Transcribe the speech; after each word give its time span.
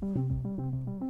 Thank 0.00 0.16
you. 0.44 1.07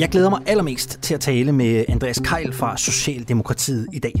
Jeg 0.00 0.08
glæder 0.08 0.30
mig 0.30 0.40
allermest 0.46 0.98
til 1.02 1.14
at 1.14 1.20
tale 1.20 1.52
med 1.52 1.84
Andreas 1.88 2.20
Keil 2.24 2.52
fra 2.52 2.76
Socialdemokratiet 2.76 3.86
i 3.92 3.98
dag. 3.98 4.12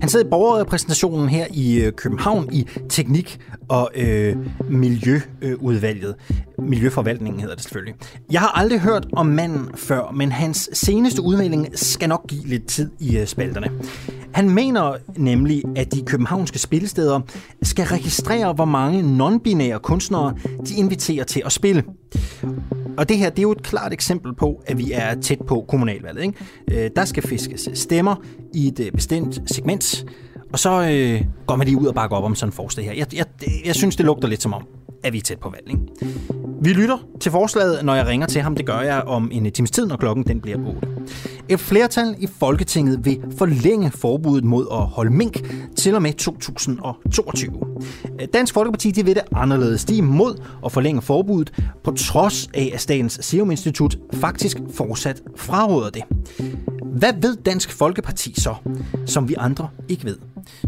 Han 0.00 0.08
sidder 0.08 0.26
i 0.26 0.28
borgerrepræsentationen 0.28 1.28
her 1.28 1.46
i 1.50 1.80
øh, 1.80 1.92
København 1.92 2.48
i 2.52 2.66
teknik- 2.88 3.38
og 3.68 3.90
øh, 3.94 4.36
miljøudvalget. 4.70 6.14
Miljøforvaltningen 6.58 7.40
hedder 7.40 7.54
det 7.54 7.62
selvfølgelig. 7.62 7.94
Jeg 8.30 8.40
har 8.40 8.48
aldrig 8.48 8.80
hørt 8.80 9.06
om 9.12 9.26
manden 9.26 9.70
før, 9.74 10.12
men 10.14 10.32
hans 10.32 10.70
seneste 10.72 11.22
udmelding 11.22 11.78
skal 11.78 12.08
nok 12.08 12.26
give 12.28 12.46
lidt 12.46 12.66
tid 12.66 12.90
i 13.00 13.18
øh, 13.18 13.26
spalterne. 13.26 13.70
Han 14.36 14.50
mener 14.50 14.96
nemlig, 15.16 15.62
at 15.76 15.94
de 15.94 16.02
københavnske 16.02 16.58
spillesteder 16.58 17.20
skal 17.62 17.84
registrere, 17.84 18.52
hvor 18.52 18.64
mange 18.64 19.00
non-binære 19.00 19.78
kunstnere 19.78 20.34
de 20.68 20.74
inviterer 20.74 21.24
til 21.24 21.42
at 21.44 21.52
spille. 21.52 21.84
Og 22.96 23.08
det 23.08 23.18
her, 23.18 23.30
det 23.30 23.38
er 23.38 23.42
jo 23.42 23.52
et 23.52 23.62
klart 23.62 23.92
eksempel 23.92 24.34
på, 24.34 24.62
at 24.66 24.78
vi 24.78 24.92
er 24.92 25.20
tæt 25.20 25.38
på 25.46 25.64
kommunalvalget. 25.68 26.22
Ikke? 26.22 26.84
Øh, 26.84 26.90
der 26.96 27.04
skal 27.04 27.22
fiskes 27.22 27.68
stemmer 27.74 28.16
i 28.54 28.68
et 28.68 28.80
øh, 28.80 28.92
bestemt 28.92 29.40
segment, 29.46 30.04
og 30.52 30.58
så 30.58 30.82
øh, 30.82 31.24
går 31.46 31.56
man 31.56 31.66
lige 31.66 31.78
ud 31.78 31.86
og 31.86 31.94
bakker 31.94 32.16
op 32.16 32.24
om 32.24 32.34
sådan 32.34 32.48
en 32.48 32.52
forslag 32.52 32.86
her. 32.86 32.92
Jeg, 32.92 33.14
jeg, 33.14 33.26
jeg 33.64 33.74
synes, 33.74 33.96
det 33.96 34.06
lugter 34.06 34.28
lidt 34.28 34.42
som 34.42 34.52
om, 34.52 34.62
at 35.04 35.12
vi 35.12 35.18
er 35.18 35.22
tæt 35.22 35.38
på 35.38 35.50
valg. 35.50 35.70
Ikke? 35.70 36.45
Vi 36.60 36.72
lytter 36.72 36.98
til 37.20 37.32
forslaget, 37.32 37.84
når 37.84 37.94
jeg 37.94 38.06
ringer 38.06 38.26
til 38.26 38.42
ham. 38.42 38.56
Det 38.56 38.66
gør 38.66 38.80
jeg 38.80 39.02
om 39.02 39.28
en 39.32 39.52
times 39.52 39.70
tid, 39.70 39.86
når 39.86 39.96
klokken 39.96 40.26
den 40.26 40.40
bliver 40.40 40.58
8. 40.58 40.88
Et 41.48 41.60
flertal 41.60 42.14
i 42.18 42.26
Folketinget 42.26 43.04
vil 43.04 43.20
forlænge 43.38 43.90
forbuddet 43.90 44.44
mod 44.44 44.66
at 44.72 44.78
holde 44.78 45.10
mink 45.10 45.54
til 45.76 45.94
og 45.94 46.02
med 46.02 46.12
2022. 46.12 47.52
Dansk 48.32 48.54
Folkeparti 48.54 48.90
de 48.90 49.04
vil 49.04 49.14
det 49.14 49.22
anderledes. 49.34 49.84
De 49.84 49.94
er 49.94 49.98
imod 49.98 50.40
at 50.64 50.72
forlænge 50.72 51.02
forbuddet, 51.02 51.52
på 51.84 51.90
trods 51.90 52.50
af, 52.54 52.70
at 52.74 52.80
Statens 52.80 53.18
Serum 53.22 53.50
Institut 53.50 53.98
faktisk 54.14 54.58
fortsat 54.74 55.22
fraråder 55.36 55.90
det. 55.90 56.02
Hvad 56.96 57.12
ved 57.22 57.36
Dansk 57.36 57.72
Folkeparti 57.72 58.40
så, 58.40 58.54
som 59.06 59.28
vi 59.28 59.34
andre 59.38 59.68
ikke 59.88 60.04
ved? 60.04 60.16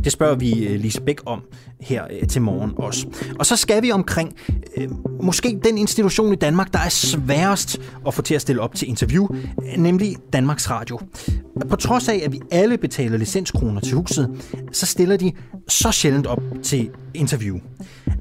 Det 0.04 0.12
spørger 0.12 0.34
vi 0.34 0.66
øh, 0.66 0.80
Lise 0.80 1.00
Bæk 1.00 1.20
om 1.26 1.42
her 1.80 2.04
øh, 2.10 2.28
til 2.28 2.42
morgen 2.42 2.72
også. 2.76 3.06
Og 3.38 3.46
så 3.46 3.56
skal 3.56 3.82
vi 3.82 3.90
omkring 3.90 4.34
øh, 4.76 4.88
måske 5.22 5.60
den 5.64 5.77
institution 5.78 6.32
i 6.32 6.36
Danmark, 6.36 6.72
der 6.72 6.78
er 6.78 6.88
sværest 6.88 7.80
at 8.06 8.14
få 8.14 8.22
til 8.22 8.34
at 8.34 8.40
stille 8.40 8.62
op 8.62 8.74
til 8.74 8.88
interview, 8.88 9.26
nemlig 9.76 10.16
Danmarks 10.32 10.70
Radio. 10.70 11.00
På 11.70 11.76
trods 11.76 12.08
af, 12.08 12.20
at 12.24 12.32
vi 12.32 12.40
alle 12.50 12.78
betaler 12.78 13.18
licenskroner 13.18 13.80
til 13.80 13.94
huset, 13.94 14.30
så 14.72 14.86
stiller 14.86 15.16
de 15.16 15.32
så 15.68 15.92
sjældent 15.92 16.26
op 16.26 16.42
til 16.62 16.90
interview. 17.14 17.58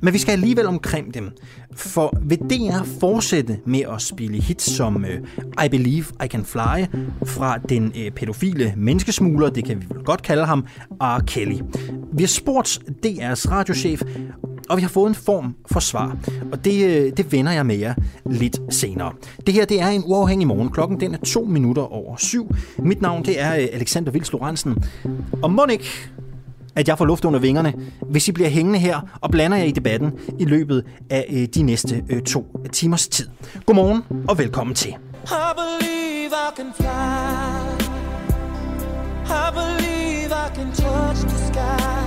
Men 0.02 0.14
vi 0.14 0.18
skal 0.18 0.32
alligevel 0.32 0.66
omkring 0.66 1.14
dem, 1.14 1.32
for 1.76 2.18
vil 2.22 2.38
DR 2.38 2.84
fortsætte 3.00 3.60
med 3.66 3.82
at 3.94 4.02
spille 4.02 4.42
hits 4.42 4.76
som 4.76 4.96
uh, 4.96 5.66
I 5.66 5.70
Believe 5.70 6.06
I 6.26 6.28
Can 6.28 6.46
Fly 6.46 6.86
fra 7.26 7.58
den 7.58 7.86
uh, 7.86 8.14
pædofile 8.16 8.74
menneskesmugler, 8.78 9.50
det 9.50 9.66
kan 9.66 9.82
vi 9.82 9.86
vel 9.90 10.04
godt 10.04 10.22
kalde 10.22 10.46
ham, 10.46 10.66
R. 11.02 11.20
Kelly. 11.20 11.60
Vi 12.14 12.24
har 12.24 12.28
spurgt 12.28 12.80
DR's 13.06 13.52
radiochef, 13.52 14.02
og 14.70 14.78
vi 14.78 14.82
har 14.82 14.90
fået 14.90 15.10
en 15.10 15.16
form 15.16 15.56
for 15.72 15.80
svar. 15.80 16.18
Og 16.52 16.66
det, 16.66 16.86
øh, 16.86 17.12
det 17.18 17.32
vender 17.32 17.52
jeg 17.52 17.66
med 17.66 17.76
jer 17.76 17.94
lidt 18.26 18.60
senere. 18.70 19.14
Det 19.46 19.54
her 19.54 19.66
det 19.66 19.82
er 19.82 19.88
en 19.88 20.04
uafhængig 20.06 20.48
morgen. 20.48 20.70
Klokken 20.70 21.00
den 21.00 21.14
er 21.14 21.18
to 21.18 21.44
minutter 21.44 21.94
over 21.94 22.16
syv. 22.18 22.56
Mit 22.78 23.02
navn 23.02 23.26
det 23.26 23.42
er 23.42 23.56
øh, 23.56 23.68
Alexander 23.74 24.12
Vils 24.12 24.32
Lorentzen. 24.32 24.76
Og 25.44 25.52
må 25.52 25.66
ikke, 25.66 26.10
at 26.76 26.88
jeg 26.88 26.98
får 26.98 27.06
luft 27.06 27.26
under 27.26 27.40
vingerne, 27.40 27.74
hvis 28.10 28.28
I 28.28 28.32
bliver 28.32 28.50
hængende 28.50 28.80
her 28.80 29.18
og 29.22 29.32
blander 29.32 29.58
jer 29.58 29.66
i 29.66 29.72
debatten 29.72 30.12
i 30.40 30.46
løbet 30.46 30.86
af 31.10 31.26
øh, 31.30 31.48
de 31.56 31.64
næste 31.64 32.22
to 32.26 32.60
timers 32.72 33.08
tid. 33.08 33.28
Godmorgen 33.66 34.04
og 34.28 34.38
velkommen 34.38 34.76
til. 34.76 34.90
I 34.90 34.96
believe 35.56 36.32
I 36.32 36.56
can 36.56 36.74
fly. 36.76 37.88
I 39.30 39.52
believe 39.54 40.32
I 40.32 40.56
can 40.56 40.72
touch 40.72 41.22
the 41.22 41.38
sky. 41.48 42.07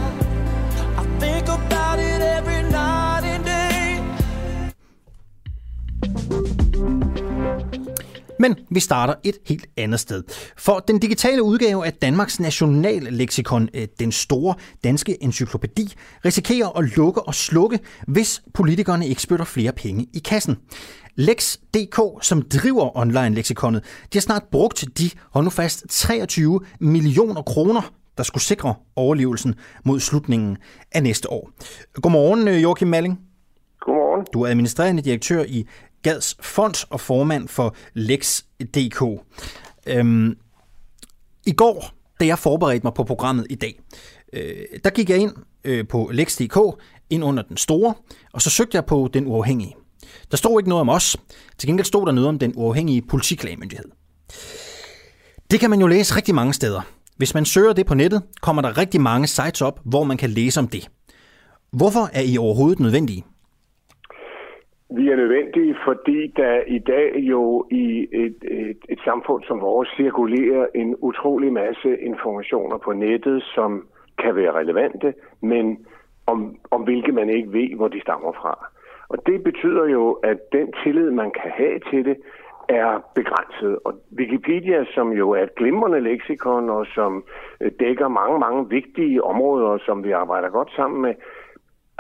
Think 1.20 1.48
about 1.48 1.98
it 1.98 2.22
every 2.38 2.62
night 2.62 3.25
and 3.25 3.44
day. 3.44 3.60
Men 8.41 8.56
vi 8.70 8.81
starter 8.81 9.14
et 9.25 9.34
helt 9.47 9.66
andet 9.76 10.00
sted. 10.00 10.22
For 10.56 10.78
den 10.88 10.98
digitale 10.98 11.42
udgave 11.42 11.86
af 11.86 11.92
Danmarks 11.92 12.41
nationalleksikon, 12.41 13.69
øh, 13.75 13.88
den 13.98 14.12
store 14.12 14.54
danske 14.84 15.22
encyklopædi, 15.22 15.94
risikerer 16.25 16.78
at 16.78 16.97
lukke 16.97 17.22
og 17.22 17.34
slukke, 17.34 17.78
hvis 18.09 18.42
politikerne 18.54 19.09
ikke 19.09 19.22
spytter 19.22 19.44
flere 19.44 19.72
penge 19.72 20.06
i 20.12 20.19
kassen. 20.19 20.56
Lex.dk, 21.16 22.25
som 22.25 22.42
driver 22.42 22.97
online-leksikonet, 22.97 23.82
de 24.12 24.19
har 24.19 24.20
snart 24.20 24.42
brugt 24.53 24.84
de, 24.98 25.10
hold 25.30 25.44
nu 25.44 25.50
fast, 25.50 25.84
23 25.88 26.60
millioner 26.80 27.42
kroner 27.42 27.92
der 28.20 28.25
skulle 28.25 28.44
sikre 28.44 28.75
overlevelsen 28.97 29.54
mod 29.84 30.00
slutningen 30.00 30.56
af 30.92 31.03
næste 31.03 31.31
år. 31.31 31.50
Godmorgen, 31.94 32.48
øh, 32.48 32.62
Joachim 32.62 32.88
Malling. 32.88 33.20
Godmorgen. 33.81 34.26
Du 34.32 34.42
er 34.42 34.48
administrerende 34.48 35.03
direktør 35.03 35.44
i 35.48 35.66
Gads 36.03 36.36
Fond 36.41 36.86
og 36.91 37.00
formand 37.00 37.48
for 37.48 37.75
Lex.dk. 37.94 39.03
Øhm, 39.86 40.36
I 41.47 41.53
går, 41.53 41.91
da 42.20 42.26
jeg 42.26 42.38
forberedte 42.38 42.86
mig 42.86 42.94
på 42.94 43.04
programmet 43.04 43.47
i 43.50 43.54
dag, 43.54 43.80
øh, 44.32 44.80
der 44.84 44.91
gik 44.91 45.10
jeg 45.10 45.19
ind 45.19 45.32
øh, 45.64 45.88
på 45.88 46.10
Lex.dk, 46.12 46.59
ind 47.10 47.25
under 47.25 47.42
den 47.42 47.56
store, 47.56 47.94
og 48.32 48.42
så 48.42 48.50
søgte 48.50 48.76
jeg 48.76 48.86
på 48.86 49.10
den 49.12 49.26
uafhængige. 49.26 49.76
Der 50.30 50.36
stod 50.36 50.60
ikke 50.60 50.69
noget 50.69 50.80
om 50.80 50.88
os. 50.88 51.16
Til 51.59 51.66
gengæld 51.66 51.86
stod 51.86 52.06
der 52.06 52.12
noget 52.12 52.28
om 52.28 52.38
den 52.38 52.53
uafhængige 52.56 53.03
politiklagemyndighed. 53.03 53.84
Det 55.50 55.60
kan 55.60 55.70
man 55.70 55.80
jo 55.80 55.86
læse 55.86 56.16
rigtig 56.16 56.34
mange 56.34 56.54
steder. 56.54 56.80
Hvis 57.20 57.34
man 57.34 57.44
søger 57.44 57.72
det 57.72 57.86
på 57.86 57.94
nettet, 57.94 58.20
kommer 58.47 58.62
der 58.62 58.78
rigtig 58.82 59.00
mange 59.00 59.26
sites 59.26 59.62
op, 59.69 59.76
hvor 59.91 60.04
man 60.10 60.16
kan 60.22 60.31
læse 60.38 60.60
om 60.62 60.69
det. 60.75 60.84
Hvorfor 61.78 62.04
er 62.19 62.25
I 62.32 62.34
overhovedet 62.44 62.81
nødvendige? 62.86 63.22
Vi 64.98 65.04
er 65.12 65.16
nødvendige, 65.16 65.75
fordi 65.86 66.19
der 66.41 66.54
i 66.76 66.78
dag 66.78 67.10
jo 67.32 67.42
i 67.70 67.84
et, 68.25 68.38
et, 68.60 68.80
et 68.88 69.00
samfund 69.09 69.42
som 69.48 69.60
vores 69.60 69.88
cirkulerer 69.97 70.66
en 70.75 70.91
utrolig 71.09 71.53
masse 71.53 71.91
informationer 72.10 72.78
på 72.84 72.92
nettet, 72.92 73.42
som 73.54 73.70
kan 74.22 74.36
være 74.36 74.53
relevante, 74.60 75.14
men 75.41 75.64
om, 76.26 76.38
om 76.70 76.80
hvilke 76.82 77.12
man 77.12 77.28
ikke 77.30 77.53
ved, 77.53 77.76
hvor 77.76 77.88
de 77.88 78.00
stammer 78.00 78.32
fra. 78.32 78.54
Og 79.09 79.19
det 79.26 79.44
betyder 79.44 79.86
jo, 79.97 80.12
at 80.12 80.38
den 80.53 80.66
tillid, 80.82 81.10
man 81.10 81.30
kan 81.30 81.50
have 81.60 81.78
til 81.91 82.04
det, 82.04 82.16
er 82.70 82.91
begrænset. 83.14 83.78
Og 83.84 83.92
Wikipedia, 84.19 84.84
som 84.94 85.12
jo 85.12 85.31
er 85.31 85.42
et 85.42 85.54
glimrende 85.54 86.00
leksikon, 86.00 86.70
og 86.70 86.86
som 86.94 87.25
øh, 87.60 87.70
dækker 87.81 88.08
mange, 88.08 88.38
mange 88.38 88.69
vigtige 88.69 89.25
områder, 89.25 89.78
som 89.86 90.04
vi 90.04 90.10
arbejder 90.10 90.48
godt 90.48 90.70
sammen 90.76 91.03
med, 91.03 91.14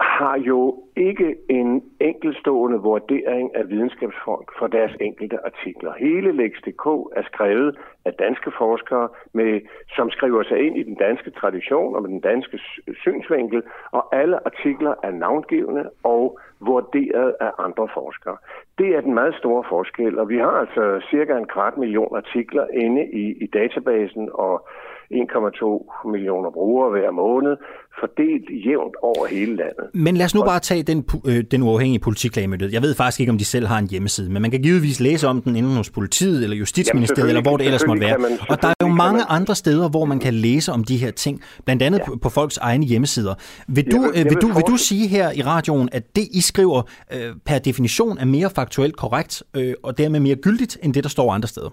har 0.00 0.38
jo 0.38 0.84
ikke 0.96 1.36
en 1.48 1.82
enkelstående 2.00 2.78
vurdering 2.78 3.56
af 3.56 3.68
videnskabsfolk 3.68 4.52
for 4.58 4.66
deres 4.66 4.92
enkelte 5.00 5.38
artikler. 5.46 5.92
Hele 5.98 6.32
Lex.dk 6.32 6.86
er 7.16 7.22
skrevet 7.22 7.78
af 8.04 8.12
danske 8.12 8.50
forskere, 8.58 9.08
med, 9.32 9.60
som 9.96 10.10
skriver 10.10 10.42
sig 10.42 10.58
ind 10.66 10.76
i 10.76 10.82
den 10.82 10.94
danske 10.94 11.30
tradition 11.30 11.96
og 11.96 12.02
med 12.02 12.10
den 12.10 12.20
danske 12.20 12.58
synsvinkel, 12.94 13.62
og 13.90 14.16
alle 14.16 14.46
artikler 14.46 14.94
er 15.02 15.10
navngivende 15.10 15.90
og 16.04 16.38
vurderet 16.60 17.34
af 17.40 17.50
andre 17.58 17.88
forskere. 17.94 18.36
Det 18.78 18.88
er 18.96 19.00
den 19.00 19.14
meget 19.14 19.34
store 19.34 19.64
forskel, 19.68 20.18
og 20.18 20.28
vi 20.28 20.38
har 20.38 20.50
altså 20.50 21.06
cirka 21.10 21.36
en 21.36 21.46
kvart 21.46 21.76
million 21.76 22.16
artikler 22.16 22.66
inde 22.72 23.04
i, 23.12 23.44
i 23.44 23.46
databasen, 23.46 24.30
og 24.34 24.68
1,2 25.12 26.10
millioner 26.12 26.50
brugere 26.50 26.90
hver 26.90 27.10
måned, 27.10 27.56
fordelt 28.00 28.66
jævnt 28.66 28.96
over 29.02 29.26
hele 29.26 29.56
landet. 29.56 29.86
Men 29.94 30.16
lad 30.16 30.26
os 30.26 30.34
nu 30.34 30.42
bare 30.42 30.60
tage 30.60 30.82
den, 30.82 31.04
øh, 31.26 31.44
den 31.50 31.62
uafhængige 31.62 32.00
politiklagemyndighed. 32.00 32.72
Jeg 32.72 32.82
ved 32.82 32.94
faktisk 32.94 33.20
ikke, 33.20 33.30
om 33.30 33.38
de 33.38 33.44
selv 33.44 33.66
har 33.66 33.78
en 33.78 33.88
hjemmeside, 33.88 34.30
men 34.32 34.42
man 34.42 34.50
kan 34.50 34.62
givetvis 34.62 35.00
læse 35.00 35.28
om 35.28 35.42
den 35.42 35.56
enten 35.56 35.76
hos 35.76 35.90
politiet 35.90 36.42
eller 36.44 36.56
Justitsministeriet, 36.56 37.28
eller 37.28 37.42
hvor 37.42 37.56
det 37.56 37.66
ellers 37.66 37.86
måtte 37.86 38.00
være. 38.00 38.18
Man, 38.18 38.30
og 38.48 38.62
der 38.62 38.68
er 38.68 38.74
jo 38.82 38.88
mange 38.88 39.18
man... 39.18 39.26
andre 39.28 39.54
steder, 39.54 39.88
hvor 39.88 40.04
man 40.04 40.18
kan 40.18 40.34
læse 40.34 40.72
om 40.72 40.84
de 40.84 40.96
her 40.96 41.10
ting, 41.10 41.42
blandt 41.64 41.82
andet 41.82 41.98
ja. 41.98 42.04
på, 42.04 42.16
på 42.22 42.28
folks 42.28 42.56
egne 42.56 42.86
hjemmesider. 42.86 43.34
Vil 43.68 43.92
du, 43.92 44.00
vil, 44.00 44.24
vil, 44.24 44.36
du, 44.42 44.46
vil 44.46 44.64
du 44.68 44.76
sige 44.76 45.08
her 45.08 45.32
i 45.32 45.42
radioen, 45.42 45.88
at 45.92 46.16
det, 46.16 46.28
I 46.32 46.40
skriver 46.40 46.82
øh, 47.12 47.34
per 47.46 47.58
definition 47.58 48.18
er 48.18 48.24
mere 48.24 48.50
faktuelt 48.50 48.96
korrekt, 48.96 49.42
øh, 49.56 49.74
og 49.82 49.98
dermed 49.98 50.20
mere 50.20 50.36
gyldigt, 50.36 50.78
end 50.82 50.94
det, 50.94 51.04
der 51.04 51.10
står 51.10 51.32
andre 51.32 51.48
steder? 51.48 51.70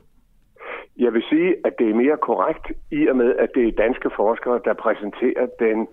Jeg 1.00 1.14
vil 1.14 1.24
sige, 1.30 1.56
at 1.66 1.74
det 1.80 1.90
er 1.90 1.94
mere 1.94 2.18
korrekt 2.18 2.72
i 2.92 3.08
og 3.08 3.16
med, 3.16 3.36
at 3.36 3.50
det 3.56 3.68
er 3.68 3.72
danske 3.72 4.10
forskere, 4.16 4.60
der 4.66 4.74
præsenterer 4.74 5.46
den 5.60 5.88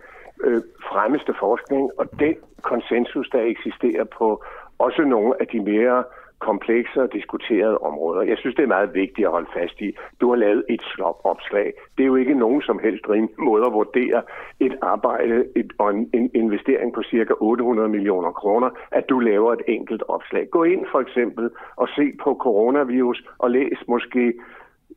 øh, 0.45 0.63
fremmeste 0.91 1.35
forskning 1.39 1.91
og 1.99 2.07
den 2.19 2.35
konsensus, 2.63 3.29
der 3.31 3.41
eksisterer 3.41 4.05
på 4.05 4.45
også 4.79 5.03
nogle 5.03 5.41
af 5.41 5.47
de 5.47 5.61
mere 5.61 6.05
komplekse 6.39 7.03
og 7.03 7.13
diskuterede 7.13 7.79
områder. 7.79 8.23
Jeg 8.23 8.39
synes, 8.39 8.57
det 8.57 8.63
er 8.63 8.77
meget 8.77 8.95
vigtigt 8.95 9.27
at 9.27 9.33
holde 9.33 9.51
fast 9.59 9.81
i. 9.81 9.89
Du 10.21 10.29
har 10.31 10.37
lavet 10.37 10.65
et 10.69 10.83
opslag. 11.25 11.73
Det 11.97 12.03
er 12.03 12.07
jo 12.07 12.17
ikke 12.17 12.35
nogen 12.35 12.63
som 12.63 12.79
helst 12.79 13.09
rimelig 13.09 13.35
måde 13.39 13.65
at 13.67 13.73
vurdere 13.73 14.23
et 14.61 14.77
arbejde 14.83 15.45
et, 15.57 15.73
og 15.79 15.91
en, 15.95 16.11
en 16.13 16.31
investering 16.35 16.93
på 16.95 17.03
cirka 17.03 17.33
800 17.41 17.89
millioner 17.89 18.33
kroner, 18.33 18.71
at 18.91 19.05
du 19.09 19.19
laver 19.19 19.53
et 19.53 19.63
enkelt 19.69 20.03
opslag. 20.09 20.51
Gå 20.51 20.65
ind 20.65 20.87
for 20.93 21.01
eksempel 21.01 21.51
og 21.77 21.89
se 21.97 22.13
på 22.23 22.31
coronavirus 22.41 23.25
og 23.39 23.51
læs 23.51 23.79
måske 23.89 24.35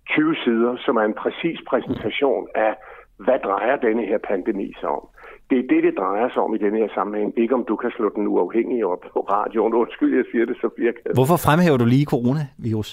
20 0.10 0.36
sider, 0.44 0.78
som 0.86 0.96
er 0.98 1.02
en 1.02 1.14
præcis 1.14 1.60
præsentation 1.70 2.48
af, 2.56 2.74
hvad 3.26 3.40
drejer 3.40 3.76
denne 3.76 4.06
her 4.06 4.18
pandemi 4.18 4.74
sig 4.80 4.90
om. 4.90 5.08
Det 5.50 5.58
er 5.60 5.68
det, 5.74 5.84
det 5.84 5.94
drejer 5.98 6.30
sig 6.30 6.42
om 6.42 6.56
i 6.56 6.58
denne 6.58 6.78
her 6.78 6.90
sammenhæng. 6.94 7.34
Ikke 7.40 7.56
om 7.56 7.66
du 7.68 7.76
kan 7.76 7.92
slå 7.92 8.10
den 8.16 8.28
uafhængige 8.28 8.88
op 8.88 9.04
på 9.14 9.20
radioen. 9.20 9.74
Undskyld, 9.74 10.16
jeg 10.16 10.26
siger 10.32 10.46
det 10.46 10.58
så 10.62 10.70
virkelig. 10.78 11.14
Hvorfor 11.14 11.38
fremhæver 11.46 11.78
du 11.78 11.86
lige 11.86 12.06
coronavirus? 12.06 12.90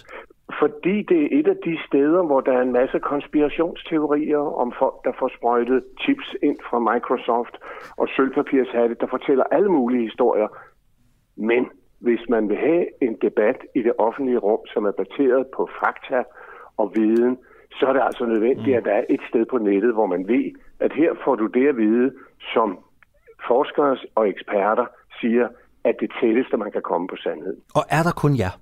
Fordi 0.60 1.02
det 1.02 1.20
er 1.24 1.28
et 1.38 1.46
af 1.46 1.56
de 1.64 1.78
steder, 1.86 2.22
hvor 2.22 2.40
der 2.40 2.52
er 2.52 2.62
en 2.62 2.72
masse 2.72 2.98
konspirationsteorier 2.98 4.44
om 4.62 4.72
folk, 4.78 4.94
der 5.04 5.12
får 5.18 5.30
sprøjtet 5.36 5.84
chips 6.02 6.28
ind 6.42 6.58
fra 6.68 6.78
Microsoft 6.90 7.54
og 7.96 8.08
sølvpapirshatte, 8.16 8.94
der 9.00 9.06
fortæller 9.06 9.44
alle 9.44 9.68
mulige 9.68 10.02
historier. 10.02 10.48
Men 11.36 11.62
hvis 12.00 12.20
man 12.28 12.48
vil 12.48 12.56
have 12.56 12.84
en 13.02 13.16
debat 13.22 13.58
i 13.74 13.82
det 13.82 13.92
offentlige 13.98 14.38
rum, 14.38 14.62
som 14.72 14.84
er 14.84 14.92
baseret 15.02 15.46
på 15.56 15.68
fakta 15.80 16.22
og 16.76 16.92
viden, 16.94 17.38
så 17.78 17.86
er 17.86 17.92
det 17.92 18.02
altså 18.04 18.24
nødvendigt, 18.26 18.68
mm. 18.68 18.78
at 18.78 18.84
der 18.84 18.92
er 18.92 19.04
et 19.10 19.20
sted 19.28 19.44
på 19.46 19.58
nettet, 19.58 19.92
hvor 19.92 20.06
man 20.06 20.28
ved, 20.28 20.44
at 20.80 20.92
her 20.92 21.10
får 21.24 21.34
du 21.34 21.46
det 21.46 21.68
at 21.68 21.76
vide, 21.76 22.12
som 22.54 22.78
forskere 23.48 23.96
og 24.14 24.28
eksperter 24.28 24.86
siger, 25.20 25.48
at 25.84 25.96
det 26.00 26.10
tætteste, 26.20 26.56
man 26.56 26.72
kan 26.72 26.82
komme 26.82 27.06
på 27.08 27.16
sandhed. 27.16 27.56
Og 27.74 27.84
er 27.90 28.02
der 28.02 28.12
kun 28.12 28.38
jer? 28.38 28.54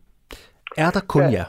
Er 0.76 0.90
der 0.90 1.04
kun 1.08 1.22
jer? 1.22 1.44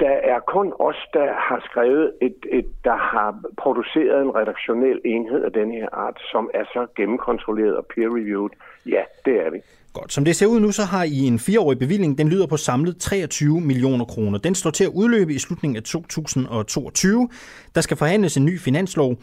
Der 0.00 0.16
er 0.34 0.40
kun 0.40 0.72
os, 0.78 1.00
der 1.14 1.32
har 1.48 1.60
skrevet 1.70 2.12
et, 2.22 2.36
et, 2.52 2.68
der 2.84 2.96
har 2.96 3.40
produceret 3.62 4.22
en 4.22 4.34
redaktionel 4.34 5.00
enhed 5.04 5.44
af 5.44 5.52
den 5.52 5.72
her 5.72 5.88
art, 5.92 6.18
som 6.32 6.50
er 6.54 6.64
så 6.64 6.86
gennemkontrolleret 6.96 7.76
og 7.76 7.86
peer-reviewed. 7.86 8.50
Ja, 8.86 9.02
det 9.24 9.46
er 9.46 9.50
vi. 9.50 9.60
Godt. 9.92 10.12
Som 10.12 10.24
det 10.24 10.36
ser 10.36 10.46
ud 10.46 10.60
nu, 10.60 10.72
så 10.72 10.84
har 10.84 11.04
I 11.04 11.18
en 11.18 11.38
fireårig 11.38 11.78
bevilling. 11.78 12.18
Den 12.18 12.28
lyder 12.28 12.46
på 12.46 12.56
samlet 12.56 12.96
23 12.96 13.60
millioner 13.60 14.04
kroner. 14.04 14.38
Den 14.38 14.54
står 14.54 14.70
til 14.70 14.84
at 14.84 14.90
udløbe 14.90 15.34
i 15.34 15.38
slutningen 15.38 15.76
af 15.76 15.82
2022. 15.82 17.28
Der 17.74 17.80
skal 17.80 17.96
forhandles 17.96 18.36
en 18.36 18.44
ny 18.44 18.60
finanslov. 18.60 19.16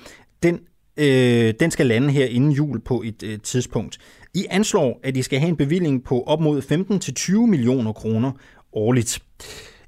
Den 0.43 0.59
øh, 0.97 1.53
den 1.59 1.71
skal 1.71 1.85
lande 1.85 2.11
her 2.11 2.25
inden 2.25 2.51
jul 2.51 2.79
på 2.79 3.01
et 3.05 3.23
øh, 3.23 3.39
tidspunkt. 3.39 3.97
I 4.33 4.45
anslår, 4.49 4.99
at 5.03 5.17
I 5.17 5.21
skal 5.21 5.39
have 5.39 5.49
en 5.49 5.57
bevilling 5.57 6.03
på 6.03 6.23
op 6.23 6.41
mod 6.41 6.61
15-20 7.45 7.49
millioner 7.49 7.93
kroner 7.93 8.31
årligt. 8.73 9.19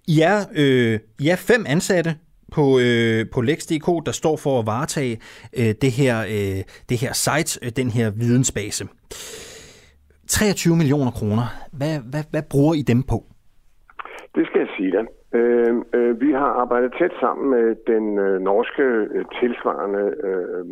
I 0.08 0.20
er, 0.20 0.46
øh, 0.54 1.00
I 1.20 1.28
er 1.28 1.36
fem 1.36 1.66
ansatte 1.68 2.16
på, 2.52 2.80
øh, 2.80 3.26
på 3.30 3.42
Lex.dk, 3.42 4.06
der 4.06 4.12
står 4.12 4.38
for 4.38 4.60
at 4.60 4.66
varetage 4.66 5.20
øh, 5.54 5.76
det, 5.82 5.92
her, 5.92 6.26
øh, 6.30 6.64
det 6.90 6.98
her 6.98 7.14
site, 7.14 7.60
øh, 7.62 7.72
den 7.76 7.92
her 7.92 8.10
vidensbase. 8.10 8.88
23 10.32 10.76
millioner 10.82 11.12
kroner. 11.20 11.46
Hvad, 11.80 11.96
hvad, 12.12 12.24
hvad 12.34 12.44
bruger 12.52 12.74
I 12.82 12.84
dem 12.92 13.02
på? 13.12 13.18
Det 14.36 14.44
skal 14.48 14.60
jeg 14.66 14.72
sige 14.78 14.92
dig. 14.98 15.06
Øh, 15.40 15.74
øh, 15.94 16.22
vi 16.22 16.32
har 16.32 16.52
arbejdet 16.64 16.92
tæt 17.00 17.14
sammen 17.20 17.46
med 17.56 17.68
den 17.92 18.06
øh, 18.20 18.42
norske 18.42 18.84
øh, 19.16 19.26
tilsvarende 19.40 20.06
øh, 20.28 20.66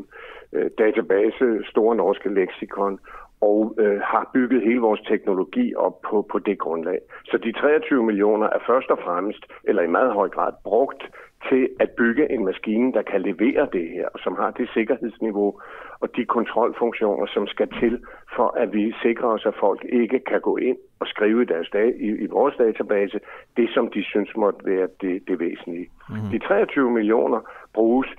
øh, 0.53 0.69
database, 0.77 1.45
Store 1.71 1.95
Norske 1.95 2.29
Lexikon, 2.37 2.99
og 3.41 3.75
øh, 3.79 3.99
har 4.11 4.29
bygget 4.33 4.61
hele 4.61 4.79
vores 4.79 5.01
teknologi 5.01 5.75
op 5.75 6.01
på, 6.01 6.27
på 6.31 6.39
det 6.39 6.59
grundlag. 6.59 6.99
Så 7.25 7.37
de 7.37 7.51
23 7.51 8.03
millioner 8.03 8.47
er 8.47 8.61
først 8.67 8.89
og 8.89 8.99
fremmest, 9.05 9.43
eller 9.63 9.81
i 9.83 9.87
meget 9.97 10.13
høj 10.13 10.29
grad, 10.29 10.53
brugt 10.63 11.03
til 11.49 11.69
at 11.79 11.89
bygge 11.89 12.31
en 12.31 12.45
maskine, 12.45 12.93
der 12.93 13.01
kan 13.01 13.21
levere 13.21 13.67
det 13.73 13.89
her, 13.89 14.07
og 14.13 14.19
som 14.19 14.35
har 14.35 14.51
det 14.51 14.69
sikkerhedsniveau 14.73 15.59
og 15.99 16.15
de 16.15 16.25
kontrolfunktioner, 16.25 17.25
som 17.25 17.47
skal 17.47 17.67
til, 17.79 18.03
for 18.35 18.57
at 18.57 18.73
vi 18.73 18.93
sikrer 19.01 19.27
os, 19.27 19.45
at 19.45 19.53
folk 19.59 19.85
ikke 19.89 20.19
kan 20.19 20.41
gå 20.41 20.57
ind 20.57 20.77
og 20.99 21.07
skrive 21.07 21.41
i, 21.41 21.45
deres 21.45 21.69
dag, 21.73 21.95
i, 21.99 22.07
i 22.07 22.25
vores 22.25 22.55
database 22.57 23.19
det, 23.57 23.69
som 23.73 23.89
de 23.89 24.03
synes 24.03 24.29
måtte 24.35 24.65
være 24.65 24.87
det, 25.01 25.27
det 25.27 25.39
væsentlige. 25.39 25.87
Mm-hmm. 26.09 26.29
De 26.31 26.39
23 26.39 26.91
millioner 26.91 27.39
bruges 27.73 28.09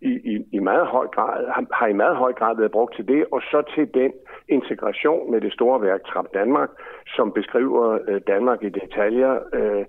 i, 0.00 0.12
i, 0.32 0.34
i 0.52 0.58
meget 0.58 0.86
høj 0.86 1.06
grad, 1.06 1.46
har, 1.54 1.64
har 1.72 1.86
i 1.86 1.92
meget 1.92 2.16
høj 2.16 2.32
grad 2.32 2.56
været 2.56 2.72
brugt 2.72 2.94
til 2.96 3.08
det, 3.08 3.24
og 3.32 3.40
så 3.42 3.62
til 3.74 3.94
den 3.94 4.12
integration 4.48 5.30
med 5.30 5.40
det 5.40 5.52
store 5.52 5.82
værk 5.82 6.04
Trap 6.04 6.26
Danmark, 6.34 6.70
som 7.16 7.32
beskriver 7.32 7.98
øh, 8.08 8.20
Danmark 8.26 8.62
i 8.62 8.68
detaljer. 8.68 9.38
Øh, 9.52 9.84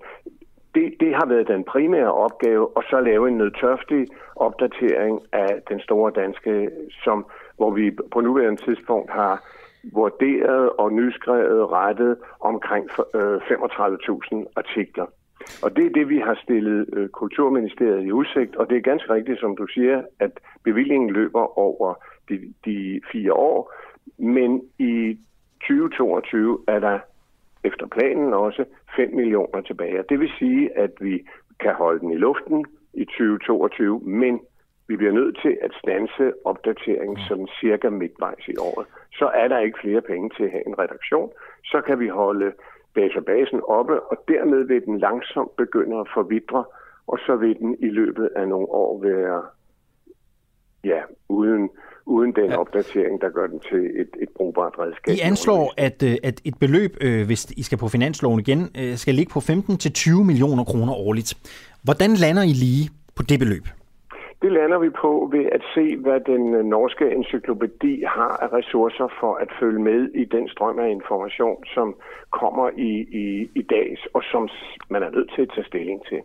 det, 0.76 0.94
det 1.00 1.14
har 1.14 1.26
været 1.26 1.48
den 1.48 1.64
primære 1.64 2.12
opgave, 2.12 2.76
og 2.76 2.82
så 2.90 3.00
lave 3.00 3.28
en 3.28 3.38
nødtørftig 3.38 4.06
opdatering 4.36 5.20
af 5.32 5.62
den 5.68 5.80
store 5.80 6.12
danske, 6.20 6.70
som, 7.04 7.26
hvor 7.56 7.70
vi 7.70 7.90
på 8.12 8.20
nuværende 8.20 8.62
tidspunkt 8.66 9.10
har 9.10 9.34
vurderet 9.92 10.70
og 10.70 10.92
nyskrevet 10.92 11.72
rettet 11.72 12.16
omkring 12.40 12.84
øh, 13.14 13.36
35.000 13.36 14.44
artikler. 14.56 15.06
Og 15.62 15.76
det 15.76 15.86
er 15.86 15.90
det, 15.90 16.08
vi 16.08 16.18
har 16.18 16.38
stillet 16.42 16.86
øh, 16.92 17.08
Kulturministeriet 17.08 18.06
i 18.06 18.12
udsigt, 18.12 18.56
og 18.56 18.70
det 18.70 18.76
er 18.76 18.90
ganske 18.90 19.12
rigtigt, 19.12 19.40
som 19.40 19.56
du 19.56 19.66
siger, 19.66 20.02
at 20.20 20.32
bevillingen 20.64 21.10
løber 21.10 21.58
over 21.58 21.94
de, 22.28 22.54
de 22.64 23.00
fire 23.12 23.32
år, 23.32 23.72
men 24.18 24.62
i 24.78 25.18
2022 25.60 26.58
er 26.68 26.78
der 26.78 26.98
efter 27.68 27.86
planen 27.86 28.34
også 28.34 28.64
5 28.96 29.14
millioner 29.14 29.60
tilbage. 29.60 30.04
Det 30.08 30.20
vil 30.20 30.30
sige, 30.38 30.78
at 30.78 30.92
vi 31.00 31.26
kan 31.60 31.74
holde 31.74 32.00
den 32.00 32.10
i 32.10 32.16
luften 32.16 32.66
i 32.94 33.04
2022, 33.04 34.00
men 34.00 34.40
vi 34.88 34.96
bliver 34.96 35.12
nødt 35.12 35.38
til 35.42 35.58
at 35.62 35.72
stanse 35.82 36.32
opdateringen 36.44 37.18
sådan 37.28 37.48
cirka 37.60 37.90
midtvejs 37.90 38.48
i 38.48 38.56
året. 38.58 38.86
Så 39.12 39.26
er 39.34 39.48
der 39.48 39.58
ikke 39.58 39.78
flere 39.80 40.00
penge 40.00 40.30
til 40.36 40.44
at 40.44 40.50
have 40.50 40.66
en 40.66 40.78
redaktion. 40.78 41.30
Så 41.64 41.80
kan 41.80 42.00
vi 42.00 42.08
holde 42.08 42.52
databasen 42.96 43.60
oppe, 43.68 44.00
og 44.02 44.24
dermed 44.28 44.64
vil 44.64 44.84
den 44.84 44.98
langsomt 44.98 45.56
begynde 45.56 45.96
at 46.00 46.06
forvidre, 46.14 46.64
og 47.06 47.18
så 47.26 47.36
vil 47.36 47.58
den 47.58 47.76
i 47.80 47.88
løbet 47.88 48.30
af 48.36 48.48
nogle 48.48 48.68
år 48.68 49.02
være 49.02 49.42
ja, 50.84 51.02
uden, 51.28 51.70
uden 52.06 52.32
den 52.32 52.50
ja. 52.50 52.56
opdatering, 52.56 53.20
der 53.20 53.30
gør 53.30 53.46
den 53.46 53.60
til 53.60 53.84
et, 54.00 54.10
et 54.22 54.28
brugbart 54.36 54.74
redskab. 54.78 55.14
I 55.14 55.20
anslår, 55.20 55.74
at, 55.76 56.02
øh, 56.02 56.14
at 56.22 56.40
et 56.44 56.54
beløb, 56.60 56.92
øh, 57.00 57.26
hvis 57.26 57.44
I 57.50 57.62
skal 57.62 57.78
på 57.78 57.88
finansloven 57.88 58.40
igen, 58.40 58.60
øh, 58.80 58.96
skal 58.96 59.14
ligge 59.14 59.32
på 59.32 59.40
15-20 59.40 60.24
millioner 60.24 60.64
kroner 60.64 60.94
årligt. 60.94 61.34
Hvordan 61.84 62.10
lander 62.24 62.42
I 62.42 62.54
lige 62.64 62.90
på 63.16 63.22
det 63.22 63.38
beløb? 63.38 63.64
Det 64.42 64.52
lander 64.52 64.78
vi 64.78 64.90
på 64.90 65.28
ved 65.32 65.46
at 65.52 65.62
se, 65.74 65.96
hvad 65.96 66.20
den 66.20 66.42
norske 66.68 67.10
encyklopædi 67.10 68.04
har 68.08 68.36
af 68.42 68.52
ressourcer 68.52 69.08
for 69.20 69.34
at 69.34 69.48
følge 69.60 69.80
med 69.80 70.00
i 70.14 70.24
den 70.24 70.48
strøm 70.48 70.78
af 70.78 70.90
information, 70.90 71.64
som 71.74 71.94
kommer 72.30 72.70
i, 72.76 72.92
i, 73.22 73.50
i 73.54 73.62
dag, 73.62 73.96
og 74.14 74.22
som 74.32 74.48
man 74.90 75.02
er 75.02 75.10
nødt 75.10 75.30
til 75.34 75.42
at 75.42 75.50
tage 75.54 75.66
stilling 75.66 76.06
til. 76.08 76.20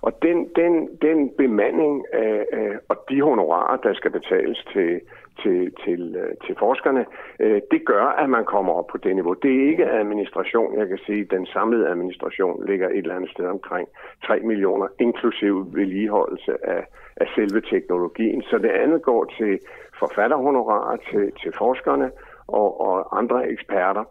Og 0.00 0.22
den, 0.22 0.48
den, 0.56 0.72
den 1.02 1.30
bemanding 1.38 2.04
øh, 2.14 2.44
øh, 2.52 2.76
og 2.88 2.96
de 3.10 3.22
honorarer, 3.22 3.76
der 3.76 3.94
skal 3.94 4.10
betales 4.10 4.58
til, 4.72 5.00
til, 5.42 5.72
til, 5.84 6.16
øh, 6.22 6.32
til 6.46 6.54
forskerne, 6.58 7.04
øh, 7.40 7.60
det 7.72 7.80
gør, 7.86 8.06
at 8.22 8.28
man 8.30 8.44
kommer 8.44 8.72
op 8.72 8.86
på 8.86 8.98
det 8.98 9.14
niveau. 9.14 9.32
Det 9.32 9.52
er 9.58 9.68
ikke 9.70 9.90
administration. 10.02 10.78
Jeg 10.78 10.88
kan 10.88 10.98
sige, 11.06 11.20
at 11.20 11.30
den 11.30 11.46
samlede 11.46 11.88
administration 11.88 12.66
ligger 12.70 12.88
et 12.88 12.98
eller 12.98 13.16
andet 13.16 13.30
sted 13.30 13.46
omkring 13.46 13.88
3 14.26 14.40
millioner, 14.40 14.86
inklusiv 15.00 15.54
vedligeholdelse 15.78 16.52
af, 16.76 16.82
af 17.16 17.26
selve 17.36 17.60
teknologien. 17.60 18.42
Så 18.42 18.58
det 18.58 18.70
andet 18.70 19.02
går 19.02 19.24
til 19.38 19.58
forfatterhonorarer, 19.98 20.96
til, 21.10 21.32
til 21.42 21.52
forskerne 21.58 22.10
og, 22.46 22.80
og 22.80 23.18
andre 23.18 23.48
eksperter 23.50 24.04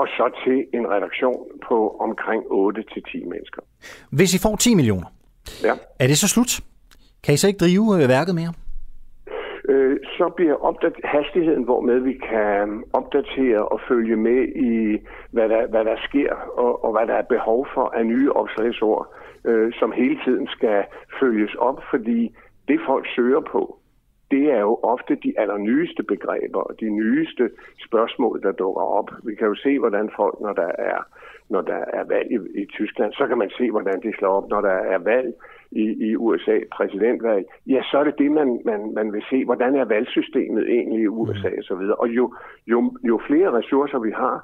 og 0.00 0.06
så 0.16 0.26
til 0.44 0.58
en 0.78 0.84
redaktion 0.94 1.40
på 1.68 1.96
omkring 2.00 2.42
8-10 2.42 3.28
mennesker. 3.32 3.62
Hvis 4.10 4.34
I 4.34 4.38
får 4.38 4.56
10 4.56 4.74
millioner, 4.74 5.06
ja. 5.62 5.74
er 5.98 6.06
det 6.06 6.18
så 6.18 6.28
slut? 6.28 6.60
Kan 7.22 7.34
I 7.34 7.36
så 7.36 7.46
ikke 7.46 7.58
drive 7.58 8.02
øh, 8.02 8.08
værket 8.08 8.34
mere? 8.34 8.52
Øh, 9.68 9.96
så 10.18 10.28
bliver 10.36 10.54
opdat- 10.54 11.00
hastigheden, 11.04 11.62
hvormed 11.62 11.98
vi 12.00 12.12
kan 12.12 12.84
opdatere 12.92 13.68
og 13.68 13.80
følge 13.88 14.16
med 14.16 14.48
i, 14.48 14.98
hvad 15.30 15.48
der, 15.48 15.66
hvad 15.66 15.84
der 15.84 15.96
sker, 16.08 16.32
og, 16.34 16.84
og 16.84 16.92
hvad 16.92 17.06
der 17.06 17.14
er 17.14 17.22
behov 17.22 17.66
for 17.74 17.86
af 17.94 18.06
nye 18.06 18.32
opslagsord, 18.32 19.14
øh, 19.44 19.72
som 19.72 19.92
hele 19.92 20.18
tiden 20.24 20.48
skal 20.48 20.84
følges 21.20 21.54
op, 21.54 21.82
fordi 21.90 22.36
det 22.68 22.80
folk 22.86 23.06
søger 23.16 23.40
på, 23.40 23.78
det 24.30 24.44
er 24.52 24.60
jo 24.60 24.78
ofte 24.82 25.14
de 25.14 25.32
allernyeste 25.38 26.02
begreber 26.02 26.60
og 26.60 26.74
de 26.80 26.90
nyeste 26.90 27.50
spørgsmål, 27.86 28.42
der 28.42 28.52
dukker 28.52 28.82
op. 28.82 29.10
Vi 29.24 29.34
kan 29.34 29.46
jo 29.46 29.54
se, 29.54 29.78
hvordan 29.78 30.10
folk, 30.16 30.40
når 30.40 30.52
der 30.52 30.70
er, 30.78 30.98
når 31.50 31.60
der 31.60 31.84
er 31.98 32.04
valg 32.04 32.30
i, 32.30 32.62
i 32.62 32.64
Tyskland, 32.66 33.12
så 33.12 33.26
kan 33.26 33.38
man 33.38 33.50
se, 33.50 33.70
hvordan 33.70 34.00
de 34.02 34.12
slår 34.18 34.28
op. 34.28 34.48
Når 34.48 34.60
der 34.60 34.78
er 34.94 34.98
valg 34.98 35.34
i, 35.70 35.84
i 36.08 36.16
USA, 36.16 36.58
præsidentvalg, 36.72 37.46
ja, 37.66 37.82
så 37.90 37.98
er 37.98 38.04
det 38.04 38.14
det, 38.18 38.30
man, 38.30 38.62
man, 38.64 38.92
man 38.94 39.12
vil 39.12 39.22
se. 39.30 39.44
Hvordan 39.44 39.74
er 39.74 39.84
valgsystemet 39.84 40.68
egentlig 40.68 41.02
i 41.02 41.06
USA 41.06 41.50
osv. 41.60 41.72
Og, 41.72 42.00
og 42.00 42.08
jo, 42.08 42.34
jo, 42.66 42.92
jo 43.04 43.20
flere 43.26 43.52
ressourcer 43.52 43.98
vi 43.98 44.10
har, 44.10 44.36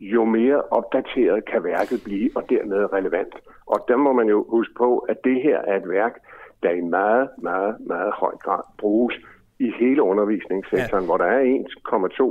jo 0.00 0.24
mere 0.24 0.62
opdateret 0.62 1.44
kan 1.44 1.64
værket 1.64 2.00
blive, 2.04 2.30
og 2.34 2.44
dermed 2.48 2.92
relevant. 2.92 3.34
Og 3.66 3.84
der 3.88 3.96
må 3.96 4.12
man 4.12 4.28
jo 4.28 4.46
huske 4.48 4.74
på, 4.74 4.98
at 4.98 5.24
det 5.24 5.42
her 5.42 5.58
er 5.58 5.76
et 5.76 5.88
værk, 5.88 6.14
der 6.62 6.70
i 6.70 6.80
meget, 6.80 7.28
meget, 7.38 7.76
meget 7.86 8.12
høj 8.12 8.34
grad 8.44 8.62
bruges 8.78 9.14
i 9.58 9.72
hele 9.78 10.02
undervisningssektoren, 10.02 11.04
ja. 11.04 11.06
hvor 11.06 11.16
der 11.16 11.24
er 11.24 11.42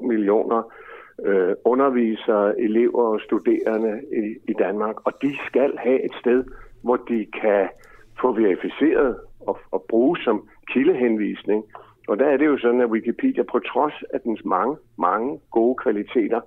1,2 0.02 0.08
millioner 0.08 0.72
øh, 1.26 1.54
undervisere, 1.66 2.62
elever 2.62 3.04
og 3.04 3.22
studerende 3.22 4.02
i, 4.12 4.52
i 4.52 4.54
Danmark, 4.54 4.96
og 5.06 5.14
de 5.22 5.38
skal 5.48 5.78
have 5.78 6.06
et 6.06 6.14
sted, 6.20 6.44
hvor 6.84 6.96
de 6.96 7.26
kan 7.42 7.70
få 8.22 8.32
verificeret 8.32 9.18
og, 9.40 9.60
og 9.72 9.86
bruge 9.90 10.18
som 10.18 10.48
kildehenvisning. 10.68 11.64
Og 12.08 12.20
der 12.20 12.26
er 12.26 12.38
det 12.38 12.46
jo 12.46 12.58
sådan, 12.58 12.82
at 12.82 12.90
Wikipedia 12.90 13.44
på 13.44 13.60
trods 13.60 13.94
af 14.14 14.20
dens 14.22 14.46
mange, 14.46 14.78
mange 14.98 15.40
gode 15.52 15.76
kvaliteter, 15.76 16.42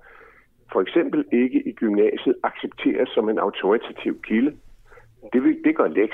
for 0.72 0.80
eksempel 0.80 1.24
ikke 1.32 1.68
i 1.68 1.72
gymnasiet 1.72 2.34
accepteres 2.42 3.08
som 3.08 3.28
en 3.28 3.38
autoritativ 3.38 4.22
kilde. 4.22 4.56
Det, 5.32 5.56
det 5.64 5.76
gør 5.76 5.88
Lex. 5.88 6.10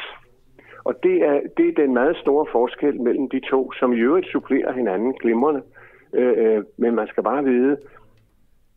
Og 0.85 0.95
det 1.03 1.23
er, 1.23 1.41
det 1.57 1.69
er 1.69 1.83
den 1.83 1.95
meget 1.95 2.17
store 2.17 2.47
forskel 2.53 3.01
mellem 3.01 3.29
de 3.29 3.41
to, 3.51 3.73
som 3.73 3.93
i 3.93 3.97
øvrigt 3.97 4.27
supplerer 4.27 4.73
hinanden 4.73 5.13
glimrende. 5.13 5.63
Øh, 6.13 6.35
øh 6.39 6.65
men 6.77 6.95
man 6.95 7.07
skal 7.07 7.23
bare 7.23 7.45
vide, 7.45 7.77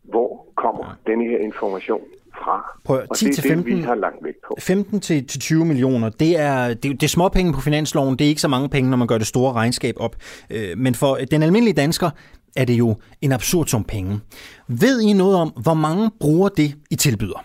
hvor 0.02 0.46
kommer 0.54 0.84
denne 1.06 1.24
her 1.24 1.38
information 1.38 2.02
fra. 2.44 2.78
Prøv, 2.84 2.98
10 2.98 3.02
og 3.10 3.16
det 3.18 3.28
er 3.28 3.32
til 3.32 3.42
15, 3.42 3.66
det, 3.66 3.76
vi 3.76 3.82
har 3.82 3.94
lagt 3.94 4.16
vægt 4.22 4.36
på. 4.48 4.56
15 4.58 5.00
til, 5.00 5.26
til 5.26 5.40
20 5.40 5.64
millioner, 5.64 6.08
det 6.08 6.40
er, 6.40 6.68
det, 6.68 6.82
det 6.82 7.02
er 7.02 7.08
småpenge 7.08 7.52
på 7.52 7.60
finansloven. 7.60 8.18
Det 8.18 8.24
er 8.24 8.28
ikke 8.28 8.40
så 8.40 8.48
mange 8.48 8.68
penge, 8.68 8.90
når 8.90 8.96
man 8.96 9.08
gør 9.08 9.18
det 9.18 9.26
store 9.26 9.52
regnskab 9.52 9.94
op. 10.00 10.16
Øh, 10.50 10.78
men 10.78 10.94
for 10.94 11.18
den 11.30 11.42
almindelige 11.42 11.74
dansker 11.74 12.10
er 12.56 12.64
det 12.64 12.74
jo 12.74 12.94
en 13.22 13.32
absurd 13.32 13.66
sum 13.66 13.84
penge. 13.84 14.20
Ved 14.68 15.00
I 15.00 15.12
noget 15.12 15.36
om, 15.36 15.48
hvor 15.48 15.74
mange 15.74 16.10
bruger 16.20 16.48
det, 16.48 16.74
I 16.90 16.96
tilbyder? 16.96 17.44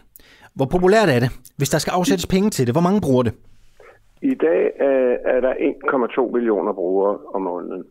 Hvor 0.56 0.66
populært 0.66 1.10
er 1.10 1.20
det? 1.20 1.30
Hvis 1.58 1.70
der 1.70 1.78
skal 1.78 1.92
afsættes 1.92 2.28
penge 2.28 2.50
til 2.50 2.66
det, 2.68 2.74
hvor 2.74 2.82
mange 2.82 3.02
bruger 3.02 3.24
det? 3.24 3.34
I 4.22 4.34
dag 4.34 4.72
er, 4.80 5.18
er 5.26 5.40
der 5.42 5.54
1,2 5.54 6.32
millioner 6.32 6.74
brugere 6.74 7.18
om 7.34 7.42
måneden. 7.42 7.84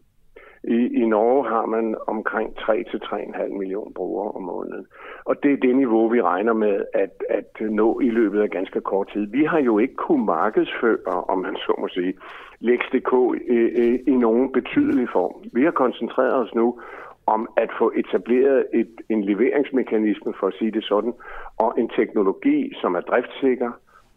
I, 0.68 1.02
I 1.02 1.06
Norge 1.06 1.48
har 1.48 1.66
man 1.66 1.96
omkring 2.06 2.56
3-3,5 2.58 3.58
millioner 3.58 3.90
brugere 3.94 4.32
om 4.32 4.42
måneden. 4.42 4.86
Og 5.24 5.42
det 5.42 5.52
er 5.52 5.56
det 5.56 5.76
niveau, 5.76 6.08
vi 6.08 6.22
regner 6.22 6.52
med 6.52 6.84
at, 6.94 7.24
at 7.30 7.60
nå 7.60 8.00
i 8.00 8.10
løbet 8.10 8.40
af 8.40 8.50
ganske 8.50 8.80
kort 8.80 9.08
tid. 9.12 9.26
Vi 9.26 9.44
har 9.44 9.58
jo 9.58 9.78
ikke 9.78 9.94
kunnet 9.94 10.26
markedsføre, 10.26 11.24
om 11.28 11.38
man 11.38 11.56
så 11.56 11.74
må 11.78 11.88
sige, 11.88 12.14
Lex.dk 12.60 13.12
i, 13.50 13.58
i, 13.84 14.02
i 14.06 14.16
nogen 14.16 14.52
betydelig 14.52 15.08
form. 15.12 15.34
Vi 15.52 15.64
har 15.64 15.70
koncentreret 15.70 16.34
os 16.34 16.54
nu 16.54 16.80
om 17.26 17.48
at 17.56 17.70
få 17.78 17.92
etableret 17.96 18.66
et, 18.74 19.00
en 19.08 19.24
leveringsmekanisme, 19.24 20.34
for 20.40 20.46
at 20.46 20.54
sige 20.58 20.70
det 20.70 20.84
sådan, 20.84 21.12
og 21.58 21.74
en 21.78 21.88
teknologi, 21.88 22.74
som 22.80 22.94
er 22.94 23.00
driftsikker, 23.00 23.70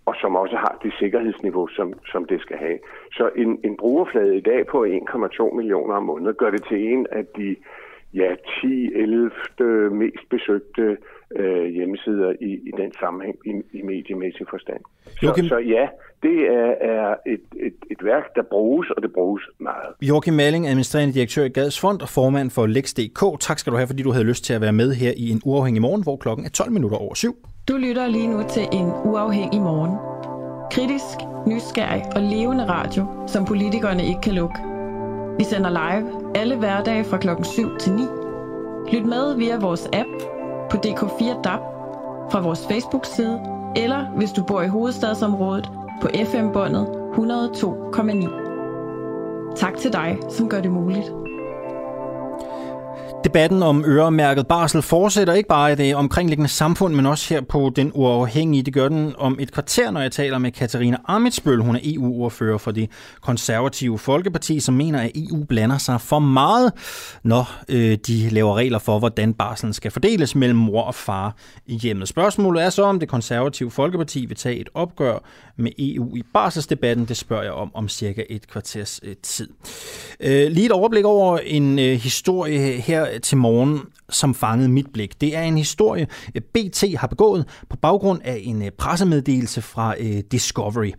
og 0.08 0.16
som 0.22 0.36
også 0.36 0.56
har 0.56 0.78
det 0.84 0.94
sikkerhedsniveau, 1.00 1.68
som, 1.68 1.94
som 2.12 2.26
det 2.26 2.42
skal 2.42 2.58
have. 2.58 2.80
Så 3.12 3.30
en, 3.36 3.60
en 3.64 3.78
brugerflade 3.78 4.38
i 4.38 4.42
dag 4.42 4.68
på 4.68 4.86
1,2 4.86 5.56
millioner 5.56 5.96
om 5.96 6.04
måneden 6.04 6.36
gør 6.36 6.50
det 6.50 6.64
til 6.70 6.80
en 6.94 7.08
af 7.12 7.26
de 7.38 7.56
ja, 8.14 8.30
10-11 8.34 9.94
mest 9.94 10.30
besøgte 10.30 10.98
øh, 11.36 11.66
hjemmesider 11.66 12.34
i, 12.42 12.52
i 12.70 12.72
den 12.78 12.94
sammenhæng 13.00 13.36
i, 13.46 13.78
i 13.78 13.82
mediemæssig 13.82 14.46
forstand. 14.50 14.82
Så, 15.22 15.46
så 15.50 15.58
ja, 15.58 15.88
det 16.24 16.38
er, 16.40 16.74
er 16.82 17.16
et, 17.26 17.42
et, 17.68 17.74
et 17.92 18.06
værk, 18.06 18.36
der 18.36 18.44
bruges, 18.44 18.90
og 18.90 19.02
det 19.02 19.14
bruges 19.14 19.44
meget. 19.60 19.90
Joachim 20.02 20.34
Malling, 20.34 20.68
administrerende 20.68 21.14
direktør 21.14 21.44
i 21.44 21.50
Gads 21.50 21.80
Fond 21.80 22.02
og 22.02 22.10
formand 22.10 22.50
for 22.50 22.66
Lex.dk. 22.66 23.40
Tak 23.40 23.60
skal 23.60 23.72
du 23.72 23.78
have, 23.78 23.88
fordi 23.88 24.04
du 24.04 24.12
havde 24.12 24.26
lyst 24.26 24.44
til 24.44 24.54
at 24.54 24.62
være 24.62 24.74
med 24.74 24.94
her 24.94 25.12
i 25.18 25.30
en 25.30 25.42
uafhængig 25.46 25.82
morgen, 25.82 26.04
hvor 26.04 26.18
klokken 26.18 26.46
er 26.46 26.50
12 26.50 26.72
minutter 26.72 26.98
over 26.98 27.14
syv. 27.14 27.36
Du 27.68 27.78
lytter 27.78 28.08
lige 28.08 28.28
nu 28.28 28.44
til 28.50 28.64
en 28.74 28.88
uafhængig 29.06 29.62
morgen. 29.62 29.94
Kritisk, 30.72 31.18
nysgerrig 31.48 32.04
og 32.16 32.22
levende 32.22 32.66
radio, 32.66 33.06
som 33.28 33.46
politikerne 33.46 34.04
ikke 34.08 34.22
kan 34.22 34.34
lukke. 34.34 34.77
Vi 35.38 35.44
sender 35.44 35.70
live 35.70 36.36
alle 36.36 36.56
hverdage 36.56 37.04
fra 37.04 37.18
klokken 37.18 37.46
7 37.46 37.78
til 37.78 37.94
9. 37.94 38.04
Lyt 38.92 39.06
med 39.06 39.36
via 39.36 39.60
vores 39.60 39.90
app 39.94 40.10
på 40.70 40.78
DK4 40.78 41.42
DAB, 41.42 41.60
fra 42.32 42.42
vores 42.42 42.68
Facebook-side, 42.68 43.42
eller 43.76 44.06
hvis 44.06 44.32
du 44.32 44.44
bor 44.44 44.62
i 44.62 44.68
hovedstadsområdet 44.68 45.70
på 46.02 46.08
FM-båndet 46.26 46.88
102,9. 47.14 49.56
Tak 49.56 49.78
til 49.78 49.94
dig, 49.94 50.18
som 50.30 50.50
gør 50.50 50.62
det 50.62 50.72
muligt. 50.72 51.27
Debatten 53.28 53.64
om 53.64 53.84
øremærket 53.88 54.48
barsel 54.48 54.82
fortsætter 54.82 55.34
ikke 55.34 55.50
bare 55.50 55.72
i 55.72 55.76
det 55.76 55.96
omkringliggende 55.96 56.50
samfund, 56.50 56.94
men 56.94 57.06
også 57.06 57.34
her 57.34 57.42
på 57.42 57.72
Den 57.76 57.92
Uafhængige. 57.94 58.64
Det 58.64 58.74
gør 58.74 58.90
den 58.90 59.14
om 59.18 59.38
et 59.40 59.52
kvarter, 59.52 59.92
når 59.92 60.02
jeg 60.02 60.12
taler 60.12 60.38
med 60.38 60.52
Katarina 60.52 60.98
Amitsbøl. 61.06 61.62
Hun 61.62 61.76
er 61.76 61.80
EU-ordfører 61.84 62.58
for 62.58 62.72
det 62.72 62.90
konservative 63.22 64.00
Folkeparti, 64.00 64.60
som 64.60 64.76
mener, 64.76 65.02
at 65.02 65.12
EU 65.16 65.44
blander 65.44 65.78
sig 65.78 66.02
for 66.02 66.20
meget, 66.20 66.72
når 67.24 67.56
øh, 67.70 67.98
de 68.08 68.30
laver 68.30 68.58
regler 68.58 68.80
for, 68.80 69.00
hvordan 69.00 69.34
barselen 69.34 69.74
skal 69.74 69.92
fordeles 69.92 70.36
mellem 70.36 70.60
mor 70.60 70.82
og 70.82 70.96
far 70.96 71.36
i 71.66 71.78
hjemmet. 71.78 72.08
Spørgsmålet 72.08 72.64
er 72.64 72.70
så, 72.70 72.84
om 72.84 73.00
det 73.00 73.10
konservative 73.10 73.72
Folkeparti 73.72 74.26
vil 74.26 74.38
tage 74.38 74.56
et 74.56 74.70
opgør 74.74 75.20
med 75.58 75.72
EU 75.80 76.16
i 76.16 76.24
barselsdebatten. 76.34 77.06
Det 77.06 77.18
spørger 77.18 77.44
jeg 77.44 77.52
om 77.52 77.72
om 77.74 77.90
cirka 77.90 78.24
et 78.30 78.48
kvarters 78.48 79.00
øh, 79.04 79.16
tid. 79.24 79.50
Øh, 80.20 80.52
lige 80.52 80.66
et 80.66 80.72
overblik 80.72 81.06
over 81.06 81.38
en 81.38 81.80
øh, 81.80 81.96
historie 81.96 82.60
her 82.60 83.20
til 83.20 83.38
morgen, 83.38 83.80
som 84.10 84.36
fangede 84.36 84.70
mit 84.70 84.88
blik. 84.94 85.22
Det 85.22 85.36
er 85.36 85.42
en 85.42 85.58
historie, 85.58 86.08
BT 86.54 86.84
har 86.98 87.08
begået 87.08 87.46
på 87.70 87.78
baggrund 87.78 88.22
af 88.24 88.40
en 88.44 88.64
pressemeddelelse 88.78 89.62
fra 89.62 89.96
Discovery. 90.32 90.92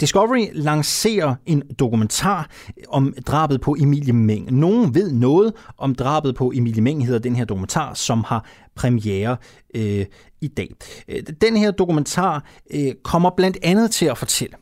Discovery 0.00 0.46
lancerer 0.52 1.34
en 1.46 1.62
dokumentar 1.78 2.50
om 2.88 3.14
drabet 3.26 3.60
på 3.60 3.76
Emilie 3.80 4.12
Meng. 4.12 4.52
Nogen 4.52 4.94
ved 4.94 5.12
noget 5.12 5.52
om 5.78 5.94
drabet 5.94 6.34
på 6.34 6.52
Emilie 6.54 6.82
Meng, 6.82 7.06
hedder 7.06 7.20
den 7.20 7.36
her 7.36 7.44
dokumentar, 7.44 7.94
som 7.94 8.24
har 8.26 8.46
premiere 8.76 9.36
øh, 9.74 10.06
i 10.40 10.48
dag. 10.48 10.74
Øh, 11.08 11.22
den 11.40 11.56
her 11.56 11.70
dokumentar 11.70 12.44
øh, 12.70 12.92
kommer 13.04 13.30
blandt 13.36 13.58
andet 13.62 13.90
til 13.90 14.06
at 14.06 14.18
fortælle, 14.18 14.56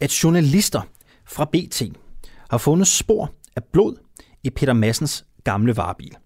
at 0.00 0.24
journalister 0.24 0.80
fra 1.26 1.44
BT 1.44 1.82
har 2.50 2.58
fundet 2.58 2.86
spor 2.86 3.34
af 3.56 3.62
blod 3.72 3.96
i 4.42 4.50
Peter 4.50 4.72
Massens 4.72 5.24
gamle 5.44 5.76
varebil. 5.76 6.16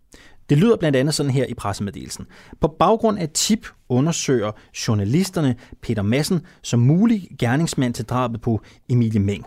Det 0.49 0.59
lyder 0.59 0.76
blandt 0.76 0.97
andet 0.97 1.14
sådan 1.14 1.33
her 1.33 1.47
i 1.47 1.54
pressemeddelelsen. 1.54 2.26
På 2.61 2.69
baggrund 2.78 3.19
af 3.19 3.28
tip 3.28 3.66
undersøger 3.88 4.50
journalisterne 4.88 5.57
Peter 5.83 6.02
Madsen 6.02 6.40
som 6.62 6.81
mulig 6.81 7.28
gerningsmand 7.38 7.95
til 7.95 8.04
drabet 8.04 8.40
på 8.40 8.61
Emilie 8.88 9.21
Meng. 9.21 9.47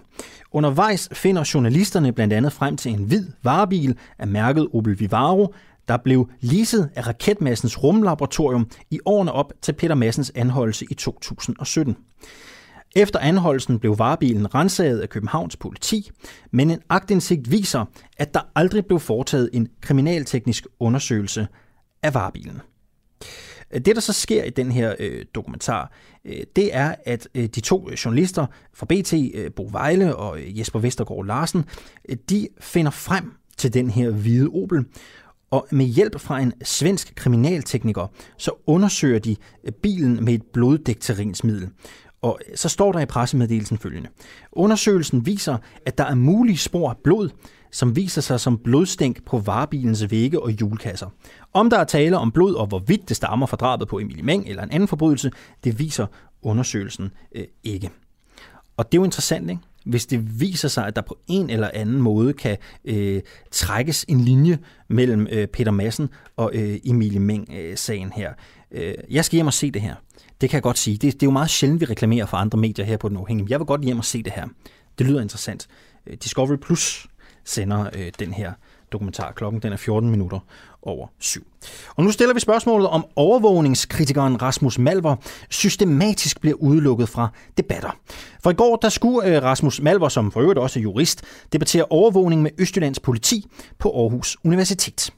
Undervejs 0.52 1.10
finder 1.14 1.52
journalisterne 1.54 2.14
blandt 2.14 2.34
andet 2.34 2.54
frem 2.54 2.78
til 2.78 2.92
en 2.92 3.04
hvid 3.04 3.28
varebil 3.44 3.98
af 4.20 4.28
mærket 4.28 4.68
Opel 4.74 5.00
Vivaro, 5.00 5.54
der 5.88 5.98
blev 5.98 6.30
leaset 6.42 6.90
af 6.96 7.08
Raketmassens 7.08 7.84
rumlaboratorium 7.84 8.70
i 8.92 9.00
årene 9.06 9.32
op 9.32 9.54
til 9.62 9.74
Peter 9.74 9.96
Massens 9.96 10.32
anholdelse 10.36 10.86
i 10.90 10.94
2017. 10.94 11.98
Efter 12.96 13.20
anholdelsen 13.20 13.80
blev 13.80 14.00
varebilen 14.00 14.56
renset 14.56 15.00
af 15.00 15.10
Københavns 15.10 15.56
politi, 15.56 16.12
men 16.52 16.72
en 16.72 16.80
agtindsigt 16.90 17.52
viser, 17.52 17.86
at 18.18 18.34
der 18.34 18.40
aldrig 18.56 18.86
blev 18.86 19.00
foretaget 19.00 19.50
en 19.54 19.68
kriminalteknisk 19.82 20.68
undersøgelse 20.80 21.48
af 22.04 22.14
varebilen. 22.14 22.62
Det, 23.74 23.96
der 23.96 24.00
så 24.00 24.14
sker 24.14 24.44
i 24.44 24.50
den 24.50 24.72
her 24.72 24.96
øh, 25.00 25.26
dokumentar, 25.36 25.92
øh, 26.26 26.44
det 26.56 26.76
er, 26.76 26.96
at 27.06 27.28
øh, 27.36 27.46
de 27.46 27.62
to 27.62 27.90
øh, 27.90 27.94
journalister 27.94 28.46
fra 28.74 28.86
BT, 28.86 29.14
øh, 29.34 29.52
Bo 29.52 29.70
Vejle 29.72 30.16
og 30.16 30.40
øh, 30.40 30.60
Jesper 30.60 30.80
Vestergaard 30.80 31.26
Larsen, 31.26 31.66
øh, 32.10 32.18
de 32.30 32.48
finder 32.60 32.92
frem 32.92 33.34
til 33.58 33.74
den 33.74 33.90
her 33.90 34.10
hvide 34.10 34.50
Opel, 34.54 34.86
og 35.52 35.68
med 35.72 35.86
hjælp 35.86 36.20
fra 36.20 36.40
en 36.40 36.54
svensk 36.64 37.16
kriminaltekniker, 37.16 38.08
så 38.38 38.52
undersøger 38.68 39.20
de 39.20 39.36
øh, 39.64 39.72
bilen 39.72 40.26
med 40.26 40.34
et 40.34 40.44
bloddekterinsmiddel. 40.54 41.70
Og 42.22 42.40
øh, 42.50 42.58
så 42.58 42.70
står 42.70 42.92
der 42.92 43.00
i 43.00 43.06
pressemeddelelsen 43.06 43.78
følgende. 43.78 44.10
Undersøgelsen 44.52 45.26
viser, 45.26 45.58
at 45.86 45.98
der 45.98 46.04
er 46.04 46.16
mulige 46.16 46.58
spor 46.58 46.90
af 46.90 46.98
blod, 47.04 47.30
som 47.72 47.96
viser 47.96 48.22
sig 48.22 48.40
som 48.40 48.58
blodstænk 48.58 49.26
på 49.26 49.40
varebilens 49.40 50.12
vægge 50.12 50.44
og 50.44 50.52
hjulkasser. 50.52 51.08
Om 51.54 51.70
der 51.70 51.78
er 51.78 51.84
tale 51.84 52.18
om 52.18 52.32
blod, 52.32 52.54
og 52.54 52.68
hvorvidt 52.68 53.10
det 53.10 53.18
stammer 53.18 53.46
fra 53.46 53.58
drabet 53.58 53.88
på 53.88 54.00
Emilie 54.00 54.24
Meng 54.24 54.48
eller 54.48 54.64
en 54.64 54.72
anden 54.72 54.88
forbrydelse, 54.88 55.32
det 55.64 55.80
viser 55.80 56.06
undersøgelsen 56.42 57.12
øh, 57.36 57.46
ikke. 57.64 57.90
Og 58.78 58.92
det 58.92 58.98
er 58.98 59.02
jo 59.02 59.06
interessant, 59.06 59.50
ikke? 59.50 59.62
Hvis 59.90 60.06
det 60.06 60.40
viser 60.40 60.68
sig, 60.68 60.88
at 60.88 60.96
der 60.96 61.02
på 61.02 61.18
en 61.28 61.50
eller 61.50 61.70
anden 61.74 62.02
måde 62.02 62.34
kan 62.34 62.58
øh, 62.86 63.22
trækkes 63.52 64.06
en 64.08 64.20
linje 64.20 64.60
mellem 64.88 65.28
øh, 65.32 65.48
Peter 65.48 65.72
Madsen 65.72 66.10
og 66.38 66.52
øh, 66.54 66.78
Emilie 66.86 67.20
Meng-sagen 67.20 68.08
øh, 68.08 68.14
her. 68.16 68.34
Øh, 68.72 68.94
jeg 69.10 69.26
skal 69.26 69.38
hjem 69.38 69.48
og 69.48 69.54
se 69.54 69.72
det 69.72 69.82
her. 69.82 69.96
Det 70.42 70.50
kan 70.50 70.58
jeg 70.58 70.64
godt 70.64 70.78
sige. 70.78 70.98
Det, 70.98 71.14
det 71.14 71.24
er 71.24 71.28
jo 71.28 71.32
meget 71.32 71.50
sjældent, 71.50 71.82
vi 71.82 71.86
reklamerer 71.86 72.26
for 72.26 72.38
andre 72.38 72.60
medier 72.60 72.86
her 72.86 72.98
på 72.98 73.10
Den 73.10 73.18
Uafhængige. 73.18 73.48
Jeg 73.50 73.60
vil 73.60 73.66
godt 73.66 73.82
hjem 73.82 73.98
og 73.98 74.06
se 74.06 74.24
det 74.24 74.34
her. 74.34 74.48
Det 74.98 75.08
lyder 75.08 75.22
interessant. 75.22 75.68
Øh, 76.08 76.18
Discovery 76.24 76.56
Plus 76.56 77.08
sender 77.46 77.90
øh, 77.94 78.12
den 78.20 78.34
her 78.34 78.54
dokumentar. 78.92 79.32
Klokken 79.32 79.62
den 79.62 79.74
er 79.74 79.78
14 79.78 80.10
minutter 80.10 80.40
over 80.82 81.08
7. 81.20 81.48
Og 81.96 82.04
nu 82.04 82.12
stiller 82.12 82.34
vi 82.34 82.40
spørgsmålet 82.40 82.88
om 82.88 83.06
overvågningskritikeren 83.16 84.42
Rasmus 84.42 84.80
Malver 84.80 85.16
systematisk 85.50 86.42
bliver 86.42 86.56
udelukket 86.56 87.10
fra 87.10 87.30
debatter. 87.58 87.98
For 88.44 88.52
i 88.52 88.54
går 88.54 88.76
der 88.76 88.90
skulle 88.90 89.36
øh, 89.36 89.44
Rasmus 89.44 89.82
Malver, 89.82 90.10
som 90.10 90.32
for 90.32 90.42
øvrigt 90.42 90.60
også 90.60 90.80
er 90.80 90.84
jurist, 90.84 91.24
debattere 91.54 91.86
overvågning 91.90 92.42
med 92.42 92.52
Østjyllands 92.58 93.00
politi 93.00 93.46
på 93.80 94.02
Aarhus 94.02 94.38
Universitet. 94.44 95.10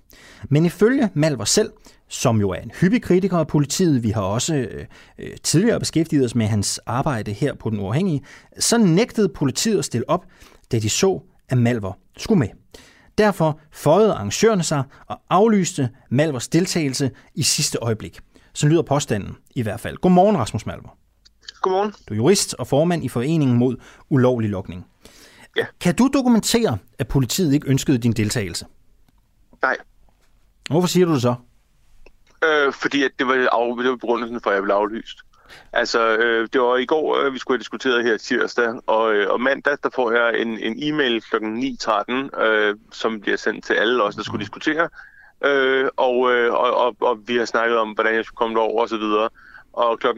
Men 0.49 0.65
ifølge 0.65 1.09
Malver 1.13 1.45
selv, 1.45 1.69
som 2.07 2.39
jo 2.39 2.49
er 2.49 2.59
en 2.59 2.71
hyppig 2.81 3.01
kritiker 3.01 3.37
af 3.37 3.47
politiet, 3.47 4.03
vi 4.03 4.09
har 4.09 4.21
også 4.21 4.55
øh, 4.55 4.85
øh 5.19 5.37
tidligere 5.43 5.79
beskæftiget 5.79 6.25
os 6.25 6.35
med 6.35 6.45
hans 6.45 6.79
arbejde 6.85 7.33
her 7.33 7.53
på 7.53 7.69
Den 7.69 7.79
Uafhængige, 7.79 8.21
så 8.59 8.77
nægtede 8.77 9.29
politiet 9.29 9.79
at 9.79 9.85
stille 9.85 10.09
op, 10.09 10.25
da 10.71 10.79
de 10.79 10.89
så, 10.89 11.21
at 11.49 11.57
Malver 11.57 11.93
skulle 12.17 12.39
med. 12.39 12.47
Derfor 13.19 13.59
føjede 13.71 14.13
arrangørerne 14.13 14.63
sig 14.63 14.83
og 15.07 15.21
aflyste 15.29 15.89
Malvers 16.09 16.47
deltagelse 16.47 17.11
i 17.35 17.43
sidste 17.43 17.77
øjeblik. 17.81 18.19
Så 18.53 18.67
lyder 18.67 18.81
påstanden 18.81 19.37
i 19.55 19.61
hvert 19.61 19.79
fald. 19.79 19.97
Godmorgen, 19.97 20.37
Rasmus 20.37 20.65
Malver. 20.65 20.97
Godmorgen. 21.61 21.93
Du 22.09 22.13
er 22.13 22.15
jurist 22.15 22.53
og 22.53 22.67
formand 22.67 23.05
i 23.05 23.09
Foreningen 23.09 23.57
mod 23.57 23.77
ulovlig 24.09 24.49
lokning. 24.49 24.85
Ja. 25.57 25.65
Kan 25.81 25.95
du 25.95 26.09
dokumentere, 26.13 26.77
at 26.99 27.07
politiet 27.07 27.53
ikke 27.53 27.67
ønskede 27.67 27.97
din 27.97 28.11
deltagelse? 28.11 28.65
Nej. 29.61 29.77
Hvorfor 30.69 30.87
siger 30.87 31.05
du 31.05 31.13
det 31.13 31.21
så? 31.21 31.35
Øh, 32.43 32.73
fordi 32.73 33.03
at 33.03 33.11
det 33.19 33.27
var, 33.27 33.33
af, 33.33 33.77
det 33.77 33.89
var 33.89 33.95
begrundelsen 33.95 34.41
for, 34.41 34.49
at 34.49 34.55
jeg 34.55 34.63
blev 34.63 34.75
aflyst. 34.75 35.17
Altså, 35.73 36.17
øh, 36.17 36.47
det 36.53 36.61
var 36.61 36.77
i 36.77 36.85
går, 36.85 37.17
øh, 37.17 37.33
vi 37.33 37.39
skulle 37.39 37.55
have 37.55 37.59
diskuteret 37.59 38.03
her 38.03 38.17
tirsdag, 38.17 38.73
og, 38.87 39.13
øh, 39.13 39.29
og 39.29 39.41
mandag, 39.41 39.77
der 39.83 39.89
får 39.95 40.11
jeg 40.11 40.41
en, 40.41 40.59
en 40.59 40.83
e-mail 40.83 41.21
kl. 41.21 41.35
9.13, 41.35 42.41
øh, 42.43 42.75
som 42.91 43.21
bliver 43.21 43.37
sendt 43.37 43.65
til 43.65 43.73
alle 43.73 44.03
os, 44.03 44.15
der 44.15 44.23
skulle 44.23 44.41
diskutere. 44.41 44.89
Øh, 45.45 45.89
og, 45.97 46.31
øh, 46.31 46.53
og, 46.53 46.75
og, 46.75 46.95
og 46.99 47.19
vi 47.27 47.37
har 47.37 47.45
snakket 47.45 47.77
om, 47.77 47.91
hvordan 47.91 48.15
jeg 48.15 48.25
skulle 48.25 48.37
komme 48.37 48.55
derover 48.55 48.81
og 48.81 48.89
så 48.89 48.97
videre. 48.97 49.29
Og 49.73 49.99
kl. 49.99 50.07
15.45, 50.07 50.15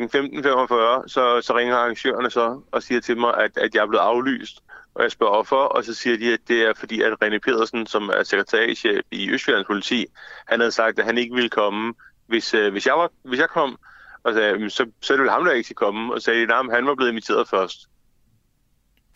så, 1.08 1.40
så 1.42 1.54
ringer 1.58 1.76
arrangørerne 1.76 2.30
så 2.30 2.62
og 2.72 2.84
siger 2.84 3.02
til 3.02 3.18
mig, 3.18 3.38
at, 3.38 3.58
at 3.58 3.76
jeg 3.76 3.82
er 3.82 3.88
blevet 3.88 4.04
aflyst. 4.04 4.64
Og 4.96 5.04
jeg 5.04 5.12
spørger 5.12 5.34
hvorfor, 5.34 5.64
og 5.64 5.84
så 5.84 5.94
siger 5.94 6.18
de, 6.18 6.34
at 6.34 6.40
det 6.48 6.62
er 6.62 6.74
fordi, 6.74 7.02
at 7.02 7.14
René 7.24 7.38
Pedersen, 7.38 7.88
som 7.88 8.10
er 8.10 8.24
sekretærchef 8.24 9.02
i 9.12 9.32
Østjyllands 9.32 9.68
politi, 9.68 10.06
han 10.48 10.60
havde 10.60 10.72
sagt, 10.72 11.00
at 11.00 11.06
han 11.06 11.18
ikke 11.18 11.36
ville 11.36 11.50
komme, 11.50 11.94
hvis, 12.28 12.54
øh, 12.54 12.72
hvis, 12.72 12.88
jeg, 12.88 12.94
var, 12.94 13.10
hvis 13.24 13.40
jeg 13.40 13.50
kom. 13.50 13.78
Og 14.24 14.34
sagde, 14.34 14.70
så, 14.70 14.86
så 15.02 15.14
er 15.14 15.18
det 15.18 15.24
vel 15.24 15.32
ham, 15.32 15.46
der 15.46 15.52
ikke 15.52 15.68
skal 15.68 15.76
komme. 15.76 16.14
Og 16.14 16.22
sagde, 16.22 16.42
at 16.44 16.50
han 16.72 16.86
var 16.86 16.96
blevet 16.96 17.12
inviteret 17.12 17.48
først. 17.48 17.88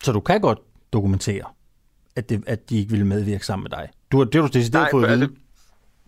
Så 0.02 0.12
du 0.12 0.20
kan 0.20 0.40
godt 0.40 0.58
dokumentere, 0.92 1.44
at, 2.16 2.28
det, 2.28 2.44
at 2.46 2.70
de 2.70 2.78
ikke 2.78 2.90
ville 2.90 3.06
medvirke 3.06 3.46
sammen 3.46 3.62
med 3.62 3.70
dig? 3.70 3.90
Du, 4.12 4.22
det 4.24 4.34
har 4.34 4.42
du 4.42 4.58
decideret 4.58 4.88
fået 4.90 5.04
at 5.04 5.10
vide? 5.10 5.22
Altså, 5.22 5.36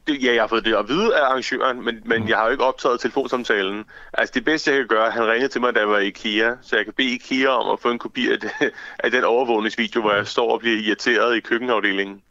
det, 0.07 0.25
ja, 0.25 0.35
jeg 0.35 0.43
har 0.43 0.49
fået 0.49 0.65
det 0.65 0.75
at 0.75 0.89
vide 0.89 1.17
af 1.17 1.25
arrangøren, 1.25 1.85
men, 1.85 1.95
men 2.05 2.23
mm. 2.23 2.29
jeg 2.29 2.37
har 2.37 2.45
jo 2.45 2.51
ikke 2.51 2.65
optaget 2.65 3.01
telefonsamtalen. 3.01 3.85
Altså 4.13 4.33
det 4.35 4.45
bedste, 4.45 4.71
jeg 4.71 4.79
kan 4.79 4.89
gøre, 4.89 5.11
han 5.11 5.27
ringede 5.27 5.49
til 5.49 5.61
mig, 5.61 5.75
da 5.75 5.81
jeg 5.81 5.89
var 5.89 5.99
i 5.99 6.07
IKEA, 6.07 6.55
så 6.63 6.77
jeg 6.77 6.85
kan 6.85 6.95
bede 6.97 7.09
IKEA 7.09 7.49
om 7.49 7.73
at 7.73 7.81
få 7.81 7.91
en 7.91 7.99
kopi 7.99 8.33
af, 8.33 8.41
det, 8.41 8.51
af 8.99 9.11
den 9.11 9.25
overvågningsvideo, 9.25 10.01
hvor 10.01 10.13
jeg 10.13 10.27
står 10.27 10.53
og 10.53 10.61
bliver 10.61 10.79
irriteret 10.79 11.37
i 11.37 11.41
køkkenafdelingen. 11.41 12.23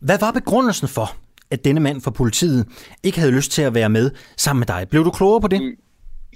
Hvad 0.00 0.18
var 0.18 0.30
begrundelsen 0.30 0.88
for, 0.88 1.16
at 1.54 1.64
denne 1.64 1.80
mand 1.80 2.00
fra 2.00 2.10
politiet 2.10 2.66
ikke 3.02 3.18
havde 3.18 3.32
lyst 3.32 3.52
til 3.52 3.62
at 3.62 3.74
være 3.74 3.88
med 3.88 4.10
sammen 4.36 4.60
med 4.60 4.66
dig? 4.66 4.86
Blev 4.90 5.04
du 5.04 5.10
klogere 5.10 5.40
på 5.40 5.48
det? 5.48 5.62
Mm. 5.62 5.76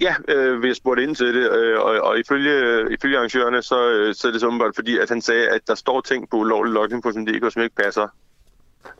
Ja, 0.01 0.15
øh, 0.27 0.63
vi 0.63 0.73
spurgte 0.73 1.03
ind 1.03 1.15
til 1.15 1.27
det, 1.27 1.51
øh, 1.51 1.79
og, 1.79 2.01
og 2.01 2.19
ifølge, 2.19 2.53
ifølge 2.93 3.17
arrangørerne, 3.17 3.61
så, 3.61 3.89
øh, 3.89 4.15
så 4.15 4.27
er 4.27 4.31
det 4.31 4.41
sådan 4.41 4.71
fordi, 4.75 4.97
at 4.97 5.09
han 5.09 5.21
sagde, 5.21 5.49
at 5.49 5.61
der 5.67 5.75
står 5.75 6.01
ting 6.01 6.29
på 6.29 6.37
ulovlig 6.37 6.73
logning 6.73 7.03
på 7.03 7.11
DK, 7.11 7.53
som 7.53 7.61
ikke 7.61 7.75
passer. 7.75 8.07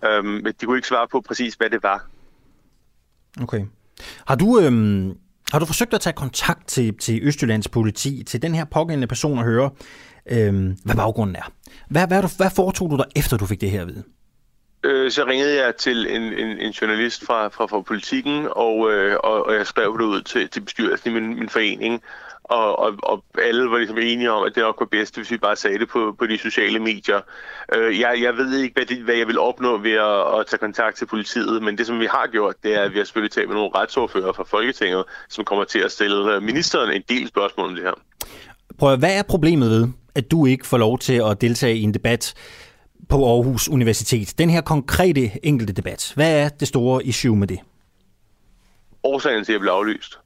Øhm, 0.06 0.28
men 0.28 0.54
de 0.62 0.66
kunne 0.66 0.78
ikke 0.78 0.88
svare 0.88 1.08
på 1.08 1.22
præcis, 1.22 1.54
hvad 1.54 1.70
det 1.70 1.84
var. 1.84 2.08
Okay. 3.42 3.66
Har 4.28 4.36
du, 4.36 4.60
øhm, 4.60 5.18
har 5.52 5.60
du 5.60 5.66
forsøgt 5.66 5.94
at 5.94 6.02
tage 6.02 6.14
kontakt 6.14 6.68
til, 6.68 6.98
til 6.98 7.20
Østjyllands 7.24 7.68
politi, 7.68 8.24
til 8.24 8.42
den 8.42 8.56
her 8.56 8.66
pågældende 8.66 9.08
person 9.08 9.38
og 9.38 9.44
høre, 9.44 9.70
øhm, 10.32 10.78
hvad 10.86 10.96
baggrunden 10.96 11.36
er? 11.36 11.52
Hvad, 11.90 12.08
hvad, 12.08 12.38
hvad 12.38 12.50
foretog 12.56 12.92
du 12.92 12.98
dig, 12.98 13.06
efter 13.16 13.38
du 13.38 13.46
fik 13.46 13.62
det 13.62 13.72
her 13.72 13.82
at 13.82 13.88
vide? 13.88 14.04
Øh, 14.84 15.12
så 15.12 15.26
ringede 15.26 15.66
jeg 15.66 15.76
til 15.76 16.16
en, 16.16 16.22
en, 16.22 16.58
en 16.58 16.72
journalist 16.72 17.26
fra, 17.26 17.48
fra, 17.48 17.66
fra 17.66 17.82
politikken, 17.82 18.48
og, 18.52 18.92
øh, 18.92 19.18
og, 19.24 19.46
og 19.46 19.54
jeg 19.54 19.68
skrev 19.68 19.98
det 20.00 20.06
ud 20.06 20.22
til, 20.22 20.50
til 20.50 20.62
bestyrelsen 20.62 21.12
i 21.12 21.14
min, 21.14 21.40
min 21.40 21.50
forening, 21.50 22.04
og, 22.44 22.80
og, 22.80 22.94
og 23.04 23.24
alle 23.44 23.72
var 23.72 23.78
ligesom 23.78 23.98
enige 23.98 24.32
om, 24.32 24.44
at 24.44 24.56
det 24.56 24.64
nok 24.64 24.76
var 24.80 24.86
bedst, 24.86 25.16
hvis 25.16 25.32
vi 25.32 25.38
bare 25.38 25.56
sagde 25.56 25.80
det 25.80 25.88
på, 25.90 26.16
på 26.20 26.28
de 26.28 26.38
sociale 26.38 26.80
medier. 26.80 27.22
Øh, 27.76 28.00
jeg, 28.00 28.20
jeg 28.22 28.38
ved 28.38 28.58
ikke, 28.58 28.74
hvad, 28.74 28.86
det, 28.86 28.98
hvad 28.98 29.16
jeg 29.16 29.28
vil 29.28 29.40
opnå 29.40 29.78
ved 29.78 29.92
at, 29.92 30.40
at 30.40 30.48
tage 30.48 30.60
kontakt 30.60 30.98
til 30.98 31.06
politiet, 31.06 31.64
men 31.64 31.78
det, 31.78 31.88
som 31.88 32.00
vi 32.00 32.06
har 32.06 32.28
gjort, 32.32 32.56
det 32.64 32.76
er, 32.76 32.82
at 32.82 32.94
vi 32.94 32.98
har 32.98 33.06
selvfølgelig 33.06 33.32
talt 33.32 33.48
med 33.48 33.56
nogle 33.56 33.72
retsordfører 33.76 34.34
fra 34.34 34.44
Folketinget, 34.44 35.04
som 35.30 35.46
kommer 35.46 35.66
til 35.66 35.80
at 35.80 35.92
stille 35.92 36.36
øh, 36.36 36.44
ministeren 36.44 36.92
en 36.94 37.04
del 37.10 37.28
spørgsmål 37.28 37.68
om 37.70 37.76
det 37.76 37.84
her. 37.84 37.94
Prøv 38.78 38.98
hvad 38.98 39.18
er 39.18 39.24
problemet 39.24 39.70
ved, 39.70 39.88
at 40.16 40.32
du 40.32 40.46
ikke 40.46 40.68
får 40.68 40.78
lov 40.78 41.00
til 41.00 41.22
at 41.32 41.42
deltage 41.42 41.78
i 41.78 41.82
en 41.82 41.94
debat 41.94 42.34
på 43.10 43.16
Aarhus 43.16 43.70
Universitet? 43.70 44.34
Den 44.38 44.50
her 44.50 44.62
konkrete 44.62 45.46
enkelte 45.46 45.74
debat. 45.74 46.12
Hvad 46.16 46.40
er 46.40 46.50
det 46.50 46.68
store 46.68 47.06
issue 47.06 47.38
med 47.38 47.48
det? 47.48 47.60
Årsagen 49.04 49.46
til, 49.46 49.52
at 49.52 49.54
jeg 49.54 49.60
blev 49.60 49.72
aflyst. 49.72 50.20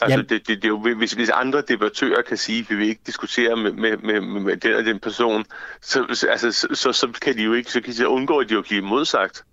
Altså, 0.00 0.22
det, 0.22 0.30
det, 0.30 0.48
det 0.48 0.64
er 0.64 0.68
jo, 0.68 0.94
hvis, 0.96 1.12
hvis 1.12 1.30
andre 1.30 1.62
debattører 1.68 2.22
kan 2.22 2.36
sige, 2.36 2.58
at 2.58 2.70
vi 2.70 2.74
vil 2.74 2.88
ikke 2.88 3.00
diskutere 3.06 3.56
med, 3.56 3.72
med, 3.72 3.96
med, 3.96 4.20
med 4.20 4.56
den 4.56 4.74
og 4.74 4.84
den 4.84 4.98
person, 4.98 5.44
så, 5.80 6.26
altså, 6.30 6.52
så, 6.52 6.68
så, 6.72 6.92
så 6.92 7.08
kan 7.22 7.36
de 7.36 7.42
jo 7.42 7.52
ikke, 7.52 7.72
så 7.72 7.80
kan 7.80 7.94
de 7.94 8.08
undgå, 8.08 8.38
at 8.38 8.48
de 8.48 8.54
jo 8.54 8.62
blive 8.62 8.82
modsagt. 8.82 9.44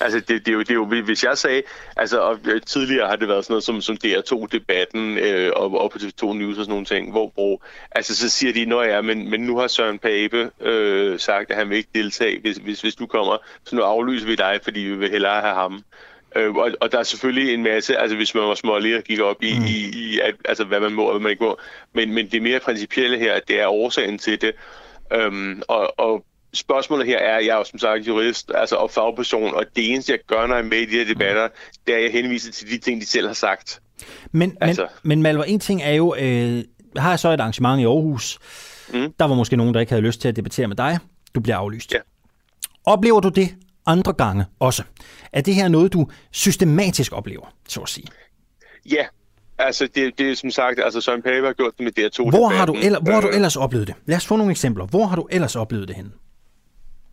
Altså, 0.00 0.20
det, 0.20 0.28
det, 0.28 0.48
er 0.48 0.52
jo, 0.52 0.60
det 0.60 0.70
er 0.70 0.74
jo, 0.74 0.84
hvis 0.84 1.24
jeg 1.24 1.38
sagde, 1.38 1.62
altså, 1.96 2.20
og 2.20 2.38
øh, 2.44 2.60
tidligere 2.66 3.08
har 3.08 3.16
det 3.16 3.28
været 3.28 3.44
sådan 3.44 3.52
noget 3.52 3.64
som, 3.64 3.80
som 3.80 3.96
DR2-debatten 4.04 5.18
øh, 5.18 5.52
og, 5.56 5.80
og 5.80 5.90
på 5.90 5.98
TV2 5.98 6.32
News 6.32 6.58
og 6.58 6.64
sådan 6.64 6.70
nogle 6.70 6.84
ting, 6.84 7.10
hvor, 7.10 7.30
hvor 7.34 7.62
altså, 7.90 8.16
så 8.16 8.28
siger 8.28 8.52
de, 8.52 8.64
når 8.64 8.82
ja, 8.82 9.00
men, 9.00 9.30
men 9.30 9.40
nu 9.40 9.58
har 9.58 9.66
Søren 9.66 9.98
Pape 9.98 10.50
øh, 10.60 11.18
sagt, 11.18 11.50
at 11.50 11.56
han 11.56 11.70
vil 11.70 11.76
ikke 11.76 11.90
deltage, 11.94 12.40
hvis, 12.40 12.56
hvis, 12.56 12.80
hvis 12.80 12.94
du 12.94 13.06
kommer, 13.06 13.36
så 13.64 13.76
nu 13.76 13.82
aflyser 13.82 14.26
vi 14.26 14.34
dig, 14.34 14.60
fordi 14.62 14.80
vi 14.80 14.96
vil 14.96 15.10
hellere 15.10 15.40
have 15.40 15.54
ham. 15.54 15.84
Øh, 16.36 16.54
og, 16.54 16.70
og 16.80 16.92
der 16.92 16.98
er 16.98 17.02
selvfølgelig 17.02 17.54
en 17.54 17.62
masse, 17.62 17.96
altså 17.96 18.16
hvis 18.16 18.34
man 18.34 18.44
var 18.44 18.54
smålig 18.54 18.96
og 18.96 19.02
gik 19.02 19.20
op 19.20 19.42
i, 19.42 19.58
mm. 19.58 19.64
i, 19.64 19.90
i 19.94 20.20
at, 20.20 20.34
altså, 20.44 20.64
hvad 20.64 20.80
man 20.80 20.92
må 20.92 21.04
og 21.04 21.12
hvad 21.12 21.20
man 21.20 21.30
ikke 21.30 21.44
må, 21.44 21.58
men, 21.92 22.14
men 22.14 22.28
det 22.28 22.42
mere 22.42 22.60
principielle 22.60 23.18
her, 23.18 23.40
det 23.48 23.60
er 23.60 23.66
årsagen 23.66 24.18
til 24.18 24.40
det. 24.40 24.52
Øhm, 25.12 25.62
og, 25.68 26.00
og 26.00 26.24
spørgsmålet 26.54 27.06
her 27.06 27.18
er, 27.18 27.36
at 27.36 27.46
jeg 27.46 27.52
er 27.52 27.56
jo 27.56 27.64
som 27.64 27.78
sagt 27.78 28.06
jurist 28.06 28.50
altså, 28.54 28.76
og 28.76 28.90
fagperson, 28.90 29.54
og 29.54 29.64
det 29.76 29.92
eneste, 29.92 30.12
jeg 30.12 30.18
gør, 30.26 30.46
når 30.46 30.54
jeg 30.54 30.64
er 30.64 30.68
med 30.68 30.78
i 30.78 30.84
de 30.84 30.90
her 30.90 31.04
debatter, 31.04 31.48
det 31.86 31.92
er, 31.92 31.98
at 31.98 32.02
jeg 32.04 32.12
henviser 32.12 32.52
til 32.52 32.70
de 32.70 32.78
ting, 32.78 33.00
de 33.00 33.06
selv 33.06 33.26
har 33.26 33.34
sagt. 33.34 33.82
Men, 34.32 34.56
altså. 34.60 34.82
men, 34.82 35.08
men 35.08 35.22
Malvar, 35.22 35.44
en 35.44 35.60
ting 35.60 35.82
er 35.82 35.92
jo, 35.92 36.14
øh, 36.14 36.64
har 36.96 37.10
jeg 37.10 37.18
så 37.18 37.28
et 37.28 37.40
arrangement 37.40 37.80
i 37.80 37.84
Aarhus, 37.84 38.38
mm. 38.94 39.12
der 39.18 39.24
var 39.24 39.34
måske 39.34 39.56
nogen, 39.56 39.74
der 39.74 39.80
ikke 39.80 39.90
havde 39.92 40.02
lyst 40.02 40.20
til 40.20 40.28
at 40.28 40.36
debattere 40.36 40.68
med 40.68 40.76
dig, 40.76 40.98
du 41.34 41.40
bliver 41.40 41.56
aflyst. 41.56 41.94
Ja. 41.94 41.98
Oplever 42.84 43.20
du 43.20 43.28
det 43.28 43.54
andre 43.86 44.12
gange 44.12 44.44
også? 44.60 44.82
Er 45.32 45.40
det 45.40 45.54
her 45.54 45.68
noget, 45.68 45.92
du 45.92 46.06
systematisk 46.30 47.12
oplever, 47.12 47.54
så 47.68 47.80
at 47.80 47.88
sige? 47.88 48.06
Ja, 48.90 49.06
altså 49.58 49.88
det, 49.94 50.18
det 50.18 50.30
er 50.30 50.34
som 50.34 50.50
sagt, 50.50 50.80
altså 50.84 51.00
Søren 51.00 51.22
Pape 51.22 51.46
har 51.46 51.52
gjort 51.52 51.72
det 51.78 51.84
med 51.84 51.98
DR2. 51.98 52.30
Hvor, 52.30 52.48
har 52.48 52.66
du, 52.66 52.74
eller, 52.82 53.00
hvor 53.00 53.12
har 53.12 53.20
du 53.20 53.28
øh. 53.28 53.34
ellers 53.34 53.56
oplevet 53.56 53.86
det? 53.86 53.94
Lad 54.06 54.16
os 54.16 54.26
få 54.26 54.36
nogle 54.36 54.50
eksempler. 54.50 54.86
Hvor 54.86 55.06
har 55.06 55.16
du 55.16 55.28
ellers 55.30 55.56
oplevet 55.56 55.88
det 55.88 55.96
henne? 55.96 56.10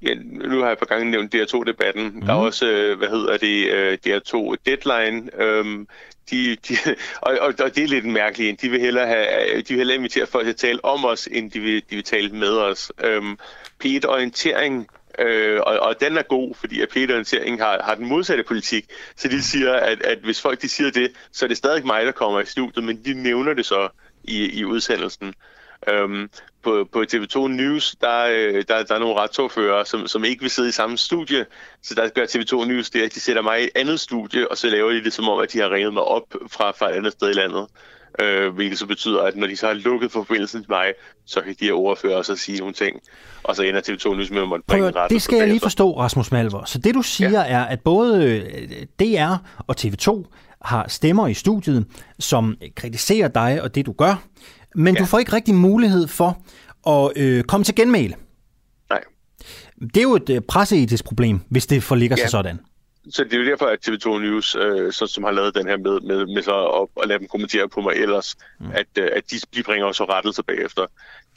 Ja, 0.01 0.13
nu 0.23 0.59
har 0.59 0.67
jeg 0.67 0.77
på 0.77 0.85
gange 0.85 1.11
nævnt 1.11 1.35
DR2-debatten. 1.35 2.03
Mm. 2.03 2.21
Der 2.21 2.33
er 2.33 2.37
mhm. 2.37 2.45
også, 2.45 2.67
øh, 2.67 2.97
hvad 2.97 3.07
hedder 3.07 3.37
det, 3.37 3.67
øh, 3.73 3.97
DR2 4.07 4.55
Deadline. 4.65 5.41
Øhm, 5.43 5.87
de, 6.31 6.55
de, 6.55 6.75
og, 7.21 7.37
og, 7.41 7.53
og 7.59 7.75
det 7.75 7.83
er 7.83 7.87
lidt 7.87 8.05
mærkeligt. 8.05 8.61
De 8.61 8.69
vil 8.69 8.79
hellere, 8.79 9.07
have, 9.07 9.61
de 9.61 9.67
vil 9.69 9.77
hellere 9.77 9.97
invitere 9.97 10.27
folk 10.27 10.45
til 10.45 10.49
at 10.49 10.55
tale 10.55 10.85
om 10.85 11.05
os, 11.05 11.27
end 11.31 11.51
de 11.51 11.59
vil, 11.59 11.83
de 11.89 11.95
vil 11.95 12.03
tale 12.03 12.29
med 12.29 12.57
os. 12.57 12.91
Øhm, 13.03 13.39
P1 13.83 14.07
Orientering 14.07 14.87
Øh, 15.19 15.59
og, 15.65 15.79
og 15.79 16.01
den 16.01 16.17
er 16.17 16.21
god, 16.21 16.55
fordi 16.55 16.81
at 16.81 16.89
Peter 16.89 17.13
Orientering 17.13 17.61
har, 17.61 17.81
har 17.83 17.95
den 17.95 18.05
modsatte 18.05 18.43
politik. 18.43 18.85
Så 19.15 19.27
de 19.27 19.43
siger, 19.43 19.73
at, 19.73 20.01
at 20.01 20.17
hvis 20.17 20.41
folk 20.41 20.61
de 20.61 20.69
siger 20.69 20.91
det, 20.91 21.11
så 21.31 21.45
er 21.45 21.47
det 21.47 21.57
stadig 21.57 21.85
mig, 21.85 22.05
der 22.05 22.11
kommer 22.11 22.39
i 22.39 22.45
studiet, 22.45 22.85
men 22.85 23.05
de 23.05 23.13
nævner 23.13 23.53
det 23.53 23.65
så 23.65 23.89
i, 24.23 24.59
i 24.59 24.65
udsendelsen. 24.65 25.33
Øhm, 25.93 26.29
på, 26.63 26.87
på 26.91 27.03
TV2 27.13 27.47
News, 27.47 27.95
der, 28.01 28.25
øh, 28.31 28.63
der, 28.67 28.83
der 28.83 28.95
er 28.95 28.99
nogle 28.99 29.15
retsordfører, 29.15 29.83
som, 29.83 30.07
som 30.07 30.23
ikke 30.23 30.41
vil 30.41 30.49
sidde 30.49 30.69
i 30.69 30.71
samme 30.71 30.97
studie. 30.97 31.45
Så 31.83 31.95
der 31.95 32.09
gør 32.09 32.23
TV2 32.23 32.67
News 32.67 32.89
det, 32.89 33.01
at 33.01 33.13
de 33.13 33.19
sætter 33.19 33.41
mig 33.41 33.61
i 33.61 33.63
et 33.63 33.69
andet 33.75 33.99
studie, 33.99 34.51
og 34.51 34.57
så 34.57 34.67
laver 34.67 34.91
de 34.91 35.03
det 35.03 35.13
som 35.13 35.29
om, 35.29 35.39
at 35.39 35.53
de 35.53 35.59
har 35.59 35.71
ringet 35.71 35.93
mig 35.93 36.03
op 36.03 36.23
fra, 36.51 36.71
fra 36.71 36.89
et 36.89 36.93
andet 36.93 37.13
sted 37.13 37.29
i 37.29 37.33
landet. 37.33 37.67
Øh, 38.21 38.53
hvilket 38.55 38.79
så 38.79 38.85
betyder, 38.85 39.21
at 39.21 39.35
når 39.35 39.47
de 39.47 39.55
så 39.57 39.67
har 39.67 39.73
lukket 39.73 40.11
forbindelsen 40.11 40.61
til 40.61 40.71
mig, 40.71 40.93
så 41.25 41.41
kan 41.41 41.55
de 41.59 41.65
her 41.65 41.73
ordfører 41.73 42.21
så 42.21 42.35
sige 42.35 42.59
nogle 42.59 42.73
ting. 42.73 42.99
Og 43.43 43.55
så 43.55 43.63
ender 43.63 43.81
TV2 43.81 44.15
News 44.15 44.31
med 44.31 44.41
at 44.41 44.47
måtte 44.47 44.65
bringe 44.67 44.91
ret. 44.91 45.11
Det 45.11 45.21
skal 45.21 45.37
jeg 45.37 45.47
lige 45.47 45.59
forstå, 45.59 45.99
Rasmus 45.99 46.31
Malver. 46.31 46.65
Så 46.65 46.77
det 46.77 46.95
du 46.95 47.01
siger 47.01 47.29
ja. 47.29 47.45
er, 47.47 47.63
at 47.63 47.79
både 47.79 48.25
øh, 48.25 48.85
DR 48.99 49.35
og 49.67 49.75
TV2 49.79 50.25
har 50.61 50.85
stemmer 50.87 51.27
i 51.27 51.33
studiet, 51.33 51.85
som 52.19 52.57
kritiserer 52.75 53.27
dig 53.27 53.61
og 53.61 53.75
det 53.75 53.85
du 53.85 53.91
gør, 53.91 54.23
men 54.79 54.95
ja. 54.95 54.99
du 54.99 55.05
får 55.05 55.19
ikke 55.19 55.33
rigtig 55.33 55.55
mulighed 55.55 56.07
for 56.07 56.41
at 56.87 57.11
øh, 57.15 57.43
komme 57.43 57.63
til 57.63 57.75
genmæle. 57.75 58.15
Nej. 58.89 59.03
Det 59.79 59.97
er 59.97 60.01
jo 60.01 60.15
et 60.15 60.29
øh, 60.29 60.41
presseetisk 60.41 61.05
problem, 61.05 61.39
hvis 61.49 61.67
det 61.67 61.83
forligger 61.83 62.15
ja. 62.19 62.23
sig 62.23 62.29
sådan. 62.29 62.59
Så 63.09 63.23
det 63.23 63.33
er 63.33 63.37
jo 63.37 63.45
derfor, 63.45 63.65
at 63.65 63.87
TV2 63.87 64.19
News, 64.19 64.55
øh, 64.55 64.91
så, 64.91 65.07
som 65.07 65.23
har 65.23 65.31
lavet 65.31 65.55
den 65.55 65.67
her 65.67 65.77
med, 65.77 66.01
med, 66.01 66.35
med 66.35 66.43
så 66.43 66.65
at, 66.65 67.03
at 67.03 67.07
lade 67.07 67.19
dem 67.19 67.27
kommentere 67.27 67.69
på 67.69 67.81
mig 67.81 67.93
ellers, 67.93 68.35
mm. 68.59 68.71
at, 68.73 68.87
øh, 68.99 69.09
at 69.15 69.23
de, 69.31 69.35
de 69.55 69.63
bringer 69.63 69.87
også 69.87 70.03
rettelse 70.03 70.43
bagefter. 70.43 70.85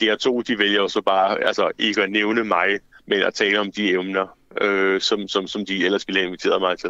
DR2, 0.03 0.41
de 0.47 0.57
vælger 0.57 0.81
jo 0.81 0.87
så 0.87 1.01
bare 1.01 1.43
altså, 1.47 1.71
ikke 1.79 2.03
at 2.03 2.11
nævne 2.11 2.43
mig, 2.43 2.67
men 3.07 3.21
at 3.21 3.33
tale 3.33 3.59
om 3.59 3.71
de 3.71 3.91
emner, 3.91 4.37
øh, 4.61 5.01
som, 5.01 5.27
som, 5.27 5.47
som 5.47 5.65
de 5.65 5.85
ellers 5.85 6.07
ville 6.07 6.19
have 6.19 6.27
inviteret 6.27 6.61
mig 6.61 6.79
til. 6.79 6.89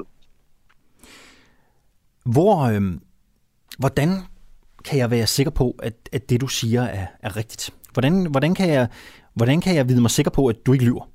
Hvor, 2.26 2.62
øh, 2.62 2.82
hvordan 3.80 4.10
kan 4.86 5.00
jeg 5.00 5.12
være 5.12 5.28
sikker 5.28 5.52
på, 5.52 5.76
at, 5.84 5.94
at 6.12 6.30
det, 6.30 6.42
du 6.42 6.48
siger, 6.48 6.84
er, 6.84 7.06
er 7.20 7.38
rigtigt? 7.38 7.70
Hvordan, 7.94 8.26
hvordan, 8.26 8.56
kan 8.56 8.70
jeg, 8.70 8.88
hvordan 9.34 9.62
kan 9.62 9.76
jeg 9.76 9.90
vide 9.90 10.02
mig 10.02 10.12
sikker 10.12 10.32
på, 10.32 10.48
at 10.48 10.56
du 10.66 10.74
ikke 10.74 10.86
lyver? 10.86 11.10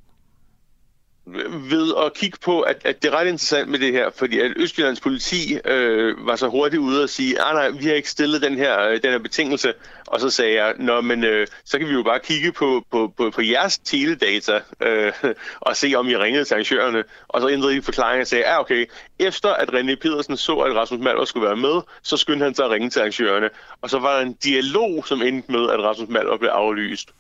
Ved 1.71 1.95
at 2.05 2.15
kigge 2.15 2.39
på, 2.45 2.61
at, 2.61 2.77
at 2.85 3.03
det 3.03 3.09
er 3.09 3.17
ret 3.17 3.27
interessant 3.27 3.69
med 3.69 3.79
det 3.79 3.93
her, 3.93 4.11
fordi 4.17 4.41
at 4.41 4.53
Østjyllands 4.57 5.01
politi 5.01 5.59
øh, 5.65 6.27
var 6.27 6.37
så 6.37 6.49
hurtigt 6.49 6.81
ude 6.81 7.03
og 7.03 7.09
sige, 7.09 7.35
nej, 7.35 7.53
nej, 7.53 7.69
vi 7.69 7.87
har 7.87 7.95
ikke 7.95 8.11
stillet 8.11 8.43
den 8.43 8.59
her, 8.59 8.81
øh, 8.81 9.03
den 9.03 9.11
her 9.11 9.19
betingelse, 9.19 9.75
og 10.07 10.21
så 10.21 10.31
sagde 10.31 10.55
jeg, 10.55 10.75
nå, 10.79 11.01
men 11.01 11.25
øh, 11.25 11.47
så 11.65 11.79
kan 11.79 11.89
vi 11.89 11.93
jo 11.93 12.03
bare 12.03 12.21
kigge 12.21 12.53
på, 12.53 12.85
på, 12.91 13.13
på, 13.17 13.31
på 13.31 13.43
jeres 13.43 13.79
teledata 13.79 14.61
øh, 14.83 15.13
og 15.61 15.77
se, 15.77 15.93
om 15.97 16.09
I 16.09 16.17
ringede 16.17 16.45
til 16.45 16.55
arrangørerne, 16.55 17.05
og 17.29 17.41
så 17.41 17.49
ændrede 17.49 17.75
de 17.75 17.83
forklaringen 17.83 18.21
og 18.21 18.27
sagde, 18.27 18.47
ah, 18.47 18.61
okay, 18.61 18.87
efter 19.19 19.49
at 19.49 19.69
René 19.69 19.95
Pedersen 19.95 20.37
så, 20.37 20.57
at 20.57 20.75
Rasmus 20.75 21.01
Malver 21.01 21.25
skulle 21.25 21.47
være 21.47 21.57
med, 21.57 21.81
så 22.03 22.17
skyndte 22.17 22.45
han 22.45 22.55
sig 22.55 22.65
at 22.65 22.71
ringe 22.71 22.91
til 22.91 23.01
arrangørerne, 23.01 23.51
og 23.83 23.91
så 23.91 23.99
var 23.99 24.17
der 24.17 24.27
en 24.27 24.33
dialog, 24.33 25.07
som 25.07 25.23
endte 25.23 25.53
med, 25.53 25.71
at 25.71 25.81
Rasmus 25.81 26.09
Malver 26.09 26.37
blev 26.37 26.51
aflyst. 26.51 27.11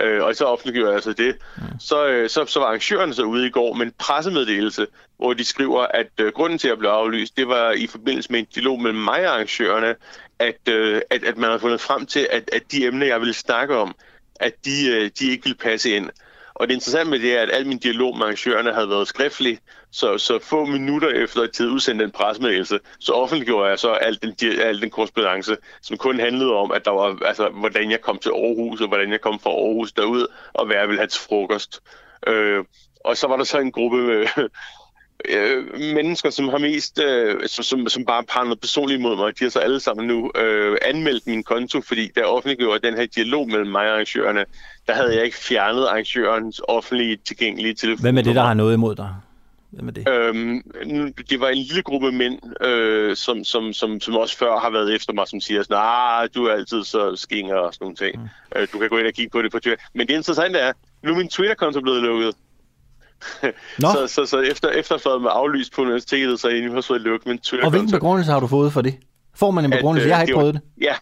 Øh, 0.00 0.22
og 0.24 0.36
så 0.36 0.44
offentliggjorde 0.44 0.88
jeg 0.88 0.94
altså 0.94 1.12
det. 1.12 1.36
Mm. 1.56 1.62
Så, 1.80 2.06
øh, 2.06 2.30
så, 2.30 2.46
så 2.46 2.60
var 2.60 2.66
arrangørerne 2.66 3.14
så 3.14 3.22
ude 3.22 3.46
i 3.46 3.50
går 3.50 3.74
med 3.74 3.86
en 3.86 3.92
pressemeddelelse, 3.98 4.86
hvor 5.16 5.32
de 5.32 5.44
skriver, 5.44 5.82
at 5.82 6.10
øh, 6.20 6.32
grunden 6.32 6.58
til 6.58 6.68
at 6.68 6.78
blive 6.78 6.90
aflyst, 6.90 7.36
det 7.36 7.48
var 7.48 7.72
i 7.72 7.86
forbindelse 7.86 8.32
med 8.32 8.40
en 8.40 8.46
dialog 8.54 8.82
mellem 8.82 9.00
mig 9.00 9.28
og 9.28 9.34
arrangørerne, 9.34 9.94
at, 10.38 10.68
øh, 10.68 11.00
at, 11.10 11.24
at 11.24 11.36
man 11.36 11.50
havde 11.50 11.60
fundet 11.60 11.80
frem 11.80 12.06
til, 12.06 12.28
at, 12.30 12.50
at 12.52 12.62
de 12.72 12.86
emner, 12.86 13.06
jeg 13.06 13.20
ville 13.20 13.34
snakke 13.34 13.76
om, 13.76 13.94
at 14.40 14.52
de, 14.64 14.88
øh, 14.88 15.10
de 15.18 15.30
ikke 15.30 15.44
ville 15.44 15.58
passe 15.58 15.90
ind. 15.90 16.10
Og 16.54 16.68
det 16.68 16.74
interessante 16.74 17.10
med 17.10 17.18
det 17.18 17.38
er, 17.38 17.42
at 17.42 17.50
al 17.52 17.66
min 17.66 17.78
dialog 17.78 18.16
med 18.16 18.26
arrangørerne 18.26 18.74
havde 18.74 18.88
været 18.88 19.08
skriftlig, 19.08 19.58
så, 19.92 20.18
så 20.18 20.38
få 20.42 20.64
minutter 20.64 21.08
efter 21.08 21.42
at 21.42 21.52
tid 21.52 21.68
udsendte 21.68 22.04
en 22.04 22.10
presmeddelelse, 22.10 22.78
så 23.00 23.12
offentliggjorde 23.12 23.68
jeg 23.70 23.78
så 23.78 23.90
al 23.92 24.18
den, 24.22 24.34
al 24.60 24.80
den 24.80 24.90
korrespondence, 24.90 25.56
som 25.82 25.96
kun 25.96 26.20
handlede 26.20 26.52
om, 26.52 26.72
at 26.72 26.84
der 26.84 26.90
var, 26.90 27.18
altså, 27.26 27.48
hvordan 27.48 27.90
jeg 27.90 28.00
kom 28.00 28.18
til 28.18 28.30
Aarhus, 28.30 28.80
og 28.80 28.88
hvordan 28.88 29.12
jeg 29.12 29.20
kom 29.20 29.40
fra 29.40 29.50
Aarhus 29.50 29.92
derud, 29.92 30.26
og 30.52 30.66
hvad 30.66 30.76
jeg 30.76 30.88
ville 30.88 31.00
have 31.00 31.08
til 31.08 31.20
frokost. 31.20 31.80
Øh, 32.26 32.64
og 33.04 33.16
så 33.16 33.26
var 33.26 33.36
der 33.36 33.44
så 33.44 33.58
en 33.58 33.72
gruppe 33.72 33.96
med, 33.96 34.26
øh, 35.28 35.80
mennesker, 35.94 36.30
som 36.30 36.48
har 36.48 36.58
mest, 36.58 36.98
øh, 36.98 37.48
som, 37.48 37.88
som 37.88 38.04
bare 38.04 38.24
har 38.28 38.44
noget 38.44 38.60
personligt 38.60 39.00
mod 39.00 39.16
mig, 39.16 39.38
de 39.38 39.44
har 39.44 39.50
så 39.50 39.58
alle 39.58 39.80
sammen 39.80 40.06
nu 40.06 40.30
øh, 40.36 40.76
anmeldt 40.82 41.26
min 41.26 41.42
konto, 41.42 41.80
fordi 41.80 42.10
der 42.14 42.24
offentliggjorde 42.24 42.86
den 42.86 42.94
her 42.94 43.06
dialog 43.06 43.48
mellem 43.48 43.70
mig 43.70 43.86
og 43.86 43.92
arrangørerne, 43.92 44.44
der 44.86 44.94
havde 44.94 45.14
jeg 45.14 45.24
ikke 45.24 45.36
fjernet 45.36 45.84
arrangørens 45.86 46.60
offentlige 46.68 47.16
tilgængelige 47.16 47.74
telefon. 47.74 48.02
Hvem 48.02 48.18
er 48.18 48.22
det, 48.22 48.34
der 48.34 48.42
har 48.42 48.54
noget 48.54 48.74
imod 48.74 48.94
dig? 48.94 49.14
Hvem 49.72 49.88
er 49.88 49.92
det? 49.92 50.08
Øhm, 50.08 50.62
det 51.30 51.40
var 51.40 51.48
en 51.48 51.58
lille 51.58 51.82
gruppe 51.82 52.12
mænd, 52.12 52.64
øh, 52.66 53.16
som, 53.16 53.44
som, 53.44 53.72
som, 53.72 54.00
som 54.00 54.16
også 54.16 54.38
før 54.38 54.58
har 54.58 54.70
været 54.70 54.94
efter 54.94 55.12
mig, 55.12 55.28
som 55.28 55.40
siger 55.40 55.62
sådan, 55.62 55.76
ah, 55.80 56.28
du 56.34 56.44
er 56.44 56.52
altid 56.52 56.84
så 56.84 57.16
skinger 57.16 57.54
og 57.56 57.74
sådan 57.74 57.84
nogle 57.84 57.96
ting. 57.96 58.22
Mm. 58.22 58.28
Øh, 58.56 58.68
du 58.72 58.78
kan 58.78 58.88
gå 58.88 58.98
ind 58.98 59.06
og 59.06 59.12
kigge 59.12 59.30
på 59.30 59.42
det 59.42 59.52
på 59.52 59.58
Twitter. 59.58 59.84
Men 59.94 60.08
det 60.08 60.14
interessante 60.14 60.58
er, 60.58 60.72
nu 61.04 61.12
er 61.12 61.16
min 61.16 61.28
Twitter-konto 61.28 61.80
blevet 61.80 62.02
lukket. 62.02 62.34
så, 63.94 64.06
så, 64.06 64.26
så 64.26 64.40
efter, 64.40 64.68
efter 64.68 64.94
at 64.94 65.02
have 65.04 65.20
med 65.20 65.30
aflyst 65.32 65.72
på 65.72 65.82
universitetet, 65.82 66.40
så 66.40 66.48
er 66.48 66.52
jeg 66.52 66.72
har 66.72 66.80
fået 66.80 67.00
lukket 67.00 67.26
min 67.26 67.38
Twitter-konto. 67.38 67.66
Og 67.66 67.70
hvilken 67.70 67.90
begrundelse 67.90 68.32
har 68.32 68.40
du 68.40 68.46
fået 68.46 68.72
for 68.72 68.82
det? 68.82 68.94
Får 69.34 69.50
man 69.50 69.64
en 69.64 69.70
begrundelse? 69.70 70.02
At, 70.02 70.06
øh, 70.06 70.08
jeg 70.08 70.16
har 70.16 70.22
ikke 70.22 70.34
prøvet 70.34 70.54
det. 70.54 70.62
Ja, 70.80 70.94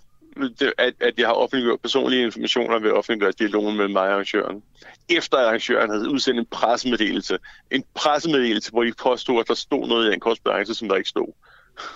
at, 0.78 0.94
at 1.00 1.18
jeg 1.18 1.26
har 1.26 1.34
offentliggjort 1.34 1.80
personlige 1.80 2.22
informationer 2.22 2.78
ved 2.78 2.88
at 2.88 2.96
offentliggøre 2.96 3.32
dialogen 3.38 3.76
med 3.76 3.88
mig 3.88 4.02
og 4.02 4.12
arrangøren. 4.12 4.62
Efter 5.08 5.38
arrangøren 5.38 5.90
havde 5.90 6.10
udsendt 6.10 6.40
en 6.40 6.46
pressemeddelelse. 6.50 7.38
En 7.70 7.84
pressemeddelelse, 7.94 8.70
hvor 8.70 8.84
de 8.84 8.92
påstod, 9.02 9.40
at 9.40 9.48
der 9.48 9.54
stod 9.54 9.88
noget 9.88 10.10
i 10.10 10.14
en 10.14 10.20
korrespondence, 10.20 10.74
som 10.74 10.88
der 10.88 10.96
ikke 10.96 11.08
stod. 11.08 11.32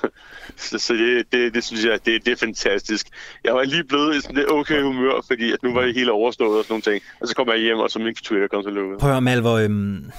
så, 0.56 0.78
så 0.78 0.94
det, 0.94 1.32
det, 1.32 1.54
det 1.54 1.64
synes 1.64 1.84
jeg, 1.84 2.06
det, 2.06 2.24
det 2.26 2.32
er 2.32 2.36
fantastisk. 2.36 3.08
Jeg 3.44 3.54
var 3.54 3.64
lige 3.64 3.84
blevet 3.84 4.16
i 4.16 4.20
sådan 4.20 4.36
lidt 4.36 4.50
okay 4.50 4.82
humør, 4.82 5.20
fordi 5.26 5.52
at 5.52 5.62
nu 5.62 5.74
var 5.74 5.82
det 5.82 5.94
hele 5.94 6.12
overstået 6.12 6.58
og 6.58 6.64
sådan 6.64 6.72
nogle 6.72 6.82
ting. 6.82 7.04
Og 7.20 7.28
så 7.28 7.34
kom 7.34 7.48
jeg 7.48 7.58
hjem, 7.58 7.78
og 7.78 7.90
så 7.90 7.98
min 7.98 8.14
Twitter 8.14 8.48
kom 8.48 8.62
til 8.62 8.72
lukket. 8.72 8.98
Prøv 8.98 9.16
at 9.16 9.22
Malvo, 9.22 9.58
øhm, 9.58 10.10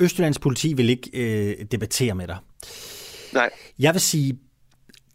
Østjyllands 0.00 0.38
politi 0.38 0.74
vil 0.74 0.90
ikke 0.90 1.10
øh, 1.14 1.64
debattere 1.70 2.14
med 2.14 2.26
dig. 2.28 2.36
Nej. 3.32 3.50
Jeg 3.78 3.94
vil 3.94 4.00
sige, 4.00 4.38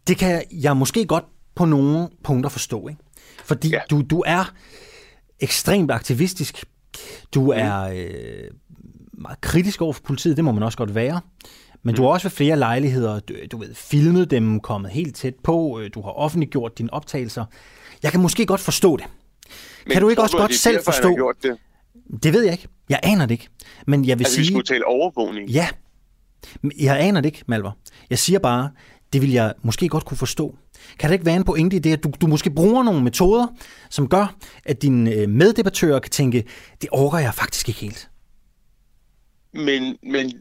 det 0.08 0.18
kan 0.18 0.42
jeg 0.52 0.76
måske 0.76 1.06
godt 1.06 1.24
på 1.58 1.64
nogle 1.64 2.08
punkter 2.24 2.50
forstå. 2.50 2.88
Ikke? 2.88 3.00
Fordi 3.44 3.68
ja. 3.68 3.80
du, 3.90 4.02
du 4.02 4.22
er 4.26 4.52
ekstremt 5.40 5.90
aktivistisk. 5.90 6.64
Du 7.34 7.42
mm. 7.44 7.50
er 7.54 7.82
øh, 7.82 8.50
meget 9.12 9.40
kritisk 9.40 9.82
over 9.82 9.92
for 9.92 10.02
politiet, 10.02 10.36
det 10.36 10.44
må 10.44 10.52
man 10.52 10.62
også 10.62 10.78
godt 10.78 10.94
være. 10.94 11.20
Men 11.82 11.94
du 11.94 12.02
har 12.02 12.08
også 12.08 12.28
ved 12.28 12.30
flere 12.30 12.56
lejligheder, 12.56 13.20
du, 13.20 13.34
du 13.52 13.58
ved, 13.58 13.74
filmet 13.74 14.30
dem, 14.30 14.60
kommet 14.60 14.90
helt 14.90 15.16
tæt 15.16 15.34
på, 15.44 15.80
øh, 15.80 15.90
du 15.94 16.02
har 16.02 16.10
offentliggjort 16.10 16.78
dine 16.78 16.92
optagelser. 16.92 17.44
Jeg 18.02 18.10
kan 18.10 18.20
måske 18.20 18.46
godt 18.46 18.60
forstå 18.60 18.96
det. 18.96 19.04
Men 19.86 19.92
kan 19.92 20.02
du 20.02 20.08
ikke 20.08 20.22
også 20.22 20.36
du, 20.36 20.42
godt 20.42 20.54
selv 20.54 20.76
derfor, 20.76 20.92
forstå... 20.92 21.32
Det? 21.42 21.56
det 22.22 22.32
ved 22.32 22.42
jeg 22.42 22.52
ikke. 22.52 22.68
Jeg 22.88 23.00
aner 23.02 23.26
det 23.26 23.32
ikke. 23.32 23.48
Men 23.86 24.04
jeg 24.04 24.18
vil 24.18 24.24
altså, 24.24 24.34
sige... 24.34 24.42
vi 24.42 24.46
skulle 24.46 24.66
tale 24.66 24.86
overvågning? 24.86 25.50
Ja. 25.50 25.68
Jeg 26.78 27.00
aner 27.00 27.20
det 27.20 27.26
ikke, 27.26 27.42
Malver. 27.46 27.72
Jeg 28.10 28.18
siger 28.18 28.38
bare, 28.38 28.70
det 29.12 29.22
vil 29.22 29.32
jeg 29.32 29.54
måske 29.62 29.88
godt 29.88 30.04
kunne 30.04 30.18
forstå. 30.18 30.56
Kan 30.98 31.08
der 31.08 31.12
ikke 31.12 31.26
være 31.26 31.36
en 31.36 31.44
pointe 31.44 31.76
i 31.76 31.78
det, 31.78 31.92
at 31.92 32.04
du, 32.04 32.12
du 32.20 32.26
måske 32.26 32.50
bruger 32.50 32.82
nogle 32.82 33.04
metoder, 33.04 33.46
som 33.90 34.08
gør, 34.08 34.34
at 34.64 34.82
dine 34.82 35.12
øh, 35.12 35.28
meddebattører 35.28 35.98
kan 35.98 36.10
tænke, 36.10 36.44
det 36.80 36.88
overgår 36.90 37.18
jeg 37.18 37.34
faktisk 37.34 37.68
ikke 37.68 37.80
helt? 37.80 38.08
Men, 39.52 39.96
men 40.02 40.32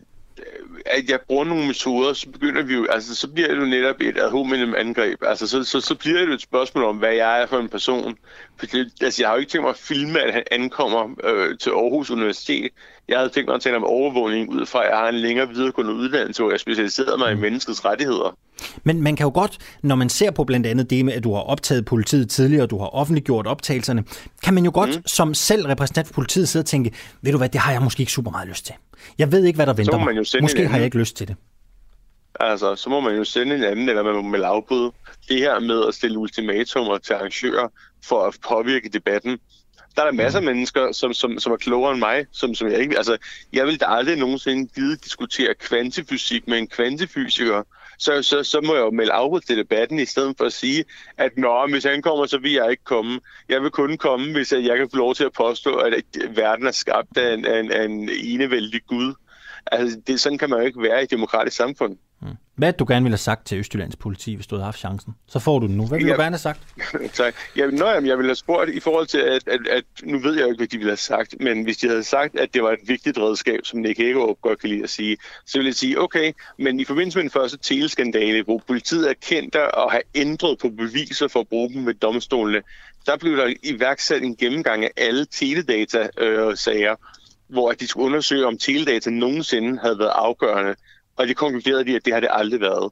at 0.86 1.10
jeg 1.10 1.20
bruger 1.28 1.46
nogle 1.46 1.68
metoder, 1.68 2.14
så 2.14 2.30
begynder 2.30 2.64
vi 2.64 2.74
jo, 2.74 2.86
altså 2.90 3.16
så 3.16 3.28
bliver 3.28 3.48
det 3.48 3.62
jo 3.62 3.66
netop 3.66 3.96
et 4.02 4.18
ad 4.18 4.30
hominem 4.30 4.76
angreb. 4.78 5.24
Altså 5.24 5.48
så, 5.48 5.64
så, 5.64 5.82
så 5.82 5.96
bliver 5.96 6.20
det 6.20 6.28
jo 6.28 6.34
et 6.34 6.42
spørgsmål 6.42 6.84
om, 6.84 6.98
hvad 6.98 7.14
jeg 7.14 7.42
er 7.42 7.46
for 7.46 7.60
en 7.60 7.70
person. 7.70 8.18
For 8.58 8.66
det, 8.66 8.92
altså 9.02 9.22
jeg 9.22 9.30
har 9.30 9.36
jo 9.36 9.40
ikke 9.40 9.52
tænkt 9.52 9.64
mig 9.64 9.70
at 9.70 9.78
filme, 9.78 10.20
at 10.20 10.34
han 10.34 10.44
ankommer 10.52 11.10
øh, 11.24 11.58
til 11.58 11.70
Aarhus 11.70 12.12
Universitet. 12.12 12.72
Jeg 13.08 13.18
havde 13.18 13.30
tænkt 13.30 13.48
mig 13.48 13.56
at 13.56 13.62
tale 13.62 13.76
om 13.76 13.84
overvågning 13.84 14.50
ud 14.50 14.66
fra, 14.66 14.84
at 14.84 14.90
jeg 14.90 14.98
har 14.98 15.10
en 15.10 15.16
længere 15.16 15.50
videregående 15.50 15.94
uddannelse, 15.94 16.44
hvor 16.44 16.52
jeg 16.52 16.60
specialiserer 16.60 17.18
mig 17.18 17.32
i 17.32 17.36
mm. 17.36 17.42
menneskets 17.42 17.86
rettigheder. 17.86 18.38
Men 18.84 19.02
man 19.02 19.16
kan 19.16 19.24
jo 19.24 19.32
godt, 19.34 19.58
når 19.84 19.96
man 19.96 20.10
ser 20.10 20.32
på 20.32 20.44
blandt 20.44 20.68
andet 20.68 20.90
det 20.90 21.06
med, 21.06 21.14
at 21.14 21.24
du 21.24 21.34
har 21.34 21.42
optaget 21.42 21.86
politiet 21.86 22.30
tidligere, 22.30 22.64
og 22.64 22.70
du 22.70 22.80
har 22.80 22.88
offentliggjort 22.88 23.48
optagelserne, 23.48 24.04
kan 24.44 24.54
man 24.54 24.66
jo 24.66 24.72
godt 24.74 24.96
mm. 24.96 25.02
som 25.06 25.34
selv 25.34 25.66
repræsentant 25.66 26.08
for 26.08 26.14
politiet 26.14 26.50
sidde 26.50 26.64
og 26.64 26.66
tænke, 26.66 26.94
ved 27.22 27.32
du 27.32 27.38
hvad, 27.38 27.50
det 27.50 27.62
har 27.62 27.72
jeg 27.72 27.82
måske 27.82 28.02
ikke 28.02 28.12
super 28.12 28.32
meget 28.32 28.48
lyst 28.48 28.66
til. 28.66 28.76
Jeg 29.18 29.32
ved 29.32 29.44
ikke, 29.44 29.58
hvad 29.58 29.66
der 29.66 29.74
venter 29.74 29.98
mig. 29.98 30.42
Måske 30.42 30.68
har 30.68 30.78
jeg 30.78 30.86
ikke 30.86 30.98
lyst 30.98 31.18
til 31.18 31.28
det. 31.28 31.36
Altså, 32.40 32.76
så 32.76 32.90
må 32.90 33.00
man 33.00 33.16
jo 33.16 33.24
sende 33.24 33.56
en 33.56 33.64
anden, 33.64 33.90
eller 33.90 34.04
man 34.04 34.26
må 34.26 34.38
afbryde 34.38 34.92
det 35.30 35.38
her 35.38 35.60
med 35.60 35.86
at 35.88 35.94
stille 35.94 36.18
ultimatumer 36.18 36.98
til 36.98 37.14
arrangører 37.14 37.68
for 38.06 38.24
at 38.28 38.36
påvirke 38.48 38.90
debatten. 38.90 39.38
Der 39.96 40.02
er 40.02 40.06
der 40.06 40.14
masser 40.14 40.40
af 40.40 40.44
mm. 40.44 40.46
mennesker, 40.46 40.92
som, 40.92 41.14
som, 41.14 41.40
som 41.40 41.52
er 41.52 41.58
klogere 41.58 41.92
end 41.92 42.00
mig, 42.00 42.26
som, 42.32 42.56
som 42.56 42.68
jeg 42.68 42.80
ikke... 42.80 42.98
Altså, 42.98 43.18
jeg 43.54 43.66
vil 43.66 43.80
da 43.80 43.86
aldrig 43.86 44.18
nogensinde 44.18 44.68
gide 44.76 44.96
diskutere 44.96 45.54
kvantefysik 45.60 46.48
med 46.48 46.58
en 46.58 46.68
kvantefysiker, 46.68 47.64
så, 47.98 48.22
så, 48.22 48.44
så 48.44 48.62
må 48.62 48.76
jeg 48.76 48.82
jo 48.82 48.92
melde 48.92 49.12
afbud 49.12 49.42
til 49.42 49.58
debatten, 49.58 50.00
i 50.00 50.06
stedet 50.06 50.36
for 50.38 50.46
at 50.46 50.54
sige, 50.54 50.86
at 51.18 51.38
Nå, 51.38 51.68
hvis 51.70 51.84
han 51.84 52.02
kommer, 52.02 52.26
så 52.26 52.38
vil 52.38 52.52
jeg 52.52 52.72
ikke 52.72 52.84
komme. 52.84 53.20
Jeg 53.50 53.62
vil 53.62 53.72
kun 53.72 53.98
komme, 53.98 54.32
hvis 54.32 54.52
jeg 54.52 54.78
kan 54.78 54.90
få 54.90 54.98
lov 54.98 55.16
til 55.16 55.24
at 55.24 55.34
påstå, 55.34 55.76
at 55.76 55.94
verden 56.30 56.68
er 56.68 56.72
skabt 56.72 57.18
af 57.18 57.34
en, 57.34 57.46
af 57.46 57.60
en, 57.60 57.72
af 57.72 57.86
en 57.86 58.10
enevældig 58.24 58.82
Gud. 58.88 59.14
Altså, 59.72 60.02
det, 60.08 60.22
sådan 60.22 60.38
kan 60.38 60.50
man 60.50 60.60
jo 60.60 60.66
ikke 60.66 60.82
være 60.82 61.02
i 61.02 61.04
et 61.04 61.12
demokratisk 61.12 61.58
samfund. 61.58 61.98
Mm. 62.22 62.28
Hvad 62.56 62.74
du 62.74 62.86
gerne 62.88 63.04
ville 63.04 63.14
have 63.14 63.18
sagt 63.18 63.48
til 63.48 63.58
Østjyllands 63.58 63.96
politi, 63.96 64.36
hvis 64.36 64.48
du 64.48 64.56
havde 64.56 64.66
haft 64.66 64.80
chancen? 64.80 65.16
Så 65.28 65.40
får 65.40 65.60
du 65.60 65.68
den 65.68 65.78
nu. 65.78 65.88
Hvad 65.88 65.98
ville 65.98 66.12
ja, 66.12 66.16
du 66.16 66.22
gerne 66.22 66.34
have 66.34 66.40
sagt? 66.40 66.60
tak. 67.14 67.36
Jeg, 67.56 67.72
nå, 67.72 67.90
jamen, 67.90 68.08
jeg 68.08 68.18
ville 68.18 68.30
have 68.30 68.36
spurgt 68.36 68.70
i 68.70 68.80
forhold 68.80 69.08
til, 69.08 69.18
at, 69.18 69.48
at, 69.48 69.68
at, 69.68 69.84
nu 70.04 70.20
ved 70.20 70.34
jeg 70.34 70.42
jo 70.42 70.48
ikke, 70.48 70.60
hvad 70.60 70.68
de 70.68 70.78
ville 70.78 70.92
have 70.92 70.98
sagt, 70.98 71.36
men 71.40 71.64
hvis 71.64 71.78
de 71.78 71.88
havde 71.88 72.04
sagt, 72.04 72.40
at 72.40 72.54
det 72.54 72.64
var 72.64 72.72
et 72.72 72.80
vigtigt 72.84 73.18
redskab, 73.18 73.60
som 73.64 73.80
Nick 73.80 73.98
Hækkerup 73.98 74.42
godt 74.42 74.60
kan 74.60 74.70
lide 74.70 74.84
at 74.84 74.90
sige, 74.90 75.18
så 75.46 75.58
ville 75.58 75.68
jeg 75.68 75.76
sige, 75.76 76.02
okay, 76.02 76.34
men 76.58 76.80
i 76.80 76.86
forbindelse 76.86 77.18
med 77.18 77.24
den 77.24 77.32
første 77.32 77.58
teleskandale, 77.58 78.44
hvor 78.44 78.62
politiet 78.68 79.10
er 79.10 79.14
kendt 79.22 79.56
at 79.56 79.92
have 79.92 80.04
ændret 80.16 80.60
på 80.60 80.70
beviser 80.70 81.28
for 81.28 81.40
at 81.40 81.48
bruge 81.48 81.70
dem 81.70 81.82
med 81.82 81.94
domstolene, 81.94 82.62
der 83.06 83.18
blev 83.18 83.38
der 83.38 83.54
iværksat 83.64 84.24
en 84.24 84.36
gennemgang 84.36 84.84
af 84.84 84.92
alle 84.98 85.26
teledata-sager, 85.26 86.92
øh, 86.92 86.98
hvor 87.48 87.72
de 87.72 87.88
skulle 87.88 88.06
undersøge, 88.06 88.46
om 88.46 88.58
teledata 88.58 89.10
nogensinde 89.10 89.80
havde 89.80 90.00
været 90.00 90.12
afgørende 90.16 90.76
og 91.18 91.28
det 91.28 91.38
konkluderede 91.38 91.86
de, 91.86 91.96
at 91.96 92.06
det 92.06 92.14
har 92.14 92.20
det 92.20 92.30
aldrig 92.32 92.62
været. 92.62 92.92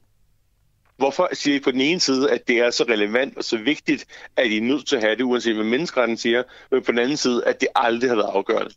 Hvorfor 0.96 1.28
siger 1.32 1.56
I 1.56 1.60
på 1.60 1.70
den 1.70 1.80
ene 1.80 2.00
side, 2.00 2.30
at 2.30 2.48
det 2.48 2.58
er 2.58 2.70
så 2.70 2.84
relevant 2.88 3.36
og 3.36 3.44
så 3.44 3.58
vigtigt, 3.58 4.06
at 4.36 4.46
I 4.46 4.56
er 4.56 4.62
nødt 4.62 4.86
til 4.86 4.96
at 4.96 5.02
have 5.02 5.16
det, 5.16 5.22
uanset 5.22 5.54
hvad 5.54 5.64
menneskeretten 5.64 6.16
siger, 6.16 6.42
men 6.70 6.82
på 6.82 6.92
den 6.92 6.98
anden 6.98 7.16
side, 7.16 7.44
at 7.44 7.60
det 7.60 7.68
aldrig 7.74 8.10
har 8.10 8.16
været 8.16 8.30
afgørende? 8.34 8.74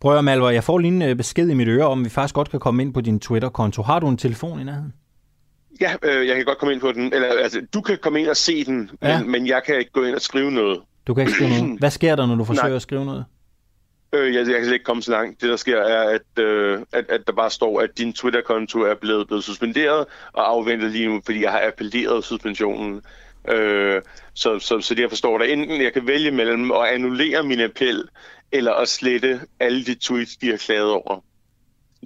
Prøv 0.00 0.22
Malvar, 0.22 0.50
jeg 0.50 0.64
får 0.64 0.78
lige 0.78 0.94
en 0.94 1.02
øh, 1.02 1.16
besked 1.16 1.48
i 1.48 1.54
mit 1.54 1.68
øre, 1.68 1.86
om 1.86 2.04
vi 2.04 2.08
faktisk 2.08 2.34
godt 2.34 2.50
kan 2.50 2.60
komme 2.60 2.82
ind 2.82 2.94
på 2.94 3.00
din 3.00 3.20
Twitter-konto. 3.20 3.82
Har 3.82 3.98
du 3.98 4.08
en 4.08 4.16
telefon 4.16 4.60
i 4.60 4.64
nærheden? 4.64 4.92
Ja, 5.80 5.94
øh, 6.02 6.26
jeg 6.26 6.36
kan 6.36 6.44
godt 6.44 6.58
komme 6.58 6.72
ind 6.72 6.80
på 6.80 6.92
den. 6.92 7.14
Eller, 7.14 7.28
altså, 7.42 7.60
du 7.74 7.80
kan 7.80 7.98
komme 8.02 8.20
ind 8.20 8.28
og 8.28 8.36
se 8.36 8.64
den, 8.64 8.90
ja. 9.02 9.20
men, 9.20 9.30
men 9.30 9.46
jeg 9.46 9.62
kan 9.66 9.78
ikke 9.78 9.90
gå 9.90 10.04
ind 10.04 10.14
og 10.14 10.20
skrive 10.20 10.50
noget. 10.50 10.80
Du 11.06 11.14
kan 11.14 11.22
ikke 11.22 11.32
skrive 11.32 11.50
noget? 11.50 11.78
Hvad 11.82 11.90
sker 11.90 12.16
der, 12.16 12.26
når 12.26 12.34
du 12.34 12.44
forsøger 12.44 12.68
Nej. 12.68 12.76
at 12.76 12.82
skrive 12.82 13.04
noget? 13.04 13.24
Øh, 14.14 14.34
jeg, 14.34 14.46
jeg 14.46 14.54
kan 14.54 14.64
slet 14.64 14.72
ikke 14.72 14.84
komme 14.84 15.02
så 15.02 15.10
langt. 15.10 15.40
Det, 15.40 15.50
der 15.50 15.56
sker, 15.56 15.78
er, 15.78 16.10
at, 16.10 16.44
øh, 16.44 16.80
at, 16.92 17.04
at 17.08 17.26
der 17.26 17.32
bare 17.32 17.50
står, 17.50 17.80
at 17.80 17.98
din 17.98 18.12
Twitter-konto 18.12 18.80
er 18.80 18.94
blevet, 18.94 19.26
blevet 19.26 19.44
suspenderet 19.44 20.06
og 20.32 20.48
afventet 20.48 20.90
lige 20.90 21.08
nu, 21.08 21.20
fordi 21.24 21.42
jeg 21.42 21.50
har 21.50 21.66
appelleret 21.66 22.24
suspensionen. 22.24 23.02
Øh, 23.48 24.02
så, 24.34 24.58
så, 24.58 24.80
så 24.80 24.94
det 24.94 25.02
jeg 25.02 25.10
forstår 25.10 25.38
der, 25.38 25.44
enten 25.44 25.82
jeg 25.82 25.92
kan 25.92 26.06
vælge 26.06 26.30
mellem 26.30 26.72
at 26.72 26.88
annullere 26.94 27.42
min 27.42 27.60
appel, 27.60 28.08
eller 28.52 28.72
at 28.72 28.88
slette 28.88 29.40
alle 29.60 29.84
de 29.84 29.94
tweets, 29.94 30.36
de 30.36 30.50
har 30.50 30.56
klaget 30.56 30.90
over. 30.90 31.24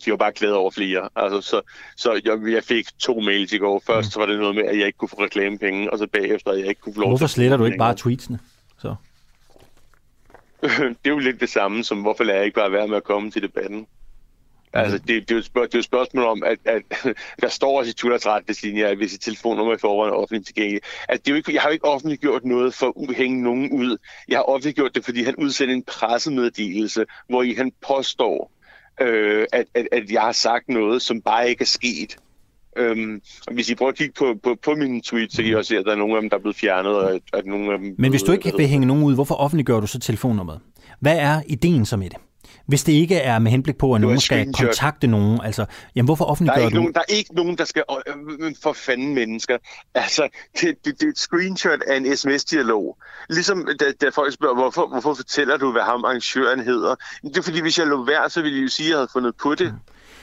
De 0.05 0.11
har 0.11 0.17
bare 0.17 0.33
klaget 0.33 0.57
over 0.57 0.71
flere. 0.71 1.09
Altså, 1.17 1.41
så 1.41 1.61
så 1.97 2.21
jeg, 2.25 2.53
jeg 2.53 2.65
fik 2.65 2.87
to 2.99 3.21
mails 3.21 3.53
i 3.53 3.59
går. 3.59 3.83
Først 3.87 4.07
mm. 4.07 4.11
så 4.11 4.21
var 4.21 4.27
det 4.27 4.39
noget 4.39 4.55
med, 4.55 4.65
at 4.65 4.79
jeg 4.79 4.87
ikke 4.87 4.99
kunne 4.99 5.09
få 5.09 5.25
reklamepenge, 5.25 5.93
og 5.93 5.99
så 5.99 6.07
bagefter, 6.13 6.51
at 6.51 6.59
jeg 6.59 6.67
ikke 6.67 6.81
kunne 6.81 6.95
få 6.95 7.01
lov 7.01 7.11
Hvorfor 7.11 7.27
sletter 7.27 7.57
du 7.57 7.65
ikke 7.65 7.79
bare 7.79 7.95
tweetsene? 7.95 8.39
Det 11.03 11.05
er 11.05 11.11
jo 11.11 11.19
lidt 11.19 11.41
det 11.41 11.49
samme 11.49 11.85
som, 11.85 12.03
hvorfor 12.03 12.25
lader 12.25 12.39
jeg 12.39 12.47
ikke 12.47 12.55
bare 12.55 12.73
være 12.73 12.89
med 12.89 12.97
at 12.97 13.05
komme 13.05 13.31
til 13.31 13.43
debatten? 13.43 13.87
Altså, 14.73 14.99
det, 14.99 15.09
det, 15.09 15.31
er 15.31 15.35
jo 15.35 15.43
spørg, 15.43 15.63
det 15.63 15.75
er 15.75 15.79
jo 15.79 15.81
et 15.81 15.85
spørgsmål 15.85 16.25
om, 16.25 16.43
at, 16.43 16.59
at 16.65 16.83
der 17.43 17.49
står 17.49 17.79
også 17.79 17.91
i 17.91 17.93
Twitters 17.93 18.27
retningslinjer, 18.27 18.89
at 18.89 18.97
hvis 18.97 19.15
et 19.15 19.21
telefonnummer 19.21 19.75
i 19.75 19.79
forvejen 19.79 20.15
er 20.15 20.17
offentligt 20.17 20.47
tilgængeligt. 20.47 20.85
At 21.09 21.25
det 21.25 21.31
er 21.31 21.33
jo 21.33 21.37
ikke, 21.37 21.55
jeg 21.55 21.63
har 21.63 21.69
jo 21.69 21.73
ikke 21.73 21.85
offentligt 21.85 22.21
gjort 22.21 22.45
noget 22.45 22.75
for 22.75 23.09
at 23.11 23.17
hænge 23.17 23.43
nogen 23.43 23.73
ud. 23.73 23.97
Jeg 24.29 24.39
har 24.39 24.43
offentligt 24.43 24.77
gjort 24.77 24.95
det, 24.95 25.05
fordi 25.05 25.23
han 25.23 25.37
udsendte 25.37 25.75
en 25.75 25.83
pressemeddelelse, 25.83 27.05
hvor 27.29 27.43
i 27.43 27.53
han 27.53 27.73
påstår, 27.89 28.53
øh, 29.01 29.47
at, 29.53 29.67
at, 29.75 29.89
at 29.93 30.11
jeg 30.11 30.23
har 30.23 30.33
sagt 30.33 30.69
noget, 30.69 31.03
som 31.03 31.23
bare 31.23 31.49
ikke 31.49 31.63
er 31.63 31.67
sket. 31.67 32.17
Øhm, 32.77 33.21
hvis 33.53 33.71
I 33.71 33.75
prøver 33.75 33.93
at 33.93 33.99
kigge 33.99 34.15
på, 34.19 34.35
på, 34.43 34.57
på 34.65 34.75
mine 34.75 35.01
tweets, 35.03 35.37
så 35.37 35.43
kan 35.43 35.51
I 35.51 35.55
også 35.55 35.69
se, 35.69 35.79
at 35.79 35.85
der 35.85 35.93
er 35.93 35.97
nogle 35.97 36.17
af 36.17 36.21
dem, 36.23 36.31
der 36.31 36.37
er 36.37 36.41
blevet 36.41 36.57
fjernet. 36.57 36.93
Og 36.93 37.21
at 37.33 37.47
nogle 37.47 37.73
af 37.73 37.79
dem 37.79 37.95
Men 37.99 38.11
hvis 38.11 38.23
du 38.23 38.33
ikke 38.33 38.53
vil 38.57 38.67
hænge 38.67 38.87
nogen 38.87 39.05
ud, 39.05 39.15
hvorfor 39.15 39.35
offentliggør 39.35 39.81
du 39.81 39.87
så 39.87 39.99
telefonnummeret? 39.99 40.61
Hvad 41.01 41.19
er 41.19 41.43
ideen 41.49 41.87
som 41.87 42.03
i 42.03 42.09
det? 42.09 42.17
Hvis 42.67 42.85
det 42.85 42.93
ikke 42.93 43.17
er 43.17 43.39
med 43.39 43.51
henblik 43.51 43.79
på, 43.79 43.95
at 43.95 44.01
nogen 44.01 44.21
skal 44.21 44.53
kontakte 44.53 45.07
nogen, 45.07 45.41
altså, 45.45 45.67
jamen 45.95 46.07
hvorfor 46.07 46.25
offentliggør 46.25 46.61
der 46.61 46.67
er 46.67 46.71
du? 46.71 46.77
Nogen, 46.77 46.95
der 46.95 47.01
er 47.01 47.15
ikke 47.15 47.35
nogen, 47.35 47.59
der 47.59 47.65
skal 47.65 47.83
øh, 48.07 48.55
for 48.63 48.73
fanden 48.73 49.15
mennesker. 49.15 49.59
Altså, 49.95 50.29
det, 50.61 50.75
det, 50.85 51.01
det 51.01 51.07
er 51.07 51.11
et 51.11 51.19
screenshot 51.19 51.81
af 51.87 51.97
en 51.97 52.17
sms-dialog. 52.17 52.99
Ligesom 53.31 53.69
da, 53.81 53.85
da 54.01 54.09
folk 54.09 54.35
spørger, 54.35 54.55
hvorfor, 54.55 54.89
hvorfor 54.89 55.15
fortæller 55.15 55.57
du, 55.57 55.73
hvad 55.73 55.83
ham 55.83 56.05
arrangøren 56.05 56.61
hedder? 56.61 56.95
Det 57.23 57.37
er 57.37 57.43
fordi, 57.43 57.61
hvis 57.61 57.79
jeg 57.79 57.87
lå 57.87 58.05
værd, 58.05 58.31
så 58.31 58.43
ville 58.43 58.57
jeg 58.57 58.63
jo 58.63 58.69
sige, 58.69 58.87
at 58.87 58.91
jeg 58.91 58.99
havde 58.99 59.09
fundet 59.13 59.35
på 59.43 59.55
det. 59.55 59.73
Mm. 59.73 59.79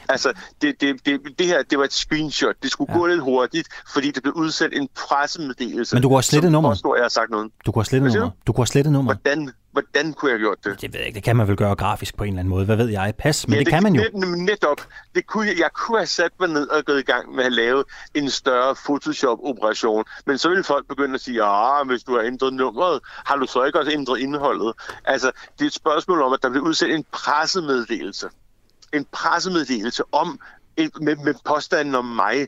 Altså, 0.10 0.34
det, 0.62 0.82
det, 0.82 1.06
det, 1.06 1.20
det 1.40 1.48
her, 1.48 1.64
det 1.64 1.78
var 1.78 1.84
et 1.84 1.94
screenshot. 1.94 2.56
Det 2.64 2.72
skulle 2.72 2.94
ja. 2.94 3.00
gå 3.00 3.06
lidt 3.06 3.22
hurtigt, 3.22 3.68
fordi 3.94 4.12
det 4.12 4.24
blev 4.24 4.34
udsendt 4.34 4.76
en 4.76 4.90
pressemeddelelse. 5.08 5.96
Men 5.96 6.04
du 6.04 6.08
kunne 6.08 6.18
have 6.18 6.24
slettet 6.24 6.52
nummeret. 6.52 6.78
Som 6.78 6.94
jeg 6.96 7.04
har 7.04 7.10
sagt 7.10 7.30
noget. 7.30 7.52
Du 7.66 7.72
kunne 7.72 7.82
have 7.82 7.86
slettet 7.86 8.14
nummeret. 8.14 8.34
Du 8.48 8.54
kunne 8.54 8.62
have 8.62 8.68
slettet 8.68 8.94
nummeret. 8.94 9.20
Hvordan, 9.24 9.52
hvordan 9.72 10.14
kunne 10.14 10.32
jeg 10.32 10.40
have 10.40 10.44
gjort 10.44 10.58
det? 10.64 10.82
Det 10.82 10.94
ved 10.94 11.00
jeg 11.00 11.08
ikke. 11.08 11.16
Det 11.16 11.24
kan 11.24 11.36
man 11.36 11.48
vel 11.48 11.56
gøre 11.56 11.76
grafisk 11.76 12.18
på 12.18 12.24
en 12.24 12.28
eller 12.28 12.40
anden 12.40 12.50
måde. 12.50 12.66
Hvad 12.66 12.76
ved 12.76 12.90
jeg? 12.90 13.14
Pas, 13.20 13.48
men 13.48 13.54
ja, 13.54 13.60
det, 13.60 13.66
det 13.66 13.74
kan 13.74 13.84
man 13.84 13.96
jo. 13.96 14.04
Net, 14.14 14.38
netop. 14.38 14.82
Det 15.16 15.28
kunne, 15.28 15.48
jeg, 15.48 15.60
jeg 15.60 15.70
kunne 15.74 15.98
have 15.98 16.08
sat 16.08 16.32
mig 16.40 16.50
ned 16.50 16.68
og 16.68 16.86
gået 16.86 17.00
i 17.00 17.04
gang 17.04 17.36
med 17.36 17.44
at 17.44 17.52
lave 17.52 17.84
en 18.16 18.30
større 18.30 18.76
Photoshop-operation. 18.76 20.04
Men 20.26 20.38
så 20.38 20.50
ville 20.50 20.64
folk 20.64 20.88
begynde 20.88 21.14
at 21.14 21.22
sige, 21.22 21.44
ah, 21.44 21.88
hvis 21.88 22.04
du 22.04 22.16
har 22.16 22.22
ændret 22.22 22.54
nummeret, 22.54 23.00
har 23.06 23.36
du 23.36 23.46
så 23.46 23.64
ikke 23.64 23.80
også 23.80 23.92
ændret 23.92 24.20
indholdet? 24.20 24.74
Altså, 25.06 25.32
det 25.54 25.62
er 25.62 25.68
et 25.68 25.74
spørgsmål 25.74 26.22
om, 26.22 26.34
at 26.34 26.40
der 26.42 26.50
bliver 26.50 26.66
udsendt 26.66 26.94
en 26.94 27.06
pressemeddelelse 27.12 28.30
en 28.94 29.06
pressemeddelelse 29.12 30.04
om 30.12 30.40
en, 30.78 30.92
med, 31.02 31.16
med 31.16 31.34
påstanden 31.46 31.96
om 31.96 32.06
mig, 32.06 32.48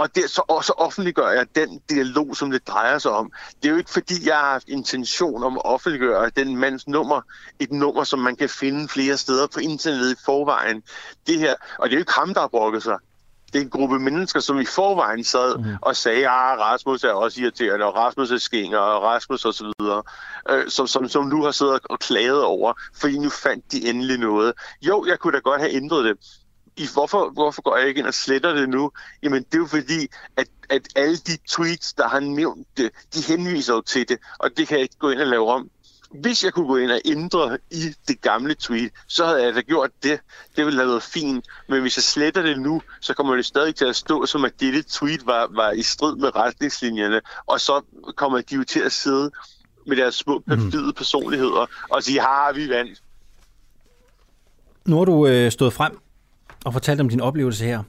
og 0.00 0.14
det, 0.14 0.30
så, 0.30 0.42
og 0.48 0.64
så 0.64 0.72
offentliggør 0.72 1.28
jeg 1.28 1.46
den 1.54 1.80
dialog, 1.90 2.36
som 2.36 2.50
det 2.50 2.68
drejer 2.68 2.98
sig 2.98 3.10
om. 3.10 3.32
Det 3.62 3.68
er 3.68 3.72
jo 3.72 3.78
ikke, 3.78 3.90
fordi 3.90 4.28
jeg 4.28 4.36
har 4.36 4.50
haft 4.50 4.68
intention 4.68 5.44
om 5.44 5.56
at 5.56 5.64
offentliggøre 5.64 6.30
den 6.30 6.56
mands 6.56 6.88
nummer, 6.88 7.20
et 7.58 7.72
nummer, 7.72 8.04
som 8.04 8.18
man 8.18 8.36
kan 8.36 8.48
finde 8.48 8.88
flere 8.88 9.16
steder 9.16 9.46
på 9.46 9.60
internettet 9.60 10.12
i 10.12 10.16
forvejen. 10.24 10.82
Det 11.26 11.38
her, 11.38 11.54
og 11.78 11.84
det 11.88 11.92
er 11.94 11.98
jo 11.98 12.02
ikke 12.02 12.12
ham, 12.12 12.34
der 12.34 12.40
har 12.40 12.48
brokket 12.48 12.82
sig. 12.82 12.98
Det 13.52 13.58
er 13.58 13.62
en 13.62 13.70
gruppe 13.70 13.98
mennesker, 13.98 14.40
som 14.40 14.60
i 14.60 14.64
forvejen 14.64 15.24
sad 15.24 15.58
mm. 15.58 15.76
og 15.82 15.96
sagde, 15.96 16.18
at 16.18 16.32
ah, 16.32 16.58
Rasmus 16.58 17.04
er 17.04 17.12
også 17.12 17.40
irriterende, 17.42 17.86
og 17.86 17.96
Rasmus 17.96 18.30
er 18.30 18.38
skænger, 18.38 18.78
og 18.78 19.02
Rasmus 19.02 19.44
og 19.44 19.54
så 19.54 19.72
videre, 19.78 20.02
øh, 20.50 20.68
som, 20.68 20.86
som, 20.86 21.08
som 21.08 21.24
nu 21.24 21.42
har 21.42 21.50
siddet 21.50 21.80
og 21.84 21.98
klaget 21.98 22.44
over, 22.44 22.72
fordi 22.94 23.18
nu 23.18 23.28
fandt 23.28 23.72
de 23.72 23.88
endelig 23.88 24.18
noget. 24.18 24.52
Jo, 24.82 25.04
jeg 25.08 25.18
kunne 25.18 25.32
da 25.32 25.38
godt 25.38 25.60
have 25.60 25.72
ændret 25.72 26.04
det, 26.04 26.16
i, 26.76 26.86
hvorfor, 26.92 27.30
hvorfor 27.30 27.62
går 27.62 27.76
jeg 27.76 27.88
ikke 27.88 27.98
ind 27.98 28.06
og 28.06 28.14
sletter 28.14 28.52
det 28.52 28.68
nu? 28.68 28.90
Jamen, 29.22 29.42
det 29.42 29.54
er 29.54 29.58
jo 29.58 29.66
fordi, 29.66 30.08
at, 30.36 30.46
at 30.68 30.88
alle 30.96 31.16
de 31.16 31.38
tweets, 31.48 31.92
der 31.92 32.08
har 32.08 32.20
nævnt 32.20 32.68
det, 32.76 32.90
de 33.14 33.22
henviser 33.22 33.74
jo 33.74 33.80
til 33.80 34.08
det, 34.08 34.18
og 34.38 34.50
det 34.56 34.68
kan 34.68 34.76
jeg 34.76 34.82
ikke 34.82 34.98
gå 34.98 35.10
ind 35.10 35.20
og 35.20 35.26
lave 35.26 35.50
om. 35.50 35.70
Hvis 36.14 36.44
jeg 36.44 36.52
kunne 36.52 36.66
gå 36.66 36.76
ind 36.76 36.90
og 36.90 37.00
ændre 37.04 37.58
i 37.70 37.94
det 38.08 38.20
gamle 38.20 38.54
tweet, 38.54 38.92
så 39.06 39.26
havde 39.26 39.44
jeg 39.44 39.54
da 39.54 39.60
gjort 39.60 39.90
det. 40.02 40.20
Det 40.56 40.66
ville 40.66 40.80
have 40.80 40.88
været 40.88 41.02
fint. 41.02 41.46
Men 41.68 41.80
hvis 41.80 41.96
jeg 41.96 42.02
sletter 42.02 42.42
det 42.42 42.60
nu, 42.60 42.82
så 43.00 43.14
kommer 43.14 43.36
det 43.36 43.46
stadig 43.46 43.74
til 43.74 43.84
at 43.84 43.96
stå 43.96 44.26
som, 44.26 44.44
at 44.44 44.52
dette 44.60 44.82
tweet 44.82 45.26
var, 45.26 45.48
var 45.50 45.70
i 45.70 45.82
strid 45.82 46.16
med 46.16 46.36
retningslinjerne. 46.36 47.20
Og 47.46 47.60
så 47.60 47.82
kommer 48.16 48.40
de 48.40 48.54
jo 48.54 48.64
til 48.64 48.80
at 48.80 48.92
sidde 48.92 49.30
med 49.86 49.96
deres 49.96 50.14
små 50.14 50.42
perfide 50.48 50.86
mm. 50.86 50.92
personligheder 50.92 51.66
og 51.90 52.02
sige, 52.02 52.20
har 52.20 52.52
vi 52.52 52.68
vandt. 52.68 53.02
Nu 54.86 54.98
har 54.98 55.04
du 55.04 55.26
øh, 55.26 55.52
stået 55.52 55.72
frem 55.72 55.98
og 56.64 56.72
fortalt 56.72 57.00
om 57.00 57.08
din 57.08 57.20
oplevelse 57.20 57.64
her. 57.64 57.82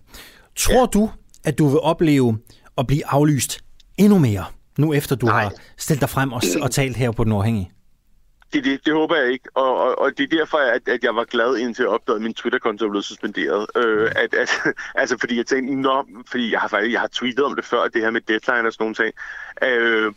Tror 0.56 0.80
ja. 0.80 0.86
du, 0.86 1.10
at 1.44 1.58
du 1.58 1.68
vil 1.68 1.80
opleve 1.80 2.38
at 2.78 2.88
blive 2.88 3.08
aflyst 3.08 3.60
endnu 3.98 4.18
mere, 4.20 4.46
nu 4.78 4.94
efter 4.94 5.16
du 5.16 5.26
Nej. 5.26 5.44
har 5.44 5.54
stillet 5.78 6.02
dig 6.02 6.10
frem 6.10 6.34
og, 6.34 6.42
og 6.62 6.72
talt 6.72 6.98
her 6.98 7.12
på 7.12 7.24
Den 7.24 7.32
Uafhængige? 7.32 7.72
Det, 8.54 8.64
det, 8.64 8.86
det 8.86 8.94
håber 8.94 9.16
jeg 9.16 9.32
ikke, 9.32 9.50
og, 9.54 9.78
og, 9.78 10.00
og 10.00 10.18
det 10.18 10.34
er 10.34 10.38
derfor, 10.38 10.58
at, 10.58 10.88
at 10.88 11.04
jeg 11.04 11.16
var 11.16 11.24
glad 11.24 11.58
indtil 11.58 11.84
jeg 11.84 11.90
opdagede, 11.90 12.18
at 12.18 12.24
min 12.24 12.34
Twitter-konto 12.34 12.90
blev 12.90 13.02
suspenderet. 13.02 13.68
Øh, 13.76 14.12
at, 14.16 14.34
at, 14.34 14.60
altså, 15.02 15.18
fordi 15.20 15.38
jeg 15.38 15.46
tænkte, 15.46 15.76
nå, 15.76 16.06
fordi 16.28 16.52
jeg 16.52 16.60
har 16.60 16.68
faktisk 16.68 16.94
jeg 16.94 17.02
har 17.02 17.08
tweetet 17.08 17.46
om 17.46 17.56
det 17.56 17.66
før, 17.66 17.88
det 17.88 18.02
her 18.02 18.12
med 18.12 18.22
deadline 18.22 18.68
og 18.68 18.74
sådan 18.74 18.84
nogle 18.84 18.96
ting. 18.96 19.14
Øh, 19.64 20.14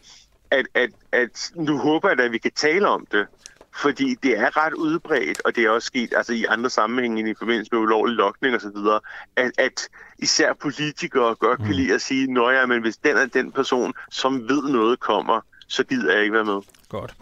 at, 0.51 0.67
at, 0.75 0.91
at 1.13 1.53
nu 1.55 1.79
håber 1.79 2.09
jeg 2.09 2.21
at 2.21 2.33
vi 2.33 2.39
kan 2.39 2.53
tale 2.57 2.89
om 2.89 3.07
det, 3.13 3.27
fordi 3.75 4.15
det 4.23 4.39
er 4.39 4.65
ret 4.67 4.75
udbredt, 4.75 5.43
og 5.45 5.57
det 5.57 5.65
er 5.65 5.71
også 5.71 5.87
sket 5.87 6.13
altså 6.17 6.33
i 6.33 6.45
andre 6.45 6.71
sammenhænge 6.71 7.31
i 7.31 7.35
forbindelse 7.39 7.69
med 7.73 7.81
ulovlig 7.81 8.17
lokning 8.17 8.57
osv., 8.57 8.77
at, 9.37 9.53
at 9.59 9.89
især 10.19 10.53
politikere 10.53 11.35
godt 11.35 11.59
kan 11.59 11.69
mm. 11.69 11.73
lide 11.73 11.95
at 11.95 12.03
sige, 12.03 12.33
nå 12.33 12.51
ja, 12.51 12.67
men 12.67 12.83
hvis 12.83 12.97
den 12.97 13.17
er 13.17 13.27
den 13.27 13.53
person, 13.53 13.93
som 14.11 14.49
ved 14.49 14.63
noget 14.63 15.01
kommer, 15.01 15.41
så 15.69 15.85
gider 15.85 16.13
jeg 16.13 16.23
ikke 16.23 16.35
være 16.35 16.45
med. 16.45 16.61
Godt. 16.89 17.15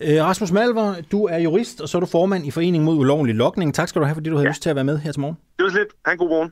Øh, 0.00 0.24
Rasmus 0.24 0.52
Malver, 0.52 0.94
du 1.12 1.24
er 1.24 1.38
jurist, 1.38 1.80
og 1.80 1.88
så 1.88 1.98
er 1.98 2.00
du 2.00 2.06
formand 2.06 2.46
i 2.46 2.50
Foreningen 2.50 2.84
mod 2.84 2.96
ulovlig 2.96 3.34
lokning. 3.34 3.74
Tak 3.74 3.88
skal 3.88 4.00
du 4.00 4.06
have, 4.06 4.14
fordi 4.14 4.30
du 4.30 4.36
havde 4.36 4.46
ja. 4.46 4.50
lyst 4.50 4.62
til 4.62 4.70
at 4.70 4.76
være 4.76 4.84
med 4.84 4.98
her 4.98 5.12
til 5.12 5.20
morgen. 5.20 5.36
Det 5.58 5.64
var 5.64 5.70
lidt. 5.70 5.88
Ha' 6.06 6.12
en 6.12 6.18
god 6.18 6.28
morgen. 6.28 6.50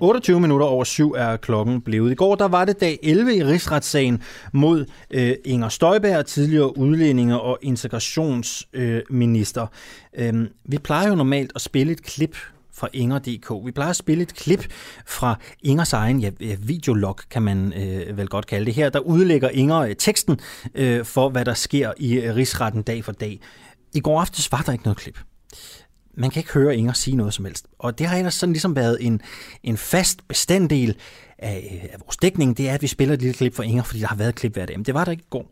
28 0.00 0.40
minutter 0.40 0.66
over 0.66 0.84
syv 0.84 1.14
er 1.16 1.36
klokken 1.36 1.80
blevet. 1.80 2.12
I 2.12 2.14
går 2.14 2.34
der 2.34 2.48
var 2.48 2.64
det 2.64 2.80
dag 2.80 2.98
11 3.02 3.36
i 3.36 3.44
rigsretssagen 3.44 4.22
mod 4.52 4.86
øh, 5.10 5.32
Inger 5.44 5.68
Støjberg, 5.68 6.26
tidligere 6.26 6.78
udlændinge- 6.78 7.40
og 7.40 7.58
integrationsminister. 7.62 9.66
Øh, 10.14 10.28
øh, 10.28 10.46
vi 10.64 10.78
plejer 10.78 11.08
jo 11.08 11.14
normalt 11.14 11.52
at 11.54 11.60
spille 11.60 11.92
et 11.92 12.02
klip 12.02 12.36
fra 12.74 12.88
Inger.dk. 12.92 13.66
Vi 13.66 13.70
plejer 13.70 13.90
at 13.90 13.96
spille 13.96 14.22
et 14.22 14.34
klip 14.34 14.72
fra 15.06 15.38
Ingers 15.62 15.92
egen 15.92 16.20
ja, 16.20 16.30
videolog, 16.58 17.16
kan 17.30 17.42
man 17.42 17.72
øh, 17.72 18.16
vel 18.16 18.28
godt 18.28 18.46
kalde 18.46 18.66
det 18.66 18.74
her. 18.74 18.90
Der 18.90 19.00
udlægger 19.00 19.48
Inger 19.48 19.78
øh, 19.78 19.96
teksten 19.96 20.40
øh, 20.74 21.04
for, 21.04 21.28
hvad 21.28 21.44
der 21.44 21.54
sker 21.54 21.92
i 21.96 22.14
øh, 22.14 22.34
rigsretten 22.34 22.82
dag 22.82 23.04
for 23.04 23.12
dag. 23.12 23.40
I 23.94 24.00
går 24.00 24.20
aftes 24.20 24.52
var 24.52 24.62
der 24.66 24.72
ikke 24.72 24.84
noget 24.84 24.98
klip 24.98 25.18
man 26.16 26.30
kan 26.30 26.40
ikke 26.40 26.52
høre 26.52 26.76
Inger 26.76 26.92
sige 26.92 27.16
noget 27.16 27.34
som 27.34 27.44
helst. 27.44 27.66
Og 27.78 27.98
det 27.98 28.06
har 28.06 28.16
ellers 28.16 28.34
sådan 28.34 28.52
ligesom 28.52 28.76
været 28.76 28.98
en, 29.00 29.20
en 29.62 29.76
fast 29.76 30.28
bestanddel 30.28 30.96
af, 31.38 31.80
øh, 31.82 31.88
af 31.92 32.00
vores 32.00 32.16
dækning, 32.16 32.56
det 32.56 32.68
er, 32.68 32.74
at 32.74 32.82
vi 32.82 32.86
spiller 32.86 33.14
et 33.14 33.22
lille 33.22 33.34
klip 33.34 33.54
for 33.54 33.62
Inger, 33.62 33.82
fordi 33.82 34.00
der 34.00 34.06
har 34.06 34.16
været 34.16 34.28
et 34.28 34.34
klip 34.34 34.52
hver 34.52 34.66
dag. 34.66 34.78
Men 34.78 34.84
det 34.84 34.94
var 34.94 35.04
der 35.04 35.12
ikke 35.12 35.22
i 35.22 35.30
går. 35.30 35.46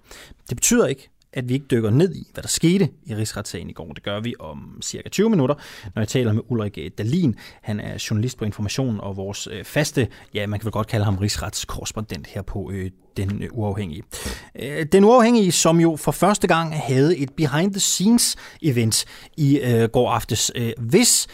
Det 0.49 0.57
betyder 0.57 0.87
ikke, 0.87 1.11
at 1.33 1.49
vi 1.49 1.55
ikke 1.55 1.67
dykker 1.71 1.91
ned 1.91 2.15
i, 2.15 2.27
hvad 2.33 2.43
der 2.43 2.49
skete 2.49 2.89
i 3.07 3.15
rigsretssagen 3.15 3.71
i 3.71 3.73
går. 3.73 3.93
Det 3.93 4.03
gør 4.03 4.21
vi 4.21 4.35
om 4.39 4.79
cirka 4.83 5.09
20 5.09 5.31
minutter, 5.31 5.55
når 5.95 6.03
jeg 6.03 6.09
taler 6.09 6.33
med 6.33 6.43
Ulrik 6.49 6.79
Dalin. 6.99 7.37
Han 7.63 7.81
er 7.81 8.07
journalist 8.11 8.39
på 8.39 8.45
Information 8.45 9.01
og 9.01 9.17
vores 9.17 9.49
øh, 9.53 9.65
faste, 9.65 10.09
ja, 10.35 10.47
man 10.47 10.61
kan 10.61 10.65
vel 10.65 10.73
godt 10.73 10.87
kalde 10.87 11.05
ham 11.05 11.19
rigsretskorrespondent 11.19 12.27
her 12.27 12.43
på 12.43 12.71
øh, 12.73 12.91
Den 13.17 13.43
øh, 13.43 13.49
Uafhængige. 13.53 14.03
Øh, 14.63 14.87
den 14.93 15.05
Uafhængige, 15.05 15.53
som 15.53 15.81
jo 15.81 15.97
for 15.97 16.13
første 16.13 16.47
gang 16.47 16.77
havde 16.77 17.17
et 17.17 17.33
behind-the-scenes 17.37 18.37
event 18.63 19.05
i 19.37 19.59
øh, 19.59 19.89
går 19.89 20.11
aftes. 20.11 20.53
Øh, 20.55 20.73
hvis 20.79 21.27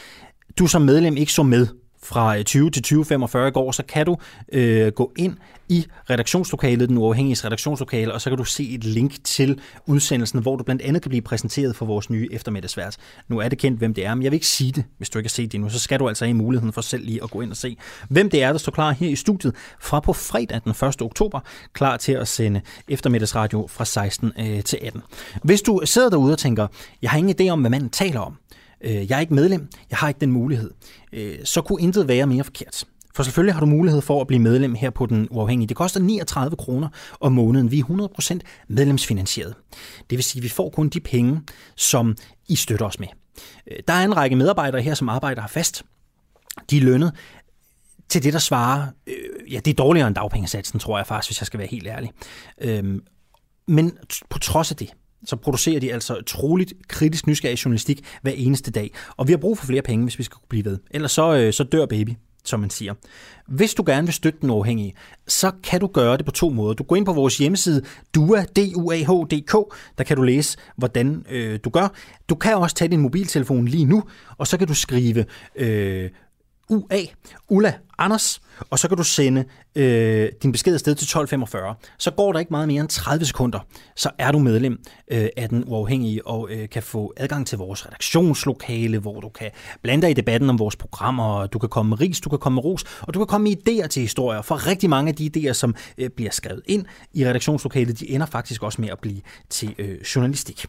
du 0.58 0.66
som 0.66 0.82
medlem 0.82 1.16
ikke 1.16 1.32
så 1.32 1.42
med 1.42 1.66
fra 2.02 2.38
øh, 2.38 2.44
20 2.44 2.70
til 2.70 2.82
2045 2.82 3.48
i 3.48 3.50
går, 3.50 3.72
så 3.72 3.82
kan 3.82 4.06
du 4.06 4.16
øh, 4.52 4.92
gå 4.92 5.12
ind 5.16 5.36
i 5.68 5.86
redaktionslokalet, 6.10 6.88
den 6.88 6.98
uafhængige 6.98 7.46
redaktionslokale, 7.46 8.14
og 8.14 8.20
så 8.20 8.30
kan 8.30 8.36
du 8.36 8.44
se 8.44 8.70
et 8.70 8.84
link 8.84 9.24
til 9.24 9.60
udsendelsen, 9.86 10.42
hvor 10.42 10.56
du 10.56 10.64
blandt 10.64 10.82
andet 10.82 11.02
kan 11.02 11.08
blive 11.08 11.22
præsenteret 11.22 11.76
for 11.76 11.86
vores 11.86 12.10
nye 12.10 12.28
eftermiddagsvært. 12.32 12.96
Nu 13.28 13.38
er 13.38 13.48
det 13.48 13.58
kendt, 13.58 13.78
hvem 13.78 13.94
det 13.94 14.06
er, 14.06 14.14
men 14.14 14.22
jeg 14.22 14.30
vil 14.32 14.36
ikke 14.36 14.46
sige 14.46 14.72
det, 14.72 14.84
hvis 14.96 15.10
du 15.10 15.18
ikke 15.18 15.28
har 15.28 15.30
set 15.30 15.52
det 15.52 15.60
nu. 15.60 15.68
Så 15.68 15.78
skal 15.78 15.98
du 15.98 16.08
altså 16.08 16.24
have 16.24 16.34
muligheden 16.34 16.72
for 16.72 16.80
selv 16.80 17.04
lige 17.04 17.22
at 17.22 17.30
gå 17.30 17.40
ind 17.40 17.50
og 17.50 17.56
se, 17.56 17.76
hvem 18.08 18.30
det 18.30 18.42
er, 18.42 18.52
der 18.52 18.58
står 18.58 18.72
klar 18.72 18.90
her 18.92 19.08
i 19.08 19.16
studiet 19.16 19.54
fra 19.80 20.00
på 20.00 20.12
fredag 20.12 20.60
den 20.64 20.70
1. 20.88 21.02
oktober, 21.02 21.40
klar 21.72 21.96
til 21.96 22.12
at 22.12 22.28
sende 22.28 22.60
eftermiddagsradio 22.88 23.66
fra 23.70 23.84
16 23.84 24.32
øh, 24.38 24.62
til 24.62 24.78
18. 24.82 25.02
Hvis 25.42 25.62
du 25.62 25.80
sidder 25.84 26.10
derude 26.10 26.32
og 26.32 26.38
tænker, 26.38 26.66
jeg 27.02 27.10
har 27.10 27.18
ingen 27.18 27.36
idé 27.40 27.48
om, 27.50 27.60
hvad 27.60 27.70
manden 27.70 27.90
taler 27.90 28.20
om, 28.20 28.36
øh, 28.80 29.10
jeg 29.10 29.16
er 29.16 29.20
ikke 29.20 29.34
medlem, 29.34 29.68
jeg 29.90 29.98
har 29.98 30.08
ikke 30.08 30.20
den 30.20 30.32
mulighed, 30.32 30.70
øh, 31.12 31.38
så 31.44 31.62
kunne 31.62 31.82
intet 31.82 32.08
være 32.08 32.26
mere 32.26 32.44
forkert. 32.44 32.84
For 33.14 33.22
selvfølgelig 33.22 33.54
har 33.54 33.60
du 33.60 33.66
mulighed 33.66 34.00
for 34.00 34.20
at 34.20 34.26
blive 34.26 34.42
medlem 34.42 34.74
her 34.74 34.90
på 34.90 35.06
Den 35.06 35.28
Uafhængige. 35.30 35.68
Det 35.68 35.76
koster 35.76 36.00
39 36.00 36.56
kroner 36.56 36.88
om 37.20 37.32
måneden. 37.32 37.70
Vi 37.70 37.78
er 37.78 37.84
100% 37.84 38.38
medlemsfinansieret. 38.68 39.54
Det 40.10 40.18
vil 40.18 40.24
sige, 40.24 40.40
at 40.40 40.44
vi 40.44 40.48
får 40.48 40.70
kun 40.70 40.88
de 40.88 41.00
penge, 41.00 41.40
som 41.76 42.16
I 42.48 42.56
støtter 42.56 42.86
os 42.86 43.00
med. 43.00 43.08
Øh, 43.70 43.78
der 43.88 43.94
er 43.94 44.04
en 44.04 44.16
række 44.16 44.36
medarbejdere 44.36 44.82
her, 44.82 44.94
som 44.94 45.08
arbejder 45.08 45.40
her 45.40 45.48
fast. 45.48 45.82
De 46.70 46.76
er 46.76 46.82
lønnet 46.82 47.12
til 48.08 48.22
det, 48.22 48.32
der 48.32 48.38
svarer, 48.38 48.86
øh, 49.06 49.52
ja, 49.52 49.60
det 49.64 49.70
er 49.70 49.74
dårligere 49.74 50.06
end 50.06 50.14
dagpengesatsen, 50.14 50.80
tror 50.80 50.98
jeg 50.98 51.06
faktisk, 51.06 51.30
hvis 51.30 51.40
jeg 51.40 51.46
skal 51.46 51.58
være 51.58 51.68
helt 51.68 51.86
ærlig. 51.86 52.10
Øhm, 52.60 53.02
men 53.68 53.98
på 54.30 54.38
trods 54.38 54.70
af 54.70 54.76
det, 54.76 54.90
så 55.24 55.36
producerer 55.36 55.80
de 55.80 55.92
altså 55.92 56.22
troligt 56.26 56.72
kritisk 56.88 57.26
nysgerrig 57.26 57.64
journalistik 57.64 58.04
hver 58.22 58.32
eneste 58.32 58.70
dag. 58.70 58.90
Og 59.16 59.26
vi 59.26 59.32
har 59.32 59.38
brug 59.38 59.58
for 59.58 59.66
flere 59.66 59.82
penge, 59.82 60.04
hvis 60.04 60.18
vi 60.18 60.24
skal 60.24 60.34
kunne 60.34 60.48
blive 60.48 60.64
ved. 60.64 60.78
Ellers 60.90 61.12
så, 61.12 61.36
øh, 61.36 61.52
så 61.52 61.64
dør 61.64 61.86
baby 61.86 62.10
som 62.48 62.60
man 62.60 62.70
siger. 62.70 62.94
Hvis 63.46 63.74
du 63.74 63.82
gerne 63.86 64.06
vil 64.06 64.14
støtte 64.14 64.38
den 64.40 64.50
uafhængige, 64.50 64.94
så 65.26 65.52
kan 65.62 65.80
du 65.80 65.86
gøre 65.86 66.16
det 66.16 66.26
på 66.26 66.32
to 66.32 66.50
måder. 66.50 66.74
Du 66.74 66.84
går 66.84 66.96
ind 66.96 67.06
på 67.06 67.12
vores 67.12 67.38
hjemmeside 67.38 67.82
duah.dk, 68.14 69.74
der 69.98 70.04
kan 70.04 70.16
du 70.16 70.22
læse, 70.22 70.58
hvordan 70.76 71.24
øh, 71.30 71.58
du 71.64 71.70
gør. 71.70 71.88
Du 72.28 72.34
kan 72.34 72.56
også 72.56 72.76
tage 72.76 72.88
din 72.88 73.00
mobiltelefon 73.00 73.68
lige 73.68 73.84
nu, 73.84 74.02
og 74.38 74.46
så 74.46 74.58
kan 74.58 74.66
du 74.66 74.74
skrive 74.74 75.24
øh, 75.56 76.10
UA, 76.70 77.00
Ulla 77.48 77.74
Anders, 77.98 78.40
og 78.70 78.78
så 78.78 78.88
kan 78.88 78.96
du 78.96 79.04
sende 79.04 79.44
øh, 79.74 80.28
din 80.42 80.52
besked 80.52 80.74
afsted 80.74 80.94
til 80.94 81.04
1245. 81.04 81.74
Så 81.98 82.10
går 82.10 82.32
der 82.32 82.38
ikke 82.38 82.50
meget 82.50 82.68
mere 82.68 82.80
end 82.80 82.88
30 82.88 83.24
sekunder, 83.24 83.58
så 83.96 84.10
er 84.18 84.32
du 84.32 84.38
medlem 84.38 84.80
øh, 85.10 85.28
af 85.36 85.48
den 85.48 85.64
uafhængige 85.66 86.26
og 86.26 86.48
øh, 86.50 86.68
kan 86.68 86.82
få 86.82 87.12
adgang 87.16 87.46
til 87.46 87.58
vores 87.58 87.86
redaktionslokale, 87.86 88.98
hvor 88.98 89.20
du 89.20 89.28
kan 89.28 89.50
blande 89.82 90.02
dig 90.02 90.10
i 90.10 90.14
debatten 90.14 90.50
om 90.50 90.58
vores 90.58 90.76
programmer, 90.76 91.46
du 91.46 91.58
kan 91.58 91.68
komme 91.68 91.90
med 91.90 92.00
ris, 92.00 92.20
du 92.20 92.28
kan 92.28 92.38
komme 92.38 92.54
med 92.54 92.64
ros, 92.64 92.84
og 93.00 93.14
du 93.14 93.18
kan 93.18 93.26
komme 93.26 93.44
med 93.44 93.56
idéer 93.56 93.86
til 93.86 94.02
historier. 94.02 94.42
For 94.42 94.66
rigtig 94.66 94.90
mange 94.90 95.08
af 95.08 95.14
de 95.14 95.30
idéer, 95.36 95.52
som 95.52 95.74
øh, 95.98 96.10
bliver 96.10 96.30
skrevet 96.30 96.62
ind 96.66 96.86
i 97.14 97.26
redaktionslokalet, 97.26 98.00
de 98.00 98.10
ender 98.10 98.26
faktisk 98.26 98.62
også 98.62 98.80
med 98.80 98.88
at 98.88 98.98
blive 98.98 99.20
til 99.50 99.74
øh, 99.78 100.00
journalistik. 100.00 100.66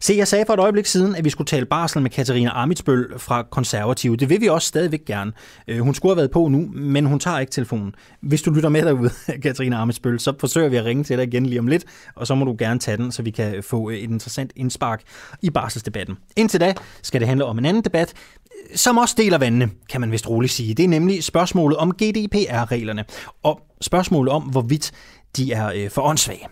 Se, 0.00 0.14
jeg 0.16 0.28
sagde 0.28 0.44
for 0.46 0.54
et 0.54 0.60
øjeblik 0.60 0.86
siden, 0.86 1.14
at 1.14 1.24
vi 1.24 1.30
skulle 1.30 1.46
tale 1.46 1.66
barsel 1.66 2.02
med 2.02 2.10
Katarina 2.10 2.50
Amitsbøl 2.54 3.18
fra 3.18 3.42
Konservative. 3.42 4.16
Det 4.16 4.28
vil 4.28 4.40
vi 4.40 4.48
også 4.48 4.68
stadigvæk 4.68 5.04
gerne. 5.04 5.32
Øh, 5.68 5.80
hun 5.80 5.94
skulle 5.94 6.10
have 6.10 6.16
været 6.16 6.30
på 6.30 6.48
nu, 6.48 6.68
men 6.72 7.06
hun 7.06 7.20
tager 7.20 7.38
ikke 7.38 7.52
telefonen. 7.52 7.94
Hvis 8.20 8.42
du 8.42 8.50
lytter 8.50 8.68
med 8.68 8.82
derude, 8.82 9.10
Katarina 9.42 9.76
Amitsbøl, 9.76 10.20
så 10.20 10.32
forsøger 10.40 10.68
vi 10.68 10.76
at 10.76 10.84
ringe 10.84 11.04
til 11.04 11.18
dig 11.18 11.26
igen 11.26 11.46
lige 11.46 11.58
om 11.58 11.66
lidt, 11.66 11.84
og 12.14 12.26
så 12.26 12.34
må 12.34 12.44
du 12.44 12.56
gerne 12.58 12.80
tage 12.80 12.96
den, 12.96 13.12
så 13.12 13.22
vi 13.22 13.30
kan 13.30 13.62
få 13.62 13.90
øh, 13.90 13.96
et 13.96 14.10
interessant 14.10 14.52
indspark 14.56 15.02
i 15.42 15.50
barselsdebatten. 15.50 16.16
Indtil 16.36 16.60
da 16.60 16.74
skal 17.02 17.20
det 17.20 17.28
handle 17.28 17.44
om 17.44 17.58
en 17.58 17.64
anden 17.64 17.84
debat, 17.84 18.12
øh, 18.44 18.76
som 18.76 18.98
også 18.98 19.14
deler 19.18 19.38
vandene, 19.38 19.70
kan 19.88 20.00
man 20.00 20.12
vist 20.12 20.28
roligt 20.28 20.52
sige. 20.52 20.74
Det 20.74 20.84
er 20.84 20.88
nemlig 20.88 21.24
spørgsmålet 21.24 21.78
om 21.78 21.92
GDPR-reglerne, 21.92 23.04
og 23.42 23.60
spørgsmålet 23.80 24.32
om, 24.32 24.42
hvorvidt 24.42 24.92
de 25.36 25.52
er 25.52 25.72
øh, 25.74 25.90
for 25.90 26.02
åndssvage. 26.02 26.48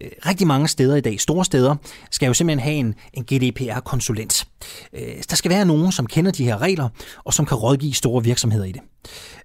Øh, 0.00 0.10
rigtig 0.26 0.46
mange 0.46 0.68
steder 0.68 0.96
i 0.96 1.00
dag, 1.00 1.20
store 1.20 1.44
steder, 1.44 1.76
skal 2.10 2.26
jo 2.26 2.34
simpelthen 2.34 2.60
have 2.60 2.76
en, 2.76 2.94
en 3.12 3.24
GDPR-konsulent. 3.24 4.48
Øh, 4.92 5.22
der 5.30 5.36
skal 5.36 5.50
være 5.50 5.64
nogen, 5.64 5.92
som 5.92 6.06
kender 6.06 6.30
de 6.30 6.44
her 6.44 6.62
regler, 6.62 6.88
og 7.24 7.34
som 7.34 7.46
kan 7.46 7.56
rådgive 7.56 7.94
store 7.94 8.24
virksomheder 8.24 8.64
i 8.64 8.72
det. 8.72 8.80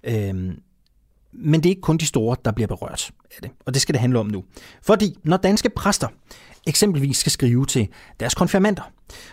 Øh, 0.04 0.34
men 1.36 1.60
det 1.60 1.66
er 1.66 1.70
ikke 1.70 1.80
kun 1.80 1.96
de 1.96 2.06
store, 2.06 2.36
der 2.44 2.52
bliver 2.52 2.68
berørt 2.68 3.10
af 3.24 3.38
det, 3.42 3.50
og 3.66 3.74
det 3.74 3.82
skal 3.82 3.92
det 3.92 4.00
handle 4.00 4.18
om 4.18 4.26
nu. 4.26 4.44
Fordi 4.82 5.16
når 5.24 5.36
danske 5.36 5.70
præster 5.70 6.08
eksempelvis 6.66 7.16
skal 7.16 7.32
skrive 7.32 7.66
til 7.66 7.88
deres 8.20 8.34
konfirmander, 8.34 8.82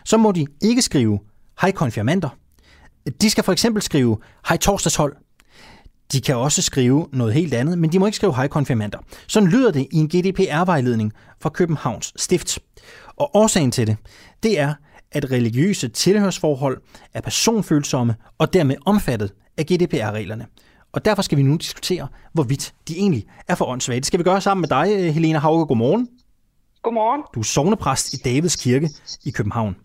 så 0.06 0.18
må 0.18 0.32
de 0.32 0.48
ikke 0.62 0.82
skrive, 0.82 1.20
hej 1.62 1.72
konfirmander. 1.72 2.30
De 3.22 3.30
skal 3.30 3.44
for 3.44 3.52
eksempel 3.52 3.82
skrive, 3.82 4.18
hej 4.48 4.58
torsdagshold, 4.58 5.16
de 6.12 6.22
kan 6.22 6.36
også 6.36 6.62
skrive 6.62 7.08
noget 7.14 7.34
helt 7.34 7.54
andet, 7.54 7.78
men 7.78 7.92
de 7.92 8.00
må 8.00 8.06
ikke 8.06 8.16
skrive 8.16 8.36
hej 8.36 8.48
konfirmander. 8.48 8.98
Sådan 9.28 9.50
lyder 9.50 9.72
det 9.72 9.88
i 9.92 9.98
en 9.98 10.08
GDPR-vejledning 10.08 11.14
fra 11.42 11.50
Københavns 11.50 12.14
Stift. 12.16 12.60
Og 13.16 13.36
årsagen 13.36 13.72
til 13.72 13.88
det, 13.88 13.98
det 14.44 14.60
er, 14.60 14.74
at 15.12 15.32
religiøse 15.32 15.88
tilhørsforhold 15.88 16.82
er 17.14 17.22
personfølsomme 17.22 18.16
og 18.38 18.54
dermed 18.54 18.76
omfattet 18.86 19.34
af 19.58 19.66
GDPR-reglerne. 19.66 20.46
Og 20.92 21.06
derfor 21.06 21.22
skal 21.22 21.38
vi 21.38 21.44
nu 21.44 21.56
diskutere, 21.56 22.08
hvorvidt 22.34 22.74
de 22.88 22.98
egentlig 22.98 23.26
er 23.48 23.56
for 23.56 23.66
åndssvage. 23.66 24.00
Det 24.00 24.06
skal 24.06 24.20
vi 24.20 24.24
gøre 24.24 24.42
sammen 24.42 24.62
med 24.62 24.70
dig, 24.70 25.14
Helena 25.14 25.40
Hauge. 25.40 25.66
Godmorgen. 25.66 26.08
Godmorgen. 26.84 27.22
Du 27.34 27.40
er 27.40 27.44
sovnepræst 27.44 28.14
i 28.14 28.18
Davids 28.18 28.56
Kirke 28.56 28.90
i 29.26 29.32
København. 29.32 29.76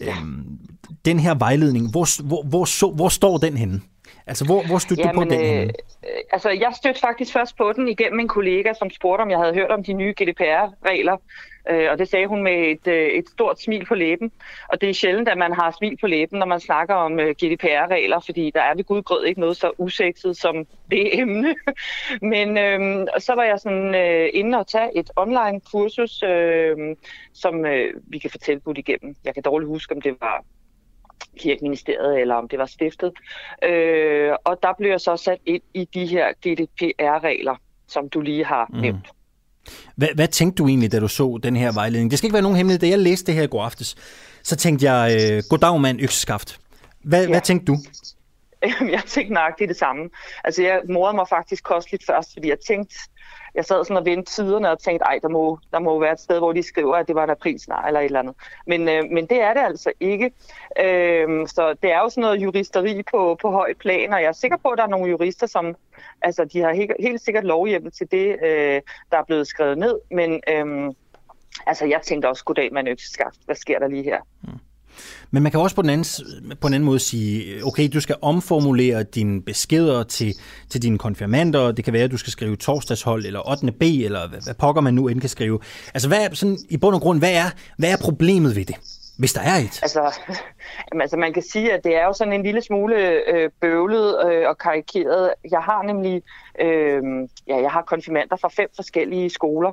Ja. 0.00 0.16
Øhm, 0.20 0.58
den 1.04 1.20
her 1.20 1.34
vejledning, 1.34 1.90
hvor, 1.90 2.22
hvor, 2.22 2.42
hvor, 2.42 2.94
hvor 2.94 3.08
står 3.08 3.38
den 3.38 3.56
henne? 3.56 3.80
Altså, 4.26 4.44
hvor, 4.44 4.66
hvor 4.66 4.78
stødte 4.78 5.02
Jamen, 5.02 5.28
du 5.28 5.36
på 5.36 5.42
den? 5.42 5.66
Øh, 5.66 5.72
altså, 6.32 6.50
jeg 6.50 6.72
stødte 6.76 7.00
faktisk 7.00 7.32
først 7.32 7.56
på 7.56 7.72
den 7.72 7.88
igennem 7.88 8.20
en 8.20 8.28
kollega, 8.28 8.72
som 8.72 8.90
spurgte, 8.90 9.22
om 9.22 9.30
jeg 9.30 9.38
havde 9.38 9.54
hørt 9.54 9.70
om 9.70 9.84
de 9.84 9.92
nye 9.92 10.14
GDPR-regler. 10.22 11.16
Øh, 11.70 11.90
og 11.90 11.98
det 11.98 12.08
sagde 12.08 12.26
hun 12.26 12.42
med 12.42 12.70
et, 12.70 12.86
øh, 12.86 13.08
et 13.08 13.28
stort 13.28 13.60
smil 13.60 13.84
på 13.84 13.94
læben. 13.94 14.32
Og 14.68 14.80
det 14.80 14.90
er 14.90 14.94
sjældent, 14.94 15.28
at 15.28 15.38
man 15.38 15.52
har 15.52 15.74
smil 15.78 15.96
på 16.00 16.06
læben, 16.06 16.38
når 16.38 16.46
man 16.46 16.60
snakker 16.60 16.94
om 16.94 17.20
øh, 17.20 17.34
GDPR-regler, 17.34 18.20
fordi 18.20 18.50
der 18.54 18.60
er 18.60 18.74
ved 18.74 18.84
gudgrød 18.84 19.24
ikke 19.24 19.40
noget 19.40 19.56
så 19.56 19.70
usekset 19.78 20.36
som 20.36 20.66
det 20.90 21.18
emne. 21.20 21.54
Men 22.32 22.58
øh, 22.58 23.06
så 23.18 23.34
var 23.34 23.44
jeg 23.44 23.58
sådan 23.58 23.94
øh, 23.94 24.28
inde 24.32 24.58
og 24.58 24.66
tage 24.66 24.98
et 24.98 25.10
online 25.16 25.60
kursus, 25.72 26.22
øh, 26.22 26.96
som 27.32 27.66
øh, 27.66 27.94
vi 28.06 28.18
kan 28.18 28.30
få 28.30 28.38
tilbudt 28.38 28.78
igennem. 28.78 29.16
Jeg 29.24 29.34
kan 29.34 29.42
dårligt 29.42 29.68
huske, 29.68 29.94
om 29.94 30.00
det 30.00 30.16
var 30.20 30.44
kirkeministeriet, 31.38 32.20
eller 32.20 32.34
om 32.34 32.48
det 32.48 32.58
var 32.58 32.66
stiftet. 32.66 33.12
Øh, 33.64 34.32
og 34.44 34.58
der 34.62 34.72
blev 34.78 34.90
jeg 34.90 35.00
så 35.00 35.16
sat 35.16 35.38
ind 35.46 35.62
i 35.74 35.88
de 35.94 36.06
her 36.06 36.32
GDPR-regler, 36.32 37.56
som 37.88 38.08
du 38.08 38.20
lige 38.20 38.44
har 38.44 38.66
mm. 38.72 38.80
nævnt. 38.80 39.06
Hvad, 39.96 40.08
hvad 40.14 40.28
tænkte 40.28 40.62
du 40.62 40.68
egentlig, 40.68 40.92
da 40.92 41.00
du 41.00 41.08
så 41.08 41.38
den 41.42 41.56
her 41.56 41.72
vejledning? 41.72 42.10
Det 42.10 42.18
skal 42.18 42.26
ikke 42.26 42.34
være 42.34 42.42
nogen 42.42 42.56
hemmelighed. 42.56 42.80
Da 42.80 42.88
jeg 42.88 42.98
læste 42.98 43.26
det 43.26 43.34
her 43.34 43.42
i 43.42 43.46
går 43.46 43.64
aftes, 43.64 43.96
så 44.42 44.56
tænkte 44.56 44.92
jeg, 44.92 45.16
øh, 45.20 45.42
goddag 45.50 45.80
mand, 45.80 46.00
økseskaft. 46.00 46.60
Hvad, 47.04 47.22
ja. 47.22 47.28
hvad 47.28 47.40
tænkte 47.40 47.72
du? 47.72 47.78
jeg 48.96 49.02
tænkte 49.06 49.34
nøjagtigt 49.34 49.68
det 49.68 49.76
samme. 49.76 50.10
Altså, 50.44 50.62
jeg 50.62 50.80
morede 50.88 51.16
mig 51.16 51.28
faktisk 51.28 51.64
kosteligt 51.64 52.06
først, 52.06 52.32
fordi 52.32 52.48
jeg 52.48 52.58
tænkte, 52.66 52.96
jeg 53.56 53.64
sad 53.64 53.84
sådan 53.84 53.96
og 53.96 54.04
vendte 54.04 54.32
tiderne 54.32 54.70
og 54.70 54.78
tænkte, 54.78 55.04
ej, 55.04 55.18
der 55.22 55.28
må, 55.28 55.58
der 55.70 55.78
må 55.78 56.00
være 56.00 56.12
et 56.12 56.20
sted, 56.20 56.38
hvor 56.38 56.52
de 56.52 56.62
skriver, 56.62 56.96
at 56.96 57.08
det 57.08 57.14
var 57.14 57.24
en 57.24 57.30
aprilsnar 57.30 57.86
eller 57.86 58.00
et 58.00 58.04
eller 58.04 58.18
andet. 58.20 58.34
Men, 58.66 58.88
øh, 58.88 59.04
men 59.10 59.26
det 59.26 59.40
er 59.40 59.54
det 59.54 59.60
altså 59.60 59.92
ikke. 60.00 60.30
Øh, 60.80 61.48
så 61.48 61.74
det 61.82 61.92
er 61.92 61.98
jo 61.98 62.08
sådan 62.08 62.22
noget 62.22 62.42
juristeri 62.42 63.02
på, 63.10 63.38
på 63.42 63.50
højt 63.50 63.78
plan, 63.78 64.12
og 64.12 64.20
jeg 64.20 64.28
er 64.28 64.32
sikker 64.32 64.56
på, 64.56 64.68
at 64.68 64.78
der 64.78 64.84
er 64.84 64.88
nogle 64.88 65.10
jurister, 65.10 65.46
som 65.46 65.74
altså, 66.22 66.44
de 66.44 66.60
har 66.60 66.74
helt, 66.74 66.92
helt 67.00 67.20
sikkert 67.20 67.44
lovhjemmel 67.44 67.92
til 67.92 68.10
det, 68.10 68.36
øh, 68.44 68.80
der 69.10 69.18
er 69.18 69.24
blevet 69.26 69.46
skrevet 69.46 69.78
ned. 69.78 70.00
Men 70.10 70.40
øh, 70.48 70.94
altså, 71.66 71.86
jeg 71.86 72.00
tænkte 72.02 72.28
også, 72.28 72.44
goddag 72.44 72.72
man 72.72 72.88
økseskaft. 72.88 73.38
Hvad 73.44 73.56
sker 73.56 73.78
der 73.78 73.88
lige 73.88 74.02
her? 74.02 74.20
Mm. 74.42 74.48
Men 75.30 75.42
man 75.42 75.52
kan 75.52 75.60
også 75.60 75.76
på 75.76 75.82
den, 75.82 75.90
anden, 75.90 76.04
på 76.60 76.68
den 76.68 76.74
anden 76.74 76.86
måde 76.86 76.98
sige, 76.98 77.64
okay, 77.66 77.88
du 77.92 78.00
skal 78.00 78.16
omformulere 78.22 79.02
dine 79.02 79.42
beskeder 79.42 80.02
til, 80.02 80.34
til 80.70 80.82
dine 80.82 80.98
konfirmander. 80.98 81.72
Det 81.72 81.84
kan 81.84 81.92
være, 81.92 82.02
at 82.02 82.10
du 82.10 82.16
skal 82.16 82.30
skrive 82.30 82.56
torsdagshold 82.56 83.26
eller 83.26 83.50
8. 83.50 83.72
B, 83.72 83.82
eller 83.82 84.28
hvad, 84.28 84.38
hvad 84.44 84.54
pokker 84.54 84.82
man 84.82 84.94
nu 84.94 85.08
end 85.08 85.20
kan 85.20 85.28
skrive. 85.30 85.60
Altså, 85.94 86.08
hvad 86.08 86.34
sådan, 86.34 86.58
i 86.68 86.76
bund 86.76 86.94
og 86.94 87.00
grund, 87.00 87.18
hvad 87.18 87.32
er, 87.32 87.50
hvad 87.78 87.92
er 87.92 87.96
problemet 88.00 88.56
ved 88.56 88.64
det? 88.64 88.76
Hvis 89.18 89.32
der 89.32 89.40
er 89.40 89.56
et. 89.56 89.78
Altså, 89.82 90.18
altså, 91.02 91.16
man 91.16 91.32
kan 91.32 91.42
sige, 91.42 91.72
at 91.72 91.84
det 91.84 91.96
er 91.96 92.04
jo 92.04 92.12
sådan 92.12 92.32
en 92.32 92.42
lille 92.42 92.62
smule 92.62 92.96
øh, 93.32 93.50
bøvlet 93.60 94.16
øh, 94.26 94.48
og 94.48 94.58
karikeret. 94.58 95.34
Jeg 95.50 95.60
har 95.60 95.82
nemlig 95.82 96.22
øh, 96.60 97.02
ja, 97.48 97.60
jeg 97.60 97.70
har 97.70 97.82
konfirmander 97.82 98.36
fra 98.36 98.48
fem 98.48 98.68
forskellige 98.76 99.30
skoler. 99.30 99.72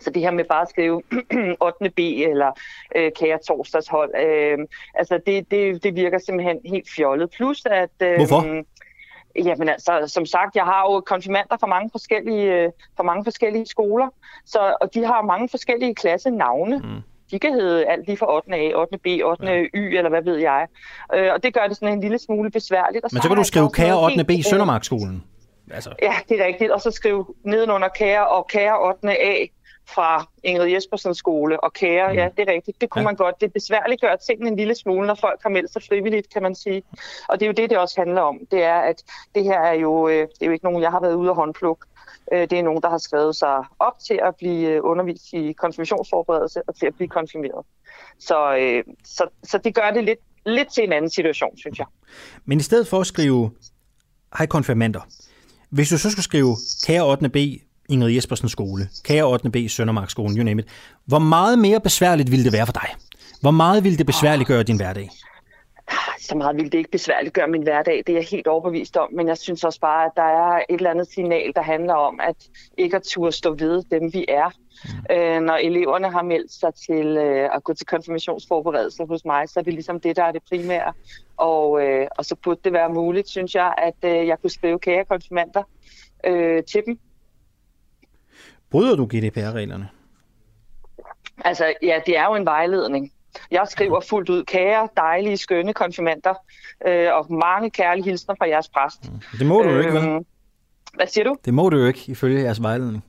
Så 0.00 0.10
det 0.10 0.22
her 0.22 0.30
med 0.30 0.44
bare 0.44 0.62
at 0.62 0.68
skrive 0.68 1.02
8. 1.60 1.90
B 1.96 1.98
eller 1.98 2.50
øh, 2.96 3.12
kære 3.12 3.38
torsdagshold, 3.48 4.10
øh, 4.20 4.58
altså 4.94 5.20
det, 5.26 5.50
det, 5.50 5.82
det 5.82 5.94
virker 5.94 6.18
simpelthen 6.18 6.58
helt 6.64 6.88
fjollet. 6.96 7.30
Plus 7.30 7.66
at... 7.66 7.90
Øh, 8.02 8.16
Hvorfor? 8.16 8.64
Jamen 9.36 9.68
altså, 9.68 10.04
som 10.06 10.26
sagt, 10.26 10.56
jeg 10.56 10.64
har 10.64 10.82
jo 10.82 11.00
konfirmander 11.00 11.56
fra 11.60 11.66
mange 11.66 11.90
forskellige, 11.92 12.72
fra 12.96 13.02
mange 13.02 13.24
forskellige 13.24 13.66
skoler, 13.66 14.08
så, 14.46 14.76
og 14.80 14.94
de 14.94 15.04
har 15.04 15.22
mange 15.22 15.48
forskellige 15.48 15.94
klassenavne. 15.94 16.78
Mm. 16.78 17.00
de 17.30 17.38
kan 17.38 17.52
hedde 17.52 17.86
alt 17.86 18.06
lige 18.06 18.16
fra 18.16 18.36
8. 18.36 18.54
A, 18.54 18.72
8. 18.74 18.98
B, 18.98 19.06
8. 19.24 19.46
Ja. 19.46 19.62
Y, 19.74 19.96
eller 19.96 20.08
hvad 20.08 20.22
ved 20.22 20.36
jeg. 20.36 20.66
Øh, 21.14 21.32
og 21.32 21.42
det 21.42 21.54
gør 21.54 21.66
det 21.66 21.76
sådan 21.76 21.94
en 21.94 22.00
lille 22.00 22.18
smule 22.18 22.50
besværligt. 22.50 23.04
Og 23.04 23.10
Men 23.12 23.18
så, 23.18 23.22
så 23.22 23.28
kan 23.28 23.36
du 23.36 23.44
skrive 23.44 23.70
kære 23.70 24.04
8. 24.04 24.24
B 24.24 24.30
i 24.30 24.42
Søndermarkskolen. 24.42 25.24
Altså. 25.70 25.90
Ja, 26.02 26.14
det 26.28 26.40
er 26.40 26.46
rigtigt. 26.46 26.70
Og 26.70 26.80
så 26.80 26.90
skrive 26.90 27.26
nedenunder 27.44 27.88
kære 27.88 28.28
og 28.28 28.46
kære 28.46 28.88
8. 28.88 29.22
A 29.22 29.46
fra 29.94 30.28
Ingrid 30.42 30.72
Jespersens 30.72 31.18
skole 31.18 31.64
og 31.64 31.72
kære, 31.72 32.12
mm. 32.12 32.18
ja, 32.18 32.28
det 32.36 32.48
er 32.48 32.52
rigtigt. 32.52 32.80
Det 32.80 32.90
kunne 32.90 33.00
ja. 33.00 33.04
man 33.04 33.16
godt. 33.16 33.40
Det 33.40 33.52
besværligt 33.52 34.00
gør 34.00 34.16
tingene 34.16 34.50
en 34.50 34.56
lille 34.56 34.74
smule, 34.74 35.06
når 35.06 35.14
folk 35.14 35.40
har 35.42 35.50
meldt 35.50 35.72
sig 35.72 35.82
frivilligt, 35.88 36.32
kan 36.32 36.42
man 36.42 36.54
sige. 36.54 36.82
Og 37.28 37.40
det 37.40 37.46
er 37.46 37.46
jo 37.46 37.52
det, 37.52 37.70
det 37.70 37.78
også 37.78 38.00
handler 38.00 38.20
om. 38.20 38.38
Det 38.50 38.62
er, 38.62 38.74
at 38.74 39.02
det 39.34 39.44
her 39.44 39.60
er 39.60 39.74
jo, 39.74 40.08
øh, 40.08 40.14
det 40.14 40.42
er 40.42 40.46
jo 40.46 40.52
ikke 40.52 40.64
nogen, 40.64 40.82
jeg 40.82 40.90
har 40.90 41.00
været 41.00 41.14
ude 41.14 41.30
og 41.30 41.36
håndplukke. 41.36 41.86
Øh, 42.32 42.40
det 42.40 42.52
er 42.52 42.62
nogen, 42.62 42.82
der 42.82 42.90
har 42.90 42.98
skrevet 42.98 43.36
sig 43.36 43.64
op 43.78 43.98
til 44.06 44.20
at 44.22 44.36
blive 44.36 44.68
øh, 44.68 44.80
undervist 44.84 45.32
i 45.32 45.52
konfirmationsforberedelse 45.52 46.62
og 46.68 46.76
til 46.76 46.86
at 46.86 46.94
blive 46.94 47.08
konfirmeret. 47.08 47.66
Så, 48.18 48.36
så, 49.04 49.26
så 49.44 49.58
det 49.58 49.74
gør 49.74 49.90
det 49.90 50.04
lidt, 50.04 50.18
lidt 50.46 50.72
til 50.74 50.84
en 50.84 50.92
anden 50.92 51.10
situation, 51.10 51.58
synes 51.58 51.78
jeg. 51.78 51.86
Men 52.44 52.58
i 52.58 52.62
stedet 52.62 52.86
for 52.86 53.00
at 53.00 53.06
skrive, 53.06 53.50
hej 54.38 54.46
konfirmander, 54.46 55.00
hvis 55.70 55.88
du 55.88 55.98
så 55.98 56.10
skulle 56.10 56.24
skrive, 56.24 56.56
kære 56.86 57.10
8. 57.10 57.28
B, 57.28 57.36
Ingrid 57.90 58.10
Jespersen 58.14 58.48
skole, 58.48 58.88
kære 59.04 59.24
8. 59.24 59.50
B, 59.50 59.56
Søndermarkskolen, 59.68 60.36
you 60.36 60.44
name 60.44 60.62
it, 60.62 60.68
hvor 61.06 61.18
meget 61.18 61.58
mere 61.58 61.80
besværligt 61.80 62.30
ville 62.30 62.44
det 62.44 62.52
være 62.52 62.66
for 62.66 62.72
dig? 62.72 62.88
Hvor 63.40 63.50
meget 63.50 63.84
ville 63.84 63.98
det 63.98 64.06
besværligt 64.06 64.48
gøre 64.48 64.62
din 64.62 64.76
hverdag? 64.76 65.10
Ah, 65.88 66.20
så 66.20 66.36
meget 66.36 66.56
ville 66.56 66.70
det 66.70 66.78
ikke 66.78 66.90
besværligt 66.90 67.34
gøre 67.34 67.48
min 67.48 67.62
hverdag, 67.62 68.02
det 68.06 68.12
er 68.12 68.16
jeg 68.16 68.26
helt 68.30 68.46
overbevist 68.46 68.96
om, 68.96 69.08
men 69.12 69.28
jeg 69.28 69.38
synes 69.38 69.64
også 69.64 69.80
bare, 69.80 70.04
at 70.04 70.12
der 70.16 70.22
er 70.22 70.56
et 70.56 70.76
eller 70.76 70.90
andet 70.90 71.12
signal, 71.12 71.52
der 71.56 71.62
handler 71.62 71.94
om, 71.94 72.20
at 72.22 72.36
ikke 72.78 72.96
at 72.96 73.02
turde 73.02 73.32
stå 73.32 73.54
ved 73.54 73.82
dem, 73.90 74.14
vi 74.14 74.24
er. 74.28 74.50
Mm. 74.84 75.16
Øh, 75.16 75.40
når 75.40 75.54
eleverne 75.54 76.10
har 76.10 76.22
meldt 76.22 76.52
sig 76.52 76.74
til 76.74 77.06
øh, 77.16 77.54
at 77.54 77.64
gå 77.64 77.74
til 77.74 77.86
konfirmationsforberedelse 77.86 79.04
hos 79.04 79.24
mig, 79.24 79.48
så 79.48 79.60
er 79.60 79.64
det 79.64 79.72
ligesom 79.72 80.00
det, 80.00 80.16
der 80.16 80.24
er 80.24 80.32
det 80.32 80.42
primære. 80.50 80.92
Og, 81.36 81.82
øh, 81.82 82.06
og 82.18 82.24
så 82.24 82.34
burde 82.34 82.60
det 82.64 82.72
være 82.72 82.88
muligt, 82.88 83.28
synes 83.28 83.54
jeg, 83.54 83.74
at 83.78 84.10
øh, 84.10 84.26
jeg 84.26 84.40
kunne 84.40 84.50
skrive 84.50 84.78
kære 84.78 85.04
konfirmander 85.04 85.62
øh, 86.26 86.64
til 86.64 86.82
dem. 86.86 86.98
Bryder 88.70 88.96
du 88.96 89.04
GDPR-reglerne? 89.04 89.88
Altså, 91.44 91.74
ja, 91.82 92.00
det 92.06 92.18
er 92.18 92.24
jo 92.24 92.34
en 92.34 92.44
vejledning. 92.44 93.12
Jeg 93.50 93.66
skriver 93.68 94.00
fuldt 94.00 94.28
ud 94.28 94.44
kære, 94.44 94.88
dejlige, 94.96 95.36
skønne 95.36 95.74
konfirmander, 95.74 96.34
øh, 96.86 97.14
og 97.14 97.32
mange 97.32 97.70
kærlige 97.70 98.04
hilsner 98.04 98.34
fra 98.34 98.48
jeres 98.48 98.68
præst. 98.68 99.12
Mm. 99.12 99.38
Det 99.38 99.46
må 99.46 99.62
du 99.62 99.68
jo 99.68 99.78
ikke, 99.78 99.92
vel? 99.92 100.08
Øhm, 100.08 100.24
hvad 100.94 101.06
siger 101.06 101.24
du? 101.24 101.36
Det 101.44 101.54
må 101.54 101.68
du 101.68 101.78
jo 101.78 101.86
ikke, 101.86 102.04
ifølge 102.06 102.42
jeres 102.42 102.62
vejledning. 102.62 103.04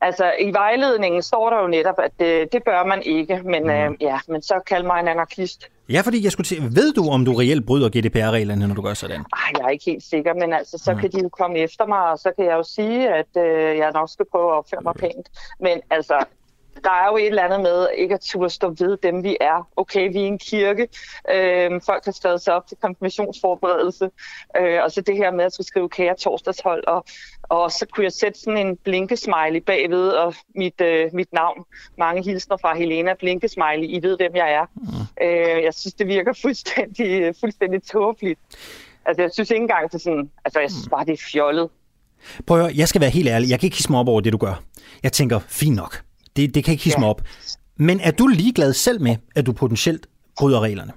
Altså, 0.00 0.32
i 0.40 0.52
vejledningen 0.52 1.22
står 1.22 1.50
der 1.50 1.60
jo 1.60 1.66
netop, 1.66 1.94
at 1.98 2.10
det, 2.18 2.52
det 2.52 2.62
bør 2.64 2.84
man 2.84 3.02
ikke, 3.02 3.40
men, 3.44 3.62
mm. 3.62 3.70
øh, 3.70 3.90
ja, 4.00 4.18
men 4.28 4.42
så 4.42 4.60
kald 4.66 4.84
mig 4.84 5.00
en 5.00 5.08
anarkist. 5.08 5.68
Ja, 5.88 6.00
fordi 6.00 6.24
jeg 6.24 6.32
skulle 6.32 6.44
til, 6.44 6.62
ved 6.62 6.92
du, 6.92 7.08
om 7.08 7.24
du 7.24 7.32
reelt 7.32 7.66
bryder 7.66 7.88
GDPR-reglerne, 7.88 8.66
når 8.66 8.74
du 8.74 8.82
gør 8.82 8.94
sådan? 8.94 9.20
Ej, 9.20 9.52
jeg 9.58 9.64
er 9.64 9.68
ikke 9.68 9.84
helt 9.84 10.02
sikker, 10.02 10.34
men 10.34 10.52
altså, 10.52 10.78
så 10.78 10.92
mm. 10.92 10.98
kan 10.98 11.12
de 11.12 11.22
jo 11.22 11.28
komme 11.28 11.58
efter 11.58 11.86
mig, 11.86 12.10
og 12.10 12.18
så 12.18 12.32
kan 12.36 12.44
jeg 12.44 12.52
jo 12.52 12.62
sige, 12.62 13.08
at 13.08 13.26
øh, 13.36 13.78
jeg 13.78 13.92
nok 13.92 14.10
skal 14.10 14.26
prøve 14.30 14.48
at 14.52 14.58
opføre 14.58 14.80
mig 14.82 14.94
pænt. 14.94 15.26
Men 15.60 15.80
altså, 15.90 16.24
der 16.84 16.90
er 16.90 17.06
jo 17.10 17.16
et 17.16 17.26
eller 17.26 17.42
andet 17.42 17.60
med 17.60 17.88
ikke 17.98 18.14
at 18.14 18.20
turde 18.20 18.50
stå 18.50 18.68
ved 18.78 18.96
dem, 19.02 19.24
vi 19.24 19.36
er. 19.40 19.68
Okay, 19.76 20.12
vi 20.12 20.22
er 20.22 20.26
en 20.26 20.38
kirke. 20.38 20.88
Øh, 21.34 21.80
folk 21.86 22.04
har 22.04 22.12
skrevet 22.12 22.40
sig 22.40 22.54
op 22.54 22.66
til 22.66 22.76
konfirmationsforberedelse. 22.82 24.10
Øh, 24.56 24.82
og 24.84 24.92
så 24.92 25.00
det 25.00 25.16
her 25.16 25.30
med 25.30 25.44
at 25.44 25.52
skulle 25.52 25.66
skrive 25.66 25.88
kære 25.88 26.14
torsdagshold. 26.16 26.86
Og, 26.86 27.04
og 27.42 27.72
så 27.72 27.86
kunne 27.92 28.04
jeg 28.04 28.12
sætte 28.12 28.40
sådan 28.40 28.66
en 28.66 28.76
blinkesmiley 28.76 29.60
bagved 29.66 30.08
og 30.08 30.34
mit, 30.54 30.80
øh, 30.80 31.10
mit 31.12 31.32
navn. 31.32 31.64
Mange 31.98 32.24
hilsner 32.24 32.56
fra 32.56 32.76
Helena 32.76 33.14
Blinkesmiley. 33.14 33.88
I 33.88 34.02
ved, 34.02 34.16
hvem 34.16 34.36
jeg 34.36 34.52
er. 34.52 34.66
Mm. 34.74 35.26
Øh, 35.26 35.64
jeg 35.64 35.74
synes, 35.74 35.94
det 35.94 36.06
virker 36.06 36.32
fuldstændig, 36.42 37.34
fuldstændig 37.40 37.82
tåbeligt. 37.82 38.40
Altså, 39.06 39.22
jeg 39.22 39.30
synes 39.32 39.50
ikke 39.50 39.62
engang 39.62 39.90
til 39.90 40.00
sådan... 40.00 40.30
Altså, 40.44 40.60
jeg 40.60 40.70
synes 40.70 40.88
bare, 40.88 41.04
det 41.04 41.12
er 41.12 41.22
fjollet. 41.32 41.68
Prøv 42.46 42.58
at 42.58 42.64
høre, 42.64 42.72
jeg 42.76 42.88
skal 42.88 43.00
være 43.00 43.10
helt 43.10 43.28
ærlig. 43.28 43.50
Jeg 43.50 43.60
kan 43.60 43.66
ikke 43.66 43.76
hisse 43.76 43.92
mig 43.92 44.00
op 44.00 44.08
over 44.08 44.20
det, 44.20 44.32
du 44.32 44.38
gør. 44.38 44.62
Jeg 45.02 45.12
tænker, 45.12 45.40
fint 45.48 45.76
nok. 45.76 46.02
Det, 46.36 46.54
det 46.54 46.64
kan 46.64 46.72
ikke 46.72 46.84
hisse 46.84 46.98
ja. 46.98 47.00
mig 47.00 47.08
op. 47.08 47.22
Men 47.76 48.00
er 48.00 48.10
du 48.10 48.26
ligeglad 48.26 48.72
selv 48.72 49.02
med, 49.02 49.16
at 49.34 49.46
du 49.46 49.52
potentielt 49.52 50.06
bryder 50.38 50.60
reglerne? 50.60 50.92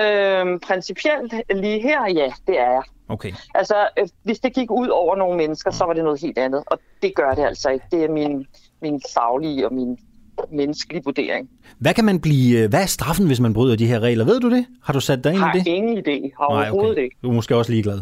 Øhm, 0.00 0.60
principielt 0.60 1.34
lige 1.50 1.82
her, 1.82 2.00
ja, 2.14 2.32
det 2.46 2.58
er 2.60 2.70
jeg. 2.70 2.82
Okay. 3.08 3.32
Altså, 3.54 3.88
øh, 3.98 4.08
hvis 4.22 4.38
det 4.38 4.54
gik 4.54 4.70
ud 4.70 4.88
over 4.88 5.16
nogle 5.16 5.36
mennesker, 5.36 5.70
så 5.70 5.84
var 5.84 5.92
det 5.92 6.04
noget 6.04 6.20
helt 6.20 6.38
andet. 6.38 6.62
Og 6.66 6.78
det 7.02 7.14
gør 7.14 7.34
det 7.34 7.44
altså 7.44 7.70
ikke. 7.70 7.84
Det 7.90 8.04
er 8.04 8.08
min, 8.08 8.46
min 8.82 9.00
faglige 9.14 9.66
og 9.66 9.74
min 9.74 9.98
menneskelige 10.52 11.02
vurdering. 11.04 11.50
Hvad 11.78 11.94
kan 11.94 12.04
man 12.04 12.20
blive, 12.20 12.58
øh, 12.58 12.70
hvad 12.70 12.82
er 12.82 12.86
straffen, 12.86 13.26
hvis 13.26 13.40
man 13.40 13.52
bryder 13.52 13.76
de 13.76 13.86
her 13.86 14.00
regler? 14.00 14.24
Ved 14.24 14.40
du 14.40 14.50
det? 14.50 14.66
Har 14.82 14.92
du 14.92 15.00
sat 15.00 15.24
dig 15.24 15.32
ind 15.32 15.42
i 15.42 15.58
det? 15.58 15.62
Har 15.62 15.76
ingen 15.76 15.98
idé. 15.98 16.30
Har 16.38 16.46
overhovedet 16.46 16.92
okay. 16.92 17.02
ikke. 17.02 17.16
Du 17.22 17.28
er 17.28 17.34
måske 17.34 17.56
også 17.56 17.72
ligeglad. 17.72 18.00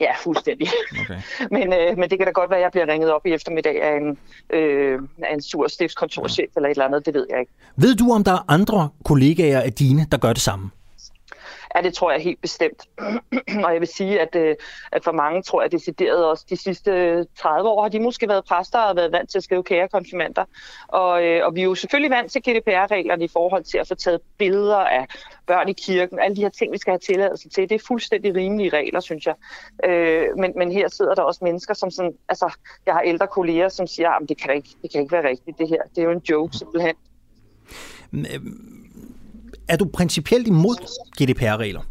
Ja, 0.00 0.12
fuldstændig. 0.22 0.68
Okay. 1.00 1.20
men, 1.56 1.72
øh, 1.72 1.98
men 1.98 2.10
det 2.10 2.18
kan 2.18 2.26
da 2.26 2.32
godt 2.32 2.50
være, 2.50 2.58
at 2.58 2.62
jeg 2.62 2.70
bliver 2.70 2.88
ringet 2.88 3.12
op 3.12 3.26
i 3.26 3.32
eftermiddag 3.32 3.82
af 3.82 3.96
en, 3.96 4.18
øh, 4.50 5.00
af 5.22 5.34
en 5.34 5.42
sur 5.42 5.68
stiftskontorchef 5.68 6.38
ja. 6.38 6.52
eller 6.56 6.68
et 6.68 6.70
eller 6.70 6.84
andet. 6.84 7.06
Det 7.06 7.14
ved 7.14 7.26
jeg 7.30 7.40
ikke. 7.40 7.52
Ved 7.76 7.94
du, 7.94 8.12
om 8.12 8.24
der 8.24 8.32
er 8.32 8.44
andre 8.48 8.88
kollegaer 9.04 9.60
af 9.60 9.72
dine, 9.72 10.06
der 10.12 10.18
gør 10.18 10.32
det 10.32 10.42
samme? 10.42 10.70
Ja, 11.76 11.82
det 11.82 11.94
tror 11.94 12.12
jeg 12.12 12.20
helt 12.20 12.40
bestemt. 12.40 12.88
og 13.64 13.72
jeg 13.72 13.80
vil 13.80 13.88
sige, 13.88 14.20
at, 14.20 14.36
øh, 14.36 14.56
at 14.92 15.04
for 15.04 15.12
mange 15.12 15.42
tror 15.42 15.62
jeg 15.62 15.72
decideret 15.72 16.26
også 16.26 16.44
de 16.50 16.56
sidste 16.56 16.90
øh, 16.90 17.24
30 17.38 17.68
år 17.68 17.82
har 17.82 17.88
de 17.88 18.00
måske 18.00 18.28
været 18.28 18.44
præster 18.44 18.78
og 18.78 18.96
været 18.96 19.12
vant 19.12 19.30
til 19.30 19.38
at 19.38 19.44
skrive 19.44 19.62
kære 19.62 19.88
konfirmander. 19.88 20.44
Og, 20.88 21.24
øh, 21.24 21.46
og 21.46 21.54
vi 21.54 21.60
er 21.60 21.64
jo 21.64 21.74
selvfølgelig 21.74 22.10
vant 22.10 22.32
til 22.32 22.42
GDPR-reglerne 22.42 23.24
i 23.24 23.28
forhold 23.28 23.64
til 23.64 23.78
at 23.78 23.88
få 23.88 23.94
taget 23.94 24.20
billeder 24.38 24.76
af 24.76 25.06
børn 25.46 25.68
i 25.68 25.72
kirken. 25.72 26.18
Alle 26.18 26.36
de 26.36 26.40
her 26.40 26.48
ting, 26.48 26.72
vi 26.72 26.78
skal 26.78 26.90
have 26.90 26.98
tilladelse 26.98 27.48
til. 27.48 27.68
Det 27.68 27.74
er 27.74 27.84
fuldstændig 27.86 28.34
rimelige 28.34 28.70
regler, 28.70 29.00
synes 29.00 29.26
jeg. 29.26 29.34
Øh, 29.84 30.26
men, 30.36 30.52
men 30.56 30.72
her 30.72 30.88
sidder 30.88 31.14
der 31.14 31.22
også 31.22 31.40
mennesker, 31.42 31.74
som 31.74 31.90
sådan, 31.90 32.12
altså, 32.28 32.56
jeg 32.86 32.94
har 32.94 33.00
ældre 33.00 33.26
kolleger, 33.26 33.68
som 33.68 33.86
siger, 33.86 34.10
at 34.10 34.28
det 34.28 34.42
kan 34.42 34.54
ikke, 34.54 34.68
det 34.82 34.92
kan 34.92 35.00
ikke 35.00 35.12
være 35.12 35.28
rigtigt, 35.28 35.58
det 35.58 35.68
her. 35.68 35.82
Det 35.94 35.98
er 35.98 36.04
jo 36.04 36.10
en 36.10 36.22
joke 36.30 36.56
simpelthen. 36.56 36.94
Mm-hmm. 38.10 38.89
Er 39.70 39.76
du 39.76 39.84
principielt 39.86 40.48
imod 40.48 40.78
GDPR-regler? 41.16 41.82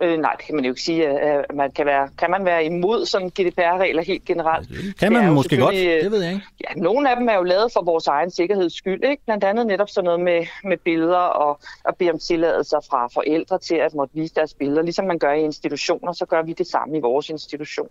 Øh, 0.00 0.18
nej, 0.18 0.34
det 0.38 0.46
kan 0.46 0.54
man 0.54 0.64
jo 0.64 0.70
ikke 0.70 0.82
sige. 0.82 1.08
At 1.08 1.54
man 1.54 1.70
kan, 1.70 1.86
være, 1.86 2.08
kan 2.18 2.30
man 2.30 2.44
være 2.44 2.64
imod 2.64 3.06
sådan 3.06 3.28
GDPR-regler 3.28 4.02
helt 4.02 4.24
generelt? 4.24 4.68
Kan 5.00 5.12
man 5.12 5.32
måske 5.32 5.56
godt, 5.56 5.74
det 5.74 6.10
ved 6.10 6.22
jeg 6.22 6.32
ikke. 6.32 6.46
Ja, 6.60 6.80
nogle 6.80 7.10
af 7.10 7.16
dem 7.16 7.28
er 7.28 7.34
jo 7.34 7.42
lavet 7.42 7.72
for 7.72 7.84
vores 7.84 8.06
egen 8.06 8.30
sikkerheds 8.30 8.74
skyld. 8.74 9.04
Ikke? 9.04 9.22
Blandt 9.24 9.44
andet 9.44 9.66
netop 9.66 9.88
sådan 9.88 10.04
noget 10.04 10.20
med, 10.20 10.46
med 10.64 10.76
billeder 10.76 11.16
og 11.16 11.60
at 11.84 11.96
bede 11.96 12.10
om 12.10 12.18
tilladelser 12.18 12.80
fra 12.90 13.06
forældre 13.14 13.58
til 13.58 13.74
at 13.74 13.94
måtte 13.94 14.14
vise 14.14 14.34
deres 14.34 14.54
billeder. 14.54 14.82
Ligesom 14.82 15.04
man 15.04 15.18
gør 15.18 15.32
i 15.32 15.40
institutioner, 15.40 16.12
så 16.12 16.26
gør 16.26 16.42
vi 16.42 16.52
det 16.52 16.66
samme 16.66 16.96
i 16.96 17.00
vores 17.00 17.28
institution. 17.30 17.88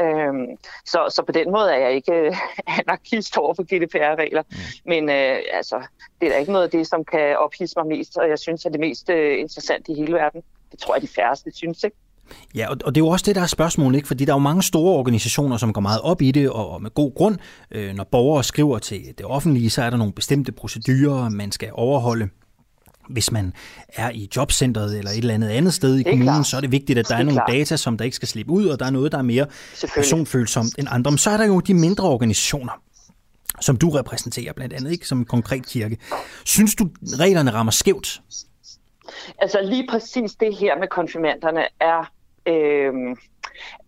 Øhm, 0.00 0.46
så, 0.84 1.06
så 1.08 1.22
på 1.26 1.32
den 1.32 1.50
måde 1.50 1.72
er 1.72 1.78
jeg 1.78 1.92
ikke 1.92 2.12
øh, 2.12 2.36
anarkist 2.80 3.38
over 3.38 3.54
for 3.54 3.62
GDPR-regler. 3.62 4.42
Mm. 4.50 4.56
Men 4.84 5.08
øh, 5.08 5.36
altså, 5.52 5.82
det 6.20 6.26
er 6.26 6.32
da 6.32 6.38
ikke 6.38 6.52
noget 6.52 6.64
af 6.64 6.70
det, 6.70 6.86
som 6.86 7.04
kan 7.04 7.38
ophisse 7.38 7.74
mig 7.78 7.86
mest, 7.86 8.16
og 8.16 8.28
jeg 8.28 8.38
synes 8.38 8.64
er 8.64 8.70
det 8.70 8.80
mest 8.80 9.10
øh, 9.10 9.38
interessante 9.38 9.92
i 9.92 9.94
hele 9.94 10.12
verden. 10.12 10.42
Det 10.72 10.80
tror 10.80 10.94
jeg, 10.94 11.02
de 11.02 11.08
færreste 11.08 11.50
synes, 11.54 11.84
ikke? 11.84 11.96
Ja, 12.54 12.68
og 12.70 12.94
det 12.94 12.96
er 12.96 13.04
jo 13.04 13.08
også 13.08 13.24
det, 13.26 13.34
der 13.34 13.42
er 13.42 13.46
spørgsmålet, 13.46 13.96
ikke? 13.96 14.08
fordi 14.08 14.24
der 14.24 14.32
er 14.32 14.36
jo 14.36 14.40
mange 14.40 14.62
store 14.62 14.94
organisationer, 14.94 15.56
som 15.56 15.72
går 15.72 15.80
meget 15.80 16.00
op 16.00 16.22
i 16.22 16.30
det, 16.30 16.50
og 16.50 16.82
med 16.82 16.90
god 16.90 17.14
grund. 17.14 17.38
Øh, 17.70 17.94
når 17.94 18.04
borgere 18.04 18.44
skriver 18.44 18.78
til 18.78 19.04
det 19.18 19.26
offentlige, 19.26 19.70
så 19.70 19.82
er 19.82 19.90
der 19.90 19.96
nogle 19.96 20.12
bestemte 20.12 20.52
procedurer, 20.52 21.28
man 21.28 21.52
skal 21.52 21.70
overholde. 21.72 22.28
Hvis 23.10 23.32
man 23.32 23.52
er 23.88 24.10
i 24.10 24.28
jobcentret 24.36 24.98
eller 24.98 25.10
et 25.10 25.18
eller 25.18 25.34
andet 25.34 25.48
andet 25.48 25.74
sted 25.74 25.98
i 25.98 26.02
kommunen, 26.02 26.24
klart. 26.24 26.46
så 26.46 26.56
er 26.56 26.60
det 26.60 26.72
vigtigt, 26.72 26.98
at 26.98 27.08
der 27.08 27.14
er, 27.14 27.18
er 27.18 27.22
nogle 27.22 27.38
klart. 27.38 27.48
data, 27.48 27.76
som 27.76 27.96
der 27.96 28.04
ikke 28.04 28.16
skal 28.16 28.28
slippe 28.28 28.52
ud, 28.52 28.66
og 28.66 28.78
der 28.78 28.86
er 28.86 28.90
noget, 28.90 29.12
der 29.12 29.18
er 29.18 29.22
mere 29.22 29.46
personfølsomt 29.94 30.78
end 30.78 30.88
andre. 30.90 31.10
Men 31.10 31.18
så 31.18 31.30
er 31.30 31.36
der 31.36 31.44
jo 31.44 31.60
de 31.60 31.74
mindre 31.74 32.04
organisationer, 32.04 32.72
som 33.60 33.76
du 33.76 33.90
repræsenterer 33.90 34.52
blandt 34.52 34.74
andet, 34.74 34.92
ikke 34.92 35.08
som 35.08 35.18
en 35.18 35.24
konkret 35.24 35.66
kirke. 35.66 35.98
Synes 36.44 36.74
du, 36.74 36.88
reglerne 37.18 37.50
rammer 37.52 37.72
skævt? 37.72 38.22
Altså 39.38 39.60
lige 39.62 39.86
præcis 39.86 40.34
det 40.34 40.56
her 40.56 40.78
med 40.78 40.88
konfirmanderne 40.88 41.66
er, 41.80 42.12
øh, 42.46 43.16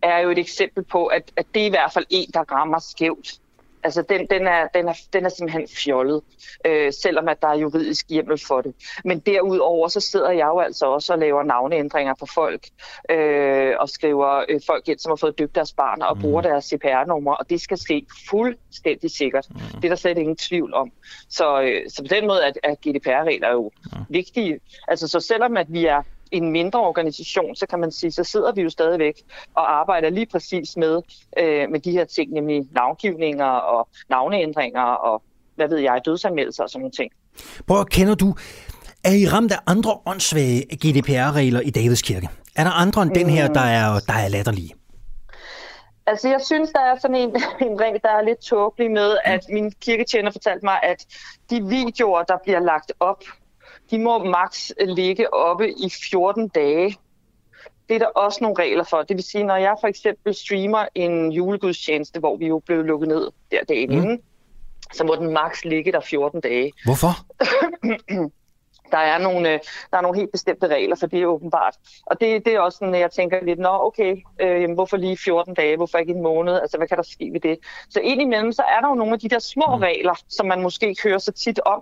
er 0.01 0.19
jo 0.19 0.29
et 0.29 0.39
eksempel 0.39 0.83
på, 0.83 1.05
at, 1.05 1.31
at 1.35 1.45
det 1.53 1.61
er 1.61 1.65
i 1.65 1.69
hvert 1.69 1.93
fald 1.93 2.05
en, 2.09 2.29
der 2.33 2.51
rammer 2.51 2.79
skævt. 2.79 3.39
Altså, 3.85 4.01
den, 4.01 4.27
den, 4.29 4.47
er, 4.47 4.67
den, 4.73 4.87
er, 4.87 4.93
den 5.13 5.25
er 5.25 5.29
simpelthen 5.29 5.67
fjollet, 5.67 6.21
øh, 6.65 6.93
selvom 6.93 7.27
at 7.27 7.41
der 7.41 7.47
er 7.47 7.57
juridisk 7.57 8.09
hjemmel 8.09 8.39
for 8.47 8.61
det. 8.61 8.73
Men 9.03 9.19
derudover, 9.19 9.87
så 9.87 9.99
sidder 9.99 10.31
jeg 10.31 10.47
jo 10.47 10.59
altså 10.59 10.85
også 10.85 11.13
og 11.13 11.19
laver 11.19 11.43
navneændringer 11.43 12.13
på 12.19 12.25
folk, 12.25 12.67
øh, 13.11 13.73
og 13.79 13.89
skriver 13.89 14.45
øh, 14.49 14.61
folk 14.67 14.87
ind, 14.87 14.99
som 14.99 15.09
har 15.09 15.15
fået 15.15 15.39
døbt 15.39 15.55
deres 15.55 15.73
barn, 15.73 16.01
og 16.01 16.15
mm. 16.15 16.21
bruger 16.21 16.41
deres 16.41 16.65
CPR-nummer, 16.65 17.33
og 17.33 17.49
det 17.49 17.61
skal 17.61 17.77
ske 17.77 18.05
fuldstændig 18.29 19.11
sikkert. 19.11 19.47
Mm. 19.49 19.59
Det 19.81 19.85
er 19.85 19.89
der 19.89 19.95
slet 19.95 20.17
ingen 20.17 20.35
tvivl 20.35 20.73
om. 20.73 20.91
Så, 21.29 21.61
øh, 21.61 21.89
så 21.89 22.01
på 22.01 22.15
den 22.15 22.27
måde 22.27 22.39
er, 22.43 22.51
er 22.63 22.75
GDPR-regler 22.75 23.51
jo 23.51 23.71
mm. 23.85 23.99
vigtige. 24.09 24.59
Altså, 24.87 25.07
så 25.07 25.19
selvom 25.19 25.57
at 25.57 25.67
vi 25.69 25.85
er 25.85 26.01
en 26.31 26.51
mindre 26.51 26.79
organisation, 26.79 27.55
så 27.55 27.65
kan 27.67 27.79
man 27.79 27.91
sige, 27.91 28.11
så 28.11 28.23
sidder 28.23 28.51
vi 28.53 28.61
jo 28.61 28.69
stadigvæk 28.69 29.21
og 29.55 29.79
arbejder 29.79 30.09
lige 30.09 30.25
præcis 30.25 30.77
med, 30.77 31.01
øh, 31.39 31.69
med 31.69 31.79
de 31.79 31.91
her 31.91 32.05
ting, 32.05 32.31
nemlig 32.31 32.63
navngivninger 32.71 33.45
og 33.45 33.87
navneændringer 34.09 34.81
og 34.81 35.23
hvad 35.55 35.67
ved 35.67 35.77
jeg, 35.77 36.01
dødsanmeldelser 36.05 36.63
og 36.63 36.69
sådan 36.69 36.81
nogle 36.81 36.91
ting. 36.91 37.11
Prøv, 37.67 37.85
kender 37.85 38.15
du, 38.15 38.35
er 39.03 39.11
I 39.11 39.27
ramt 39.27 39.51
af 39.51 39.57
andre 39.67 39.97
åndssvage 40.05 40.61
GDPR-regler 40.75 41.59
i 41.59 41.69
Davids 41.69 42.01
Kirke? 42.01 42.29
Er 42.55 42.63
der 42.63 42.71
andre 42.71 43.01
end 43.01 43.11
den 43.11 43.29
her, 43.29 43.47
der 43.47 43.59
er, 43.61 43.99
der 44.07 44.13
er 44.13 44.27
latterlige? 44.27 44.73
Altså, 46.07 46.29
jeg 46.29 46.41
synes, 46.41 46.69
der 46.69 46.81
er 46.81 46.95
sådan 47.01 47.15
en, 47.15 47.29
en 47.69 47.81
regel, 47.81 47.99
der 48.03 48.09
er 48.09 48.21
lidt 48.21 48.39
tåbelig 48.39 48.91
med, 48.91 49.17
at 49.23 49.45
min 49.49 49.71
kirketjener 49.71 50.31
fortalte 50.31 50.65
mig, 50.65 50.79
at 50.83 51.05
de 51.49 51.63
videoer, 51.67 52.23
der 52.23 52.37
bliver 52.43 52.59
lagt 52.59 52.91
op, 52.99 53.23
de 53.91 53.99
må 53.99 54.23
maks 54.23 54.73
ligge 54.87 55.33
oppe 55.33 55.69
i 55.69 55.89
14 56.09 56.47
dage. 56.47 56.97
Det 57.89 57.95
er 57.95 57.99
der 57.99 58.05
også 58.05 58.39
nogle 58.41 58.63
regler 58.63 58.83
for. 58.83 59.01
Det 59.01 59.15
vil 59.15 59.23
sige, 59.23 59.43
når 59.43 59.55
jeg 59.55 59.75
for 59.81 59.87
eksempel 59.87 60.35
streamer 60.35 60.85
en 60.95 61.31
julegudstjeneste, 61.31 62.19
hvor 62.19 62.37
vi 62.37 62.47
jo 62.47 62.59
blev 62.65 62.83
lukket 62.83 63.07
ned 63.07 63.31
der 63.51 63.63
dagen 63.69 63.89
mm. 63.89 63.97
inden, 63.97 64.21
så 64.93 65.03
må 65.03 65.15
den 65.15 65.33
maks 65.33 65.65
ligge 65.65 65.91
der 65.91 65.99
14 65.99 66.41
dage. 66.41 66.71
Hvorfor? 66.85 67.09
Der 68.91 68.97
er, 68.97 69.17
nogle, 69.17 69.53
øh, 69.53 69.59
der 69.91 69.97
er 69.97 70.01
nogle 70.01 70.17
helt 70.19 70.31
bestemte 70.31 70.67
regler 70.67 70.95
for 70.95 71.07
det 71.07 71.21
er 71.21 71.25
åbenbart. 71.25 71.75
Og 72.05 72.21
det, 72.21 72.45
det 72.45 72.53
er 72.53 72.59
også 72.59 72.77
sådan, 72.77 72.95
at 72.95 73.01
jeg 73.01 73.11
tænker 73.11 73.37
lidt, 73.45 73.59
nå 73.59 73.69
okay, 73.69 74.15
øh, 74.41 74.71
hvorfor 74.73 74.97
lige 74.97 75.17
14 75.17 75.53
dage, 75.53 75.77
hvorfor 75.77 75.97
ikke 75.97 76.13
en 76.13 76.23
måned? 76.23 76.53
Altså 76.61 76.77
hvad 76.77 76.87
kan 76.87 76.97
der 76.97 77.03
ske 77.03 77.29
ved 77.33 77.39
det? 77.39 77.57
Så 77.89 77.99
indimellem, 77.99 78.51
så 78.51 78.61
er 78.61 78.81
der 78.81 78.89
jo 78.89 78.95
nogle 78.95 79.13
af 79.13 79.19
de 79.19 79.29
der 79.29 79.39
små 79.39 79.75
mm. 79.75 79.81
regler, 79.81 80.13
som 80.29 80.45
man 80.45 80.61
måske 80.61 80.87
ikke 80.87 81.03
hører 81.03 81.17
så 81.17 81.31
tit 81.31 81.59
om, 81.65 81.81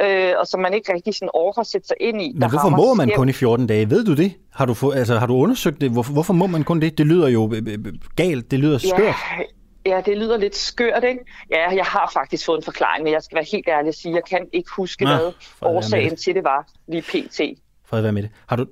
øh, 0.00 0.32
og 0.40 0.46
som 0.46 0.60
man 0.60 0.74
ikke 0.74 0.94
rigtig 0.94 1.14
sådan 1.14 1.30
overgår 1.34 1.60
at 1.60 1.66
sætte 1.66 1.86
sig 1.88 1.96
ind 2.00 2.22
i. 2.22 2.32
Men 2.32 2.50
hvorfor 2.50 2.68
må 2.68 2.94
man 2.94 3.10
kun 3.16 3.28
i 3.28 3.32
14 3.32 3.66
dage? 3.66 3.90
Ved 3.90 4.04
du 4.04 4.14
det? 4.14 4.32
Har 4.54 4.66
du, 4.66 4.74
få, 4.74 4.90
altså, 4.90 5.18
har 5.18 5.26
du 5.26 5.34
undersøgt 5.34 5.80
det? 5.80 5.90
Hvorfor, 5.90 6.12
hvorfor 6.12 6.32
må 6.32 6.46
man 6.46 6.62
kun 6.64 6.80
det? 6.80 6.98
Det 6.98 7.06
lyder 7.06 7.28
jo 7.28 7.52
øh, 7.54 7.78
galt, 8.16 8.50
det 8.50 8.58
lyder 8.58 8.78
skørt. 8.78 9.00
Ja, 9.00 9.14
Ja, 9.86 10.02
det 10.06 10.18
lyder 10.18 10.36
lidt 10.36 10.56
skørt, 10.56 11.04
ikke? 11.04 11.20
Ja, 11.50 11.70
jeg 11.70 11.84
har 11.84 12.10
faktisk 12.12 12.46
fået 12.46 12.58
en 12.58 12.62
forklaring, 12.62 13.04
men 13.04 13.12
jeg 13.12 13.22
skal 13.22 13.36
være 13.36 13.46
helt 13.52 13.68
ærlig 13.68 13.88
at 13.88 13.94
sige, 13.94 14.14
jeg 14.14 14.24
kan 14.24 14.46
ikke 14.52 14.70
huske, 14.76 15.04
Nå, 15.04 15.10
hvad 15.10 15.32
årsagen 15.62 16.16
til 16.16 16.34
det 16.34 16.44
var 16.44 16.66
lige 16.88 17.02
pt. 17.02 17.40
Fred 17.86 18.02
være 18.02 18.12
med 18.12 18.22
det. 18.22 18.30
Har 18.46 18.56
du, 18.56 18.66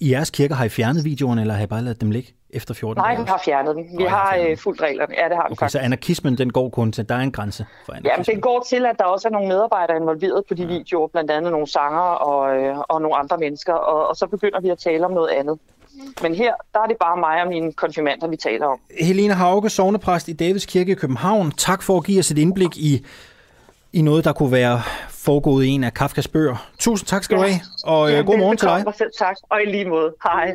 I 0.00 0.10
jeres 0.12 0.30
kirke 0.30 0.54
har 0.54 0.64
I 0.64 0.68
fjernet 0.68 1.04
videoerne, 1.04 1.40
eller 1.40 1.54
har 1.54 1.62
I 1.62 1.66
bare 1.66 1.82
ladet 1.82 2.00
dem 2.00 2.10
ligge 2.10 2.32
efter 2.50 2.74
14 2.74 3.00
Nej, 3.00 3.16
vi 3.16 3.22
har 3.26 3.42
fjernet 3.44 3.76
dem. 3.76 3.84
Vi 3.84 4.02
Nå, 4.02 4.08
har, 4.08 4.16
har 4.16 4.46
øh, 4.48 4.56
fuldt 4.56 4.82
reglerne. 4.82 5.14
Ja, 5.18 5.28
det 5.28 5.36
har 5.36 5.48
vi 5.48 5.52
okay, 5.52 5.58
faktisk. 5.58 5.72
så 5.72 5.78
anarkismen, 5.78 6.38
den 6.38 6.52
går 6.52 6.68
kun 6.68 6.92
til, 6.92 7.08
der 7.08 7.14
er 7.14 7.20
en 7.20 7.32
grænse 7.32 7.66
for 7.86 7.92
anarkismen? 7.92 8.10
Ja, 8.10 8.16
men 8.16 8.24
den 8.24 8.40
går 8.40 8.66
til, 8.68 8.86
at 8.86 8.96
der 8.98 9.04
også 9.04 9.28
er 9.28 9.32
nogle 9.32 9.48
medarbejdere 9.48 9.96
involveret 9.96 10.44
på 10.48 10.54
de 10.54 10.62
ja. 10.62 10.68
videoer, 10.68 11.08
blandt 11.08 11.30
andet 11.30 11.52
nogle 11.52 11.66
sanger 11.66 12.00
og, 12.00 12.56
øh, 12.56 12.78
og 12.78 13.02
nogle 13.02 13.16
andre 13.16 13.38
mennesker, 13.38 13.72
og, 13.72 14.08
og 14.08 14.16
så 14.16 14.26
begynder 14.26 14.60
vi 14.60 14.68
at 14.68 14.78
tale 14.78 15.04
om 15.04 15.12
noget 15.12 15.28
andet. 15.28 15.58
Men 16.22 16.34
her, 16.34 16.52
der 16.74 16.80
er 16.80 16.86
det 16.86 16.96
bare 17.00 17.16
mig 17.16 17.42
og 17.42 17.48
mine 17.48 17.72
konfirmander, 17.72 18.28
vi 18.28 18.36
taler 18.36 18.66
om. 18.66 18.78
Helene 19.00 19.34
Hauge, 19.34 19.70
sovnepræst 19.70 20.28
i 20.28 20.32
Davids 20.32 20.66
Kirke 20.66 20.92
i 20.92 20.94
København. 20.94 21.52
Tak 21.52 21.82
for 21.82 21.96
at 21.96 22.04
give 22.04 22.18
os 22.18 22.30
et 22.30 22.38
indblik 22.38 22.76
i, 22.76 23.06
i 23.92 24.02
noget, 24.02 24.24
der 24.24 24.32
kunne 24.32 24.52
være 24.52 24.82
foregået 25.08 25.64
i 25.64 25.68
en 25.68 25.84
af 25.84 25.94
Kafkas 25.94 26.28
bøger. 26.28 26.68
Tusind 26.78 27.06
tak 27.06 27.24
skal 27.24 27.36
ja. 27.36 27.42
du 27.42 27.48
have, 27.48 27.60
og 27.84 28.10
ja, 28.10 28.20
god 28.20 28.38
morgen 28.38 28.56
til 28.56 28.68
dig. 28.68 28.84
Selv 28.98 29.10
tak, 29.18 29.36
og 29.50 29.62
i 29.62 29.70
lige 29.70 29.84
måde. 29.84 30.14
Hej. 30.22 30.52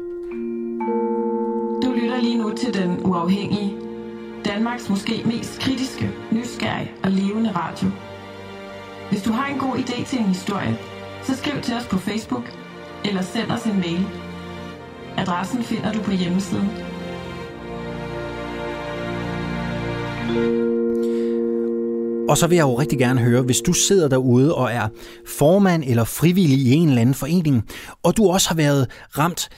Du 1.84 1.92
lytter 1.92 2.22
lige 2.22 2.38
nu 2.38 2.54
til 2.56 2.74
Den 2.74 3.06
Uafhængige. 3.06 3.78
Danmarks 4.46 4.90
måske 4.90 5.22
mest 5.26 5.60
kritiske, 5.60 6.10
nysgerrige 6.32 6.92
og 7.04 7.12
levende 7.12 7.52
radio. 7.52 7.88
Hvis 9.10 9.24
du 9.24 9.32
har 9.32 9.48
en 9.54 9.60
god 9.60 9.76
idé 9.76 10.06
til 10.06 10.20
en 10.20 10.26
historie, 10.26 10.78
så 11.24 11.38
skriv 11.38 11.62
til 11.62 11.76
os 11.76 11.88
på 11.88 11.98
Facebook 11.98 12.44
eller 13.06 13.22
send 13.22 13.52
os 13.52 13.64
en 13.64 13.80
mail 13.80 14.08
Adressen 15.18 15.64
finder 15.64 15.92
du 15.92 16.02
på 16.02 16.12
hjemmesiden. 16.12 16.70
Og 22.30 22.38
så 22.38 22.48
vil 22.48 22.56
jeg 22.56 22.64
jo 22.64 22.80
rigtig 22.80 23.00
gerne 23.00 23.20
høre, 23.20 23.42
hvis 23.42 23.62
du 23.62 23.74
sidder 23.74 24.08
derude 24.08 24.56
og 24.56 24.72
er 24.72 24.88
formand 25.28 25.84
eller 25.88 26.04
frivillig 26.04 26.60
i 26.60 26.72
en 26.72 26.88
eller 26.88 27.02
anden 27.02 27.16
forening, 27.16 27.64
og 28.04 28.18
du 28.18 28.30
også 28.30 28.48
har 28.48 28.56
været 28.56 28.88
ramt 29.18 29.50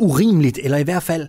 urimeligt, 0.00 0.58
eller 0.62 0.78
i 0.78 0.82
hvert 0.82 1.02
fald 1.02 1.28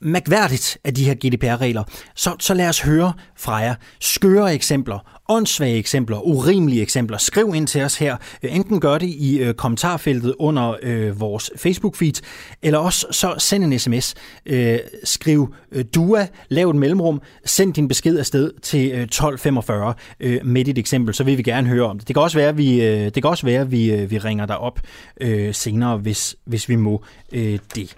mærkværdigt 0.00 0.78
af 0.84 0.94
de 0.94 1.04
her 1.04 1.14
GDPR-regler, 1.14 1.84
så, 2.14 2.36
så 2.40 2.54
lad 2.54 2.68
os 2.68 2.80
høre 2.80 3.12
fra 3.36 3.56
jer 3.56 3.74
skøre 4.00 4.54
eksempler 4.54 5.19
åndssvage 5.30 5.76
eksempler, 5.76 6.26
urimelige 6.26 6.82
eksempler, 6.82 7.18
skriv 7.18 7.52
ind 7.54 7.66
til 7.66 7.82
os 7.82 7.96
her. 7.96 8.16
Enten 8.42 8.80
gør 8.80 8.98
det 8.98 9.06
i 9.06 9.38
øh, 9.38 9.54
kommentarfeltet 9.54 10.34
under 10.38 10.74
øh, 10.82 11.20
vores 11.20 11.50
Facebook-feed, 11.56 12.20
eller 12.62 12.78
også 12.78 13.06
så 13.10 13.34
send 13.38 13.64
en 13.64 13.78
sms. 13.78 14.14
Øh, 14.46 14.78
skriv 15.04 15.54
øh, 15.72 15.84
DUA, 15.94 16.26
lav 16.48 16.70
et 16.70 16.76
mellemrum, 16.76 17.20
send 17.44 17.74
din 17.74 17.88
besked 17.88 18.18
afsted 18.18 18.52
til 18.62 18.90
øh, 18.92 19.02
1245 19.02 19.94
øh, 20.20 20.40
med 20.44 20.64
dit 20.64 20.78
eksempel, 20.78 21.14
så 21.14 21.24
vil 21.24 21.38
vi 21.38 21.42
gerne 21.42 21.68
høre 21.68 21.84
om 21.86 21.98
det. 21.98 22.08
Det 22.08 22.16
kan 22.16 22.22
også 22.22 22.38
være, 22.38 22.48
at 22.48 22.58
vi, 22.58 22.82
øh, 22.82 23.04
det 23.04 23.14
kan 23.14 23.24
også 23.24 23.46
være, 23.46 23.60
at 23.60 23.70
vi, 23.70 23.92
øh, 23.92 24.10
vi 24.10 24.18
ringer 24.18 24.46
dig 24.46 24.58
op 24.58 24.80
øh, 25.20 25.54
senere, 25.54 25.96
hvis, 25.96 26.36
hvis 26.44 26.68
vi 26.68 26.76
må 26.76 27.04
øh, 27.32 27.58
det. 27.74 27.96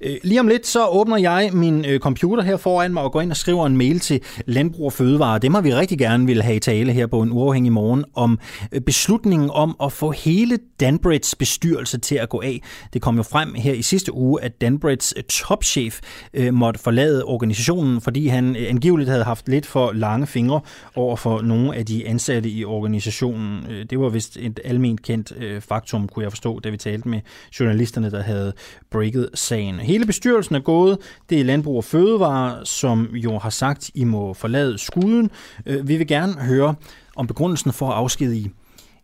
Øh, 0.00 0.16
lige 0.24 0.40
om 0.40 0.48
lidt, 0.48 0.66
så 0.66 0.86
åbner 0.86 1.16
jeg 1.16 1.50
min 1.52 1.84
øh, 1.84 2.00
computer 2.00 2.42
her 2.42 2.56
foran 2.56 2.92
mig 2.92 3.02
og 3.02 3.12
går 3.12 3.20
ind 3.20 3.30
og 3.30 3.36
skriver 3.36 3.66
en 3.66 3.76
mail 3.76 4.00
til 4.00 4.20
Landbrug 4.46 4.86
og 4.86 4.92
Fødevare. 4.92 5.38
Dem 5.38 5.54
har 5.54 5.60
vi 5.60 5.74
rigtig 5.74 5.98
gerne 5.98 6.26
vil 6.26 6.42
have 6.42 6.58
til 6.58 6.71
tale 6.72 6.92
her 6.92 7.06
på 7.06 7.22
en 7.22 7.32
uafhængig 7.32 7.72
morgen 7.72 8.04
om 8.14 8.38
øh, 8.72 8.80
beslutningen 8.80 9.50
om 9.52 9.76
at 9.82 9.92
få 9.92 10.10
hele 10.10 10.58
Danbreds 10.80 11.34
bestyrelse 11.34 11.98
til 11.98 12.14
at 12.14 12.28
gå 12.28 12.40
af. 12.40 12.62
Det 12.92 13.02
kom 13.02 13.16
jo 13.16 13.22
frem 13.22 13.54
her 13.54 13.72
i 13.72 13.82
sidste 13.82 14.14
uge, 14.14 14.42
at 14.42 14.60
Danbreds 14.60 15.14
øh, 15.16 15.22
topchef 15.22 16.00
øh, 16.34 16.54
måtte 16.54 16.80
forlade 16.80 17.24
organisationen, 17.24 18.00
fordi 18.00 18.26
han 18.26 18.56
øh, 18.56 18.62
angiveligt 18.68 19.10
havde 19.10 19.24
haft 19.24 19.48
lidt 19.48 19.66
for 19.66 19.92
lange 19.92 20.26
fingre 20.26 20.60
over 20.96 21.16
for 21.16 21.42
nogle 21.42 21.76
af 21.76 21.86
de 21.86 22.08
ansatte 22.08 22.48
i 22.48 22.64
organisationen. 22.64 23.66
Det 23.90 24.00
var 24.00 24.08
vist 24.08 24.36
et 24.36 24.60
almindeligt 24.64 25.02
kendt 25.02 25.64
faktum, 25.64 26.08
kunne 26.08 26.22
jeg 26.22 26.32
forstå, 26.32 26.60
da 26.60 26.68
vi 26.70 26.76
talte 26.76 27.08
med 27.08 27.20
journalisterne, 27.60 28.10
der 28.10 28.22
havde 28.22 28.52
breaket 28.90 29.30
sagen. 29.34 29.74
Hele 29.74 30.06
bestyrelsen 30.06 30.54
er 30.54 30.60
gået. 30.60 30.98
Det 31.30 31.40
er 31.40 31.44
Landbrug 31.44 31.76
og 31.76 31.84
Fødevare, 31.84 32.66
som 32.66 33.08
jo 33.14 33.38
har 33.38 33.50
sagt, 33.50 33.90
I 33.94 34.04
må 34.04 34.34
forlade 34.34 34.78
skuden. 34.78 35.30
Vi 35.66 35.96
vil 35.96 36.06
gerne 36.06 36.32
høre 36.32 36.61
høre 36.62 36.74
om 37.16 37.26
begrundelsen 37.26 37.72
for 37.72 37.90
at 37.90 37.96
afskedige 37.96 38.52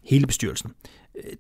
hele 0.03 0.27
bestyrelsen. 0.27 0.75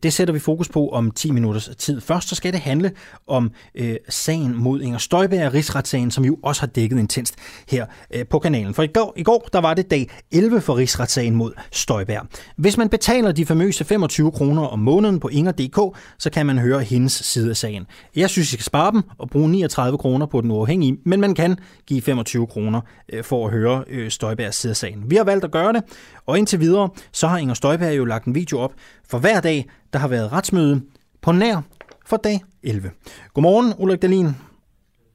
Det 0.02 0.12
sætter 0.12 0.34
vi 0.34 0.40
fokus 0.40 0.68
på 0.68 0.88
om 0.88 1.10
10 1.10 1.30
minutters 1.30 1.70
tid. 1.78 2.00
Først 2.00 2.28
så 2.28 2.34
skal 2.34 2.52
det 2.52 2.60
handle 2.60 2.92
om 3.26 3.50
øh, 3.74 3.96
sagen 4.08 4.56
mod 4.56 4.80
Inger 4.80 4.98
Støjberg, 4.98 5.54
rigsretssagen, 5.54 6.10
som 6.10 6.24
jo 6.24 6.38
også 6.42 6.62
har 6.62 6.66
dækket 6.66 6.98
intenst 6.98 7.34
her 7.68 7.86
øh, 8.14 8.26
på 8.26 8.38
kanalen. 8.38 8.74
For 8.74 8.82
i 8.82 8.86
går, 8.86 9.12
i 9.16 9.22
går 9.22 9.48
der 9.52 9.58
var 9.58 9.74
det 9.74 9.90
dag 9.90 10.10
11 10.32 10.60
for 10.60 10.76
rigsretssagen 10.76 11.34
mod 11.34 11.52
Støjberg. 11.72 12.26
Hvis 12.56 12.76
man 12.76 12.88
betaler 12.88 13.32
de 13.32 13.46
famøse 13.46 13.84
25 13.84 14.32
kroner 14.32 14.62
om 14.62 14.78
måneden 14.78 15.20
på 15.20 15.28
Inger.dk, 15.28 15.96
så 16.18 16.30
kan 16.30 16.46
man 16.46 16.58
høre 16.58 16.82
hendes 16.82 17.12
side 17.12 17.50
af 17.50 17.56
sagen. 17.56 17.86
Jeg 18.16 18.30
synes, 18.30 18.48
I 18.48 18.52
skal 18.52 18.64
spare 18.64 18.92
dem 18.92 19.02
og 19.18 19.30
bruge 19.30 19.50
39 19.50 19.98
kroner 19.98 20.26
på 20.26 20.40
den 20.40 20.50
uafhængige, 20.50 20.96
men 21.04 21.20
man 21.20 21.34
kan 21.34 21.56
give 21.86 22.02
25 22.02 22.46
kroner 22.46 22.80
øh, 23.12 23.24
for 23.24 23.46
at 23.46 23.52
høre 23.52 23.84
øh, 23.88 24.10
Støjbergs 24.10 24.56
side 24.56 24.70
af 24.70 24.76
sagen. 24.76 25.10
Vi 25.10 25.16
har 25.16 25.24
valgt 25.24 25.44
at 25.44 25.50
gøre 25.50 25.72
det, 25.72 25.82
og 26.28 26.38
indtil 26.38 26.60
videre, 26.60 26.88
så 27.12 27.26
har 27.26 27.38
Inger 27.38 27.54
Støjberg 27.54 27.96
jo 27.96 28.04
lagt 28.04 28.24
en 28.24 28.34
video 28.34 28.58
op 28.58 28.72
for 29.08 29.18
hver 29.18 29.40
dag, 29.40 29.66
der 29.92 29.98
har 29.98 30.08
været 30.08 30.32
retsmøde 30.32 30.82
på 31.22 31.32
nær 31.32 31.60
for 32.06 32.16
dag 32.16 32.40
11. 32.62 32.90
Godmorgen, 33.34 33.74
Ulrik 33.78 34.02
Dahlin. 34.02 34.28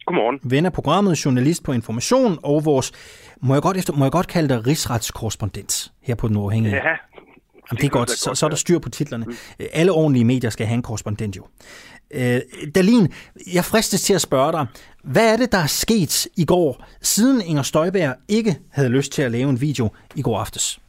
Godmorgen. 0.05 0.39
Ven 0.43 0.65
af 0.65 0.73
programmet, 0.73 1.25
journalist 1.25 1.63
på 1.63 1.71
Information 1.71 2.39
og 2.43 2.65
vores, 2.65 2.91
må 3.41 3.53
jeg 3.55 3.61
godt, 3.61 3.77
efter, 3.77 3.93
må 3.93 4.05
jeg 4.05 4.11
godt 4.11 4.27
kalde 4.27 4.49
dig 4.49 4.67
rigsretskorrespondent 4.67 5.91
her 6.01 6.15
på 6.15 6.27
Den 6.27 6.37
Uafhængige? 6.37 6.75
Ja, 6.75 6.81
Jamen, 7.71 7.81
det 7.81 7.83
er 7.83 7.89
godt, 7.89 8.11
så, 8.11 8.35
så 8.35 8.45
er 8.45 8.49
der 8.49 8.57
styr 8.57 8.79
på 8.79 8.89
titlerne. 8.89 9.25
Mm. 9.25 9.33
Alle 9.73 9.91
ordentlige 9.91 10.25
medier 10.25 10.49
skal 10.49 10.65
have 10.65 10.75
en 10.75 10.81
korrespondent 10.81 11.37
jo. 11.37 11.47
Øh, 12.11 12.41
Dalin, 12.75 13.13
jeg 13.53 13.65
fristes 13.65 14.01
til 14.01 14.13
at 14.13 14.21
spørge 14.21 14.51
dig, 14.51 14.67
hvad 15.03 15.33
er 15.33 15.37
det, 15.37 15.51
der 15.51 15.57
er 15.57 15.67
sket 15.67 16.27
i 16.37 16.45
går, 16.45 16.85
siden 17.01 17.41
Inger 17.41 17.63
Støjberg 17.63 18.15
ikke 18.27 18.59
havde 18.71 18.89
lyst 18.89 19.11
til 19.11 19.21
at 19.21 19.31
lave 19.31 19.49
en 19.49 19.61
video 19.61 19.89
i 20.15 20.21
går 20.21 20.39
aftes? 20.39 20.79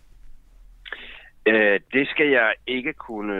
Øh, 1.48 1.80
det 1.92 2.08
skal 2.08 2.28
jeg 2.28 2.54
ikke 2.66 2.92
kunne 2.92 3.38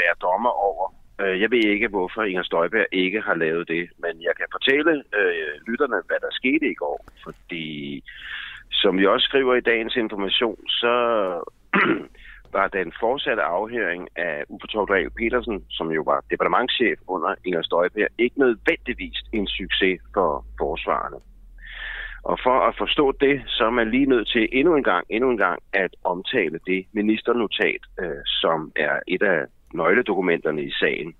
være 0.00 0.14
dommer 0.22 0.50
over. 0.50 0.94
Øh, 1.20 1.40
jeg 1.40 1.50
ved 1.50 1.64
ikke, 1.64 1.88
hvorfor 1.88 2.22
Inger 2.22 2.42
Støjberg 2.42 2.86
ikke 2.92 3.20
har 3.20 3.34
lavet 3.34 3.68
det, 3.68 3.90
men 3.98 4.22
jeg 4.22 4.34
kan 4.36 4.46
fortælle 4.52 5.04
øh, 5.20 5.52
lytterne, 5.66 6.02
hvad 6.06 6.20
der 6.20 6.30
skete 6.30 6.66
i 6.70 6.74
går. 6.74 7.04
Fordi, 7.24 8.02
som 8.70 8.98
vi 8.98 9.06
også 9.06 9.24
skriver 9.24 9.54
i 9.54 9.60
dagens 9.70 9.96
information, 9.96 10.68
så 10.68 10.94
var 12.56 12.68
den 12.68 12.92
fortsatte 13.00 13.42
afhøring 13.42 14.08
af 14.16 14.44
Uffe 14.48 14.66
Torgdal 14.66 15.10
Petersen, 15.10 15.64
som 15.70 15.90
jo 15.92 16.02
var 16.02 16.24
departementschef 16.30 16.98
under 17.08 17.34
Inger 17.44 17.62
Støjberg, 17.62 18.08
ikke 18.18 18.38
nødvendigvis 18.38 19.18
en 19.32 19.46
succes 19.46 20.00
for 20.14 20.44
forsvarerne. 20.58 21.18
Og 22.30 22.38
for 22.46 22.58
at 22.68 22.74
forstå 22.78 23.12
det, 23.12 23.42
så 23.46 23.64
er 23.64 23.70
man 23.70 23.90
lige 23.90 24.06
nødt 24.06 24.28
til 24.28 24.48
endnu 24.52 24.76
en 24.76 24.84
gang, 24.84 25.06
endnu 25.10 25.30
en 25.30 25.36
gang 25.36 25.58
at 25.72 25.92
omtale 26.04 26.58
det 26.66 26.86
ministernotat, 26.92 27.82
øh, 28.00 28.22
som 28.26 28.72
er 28.76 29.00
et 29.08 29.22
af 29.22 29.40
nøgledokumenterne 29.74 30.62
i 30.62 30.70
sagen. 30.70 31.14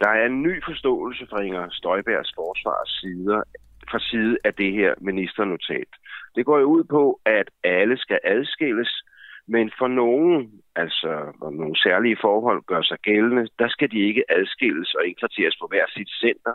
Der 0.00 0.08
er 0.08 0.26
en 0.26 0.42
ny 0.42 0.64
forståelse 0.64 1.26
fra 1.30 1.40
Inger 1.42 1.68
Støjbergs 1.70 2.32
forsvars 2.34 2.90
side, 3.00 3.42
fra 3.90 3.98
side 3.98 4.36
af 4.44 4.54
det 4.54 4.72
her 4.72 4.94
ministernotat. 5.00 5.90
Det 6.36 6.44
går 6.46 6.58
jo 6.58 6.66
ud 6.66 6.84
på, 6.84 7.20
at 7.24 7.48
alle 7.64 7.96
skal 7.98 8.20
adskilles, 8.24 9.02
Men 9.46 9.70
for 9.78 9.88
nogen, 9.88 10.50
altså 10.76 11.32
hvor 11.38 11.50
nogle 11.50 11.76
særlige 11.76 12.18
forhold 12.20 12.62
gør 12.62 12.82
sig 12.82 12.98
gældende, 12.98 13.48
der 13.58 13.68
skal 13.68 13.90
de 13.90 14.00
ikke 14.08 14.24
adskilles 14.28 14.94
og 14.94 15.06
indkvarteres 15.06 15.56
på 15.60 15.66
hver 15.70 15.86
sit 15.88 16.10
center. 16.24 16.54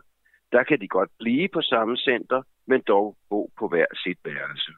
Der 0.51 0.63
kan 0.63 0.81
de 0.81 0.87
godt 0.87 1.09
blive 1.19 1.47
på 1.53 1.61
samme 1.61 1.97
center, 1.97 2.41
men 2.67 2.81
dog 2.81 3.17
bo 3.29 3.49
på 3.59 3.67
hver 3.67 3.85
sit 4.03 4.17
værelse. 4.25 4.71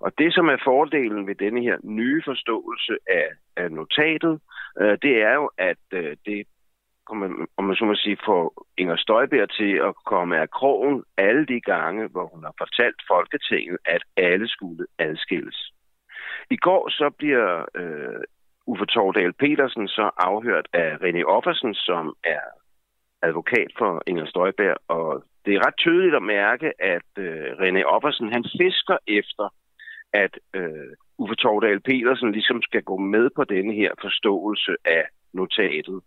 Og 0.00 0.12
det, 0.18 0.34
som 0.34 0.48
er 0.48 0.56
fordelen 0.64 1.26
ved 1.26 1.34
denne 1.34 1.62
her 1.62 1.76
nye 1.84 2.22
forståelse 2.24 2.96
af, 3.06 3.28
af 3.56 3.72
notatet, 3.72 4.40
øh, 4.80 4.98
det 5.02 5.22
er 5.22 5.34
jo, 5.34 5.50
at 5.58 5.84
øh, 5.92 6.16
det 6.26 6.46
om 7.56 7.64
man 7.64 7.76
så 7.76 7.84
må 7.84 7.94
sige, 7.94 8.18
får 8.24 8.66
Inger 8.78 8.96
Støjberg 8.96 9.50
til 9.50 9.72
at 9.88 9.94
komme 10.06 10.40
af 10.40 10.50
krogen 10.50 11.04
alle 11.16 11.46
de 11.46 11.60
gange, 11.60 12.08
hvor 12.08 12.26
hun 12.26 12.44
har 12.44 12.54
fortalt 12.58 13.02
Folketinget, 13.08 13.78
at 13.84 14.02
alle 14.16 14.48
skulle 14.48 14.86
adskilles. 14.98 15.72
I 16.50 16.56
går 16.56 16.88
så 16.88 17.10
bliver 17.18 17.64
øh, 17.74 18.22
Uffe 18.66 18.86
Tordal 18.86 19.32
Petersen 19.32 19.88
så 19.88 20.10
afhørt 20.16 20.68
af 20.72 20.96
René 20.96 21.22
Offersen, 21.24 21.74
som 21.74 22.14
er 22.24 22.44
advokat 23.28 23.70
for 23.78 24.02
Inger 24.06 24.26
Støjberg, 24.26 24.76
og 24.88 25.24
det 25.44 25.54
er 25.54 25.66
ret 25.66 25.76
tydeligt 25.78 26.14
at 26.14 26.22
mærke, 26.22 26.68
at 26.94 27.10
øh, 27.18 27.50
René 27.62 27.82
Offersen 27.94 28.32
han 28.32 28.44
fisker 28.60 28.98
efter, 29.06 29.46
at 30.12 30.38
øh, 30.54 30.92
Uffe 31.18 31.34
Tordal 31.34 31.80
Petersen 31.80 32.32
ligesom 32.32 32.62
skal 32.62 32.82
gå 32.82 32.96
med 32.96 33.30
på 33.36 33.44
denne 33.44 33.74
her 33.74 33.92
forståelse 34.00 34.72
af 34.84 35.04
notatet. 35.34 36.00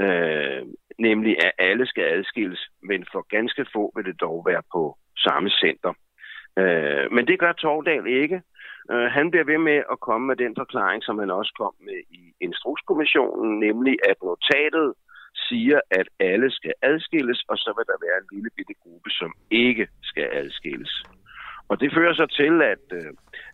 Øh, 0.00 0.62
nemlig 0.98 1.44
at 1.46 1.52
alle 1.58 1.86
skal 1.86 2.04
adskilles, 2.04 2.62
men 2.82 3.06
for 3.12 3.22
ganske 3.36 3.66
få 3.72 3.92
vil 3.96 4.04
det 4.04 4.20
dog 4.20 4.42
være 4.46 4.62
på 4.72 4.96
samme 5.16 5.50
center. 5.50 5.92
Øh, 6.58 7.12
men 7.14 7.26
det 7.26 7.38
gør 7.38 7.52
Tordal 7.52 8.06
ikke. 8.06 8.42
Øh, 8.92 9.08
han 9.16 9.30
bliver 9.30 9.44
ved 9.44 9.58
med 9.58 9.78
at 9.92 10.00
komme 10.00 10.26
med 10.26 10.36
den 10.36 10.54
forklaring, 10.58 11.02
som 11.02 11.18
han 11.18 11.30
også 11.30 11.52
kom 11.60 11.74
med 11.88 12.00
i 12.10 12.22
Instrukskommissionen, 12.40 13.60
nemlig 13.60 13.96
at 14.10 14.16
notatet 14.22 14.94
siger, 15.34 15.80
at 15.90 16.08
alle 16.20 16.50
skal 16.50 16.74
adskilles, 16.82 17.40
og 17.48 17.56
så 17.58 17.70
vil 17.76 17.86
der 17.90 18.04
være 18.06 18.18
en 18.20 18.28
lille 18.32 18.50
bitte 18.56 18.74
gruppe, 18.82 19.10
som 19.10 19.32
ikke 19.50 19.86
skal 20.02 20.28
adskilles. 20.32 21.02
Og 21.68 21.80
det 21.80 21.94
fører 21.96 22.14
så 22.14 22.26
til, 22.40 22.54
at, 22.62 22.84
øh, 22.98 23.12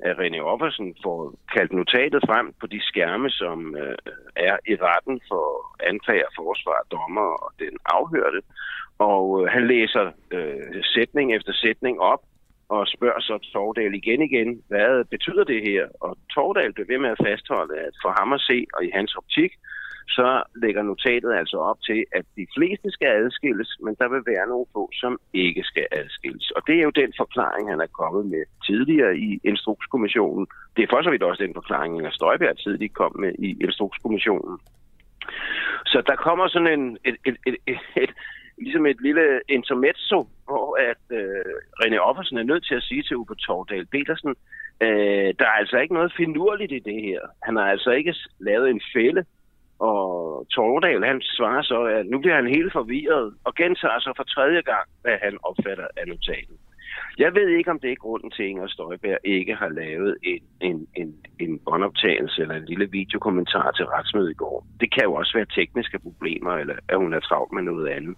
at 0.09 0.17
René 0.23 0.41
Offersen 0.53 0.97
får 1.05 1.35
kaldt 1.55 1.73
notatet 1.73 2.23
frem 2.29 2.47
på 2.61 2.67
de 2.67 2.81
skærme, 2.83 3.31
som 3.31 3.77
øh, 3.77 3.97
er 4.37 4.57
i 4.73 4.75
retten 4.87 5.21
for 5.29 5.45
anklager, 5.91 6.31
forsvar, 6.37 6.87
dommer 6.91 7.29
og 7.45 7.51
den 7.59 7.75
afhørte. 7.85 8.41
Og 8.99 9.25
øh, 9.39 9.51
han 9.55 9.67
læser 9.67 10.07
øh, 10.31 10.83
sætning 10.95 11.35
efter 11.37 11.53
sætning 11.53 12.01
op 12.01 12.23
og 12.69 12.87
spørger 12.97 13.21
så 13.21 13.39
Tordal 13.53 13.95
igen 13.95 14.23
igen, 14.23 14.63
hvad 14.69 15.05
betyder 15.05 15.45
det 15.45 15.61
her? 15.69 15.85
Og 16.01 16.17
Tordal 16.35 16.73
bliver 16.73 16.91
ved 16.93 16.99
med 16.99 17.11
at 17.11 17.23
fastholde, 17.27 17.75
at 17.87 17.95
for 18.03 18.13
ham 18.19 18.33
at 18.33 18.41
se, 18.41 18.67
og 18.75 18.85
i 18.85 18.91
hans 18.95 19.15
optik, 19.15 19.53
så 20.09 20.43
lægger 20.63 20.83
notatet 20.83 21.33
altså 21.35 21.57
op 21.57 21.81
til, 21.83 22.05
at 22.13 22.25
de 22.37 22.47
fleste 22.57 22.91
skal 22.91 23.09
adskilles, 23.09 23.71
men 23.85 23.95
der 23.99 24.09
vil 24.09 24.23
være 24.27 24.47
nogle 24.49 24.67
få, 24.73 24.91
som 24.93 25.19
ikke 25.33 25.63
skal 25.63 25.87
adskilles. 25.93 26.51
Og 26.51 26.63
det 26.67 26.77
er 26.79 26.83
jo 26.83 26.91
den 26.91 27.13
forklaring, 27.17 27.71
han 27.71 27.81
er 27.81 27.97
kommet 28.01 28.27
med 28.27 28.43
tidligere 28.67 29.17
i 29.17 29.41
Instrukskommissionen. 29.45 30.47
Det 30.77 30.83
er 30.83 30.91
for 30.91 31.03
så 31.03 31.11
vidt 31.11 31.23
også 31.23 31.43
den 31.43 31.55
forklaring, 31.55 32.07
at 32.07 32.15
Støjberg 32.15 32.59
tidligere 32.59 32.99
kom 33.01 33.13
med 33.19 33.33
i 33.39 33.57
Instrukskommissionen. 33.61 34.59
Så 35.87 36.03
der 36.07 36.17
kommer 36.17 36.49
sådan 36.49 36.81
en, 36.81 36.99
et, 37.05 37.17
et, 37.27 37.37
et, 37.47 37.57
et, 37.67 37.79
et, 37.97 38.11
ligesom 38.59 38.87
et 38.87 39.01
lille 39.01 39.41
intermezzo, 39.49 40.29
hvor 40.45 40.77
at 40.91 41.05
øh, 41.19 41.55
René 41.81 41.99
Offersen 41.99 42.39
er 42.39 42.43
nødt 42.43 42.67
til 42.67 42.75
at 42.75 42.83
sige 42.83 43.03
til 43.03 43.17
Uwe 43.17 43.35
Tordal 43.35 43.87
Petersen, 43.87 44.35
øh, 44.81 45.29
der 45.39 45.47
er 45.47 45.57
altså 45.63 45.77
ikke 45.79 45.95
noget 45.95 46.13
finurligt 46.17 46.73
i 46.73 46.79
det 46.79 47.03
her. 47.03 47.21
Han 47.43 47.57
har 47.57 47.65
altså 47.65 47.91
ikke 47.91 48.15
lavet 48.39 48.71
en 48.71 48.81
fælde, 48.95 49.25
og 49.79 50.47
Tordal, 50.55 51.05
han 51.05 51.21
svarer 51.23 51.63
så, 51.63 51.83
at 51.83 52.07
nu 52.07 52.19
bliver 52.19 52.35
han 52.35 52.47
helt 52.47 52.73
forvirret, 52.73 53.35
og 53.45 53.55
gentager 53.55 54.01
så 54.01 54.13
for 54.17 54.25
tredje 54.25 54.61
gang, 54.61 54.87
hvad 55.03 55.17
han 55.23 55.39
opfatter 55.43 55.87
af 55.97 56.09
notaten. 56.09 56.57
Jeg 57.19 57.35
ved 57.35 57.49
ikke, 57.49 57.71
om 57.71 57.81
det 57.81 57.93
er 57.93 58.05
grunden 58.05 58.31
til, 58.31 58.43
at 58.43 58.49
Inger 58.49 58.67
Støjberg 58.67 59.19
ikke 59.25 59.55
har 59.55 59.69
lavet 59.69 60.17
en, 60.23 60.43
en, 60.61 60.87
en, 60.97 61.17
en 61.39 61.59
båndoptagelse 61.59 62.43
eller 62.43 62.55
en 62.55 62.65
lille 62.65 62.91
videokommentar 62.91 63.71
til 63.71 63.87
retsmødet 63.87 64.31
i 64.31 64.35
går. 64.35 64.67
Det 64.81 64.95
kan 64.95 65.05
jo 65.05 65.15
også 65.15 65.33
være 65.35 65.55
tekniske 65.55 65.99
problemer, 65.99 66.53
eller 66.53 66.77
at 66.89 66.97
hun 66.99 67.15
er 67.15 67.21
travlt 67.21 67.53
med 67.53 67.63
noget 67.63 67.89
andet. 67.89 68.17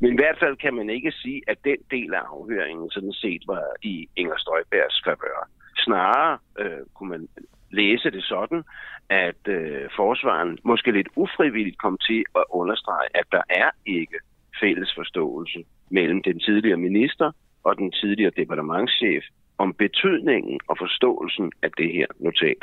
Men 0.00 0.12
i 0.12 0.16
hvert 0.16 0.38
fald 0.38 0.56
kan 0.56 0.74
man 0.74 0.90
ikke 0.90 1.12
sige, 1.12 1.42
at 1.48 1.58
den 1.64 1.76
del 1.90 2.14
af 2.14 2.22
afhøringen 2.34 2.90
sådan 2.90 3.12
set 3.12 3.42
var 3.46 3.64
i 3.82 4.08
Inger 4.16 4.38
Støjbergs 4.38 5.02
favør. 5.04 5.48
Snarere 5.76 6.38
øh, 6.58 6.82
kunne 6.94 7.10
man 7.10 7.28
læse 7.70 8.10
det 8.10 8.24
sådan, 8.24 8.62
at 9.08 9.42
øh, 9.48 9.88
forsvaren 9.96 10.58
måske 10.64 10.90
lidt 10.92 11.08
ufrivilligt 11.16 11.78
kom 11.78 11.98
til 12.08 12.24
at 12.36 12.44
understrege, 12.50 13.08
at 13.14 13.24
der 13.32 13.42
er 13.50 13.70
ikke 13.86 14.18
fælles 14.60 14.92
forståelse 14.98 15.64
mellem 15.90 16.22
den 16.22 16.40
tidligere 16.40 16.76
minister 16.76 17.32
og 17.64 17.76
den 17.78 17.92
tidligere 17.92 18.32
departementschef 18.36 19.24
om 19.58 19.74
betydningen 19.74 20.60
og 20.68 20.76
forståelsen 20.78 21.52
af 21.62 21.70
det 21.78 21.92
her 21.92 22.06
notat. 22.20 22.62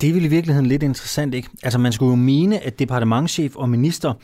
Det 0.00 0.08
er 0.08 0.14
vel 0.14 0.24
i 0.24 0.28
virkeligheden 0.28 0.66
lidt 0.66 0.82
interessant, 0.82 1.34
ikke? 1.34 1.48
Altså 1.62 1.78
man 1.78 1.92
skulle 1.92 2.10
jo 2.10 2.16
mene, 2.16 2.58
at 2.66 2.78
departementschef 2.78 3.56
og 3.56 3.68
minister, 3.68 4.14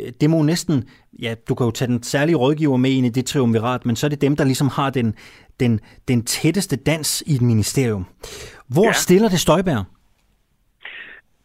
øh, 0.00 0.12
det 0.20 0.30
må 0.30 0.42
næsten, 0.42 0.88
ja, 1.22 1.34
du 1.48 1.54
kan 1.54 1.64
jo 1.64 1.70
tage 1.70 1.88
den 1.88 2.02
særlige 2.02 2.36
rådgiver 2.36 2.76
med 2.76 2.90
ind 2.90 3.06
i 3.06 3.08
det 3.08 3.26
triumvirat, 3.26 3.86
men 3.86 3.96
så 3.96 4.06
er 4.06 4.08
det 4.08 4.20
dem, 4.20 4.36
der 4.36 4.44
ligesom 4.44 4.68
har 4.68 4.90
den, 4.90 5.14
den, 5.60 5.80
den 6.08 6.24
tætteste 6.24 6.76
dans 6.76 7.22
i 7.26 7.34
et 7.34 7.42
ministerium. 7.42 8.06
Hvor 8.68 8.86
ja. 8.86 8.92
stiller 8.92 9.28
det 9.28 9.40
Støjberg? 9.40 9.84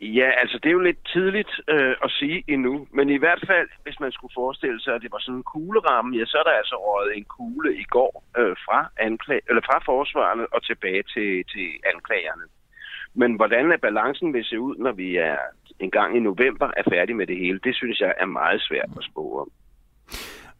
Ja, 0.01 0.29
altså 0.41 0.57
det 0.57 0.69
er 0.69 0.77
jo 0.79 0.79
lidt 0.89 1.07
tidligt 1.13 1.51
øh, 1.67 1.95
at 2.03 2.11
sige 2.11 2.43
endnu, 2.47 2.87
men 2.91 3.09
i 3.09 3.17
hvert 3.17 3.43
fald, 3.47 3.69
hvis 3.83 3.99
man 3.99 4.11
skulle 4.11 4.33
forestille 4.35 4.81
sig, 4.81 4.95
at 4.95 5.01
det 5.01 5.11
var 5.11 5.19
sådan 5.19 5.35
en 5.35 5.43
kugleramme, 5.43 6.17
ja, 6.17 6.25
så 6.25 6.37
er 6.37 6.43
der 6.43 6.51
altså 6.51 6.75
røget 6.75 7.17
en 7.17 7.25
kugle 7.25 7.75
i 7.75 7.83
går 7.83 8.23
øh, 8.37 8.55
fra, 8.65 8.91
anklag, 8.97 9.41
eller 9.49 9.61
fra 9.65 9.79
forsvarerne 9.85 10.53
og 10.53 10.63
tilbage 10.63 11.03
til, 11.13 11.43
til 11.53 11.67
anklagerne. 11.93 12.45
Men 13.13 13.35
hvordan 13.35 13.71
er 13.71 13.77
balancen 13.77 14.33
vil 14.33 14.45
se 14.45 14.59
ud, 14.59 14.75
når 14.75 14.91
vi 14.91 15.15
er 15.15 15.37
en 15.79 15.91
gang 15.91 16.17
i 16.17 16.19
november 16.19 16.71
er 16.77 16.83
færdige 16.93 17.15
med 17.15 17.27
det 17.27 17.37
hele, 17.37 17.59
det 17.63 17.75
synes 17.75 17.99
jeg 17.99 18.13
er 18.17 18.25
meget 18.25 18.61
svært 18.61 18.89
at 18.97 19.03
om. 19.41 19.51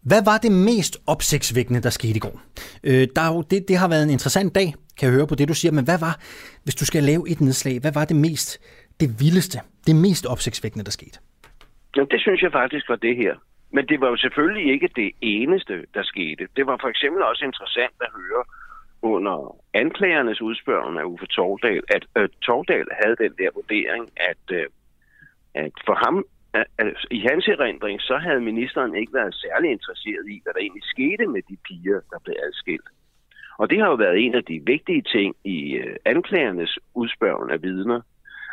Hvad 0.03 0.21
var 0.25 0.37
det 0.37 0.51
mest 0.51 0.97
opsigtsvækkende, 1.07 1.81
der 1.81 1.89
skete 1.89 2.15
i 2.15 2.19
går? 2.19 2.41
Øh, 2.83 3.07
der 3.15 3.21
er 3.21 3.31
jo, 3.35 3.41
det, 3.41 3.67
det 3.67 3.77
har 3.77 3.89
været 3.89 4.03
en 4.03 4.09
interessant 4.09 4.55
dag, 4.55 4.67
kan 4.97 5.07
jeg 5.07 5.13
høre 5.17 5.27
på 5.27 5.35
det, 5.35 5.47
du 5.47 5.53
siger, 5.53 5.71
men 5.71 5.85
hvad 5.85 5.99
var, 5.99 6.15
hvis 6.63 6.75
du 6.75 6.85
skal 6.85 7.03
lave 7.03 7.29
et 7.31 7.41
nedslag, 7.41 7.79
hvad 7.81 7.93
var 7.93 8.05
det 8.05 8.15
mest, 8.15 8.49
det 8.99 9.09
vildeste, 9.19 9.57
det 9.87 9.95
mest 9.95 10.25
opsigtsvækkende, 10.25 10.85
der 10.85 10.91
skete? 10.91 11.19
Ja, 11.95 12.03
det 12.11 12.21
synes 12.21 12.41
jeg 12.41 12.51
faktisk 12.51 12.89
var 12.89 12.95
det 12.95 13.15
her. 13.15 13.35
Men 13.71 13.87
det 13.87 14.01
var 14.01 14.09
jo 14.09 14.17
selvfølgelig 14.17 14.73
ikke 14.73 14.89
det 14.95 15.11
eneste, 15.21 15.73
der 15.93 16.03
skete. 16.03 16.47
Det 16.55 16.65
var 16.65 16.77
for 16.81 16.87
eksempel 16.87 17.23
også 17.23 17.45
interessant 17.45 17.97
at 18.01 18.09
høre 18.15 18.43
under 19.01 19.55
anklagernes 19.73 20.41
udspørgen 20.41 20.97
af 20.97 21.03
Uffe 21.03 21.25
Tordal, 21.25 21.81
at 21.87 22.05
øh, 22.17 22.29
Tordal 22.41 22.87
havde 23.03 23.15
den 23.15 23.33
der 23.37 23.49
vurdering, 23.53 24.09
at, 24.15 24.43
øh, 24.51 24.65
at 25.53 25.71
for 25.85 25.95
ham 26.05 26.25
altså, 26.53 27.07
i 27.11 27.19
hans 27.29 27.47
erindring, 27.47 28.01
så 28.01 28.17
havde 28.17 28.41
ministeren 28.41 28.95
ikke 28.95 29.13
været 29.13 29.35
særlig 29.35 29.71
interesseret 29.71 30.25
i, 30.33 30.41
hvad 30.43 30.53
der 30.53 30.59
egentlig 30.59 30.83
skete 30.83 31.25
med 31.27 31.41
de 31.49 31.57
piger, 31.67 31.99
der 32.11 32.19
blev 32.23 32.35
adskilt. 32.47 32.89
Og 33.57 33.69
det 33.69 33.79
har 33.79 33.87
jo 33.87 33.95
været 33.95 34.25
en 34.25 34.35
af 34.35 34.43
de 34.43 34.61
vigtige 34.65 35.01
ting 35.01 35.35
i 35.43 35.73
øh, 35.73 35.95
anklagernes 36.05 36.79
udspørgen 36.93 37.51
af 37.51 37.61
vidner, 37.61 38.01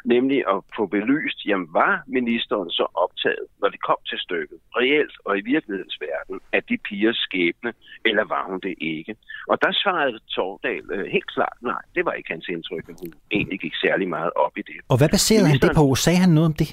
nemlig 0.05 0.39
at 0.55 0.59
få 0.77 0.87
belyst, 0.87 1.39
jamen 1.47 1.69
var 1.73 2.03
ministeren 2.07 2.71
så 2.71 2.87
optaget, 3.05 3.47
når 3.61 3.69
det 3.69 3.81
kom 3.89 4.01
til 4.11 4.19
stykket, 4.19 4.59
reelt 4.77 5.17
og 5.25 5.39
i 5.39 5.43
virkelighedens 5.53 5.99
verden, 6.09 6.41
at 6.53 6.63
de 6.69 6.77
pigers 6.89 7.17
skæbne, 7.17 7.73
eller 8.05 8.25
var 8.25 8.45
hun 8.51 8.61
det 8.61 8.75
ikke? 8.81 9.17
Og 9.49 9.57
der 9.63 9.73
svarede 9.83 10.19
Tordal 10.35 10.85
øh, 10.93 11.07
helt 11.15 11.31
klart, 11.35 11.57
nej, 11.61 11.83
det 11.95 12.05
var 12.05 12.13
ikke 12.13 12.31
hans 12.33 12.49
indtryk, 12.49 12.85
at 12.89 12.97
hun 13.03 13.13
egentlig 13.31 13.61
gik 13.61 13.75
særlig 13.85 14.09
meget 14.09 14.31
op 14.45 14.55
i 14.59 14.63
det. 14.71 14.79
Og 14.89 14.97
hvad 14.99 15.09
baserede 15.09 15.45
ministeren... 15.45 15.75
han 15.77 15.85
det 15.85 15.91
på? 15.91 15.95
Sagde 15.95 16.19
han 16.19 16.31
noget 16.31 16.47
om 16.47 16.57
det? 16.63 16.71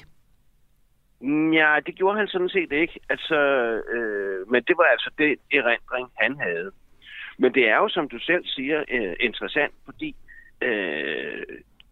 Ja, 1.52 1.80
det 1.86 1.94
gjorde 1.94 2.18
han 2.18 2.28
sådan 2.28 2.48
set 2.48 2.72
ikke. 2.72 3.00
Altså, 3.08 3.36
øh, 3.94 4.50
men 4.50 4.62
det 4.62 4.76
var 4.76 4.84
altså 4.84 5.10
det 5.18 5.38
erindring, 5.52 6.08
han 6.20 6.40
havde. 6.40 6.70
Men 7.38 7.54
det 7.54 7.68
er 7.68 7.76
jo, 7.76 7.88
som 7.88 8.08
du 8.08 8.18
selv 8.18 8.44
siger, 8.46 8.84
øh, 8.90 9.16
interessant, 9.20 9.74
fordi 9.84 10.16
øh, 10.62 11.42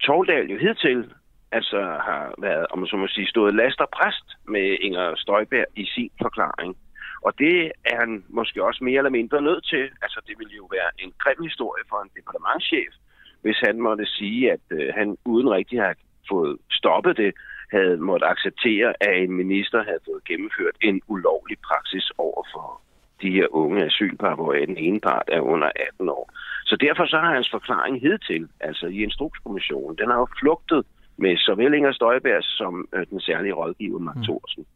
Torvdal 0.01 0.51
jo 0.51 0.59
hidtil 0.59 1.15
altså 1.53 1.81
har 1.81 2.35
været, 2.39 2.67
om 2.71 2.79
man 2.79 2.89
så 2.89 2.97
må 2.97 3.07
sige, 3.09 3.27
stået 3.27 3.55
last 3.55 3.81
og 3.81 3.89
præst 3.97 4.27
med 4.49 4.77
Inger 4.81 5.15
Støjberg 5.17 5.67
i 5.77 5.85
sin 5.95 6.11
forklaring. 6.23 6.77
Og 7.23 7.39
det 7.39 7.73
er 7.85 7.97
han 8.01 8.25
måske 8.29 8.65
også 8.65 8.85
mere 8.85 8.99
eller 8.99 9.19
mindre 9.19 9.43
nødt 9.43 9.65
til. 9.67 9.85
Altså, 10.03 10.21
det 10.27 10.35
ville 10.39 10.55
jo 10.57 10.69
være 10.77 10.91
en 10.99 11.13
grim 11.19 11.43
historie 11.43 11.85
for 11.89 11.99
en 12.03 12.11
departementschef, 12.17 12.93
hvis 13.43 13.59
han 13.67 13.81
måtte 13.81 14.07
sige, 14.07 14.53
at 14.53 14.67
øh, 14.71 14.95
han 14.95 15.17
uden 15.25 15.51
rigtig 15.51 15.81
har 15.81 15.95
fået 16.29 16.59
stoppet 16.71 17.17
det, 17.17 17.35
havde 17.75 17.97
måttet 17.97 18.29
acceptere, 18.33 18.89
at 19.01 19.23
en 19.23 19.33
minister 19.43 19.83
havde 19.89 20.05
fået 20.09 20.25
gennemført 20.25 20.77
en 20.81 21.03
ulovlig 21.09 21.59
praksis 21.69 22.07
over 22.19 22.43
for 22.53 22.81
de 23.23 23.31
her 23.31 23.47
unge 23.51 23.85
asylpar, 23.85 24.35
hvor 24.35 24.53
den 24.53 24.77
ene 24.77 25.01
part 25.01 25.29
er 25.29 25.41
under 25.41 25.71
18 25.77 26.09
år. 26.09 26.31
Så 26.65 26.77
derfor 26.77 27.05
så 27.07 27.19
har 27.19 27.35
hans 27.35 27.51
forklaring 27.51 28.03
til, 28.29 28.49
altså 28.61 28.87
i 28.87 29.03
Instrukskommissionen, 29.03 29.99
den 29.99 30.09
har 30.11 30.19
jo 30.19 30.29
flugtet 30.41 30.87
med 31.17 31.37
såvel 31.37 31.75
Inger 31.75 31.93
Støjberg 31.93 32.43
som 32.43 32.89
øh, 32.95 33.07
den 33.11 33.21
særlige 33.21 33.53
rådgiver 33.53 33.99
Mark 33.99 34.17
mm. 34.17 34.23
Thorsen. 34.23 34.67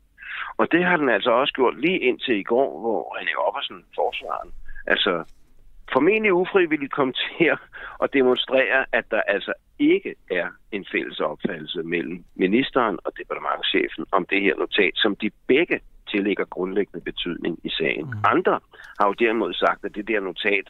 Og 0.57 0.73
det 0.73 0.85
har 0.85 0.97
den 0.97 1.09
altså 1.09 1.31
også 1.31 1.53
gjort 1.53 1.81
lige 1.81 1.99
indtil 1.99 2.37
i 2.39 2.43
går, 2.43 2.81
hvor 2.81 3.17
René 3.17 3.35
Oppersen, 3.47 3.85
forsvaren, 3.95 4.51
altså 4.87 5.25
formentlig 5.93 6.33
ufrivilligt 6.33 6.93
kom 6.93 7.13
til 7.23 7.51
at 8.03 8.09
demonstrere, 8.13 8.87
at 8.93 9.05
der 9.11 9.21
altså 9.21 9.53
ikke 9.79 10.15
er 10.31 10.49
en 10.73 10.87
fælles 10.93 11.21
opfattelse 11.21 11.83
mellem 11.83 12.25
ministeren 12.35 12.99
og 13.05 13.13
departementchefen 13.19 14.05
om 14.13 14.27
det 14.31 14.43
her 14.43 14.57
notat, 14.57 14.95
som 14.95 15.17
de 15.17 15.31
begge 15.47 15.81
tillægger 16.11 16.45
grundlæggende 16.45 17.05
betydning 17.05 17.59
i 17.65 17.71
sagen. 17.71 18.07
Mm. 18.07 18.25
Andre 18.25 18.61
har 18.99 19.07
jo 19.07 19.13
derimod 19.13 19.55
sagt, 19.55 19.85
at 19.85 19.95
det 19.95 20.09
der 20.09 20.21
notat 20.21 20.67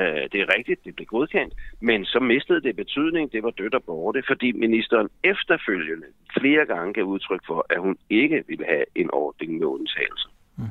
Øh, 0.00 0.24
det 0.32 0.38
er 0.40 0.48
rigtigt, 0.56 0.84
det 0.84 0.94
blev 0.96 1.06
godkendt, 1.06 1.54
men 1.80 2.04
så 2.04 2.18
mistede 2.20 2.60
det 2.62 2.76
betydning, 2.76 3.32
det 3.32 3.42
var 3.42 3.50
dødt 3.50 3.74
og 3.74 3.84
borte, 3.84 4.22
fordi 4.30 4.52
ministeren 4.52 5.08
efterfølgende 5.24 6.06
flere 6.40 6.66
gange 6.66 6.92
gav 6.94 7.04
udtryk 7.04 7.40
for, 7.46 7.66
at 7.70 7.80
hun 7.80 7.96
ikke 8.10 8.44
ville 8.48 8.66
have 8.66 8.84
en 8.94 9.10
ordning 9.12 9.58
med 9.58 9.66
undtagelse. 9.66 10.28
Mm. 10.56 10.64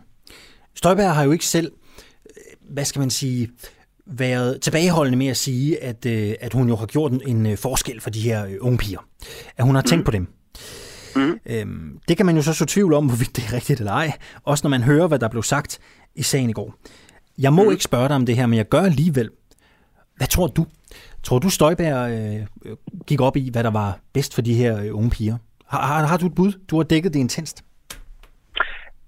Støjberg 0.76 1.16
har 1.16 1.24
jo 1.24 1.32
ikke 1.32 1.46
selv, 1.46 1.72
øh, 2.30 2.74
hvad 2.74 2.86
skal 2.86 3.00
man 3.00 3.10
sige, 3.10 3.50
været 4.10 4.62
tilbageholdende 4.62 5.18
med 5.18 5.28
at 5.28 5.38
sige, 5.38 5.84
at, 5.84 6.06
øh, 6.06 6.34
at 6.42 6.54
hun 6.54 6.70
jo 6.70 6.76
har 6.76 6.86
gjort 6.86 7.12
en 7.12 7.58
forskel 7.58 8.02
for 8.02 8.10
de 8.10 8.22
her 8.22 8.48
unge 8.62 8.78
piger. 8.78 9.00
At 9.58 9.66
hun 9.66 9.76
har 9.76 9.82
tænkt 9.82 10.02
mm. 10.02 10.06
på 10.06 10.12
dem. 10.12 10.28
Mm. 11.16 11.40
Øhm, 11.46 12.00
det 12.08 12.18
kan 12.18 12.26
man 12.26 12.36
jo 12.36 12.42
så 12.42 12.54
så 12.54 12.66
tvivl 12.66 12.94
om, 12.94 13.06
hvorvidt 13.06 13.36
det 13.36 13.46
er 13.46 13.54
rigtigt 13.54 13.80
eller 13.80 13.92
ej. 13.92 14.12
Også 14.44 14.66
når 14.66 14.70
man 14.70 14.84
hører, 14.84 15.08
hvad 15.08 15.20
der 15.20 15.28
blev 15.28 15.44
sagt 15.44 15.80
i 16.16 16.24
sagen 16.24 16.50
i 16.50 16.54
går. 16.54 16.76
Jeg 17.38 17.54
må 17.54 17.64
mm. 17.64 17.72
ikke 17.72 17.84
spørge 17.84 18.08
dig 18.08 18.16
om 18.16 18.26
det 18.26 18.36
her, 18.36 18.46
men 18.46 18.58
jeg 18.58 18.70
gør 18.70 18.82
alligevel. 18.82 19.30
Hvad 20.18 20.28
tror 20.28 20.48
du? 20.48 20.66
Tror 21.24 21.40
du, 21.40 21.50
Støjberg 21.50 22.12
øh, 22.12 22.76
gik 23.08 23.22
op 23.22 23.38
i, 23.38 23.50
hvad 23.52 23.64
der 23.64 23.70
var 23.70 24.00
bedst 24.14 24.36
for 24.36 24.42
de 24.42 24.54
her 24.54 24.84
øh, 24.84 24.96
unge 24.96 25.10
piger? 25.10 25.38
Har, 25.66 25.86
har, 25.86 26.06
har 26.06 26.18
du 26.18 26.26
et 26.26 26.36
bud? 26.36 26.52
Du 26.68 26.76
har 26.76 26.84
dækket 26.84 27.14
det 27.14 27.20
intenst. 27.20 27.64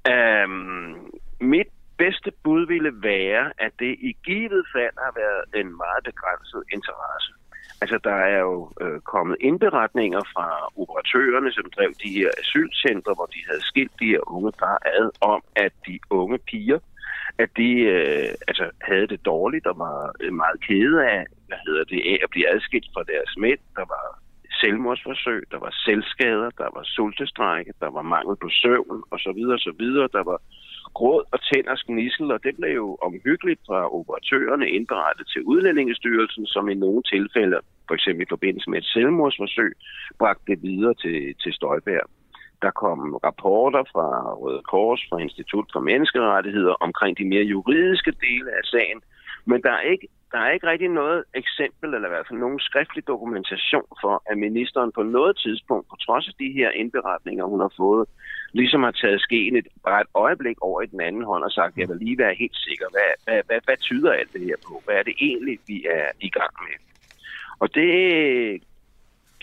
Um, 0.09 0.95
mit 1.41 1.67
bedste 2.03 2.31
bud 2.43 2.63
ville 2.73 2.93
være, 3.11 3.43
at 3.65 3.73
det 3.79 3.93
i 4.09 4.11
givet 4.27 4.63
fald 4.75 4.95
har 5.05 5.13
været 5.23 5.43
en 5.61 5.69
meget 5.83 6.03
begrænset 6.09 6.63
interesse. 6.75 7.31
Altså, 7.81 7.97
der 8.03 8.17
er 8.35 8.39
jo 8.49 8.71
øh, 8.81 8.99
kommet 9.13 9.37
indberetninger 9.39 10.21
fra 10.33 10.47
operatørerne, 10.81 11.51
som 11.51 11.65
drev 11.75 11.91
de 12.03 12.09
her 12.17 12.29
asylcentre, 12.41 13.13
hvor 13.17 13.29
de 13.35 13.41
havde 13.49 13.63
skilt 13.71 13.95
de 13.99 14.11
her 14.13 14.23
unge 14.35 14.51
par 14.51 14.77
ad, 14.97 15.07
om 15.21 15.41
at 15.55 15.73
de 15.87 15.99
unge 16.09 16.37
piger 16.37 16.79
at 17.43 17.49
de 17.57 17.69
øh, 17.95 18.29
altså, 18.47 18.65
havde 18.81 19.07
det 19.07 19.25
dårligt 19.25 19.67
og 19.67 19.77
var 19.79 19.99
øh, 20.21 20.33
meget 20.33 20.59
kede 20.67 20.97
af, 21.17 21.25
hvad 21.47 21.57
hedder 21.65 21.83
det, 21.83 22.01
af 22.11 22.17
at 22.23 22.29
blive 22.29 22.49
adskilt 22.55 22.89
fra 22.93 23.03
deres 23.13 23.31
mænd. 23.37 23.59
Der 23.75 23.85
var 23.93 24.05
selvmordsforsøg, 24.61 25.43
der 25.51 25.59
var 25.65 25.73
selvskader, 25.85 26.49
der 26.61 26.69
var 26.75 26.83
sultestrække, 26.83 27.73
der 27.79 27.89
var 27.97 28.01
mangel 28.01 28.35
på 28.43 28.49
søvn 28.61 29.03
osv. 29.11 29.39
osv. 29.57 29.83
Der 30.17 30.23
var 30.29 30.39
gråd 30.93 31.23
og 31.31 31.39
tænders 31.41 31.83
gnissel, 31.83 32.31
og 32.31 32.43
det 32.43 32.55
blev 32.55 32.71
jo 32.75 32.97
omhyggeligt 33.01 33.61
fra 33.67 33.93
operatørerne 33.99 34.69
indberettet 34.69 35.27
til 35.27 35.41
Udlændingestyrelsen, 35.43 36.45
som 36.45 36.69
i 36.69 36.75
nogle 36.75 37.03
tilfælde, 37.03 37.57
for 37.87 37.93
eksempel 37.93 38.23
i 38.23 38.33
forbindelse 38.35 38.69
med 38.69 38.79
et 38.79 38.85
selvmordsforsøg, 38.85 39.73
bragte 40.19 40.45
det 40.51 40.63
videre 40.63 40.93
til, 40.93 41.35
til 41.43 41.53
Støjbær. 41.53 42.03
Der 42.61 42.71
kom 42.71 42.99
rapporter 43.27 43.83
fra 43.93 44.07
Røde 44.41 44.61
Kors, 44.71 45.01
fra 45.09 45.17
Institut 45.19 45.67
for 45.73 45.79
Menneskerettigheder 45.79 46.73
omkring 46.87 47.17
de 47.17 47.25
mere 47.33 47.43
juridiske 47.43 48.11
dele 48.11 48.49
af 48.59 48.63
sagen. 48.63 49.01
Men 49.45 49.61
der 49.61 49.71
er 49.71 49.81
ikke, 49.81 50.07
der 50.31 50.39
er 50.39 50.51
ikke 50.51 50.67
rigtig 50.67 50.89
noget 50.89 51.23
eksempel, 51.33 51.93
eller 51.93 52.07
i 52.07 52.13
hvert 52.13 52.27
fald 52.27 52.39
nogen 52.39 52.59
skriftlig 52.59 53.07
dokumentation 53.07 53.87
for, 54.01 54.23
at 54.31 54.37
ministeren 54.37 54.91
på 54.91 55.03
noget 55.03 55.37
tidspunkt, 55.37 55.89
på 55.89 55.95
trods 56.05 56.27
af 56.27 56.33
de 56.39 56.51
her 56.51 56.69
indberetninger, 56.71 57.45
hun 57.45 57.59
har 57.59 57.73
fået, 57.77 58.07
ligesom 58.53 58.83
har 58.83 58.91
taget 58.91 59.21
skeen 59.21 59.55
et, 59.55 59.67
bare 59.83 60.01
et 60.01 60.07
øjeblik 60.13 60.57
over 60.61 60.81
i 60.81 60.85
den 60.85 61.01
anden 61.01 61.23
hånd 61.23 61.43
og 61.43 61.51
sagt, 61.51 61.77
jeg 61.77 61.89
vil 61.89 61.97
lige 61.97 62.17
være 62.17 62.35
helt 62.39 62.57
sikker, 62.57 62.85
hvad, 62.91 63.09
hvad, 63.25 63.41
hvad, 63.47 63.59
hvad 63.65 63.77
tyder 63.77 64.11
alt 64.11 64.33
det 64.33 64.41
her 64.41 64.55
på? 64.67 64.81
Hvad 64.85 64.95
er 64.95 65.03
det 65.03 65.15
egentlig, 65.19 65.59
vi 65.67 65.85
er 65.85 66.07
i 66.21 66.29
gang 66.29 66.53
med? 66.65 66.75
Og 67.59 67.75
det 67.75 67.91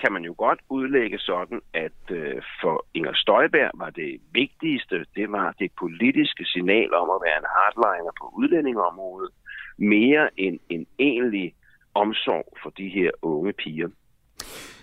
kan 0.00 0.12
man 0.12 0.24
jo 0.24 0.34
godt 0.38 0.60
udlægge 0.68 1.18
sådan, 1.18 1.60
at 1.74 2.00
øh, 2.10 2.42
for 2.60 2.86
Inger 2.94 3.14
Støjberg 3.14 3.70
var 3.74 3.90
det 3.90 4.20
vigtigste, 4.32 5.06
det 5.16 5.32
var 5.32 5.54
det 5.58 5.70
politiske 5.78 6.44
signal 6.44 6.94
om 6.94 7.08
at 7.10 7.22
være 7.26 7.38
en 7.38 7.52
hardliner 7.54 8.12
på 8.20 8.32
udlændingeområdet, 8.38 9.30
mere 9.78 10.28
end 10.36 10.58
en 10.68 10.86
egentlig 10.98 11.54
omsorg 11.94 12.56
for 12.62 12.70
de 12.70 12.88
her 12.88 13.10
unge 13.22 13.52
piger. 13.52 13.88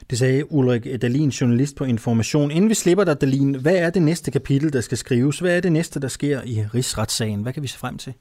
Det 0.10 0.18
sagde 0.18 0.52
Ulrik 0.52 0.84
Dalin, 1.02 1.30
journalist 1.30 1.78
på 1.78 1.84
Information. 1.84 2.52
Inden 2.52 2.70
vi 2.70 2.74
slipper 2.74 3.04
dig, 3.04 3.22
Dalin, 3.22 3.62
hvad 3.62 3.78
er 3.86 3.90
det 3.90 4.02
næste 4.02 4.32
kapitel, 4.32 4.74
der 4.74 4.82
skal 4.82 4.98
skrives? 4.98 5.40
Hvad 5.40 5.58
er 5.58 5.62
det 5.62 5.72
næste, 5.72 6.02
der 6.02 6.08
sker 6.08 6.38
i 6.46 6.56
rigsretssagen? 6.76 7.42
Hvad 7.44 7.54
kan 7.54 7.64
vi 7.64 7.68
se 7.68 7.80
frem 7.80 7.98
til? 7.98 8.14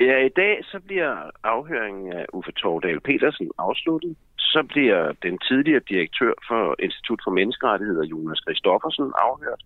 Ja, 0.00 0.16
i 0.26 0.32
dag 0.36 0.64
så 0.64 0.80
bliver 0.86 1.30
afhøringen 1.44 2.12
af 2.12 2.26
Uffe 2.32 2.52
Tordal 2.52 3.00
Petersen 3.00 3.50
afsluttet 3.58 4.16
så 4.56 4.62
bliver 4.72 5.00
den 5.26 5.34
tidligere 5.48 5.88
direktør 5.92 6.34
for 6.48 6.62
Institut 6.86 7.20
for 7.24 7.32
Menneskerettigheder, 7.38 8.04
Jonas 8.12 8.40
Christoffersen, 8.44 9.08
afhørt. 9.28 9.62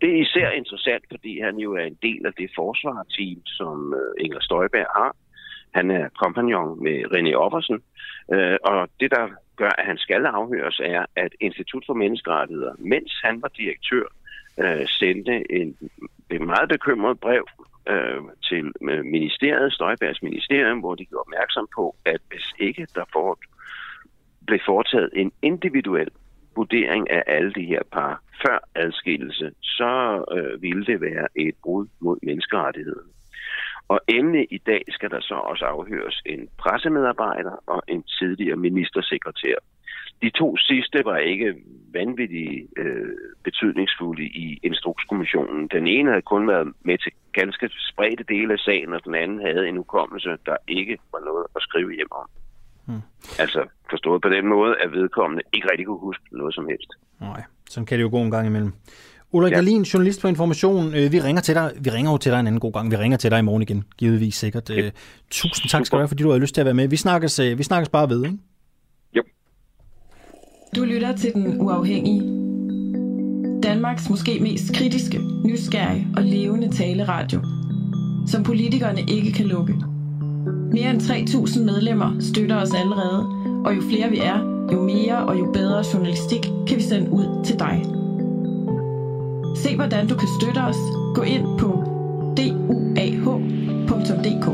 Det 0.00 0.08
er 0.12 0.22
især 0.26 0.48
interessant, 0.60 1.04
fordi 1.12 1.32
han 1.46 1.56
jo 1.64 1.70
er 1.80 1.84
en 1.92 1.98
del 2.06 2.22
af 2.26 2.34
det 2.40 2.48
forsvarteam, 2.58 3.40
som 3.58 3.76
øh, 4.00 4.24
Inger 4.24 4.40
Støjberg 4.46 4.88
har. 4.98 5.10
Han 5.74 5.90
er 5.90 6.08
kompagnon 6.22 6.82
med 6.82 7.04
René 7.12 7.34
Oppersen, 7.34 7.82
øh, 8.32 8.56
og 8.64 8.88
det, 9.00 9.10
der 9.10 9.28
gør, 9.56 9.70
at 9.78 9.86
han 9.86 9.98
skal 9.98 10.26
afhøres, 10.26 10.80
er, 10.84 11.04
at 11.16 11.32
Institut 11.40 11.84
for 11.86 11.94
Menneskerettigheder, 11.94 12.74
mens 12.78 13.12
han 13.24 13.42
var 13.42 13.48
direktør, 13.48 14.04
øh, 14.58 14.86
sendte 14.88 15.52
en, 15.52 15.76
en 16.30 16.46
meget 16.46 16.68
bekymret 16.68 17.20
brev 17.20 17.46
øh, 17.88 18.22
til 18.48 18.72
øh, 18.90 19.04
ministeriet, 19.04 19.72
Støjbergs 19.72 20.22
ministerium, 20.22 20.78
hvor 20.78 20.94
de 20.94 21.04
gjorde 21.04 21.24
opmærksom 21.26 21.68
på, 21.76 21.96
at 22.04 22.20
hvis 22.28 22.46
ikke 22.58 22.86
der 22.94 23.04
for, 23.12 23.38
blev 24.46 24.60
foretaget 24.66 25.10
en 25.12 25.32
individuel 25.42 26.08
vurdering 26.56 27.10
af 27.10 27.22
alle 27.26 27.52
de 27.52 27.64
her 27.64 27.82
par 27.92 28.22
før 28.46 28.58
adskillelse, 28.74 29.52
så 29.62 30.24
øh, 30.36 30.62
ville 30.62 30.86
det 30.86 31.00
være 31.00 31.26
et 31.36 31.54
brud 31.62 31.86
mod 32.00 32.18
menneskerettigheden. 32.22 33.10
Og 33.88 34.00
endelig 34.08 34.46
i 34.50 34.58
dag 34.58 34.82
skal 34.88 35.10
der 35.10 35.20
så 35.20 35.34
også 35.34 35.64
afhøres 35.64 36.22
en 36.26 36.48
pressemedarbejder 36.58 37.62
og 37.66 37.82
en 37.88 38.02
tidligere 38.02 38.56
ministersekretær. 38.56 39.56
De 40.22 40.30
to 40.30 40.56
sidste 40.56 41.04
var 41.04 41.16
ikke 41.16 41.54
vanvittigt 41.92 42.70
øh, 42.76 43.14
betydningsfulde 43.44 44.22
i 44.22 44.58
Instrukskommissionen. 44.62 45.68
Den 45.68 45.86
ene 45.86 46.10
havde 46.10 46.22
kun 46.22 46.48
været 46.48 46.72
med 46.82 46.98
til 46.98 47.12
ganske 47.32 47.70
spredte 47.90 48.24
dele 48.28 48.52
af 48.52 48.58
sagen, 48.58 48.92
og 48.92 49.04
den 49.04 49.14
anden 49.14 49.40
havde 49.40 49.68
en 49.68 49.78
ukommelse, 49.78 50.36
der 50.46 50.56
ikke 50.68 50.98
var 51.12 51.20
noget 51.20 51.46
at 51.56 51.62
skrive 51.62 51.94
hjem 51.94 52.12
om. 52.12 52.26
Hmm. 52.86 53.02
Altså 53.38 53.66
forstået 53.90 54.22
på 54.22 54.28
den 54.28 54.46
måde, 54.46 54.74
at 54.84 54.92
vedkommende 54.92 55.42
ikke 55.52 55.68
rigtig 55.70 55.86
kunne 55.86 55.98
huske 56.08 56.24
noget 56.32 56.54
som 56.54 56.66
helst. 56.68 56.90
Nej, 57.20 57.42
sådan 57.68 57.86
kan 57.86 57.98
det 57.98 58.04
jo 58.04 58.10
gå 58.10 58.20
en 58.22 58.30
gang 58.30 58.46
imellem. 58.46 58.72
Ulrik 59.34 59.52
ja. 59.52 59.56
Dahlin, 59.56 59.82
journalist 59.82 60.20
på 60.20 60.28
Information. 60.28 60.94
Øh, 60.94 61.12
vi 61.12 61.20
ringer 61.20 61.42
til 61.42 61.54
dig. 61.54 61.72
Vi 61.80 61.90
ringer 61.90 62.10
jo 62.10 62.16
til 62.16 62.32
dig 62.32 62.40
en 62.40 62.46
anden 62.46 62.60
god 62.60 62.72
gang. 62.72 62.90
Vi 62.90 62.96
ringer 62.96 63.18
til 63.18 63.30
dig 63.30 63.38
i 63.38 63.42
morgen 63.42 63.62
igen, 63.62 63.84
givetvis 63.98 64.34
sikkert. 64.34 64.70
Ja. 64.70 64.76
Øh, 64.76 64.90
tusind 65.30 65.70
tak 65.70 65.86
skal 65.86 65.96
du 65.96 66.00
have, 66.00 66.08
fordi 66.08 66.22
du 66.22 66.30
har 66.30 66.38
lyst 66.38 66.54
til 66.54 66.60
at 66.60 66.64
være 66.64 66.74
med. 66.74 66.88
Vi 66.88 66.96
snakkes, 66.96 67.38
øh, 67.38 67.58
vi 67.58 67.62
snakkes 67.62 67.88
bare 67.88 68.08
ved, 68.08 68.24
ikke? 68.24 68.38
Jo. 69.16 69.22
Du 70.76 70.84
lytter 70.84 71.16
til 71.16 71.34
Den 71.34 71.60
Uafhængige. 71.60 72.20
Danmarks 73.62 74.10
måske 74.10 74.38
mest 74.40 74.74
kritiske, 74.74 75.20
nysgerrige 75.44 76.06
og 76.16 76.22
levende 76.22 76.76
taleradio, 76.76 77.40
som 78.26 78.42
politikerne 78.42 79.00
ikke 79.08 79.32
kan 79.32 79.46
lukke. 79.46 79.74
Mere 80.72 80.90
end 80.90 81.00
3.000 81.00 81.62
medlemmer 81.62 82.16
støtter 82.20 82.56
os 82.56 82.74
allerede, 82.74 83.26
og 83.64 83.76
jo 83.76 83.82
flere 83.90 84.10
vi 84.10 84.18
er, 84.18 84.38
jo 84.72 84.82
mere 84.82 85.26
og 85.26 85.38
jo 85.38 85.50
bedre 85.52 85.84
journalistik 85.92 86.40
kan 86.66 86.76
vi 86.76 86.82
sende 86.82 87.10
ud 87.10 87.44
til 87.44 87.58
dig. 87.58 88.03
Se 89.54 89.76
hvordan 89.76 90.08
du 90.08 90.16
kan 90.16 90.28
støtte 90.40 90.58
os. 90.58 90.76
Gå 91.14 91.22
ind 91.22 91.58
på 91.58 91.84
duah.dk. 92.36 94.48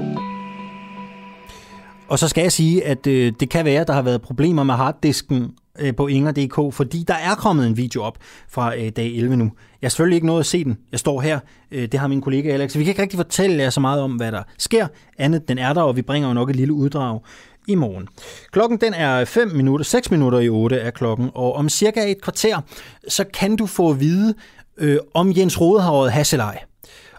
Og 2.09 2.19
så 2.19 2.29
skal 2.29 2.43
jeg 2.43 2.53
sige, 2.53 2.87
at 2.87 3.07
øh, 3.07 3.33
det 3.41 3.51
kan 3.51 3.65
være, 3.65 3.81
at 3.81 3.87
der 3.87 3.93
har 3.93 4.03
været 4.03 4.23
problemer 4.23 4.63
med 4.63 4.75
harddisken 4.75 5.55
øh, 5.79 5.97
på 5.97 6.07
Inger.dk, 6.07 6.75
fordi 6.75 7.05
der 7.09 7.15
er 7.15 7.35
kommet 7.35 7.67
en 7.67 7.77
video 7.77 8.03
op 8.03 8.19
fra 8.49 8.77
øh, 8.77 8.93
dag 8.97 9.17
11 9.17 9.37
nu. 9.37 9.45
Jeg 9.45 9.87
har 9.87 9.89
selvfølgelig 9.89 10.17
ikke 10.17 10.27
nået 10.27 10.41
at 10.41 10.47
se 10.47 10.65
den. 10.65 10.79
Jeg 10.93 11.01
står 11.01 11.21
her. 11.21 11.39
Øh, 11.71 11.89
det 11.89 12.01
har 12.01 12.09
min 12.09 12.21
kollega 12.21 12.53
Alex. 12.53 12.77
Vi 12.77 12.85
kan 12.85 12.91
ikke 12.91 13.03
rigtig 13.03 13.19
fortælle 13.19 13.63
jer 13.63 13.71
så 13.71 13.81
meget 13.81 14.03
om, 14.03 14.13
hvad 14.13 14.33
der 14.33 14.43
sker. 14.59 14.87
Andet, 15.19 15.49
den 15.49 15.59
er 15.59 15.73
der, 15.73 15.83
og 15.83 15.97
vi 15.97 16.03
bringer 16.03 16.29
jo 16.29 16.35
nok 16.35 16.51
et 16.51 16.57
lille 16.57 16.73
uddrag 16.73 17.21
i 17.69 17.75
morgen. 17.75 18.09
Klokken 18.53 18.81
den 18.81 18.95
er 18.95 19.25
5 19.25 19.49
minutter, 19.49 19.85
6 19.85 20.11
minutter 20.11 20.39
i 20.39 20.49
8 20.49 20.77
er 20.77 20.91
klokken, 20.91 21.31
og 21.35 21.55
om 21.55 21.69
cirka 21.69 22.11
et 22.11 22.21
kvarter, 22.21 22.61
så 23.09 23.25
kan 23.35 23.57
du 23.57 23.67
få 23.67 23.91
at 23.91 24.01
vide, 24.01 24.35
øh, 24.81 24.99
om 25.15 25.33
Jens 25.37 25.61
Rode 25.61 25.83
har 25.83 25.91
røget 25.91 26.13
hasselej. 26.13 26.65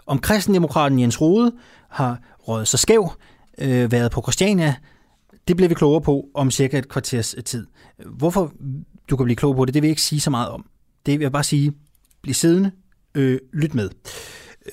Om 0.06 0.18
kristendemokraten 0.18 1.00
Jens 1.00 1.20
Rode 1.20 1.52
har 1.88 2.18
røget 2.38 2.68
sig 2.68 2.78
skæv, 2.78 3.12
øh, 3.58 3.92
været 3.92 4.10
på 4.12 4.22
Christiania, 4.22 4.74
Det 5.48 5.56
bliver 5.56 5.68
vi 5.68 5.74
klogere 5.74 6.00
på 6.00 6.26
om 6.34 6.50
cirka 6.50 6.78
et 6.78 6.88
kvarters 6.88 7.34
øh, 7.34 7.44
tid. 7.44 7.66
Hvorfor 8.06 8.52
du 9.10 9.16
kan 9.16 9.24
blive 9.24 9.36
klog 9.36 9.56
på 9.56 9.64
det, 9.64 9.74
det 9.74 9.82
vil 9.82 9.88
jeg 9.88 9.92
ikke 9.92 10.02
sige 10.02 10.20
så 10.20 10.30
meget 10.30 10.48
om. 10.48 10.66
Det 11.06 11.18
vil 11.18 11.24
jeg 11.24 11.32
bare 11.32 11.44
sige, 11.44 11.72
bliv 12.22 12.34
siddende, 12.34 12.70
øh, 13.14 13.38
lyt 13.52 13.74
med. 13.74 13.90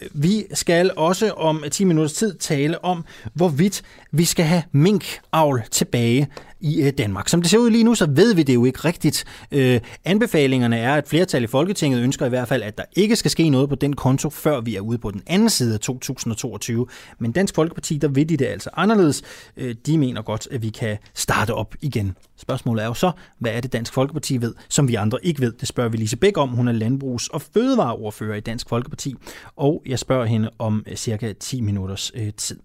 Øh, 0.02 0.10
vi 0.14 0.44
skal 0.54 0.92
også 0.98 1.32
om 1.32 1.64
10 1.72 1.84
minutters 1.84 2.14
tid 2.14 2.38
tale 2.38 2.86
om, 2.86 3.06
hvorvidt 3.34 3.82
vi 4.12 4.26
skal 4.26 4.46
have 4.46 4.64
minkavl 4.72 5.64
tilbage 5.72 6.28
i 6.60 6.82
øh, 6.82 6.94
Danmark. 6.98 7.30
Som 7.30 7.42
det 7.42 7.52
ser 7.52 7.58
ud 7.58 7.70
lige 7.70 7.84
nu, 7.84 7.96
så 7.96 8.06
ved 8.10 8.36
vi 8.36 8.44
det 8.44 8.54
jo 8.54 8.66
ikke 8.66 8.80
rigtigt. 8.80 9.26
Øh, 9.52 9.80
anbefalingerne 10.06 10.78
er, 10.78 10.96
at 10.96 11.08
flertal 11.08 11.44
i 11.44 11.48
Folketinget 11.48 12.02
ønsker 12.02 12.26
i 12.26 12.30
hvert 12.30 12.48
fald, 12.48 12.64
at 12.64 12.78
der 12.78 12.84
ikke 12.96 13.16
skal 13.16 13.32
ske 13.32 13.50
noget 13.50 13.70
på 13.70 13.76
den 13.76 13.96
konto, 13.96 14.30
før 14.30 14.62
vi 14.62 14.76
er 14.76 14.82
ude 14.82 14.98
på 14.98 15.12
den 15.12 15.22
anden 15.28 15.50
side 15.50 15.74
af 15.74 15.80
2022. 15.80 16.88
Men 17.20 17.32
Dansk 17.32 17.56
Folkeparti, 17.56 17.98
der 17.98 18.08
vil 18.08 18.30
de 18.30 18.38
det 18.38 18.46
altså 18.46 18.70
anderledes. 18.74 19.22
Øh, 19.58 19.76
de 19.86 19.98
mener 19.98 20.22
godt, 20.22 20.48
at 20.52 20.62
vi 20.62 20.70
kan 20.70 20.98
starte 21.14 21.54
op 21.54 21.76
igen. 21.82 22.16
Spørgsmålet 22.38 22.84
er 22.84 22.88
jo 22.88 22.94
så, 22.94 23.12
hvad 23.40 23.52
er 23.52 23.62
det 23.62 23.74
Dansk 23.74 23.94
Folkeparti 23.94 24.42
ved, 24.42 24.54
som 24.70 24.88
vi 24.88 24.96
andre 24.96 25.26
ikke 25.26 25.42
ved? 25.42 25.54
Det 25.60 25.68
spørger 25.68 25.90
vi 25.90 25.98
Lise 25.98 26.18
Bæk 26.18 26.38
om. 26.38 26.50
Hun 26.50 26.68
er 26.68 26.72
landbrugs- 26.72 27.28
og 27.28 27.42
fødevareordfører 27.42 28.36
i 28.36 28.40
Dansk 28.40 28.70
Folkeparti, 28.70 29.16
og 29.56 29.84
jeg 29.86 30.00
spørger 30.00 30.26
hende 30.26 30.50
om 30.60 30.84
øh, 30.88 30.96
cirka 30.96 31.34
10 31.34 31.62
minutters 31.62 32.12
øh, 32.16 32.34
tid. 32.38 32.60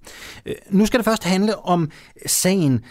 Øh, 0.47 0.55
nu 0.70 0.86
skal 0.86 0.99
det 0.99 1.05
først 1.05 1.24
handle 1.24 1.59
om 1.59 1.90
sagen 2.26 2.84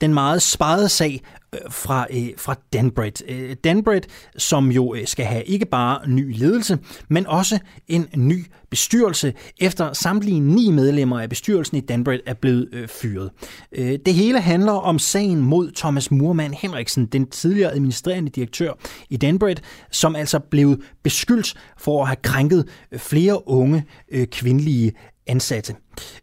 den 0.00 0.14
meget 0.14 0.42
sparede 0.42 0.88
sag 0.88 1.20
øh, 1.54 1.60
fra, 1.70 2.06
øh, 2.10 2.28
fra 2.36 2.54
Danbred. 2.72 3.28
Øh, 3.28 3.56
Danbred, 3.64 4.00
som 4.36 4.70
jo 4.72 4.94
øh, 4.94 5.06
skal 5.06 5.26
have 5.26 5.44
ikke 5.44 5.66
bare 5.66 6.08
ny 6.08 6.38
ledelse, 6.38 6.78
men 7.08 7.26
også 7.26 7.58
en 7.88 8.06
ny 8.16 8.46
bestyrelse, 8.70 9.34
efter 9.58 9.92
samtlige 9.92 10.40
ni 10.40 10.70
medlemmer 10.70 11.20
af 11.20 11.28
bestyrelsen 11.28 11.76
i 11.76 11.80
Danbred 11.80 12.18
er 12.26 12.34
blevet 12.34 12.68
øh, 12.72 12.88
fyret. 12.88 13.30
Øh, 13.72 13.98
det 14.06 14.14
hele 14.14 14.40
handler 14.40 14.72
om 14.72 14.98
sagen 14.98 15.40
mod 15.40 15.72
Thomas 15.76 16.10
Murmann 16.10 16.54
Henriksen, 16.54 17.06
den 17.06 17.26
tidligere 17.26 17.72
administrerende 17.72 18.30
direktør 18.30 18.72
i 19.10 19.16
Danbred, 19.16 19.56
som 19.90 20.16
altså 20.16 20.38
blev 20.38 20.82
beskyldt 21.02 21.54
for 21.78 22.02
at 22.02 22.08
have 22.08 22.16
krænket 22.22 22.68
øh, 22.92 22.98
flere 22.98 23.48
unge 23.48 23.84
øh, 24.12 24.26
kvindelige 24.26 24.92
ansatte. 25.26 25.74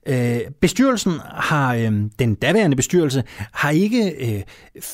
Øh, 0.05 0.39
bestyrelsen 0.61 1.13
har, 1.34 1.73
øh, 1.75 1.91
den 2.19 2.36
daværende 2.36 2.75
bestyrelse, 2.75 3.23
har 3.53 3.69
ikke 3.69 4.11
øh, 4.11 4.41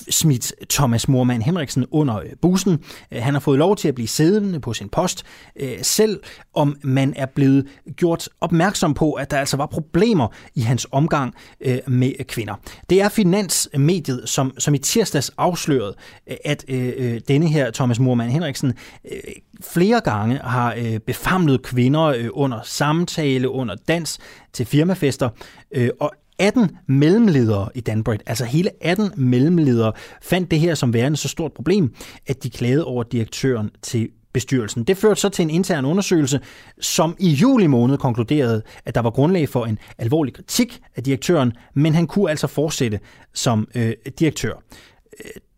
smidt 0.09 0.53
Thomas 0.69 1.07
Mormann 1.07 1.41
Henriksen 1.41 1.85
under 1.91 2.19
øh, 2.19 2.29
bussen. 2.41 2.79
Øh, 3.11 3.21
han 3.21 3.33
har 3.33 3.39
fået 3.39 3.59
lov 3.59 3.75
til 3.75 3.87
at 3.87 3.95
blive 3.95 4.07
siddende 4.07 4.59
på 4.59 4.73
sin 4.73 4.89
post, 4.89 5.23
øh, 5.59 5.77
selv 5.81 6.19
om 6.53 6.77
man 6.83 7.13
er 7.15 7.25
blevet 7.25 7.67
gjort 7.95 8.29
opmærksom 8.41 8.93
på, 8.93 9.13
at 9.13 9.31
der 9.31 9.37
altså 9.37 9.57
var 9.57 9.65
problemer 9.65 10.27
i 10.55 10.61
hans 10.61 10.87
omgang 10.91 11.33
øh, 11.61 11.77
med 11.87 12.27
kvinder. 12.27 12.55
Det 12.89 13.01
er 13.01 13.09
Finansmediet, 13.09 14.29
som, 14.29 14.53
som 14.59 14.73
i 14.73 14.77
tirsdags 14.77 15.31
afslørede, 15.37 15.95
øh, 16.29 16.37
at 16.45 16.65
øh, 16.67 16.93
øh, 16.97 17.21
denne 17.27 17.47
her 17.47 17.71
Thomas 17.71 17.99
Mormann 17.99 18.31
Henriksen 18.31 18.73
øh, 19.11 19.19
flere 19.61 20.01
gange 20.01 20.37
har 20.37 20.73
øh, 20.77 20.99
befamlet 20.99 21.61
kvinder 21.61 22.03
øh, 22.03 22.29
under 22.31 22.59
samtale, 22.63 23.49
under 23.49 23.75
dans 23.87 24.19
til 24.53 24.65
firmafester, 24.73 25.29
øh, 25.71 25.89
og 25.99 26.11
18 26.39 26.77
mellemledere 26.87 27.69
i 27.75 27.81
Danbred, 27.81 28.17
altså 28.25 28.45
hele 28.45 28.69
18 28.81 29.11
mellemledere, 29.17 29.93
fandt 30.21 30.51
det 30.51 30.59
her 30.59 30.75
som 30.75 30.93
værende 30.93 31.17
så 31.17 31.27
stort 31.27 31.53
problem, 31.53 31.93
at 32.27 32.43
de 32.43 32.49
klagede 32.49 32.85
over 32.85 33.03
direktøren 33.03 33.69
til 33.81 34.09
bestyrelsen. 34.33 34.83
Det 34.83 34.97
førte 34.97 35.21
så 35.21 35.29
til 35.29 35.43
en 35.43 35.49
intern 35.49 35.85
undersøgelse, 35.85 36.39
som 36.81 37.15
i 37.19 37.29
juli 37.29 37.67
måned 37.67 37.97
konkluderede, 37.97 38.61
at 38.85 38.95
der 38.95 39.01
var 39.01 39.09
grundlag 39.09 39.49
for 39.49 39.65
en 39.65 39.79
alvorlig 39.97 40.33
kritik 40.33 40.79
af 40.95 41.03
direktøren, 41.03 41.51
men 41.73 41.95
han 41.95 42.07
kunne 42.07 42.29
altså 42.29 42.47
fortsætte 42.47 42.99
som 43.33 43.67
øh, 43.75 43.93
direktør. 44.19 44.53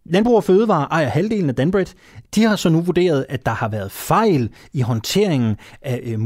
Landbrug 0.06 0.36
og 0.36 0.43
Fødevare 0.43 0.88
ejer 0.91 1.08
halvdelen 1.08 1.49
af 1.49 1.56
Danbred. 1.56 1.86
De 2.36 2.43
har 2.43 2.56
så 2.56 2.70
nu 2.70 2.82
vurderet, 2.82 3.26
at 3.30 3.45
der 3.45 3.51
har 3.51 3.68
været 3.68 3.91
fejl 3.91 4.49
i 4.74 4.82
håndteringen 4.82 5.56
af 5.82 5.99
øh, 6.03 6.20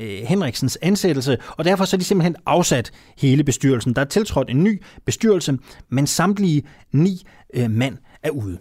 øh, 0.00 0.26
Henriksens 0.26 0.78
ansættelse, 0.82 1.38
og 1.48 1.64
derfor 1.64 1.84
så 1.84 1.96
er 1.96 1.98
de 1.98 2.04
simpelthen 2.04 2.36
afsat 2.46 2.90
hele 3.18 3.44
bestyrelsen. 3.44 3.94
Der 3.94 4.00
er 4.00 4.04
tiltrådt 4.06 4.50
en 4.50 4.64
ny 4.64 4.82
bestyrelse, 5.04 5.58
men 5.88 6.06
samtlige 6.06 6.62
ni 6.92 7.22
øh, 7.54 7.70
mand 7.70 7.98
er 8.22 8.30
ude. 8.30 8.58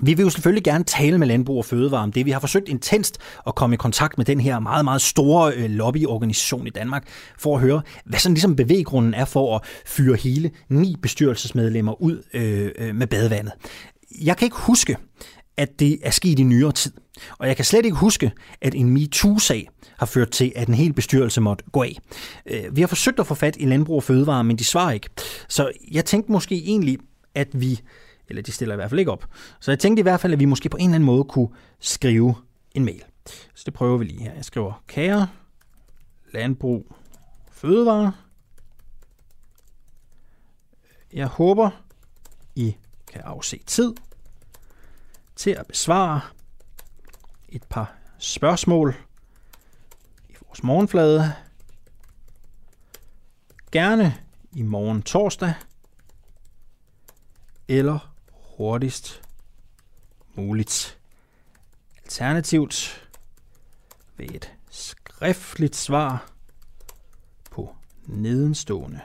Vi 0.00 0.14
vil 0.14 0.22
jo 0.22 0.30
selvfølgelig 0.30 0.64
gerne 0.64 0.84
tale 0.84 1.18
med 1.18 1.26
Landbrug 1.26 1.58
og 1.58 1.64
Fødevare 1.64 2.02
om 2.02 2.12
det. 2.12 2.26
Vi 2.26 2.30
har 2.30 2.40
forsøgt 2.40 2.68
intenst 2.68 3.18
at 3.46 3.54
komme 3.54 3.74
i 3.74 3.76
kontakt 3.76 4.18
med 4.18 4.24
den 4.24 4.40
her 4.40 4.58
meget, 4.58 4.84
meget 4.84 5.02
store 5.02 5.52
øh, 5.54 5.70
lobbyorganisation 5.70 6.66
i 6.66 6.70
Danmark, 6.70 7.08
for 7.38 7.54
at 7.54 7.60
høre, 7.60 7.82
hvad 8.04 8.18
sådan 8.18 8.34
ligesom 8.34 8.56
bevæggrunden 8.56 9.14
er 9.14 9.24
for 9.24 9.56
at 9.56 9.62
fyre 9.86 10.16
hele 10.16 10.50
ni 10.68 10.96
bestyrelsesmedlemmer 11.02 12.02
ud 12.02 12.22
øh, 12.34 12.70
øh, 12.78 12.94
med 12.94 13.06
badevandet. 13.06 13.52
Jeg 14.22 14.36
kan 14.36 14.46
ikke 14.46 14.56
huske, 14.56 14.96
at 15.56 15.80
det 15.80 15.98
er 16.02 16.10
sket 16.10 16.38
i 16.38 16.42
nyere 16.42 16.72
tid. 16.72 16.92
Og 17.38 17.46
jeg 17.48 17.56
kan 17.56 17.64
slet 17.64 17.84
ikke 17.84 17.96
huske, 17.96 18.32
at 18.60 18.74
en 18.74 18.90
MeToo-sag 18.90 19.68
har 19.98 20.06
ført 20.06 20.30
til, 20.30 20.52
at 20.56 20.68
en 20.68 20.74
hel 20.74 20.92
bestyrelse 20.92 21.40
måtte 21.40 21.64
gå 21.72 21.82
af. 21.82 21.98
Øh, 22.46 22.76
vi 22.76 22.80
har 22.80 22.88
forsøgt 22.88 23.20
at 23.20 23.26
få 23.26 23.34
fat 23.34 23.56
i 23.60 23.66
Landbrug 23.66 23.96
og 23.96 24.02
Fødevare, 24.02 24.44
men 24.44 24.58
de 24.58 24.64
svarer 24.64 24.92
ikke. 24.92 25.08
Så 25.48 25.70
jeg 25.90 26.04
tænkte 26.04 26.32
måske 26.32 26.54
egentlig, 26.54 26.98
at 27.34 27.48
vi 27.52 27.80
eller 28.32 28.42
de 28.42 28.52
stiller 28.52 28.74
i 28.74 28.76
hvert 28.76 28.90
fald 28.90 28.98
ikke 28.98 29.12
op. 29.12 29.26
Så 29.60 29.70
jeg 29.70 29.78
tænkte 29.78 30.00
i 30.00 30.02
hvert 30.02 30.20
fald, 30.20 30.32
at 30.32 30.38
vi 30.38 30.44
måske 30.44 30.68
på 30.68 30.76
en 30.76 30.84
eller 30.84 30.94
anden 30.94 31.06
måde 31.06 31.24
kunne 31.24 31.48
skrive 31.80 32.34
en 32.74 32.84
mail. 32.84 33.04
Så 33.54 33.62
det 33.66 33.74
prøver 33.74 33.98
vi 33.98 34.04
lige 34.04 34.20
her. 34.20 34.34
Jeg 34.34 34.44
skriver, 34.44 34.82
kære 34.86 35.28
landbrug 36.32 36.96
fødevare. 37.50 38.12
Jeg 41.12 41.26
håber, 41.26 41.70
I 42.54 42.76
kan 43.06 43.20
afse 43.20 43.58
tid 43.66 43.94
til 45.36 45.50
at 45.50 45.66
besvare 45.66 46.20
et 47.48 47.64
par 47.64 47.94
spørgsmål 48.18 48.94
i 50.28 50.34
vores 50.46 50.62
morgenflade. 50.62 51.32
Gerne 53.72 54.14
i 54.52 54.62
morgen 54.62 55.02
torsdag 55.02 55.54
eller 57.68 58.11
hurtigst 58.62 59.22
muligt. 60.34 60.98
Alternativt 62.02 63.08
ved 64.16 64.28
et 64.30 64.52
skriftligt 64.70 65.76
svar 65.76 66.32
på 67.50 67.76
nedenstående 68.06 69.00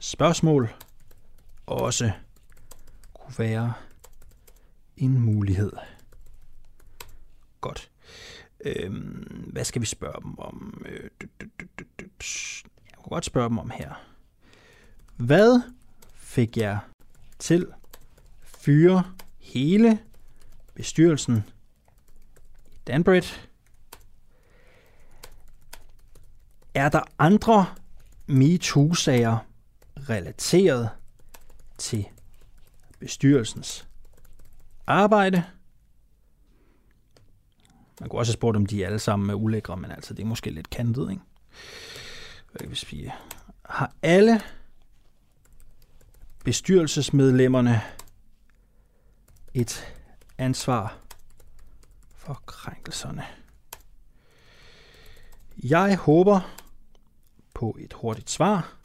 spørgsmål 0.00 0.74
også 1.66 2.12
kunne 3.14 3.38
være 3.38 3.72
en 4.96 5.20
mulighed. 5.20 5.72
Godt. 7.60 7.90
Øhm, 8.60 9.50
hvad 9.52 9.64
skal 9.64 9.80
vi 9.82 9.86
spørge 9.86 10.22
dem 10.22 10.38
om? 10.38 10.84
Øh, 10.86 11.10
jeg 11.40 12.96
kunne 12.96 13.10
godt 13.10 13.24
spørge 13.24 13.48
dem 13.48 13.58
om 13.58 13.70
her. 13.70 13.94
Hvad 15.16 15.60
fik 16.14 16.56
jeg 16.56 16.78
til 17.38 17.72
fyre 18.68 19.04
hele 19.38 19.98
bestyrelsen 20.74 21.44
i 22.72 22.76
Danbred. 22.86 23.22
Er 26.74 26.88
der 26.88 27.00
andre 27.18 27.66
MeToo-sager 28.26 29.38
relateret 30.08 30.90
til 31.78 32.08
bestyrelsens 32.98 33.88
arbejde? 34.86 35.44
Man 38.00 38.08
kunne 38.08 38.20
også 38.20 38.32
have 38.32 38.38
spurgt, 38.38 38.56
om 38.56 38.66
de 38.66 38.86
alle 38.86 38.98
sammen 38.98 39.30
er 39.30 39.34
ulækre, 39.34 39.76
men 39.76 39.90
altså, 39.90 40.14
det 40.14 40.22
er 40.22 40.26
måske 40.26 40.50
lidt 40.50 40.70
kantet, 40.70 41.10
ikke? 41.10 41.22
Hvad 42.50 42.60
kan 42.60 42.70
vi 42.70 42.76
sige? 42.76 43.14
Har 43.64 43.92
alle 44.02 44.40
bestyrelsesmedlemmerne 46.44 47.82
et 49.60 49.94
ansvar 50.38 50.98
for 52.14 52.42
krænkelserne. 52.46 53.26
Jeg 55.62 55.96
håber 55.96 56.40
på 57.54 57.76
et 57.80 57.92
hurtigt 57.92 58.30
svar. 58.30 58.76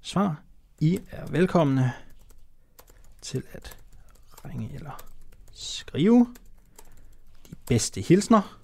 Svar. 0.00 0.42
I 0.78 1.00
er 1.10 1.26
velkomne 1.26 1.92
til 3.22 3.44
at 3.52 3.78
ringe 4.44 4.74
eller 4.74 5.04
skrive 5.52 6.36
de 7.46 7.54
bedste 7.66 8.00
hilsner 8.00 8.58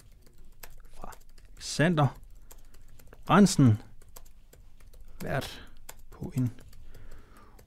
fra 0.93 1.13
Alexander 1.53 2.07
Ransen, 3.29 3.81
vært 5.21 5.69
på 6.11 6.31
en 6.35 6.53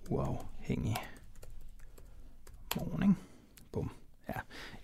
uafhængig 0.08 0.49
morgen. 2.76 3.16
Bum. 3.72 3.90
Ja, 4.28 4.34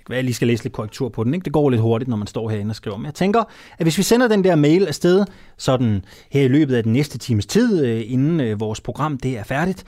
Hvad 0.07 0.17
jeg 0.17 0.25
lige 0.25 0.35
skal 0.35 0.49
læse 0.49 0.63
lidt 0.63 0.75
korrektur 0.75 1.09
på 1.09 1.25
den. 1.25 1.35
Ikke? 1.35 1.45
Det 1.45 1.53
går 1.53 1.71
lidt 1.71 1.83
hurtigt, 1.83 2.09
når 2.09 2.17
man 2.17 2.27
står 2.27 2.51
herinde 2.51 2.73
og 2.73 2.77
skriver. 2.77 2.97
Men 2.97 3.07
jeg 3.07 3.15
tænker, 3.15 3.45
at 3.79 3.85
hvis 3.85 3.99
vi 3.99 4.03
sender 4.03 4.29
den 4.29 4.45
der 4.45 4.55
mail 4.55 4.87
afsted, 4.87 5.25
sådan 5.59 6.05
her 6.31 6.43
i 6.43 6.49
løbet 6.49 6.75
af 6.75 6.83
den 6.83 6.93
næste 6.93 7.19
times 7.19 7.47
tid, 7.47 7.85
øh, 7.85 8.03
inden 8.07 8.41
øh, 8.41 8.61
vores 8.61 8.81
program 8.81 9.19
det 9.19 9.39
er 9.39 9.45
færdigt, 9.45 9.85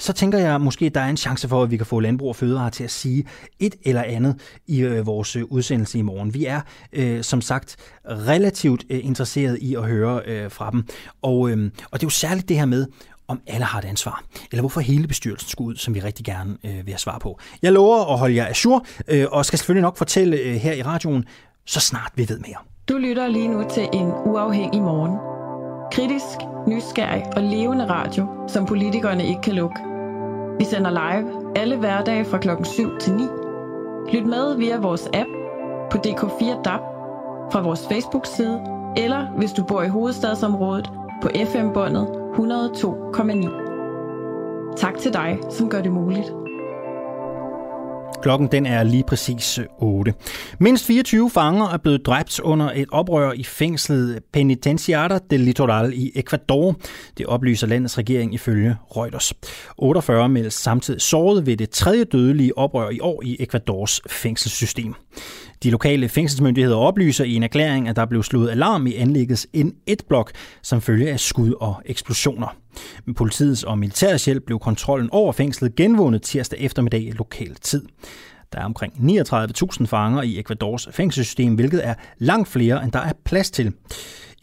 så 0.00 0.12
tænker 0.12 0.38
jeg 0.38 0.60
måske, 0.60 0.86
at 0.86 0.94
der 0.94 1.00
er 1.00 1.08
en 1.08 1.16
chance 1.16 1.48
for, 1.48 1.62
at 1.62 1.70
vi 1.70 1.76
kan 1.76 1.86
få 1.86 2.00
Landbrug 2.00 2.28
og 2.28 2.36
Fødevare 2.36 2.70
til 2.70 2.84
at 2.84 2.90
sige 2.90 3.24
et 3.58 3.74
eller 3.82 4.02
andet 4.02 4.40
i 4.66 4.80
øh, 4.80 5.06
vores 5.06 5.36
øh, 5.36 5.44
udsendelse 5.44 5.98
i 5.98 6.02
morgen. 6.02 6.34
Vi 6.34 6.44
er 6.44 6.60
øh, 6.92 7.22
som 7.22 7.40
sagt 7.40 7.76
relativt 8.04 8.84
øh, 8.90 9.04
interesseret 9.04 9.58
i 9.60 9.74
at 9.74 9.84
høre 9.84 10.22
øh, 10.26 10.50
fra 10.50 10.70
dem. 10.70 10.84
Og, 11.22 11.50
øh, 11.50 11.70
og 11.90 12.00
det 12.00 12.02
er 12.02 12.06
jo 12.06 12.10
særligt 12.10 12.48
det 12.48 12.56
her 12.56 12.64
med, 12.64 12.86
om 13.30 13.40
alle 13.46 13.66
har 13.66 13.78
et 13.78 13.84
ansvar, 13.84 14.22
eller 14.50 14.62
hvorfor 14.62 14.80
hele 14.80 15.08
bestyrelsen 15.08 15.48
skulle 15.48 15.68
ud, 15.68 15.76
som 15.76 15.94
vi 15.94 16.00
rigtig 16.00 16.24
gerne 16.24 16.56
øh, 16.64 16.74
vil 16.74 16.92
have 16.92 16.98
svar 16.98 17.18
på. 17.18 17.38
Jeg 17.62 17.72
lover 17.72 18.12
at 18.12 18.18
holde 18.18 18.36
jer 18.36 18.46
assur, 18.46 18.86
øh, 19.08 19.26
og 19.30 19.46
skal 19.46 19.58
selvfølgelig 19.58 19.82
nok 19.82 19.96
fortælle 19.96 20.36
øh, 20.36 20.54
her 20.54 20.72
i 20.72 20.82
radioen, 20.82 21.24
så 21.66 21.80
snart 21.80 22.12
vi 22.14 22.28
ved 22.28 22.38
mere. 22.38 22.56
Du 22.88 22.98
lytter 22.98 23.28
lige 23.28 23.48
nu 23.48 23.64
til 23.70 23.88
en 23.92 24.06
uafhængig 24.06 24.82
morgen. 24.82 25.18
Kritisk, 25.92 26.38
nysgerrig 26.68 27.22
og 27.36 27.42
levende 27.42 27.88
radio, 27.88 28.26
som 28.48 28.66
politikerne 28.66 29.26
ikke 29.26 29.40
kan 29.40 29.54
lukke. 29.54 29.80
Vi 30.58 30.64
sender 30.64 30.90
live 30.90 31.56
alle 31.56 31.76
hverdage 31.76 32.24
fra 32.24 32.38
klokken 32.38 32.64
7 32.64 32.98
til 33.00 33.12
9. 33.12 33.22
Lyt 34.12 34.26
med 34.26 34.56
via 34.56 34.78
vores 34.78 35.08
app 35.14 35.28
på 35.90 35.98
DK4 36.06 36.62
DAB, 36.62 36.80
fra 37.52 37.60
vores 37.60 37.86
Facebook-side, 37.88 38.60
eller 38.96 39.26
hvis 39.36 39.52
du 39.52 39.64
bor 39.64 39.82
i 39.82 39.88
hovedstadsområdet 39.88 40.90
på 41.22 41.28
FM-båndet 41.52 42.19
102,9. 42.40 44.76
Tak 44.76 44.98
til 44.98 45.12
dig, 45.12 45.38
som 45.50 45.70
gør 45.70 45.82
det 45.82 45.92
muligt. 45.92 46.32
Klokken 48.22 48.48
den 48.52 48.66
er 48.66 48.82
lige 48.82 49.04
præcis 49.06 49.58
øh, 49.58 49.64
8. 49.78 50.14
Mindst 50.58 50.86
24 50.86 51.30
fanger 51.30 51.68
er 51.68 51.76
blevet 51.76 52.06
dræbt 52.06 52.40
under 52.40 52.70
et 52.74 52.88
oprør 52.92 53.32
i 53.32 53.44
fængslet 53.44 54.22
Penitenciata 54.32 55.18
del 55.30 55.40
Litoral 55.40 55.92
i 55.94 56.12
Ecuador. 56.14 56.76
Det 57.18 57.26
oplyser 57.26 57.66
landets 57.66 57.98
regering 57.98 58.34
ifølge 58.34 58.76
Reuters. 58.96 59.32
48 59.78 60.28
meldes 60.28 60.54
samtidig 60.54 61.00
såret 61.00 61.46
ved 61.46 61.56
det 61.56 61.70
tredje 61.70 62.04
dødelige 62.04 62.58
oprør 62.58 62.90
i 62.90 63.00
år 63.00 63.22
i 63.24 63.36
Ecuadors 63.40 64.00
fængselssystem. 64.06 64.94
De 65.62 65.70
lokale 65.70 66.08
fængselsmyndigheder 66.08 66.76
oplyser 66.76 67.24
i 67.24 67.34
en 67.34 67.42
erklæring, 67.42 67.88
at 67.88 67.96
der 67.96 68.06
blev 68.06 68.22
slået 68.22 68.50
alarm 68.50 68.86
i 68.86 68.94
anlæggets 68.94 69.46
N1-blok 69.56 70.32
som 70.62 70.80
følge 70.80 71.10
af 71.10 71.20
skud 71.20 71.54
og 71.60 71.82
eksplosioner. 71.84 72.56
Med 73.04 73.14
politiets 73.14 73.62
og 73.62 73.78
militærets 73.78 74.24
hjælp 74.24 74.44
blev 74.46 74.58
kontrollen 74.58 75.10
over 75.12 75.32
fængslet 75.32 75.74
genvundet 75.74 76.22
tirsdag 76.22 76.58
eftermiddag 76.60 77.02
i 77.02 77.10
lokal 77.10 77.54
tid. 77.54 77.84
Der 78.52 78.58
er 78.58 78.64
omkring 78.64 78.92
39.000 78.92 79.86
fanger 79.86 80.22
i 80.22 80.38
Ecuadors 80.40 80.88
fængselssystem, 80.92 81.54
hvilket 81.54 81.86
er 81.86 81.94
langt 82.18 82.48
flere, 82.48 82.84
end 82.84 82.92
der 82.92 82.98
er 82.98 83.12
plads 83.24 83.50
til. 83.50 83.72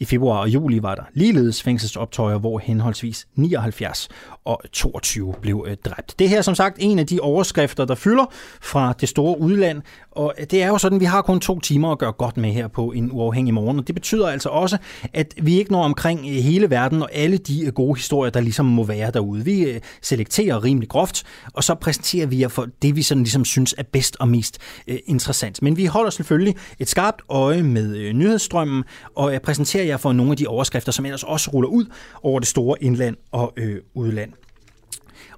I 0.00 0.04
februar 0.04 0.38
og 0.38 0.48
juli 0.48 0.82
var 0.82 0.94
der 0.94 1.02
ligeledes 1.14 1.62
fængselsoptøjer, 1.62 2.38
hvor 2.38 2.58
henholdsvis 2.58 3.26
79 3.34 4.08
og 4.44 4.60
22 4.72 5.34
blev 5.40 5.66
øh, 5.68 5.76
dræbt. 5.84 6.18
Det 6.18 6.28
her 6.28 6.38
er 6.38 6.42
som 6.42 6.54
sagt 6.54 6.76
en 6.80 6.98
af 6.98 7.06
de 7.06 7.20
overskrifter, 7.20 7.84
der 7.84 7.94
fylder 7.94 8.24
fra 8.60 8.94
det 9.00 9.08
store 9.08 9.40
udland, 9.40 9.82
og 10.12 10.34
øh, 10.38 10.46
det 10.50 10.62
er 10.62 10.68
jo 10.68 10.78
sådan, 10.78 10.96
at 10.96 11.00
vi 11.00 11.04
har 11.04 11.22
kun 11.22 11.40
to 11.40 11.60
timer 11.60 11.92
at 11.92 11.98
gøre 11.98 12.12
godt 12.12 12.36
med 12.36 12.52
her 12.52 12.68
på 12.68 12.90
en 12.90 13.12
uafhængig 13.12 13.54
morgen, 13.54 13.78
og 13.78 13.86
det 13.86 13.94
betyder 13.94 14.28
altså 14.28 14.48
også, 14.48 14.78
at 15.12 15.34
vi 15.42 15.58
ikke 15.58 15.72
når 15.72 15.82
omkring 15.82 16.20
øh, 16.20 16.34
hele 16.34 16.70
verden 16.70 17.02
og 17.02 17.08
alle 17.12 17.38
de 17.38 17.72
gode 17.74 17.96
historier, 17.96 18.30
der 18.30 18.40
ligesom 18.40 18.66
må 18.66 18.84
være 18.84 19.10
derude. 19.10 19.44
Vi 19.44 19.80
selekterer 20.02 20.64
rimelig 20.64 20.88
groft, 20.88 21.24
og 21.54 21.64
så 21.64 21.74
præsenterer 21.74 22.26
vi 22.26 22.40
jer 22.40 22.48
for 22.48 22.66
det, 22.82 22.96
vi 22.96 23.02
sådan 23.02 23.22
ligesom 23.22 23.44
synes 23.44 23.74
er 23.78 23.82
bedst 23.92 24.16
og 24.20 24.28
mest 24.28 24.58
interessant. 25.06 25.62
Men 25.62 25.76
vi 25.76 25.86
holder 25.86 26.10
selvfølgelig 26.10 26.54
et 26.78 26.88
skarpt 26.88 27.22
øje 27.28 27.62
med 27.62 28.12
nyhedsstrømmen, 28.12 28.84
og 29.16 29.32
præsenterer 29.42 29.87
jer 29.88 29.96
for 29.96 30.12
nogle 30.12 30.32
af 30.32 30.36
de 30.36 30.46
overskrifter, 30.46 30.92
som 30.92 31.04
ellers 31.04 31.22
også 31.22 31.50
ruller 31.50 31.68
ud 31.68 31.86
over 32.22 32.38
det 32.38 32.48
store 32.48 32.82
indland 32.82 33.16
og 33.32 33.52
øh, 33.56 33.80
udland. 33.94 34.32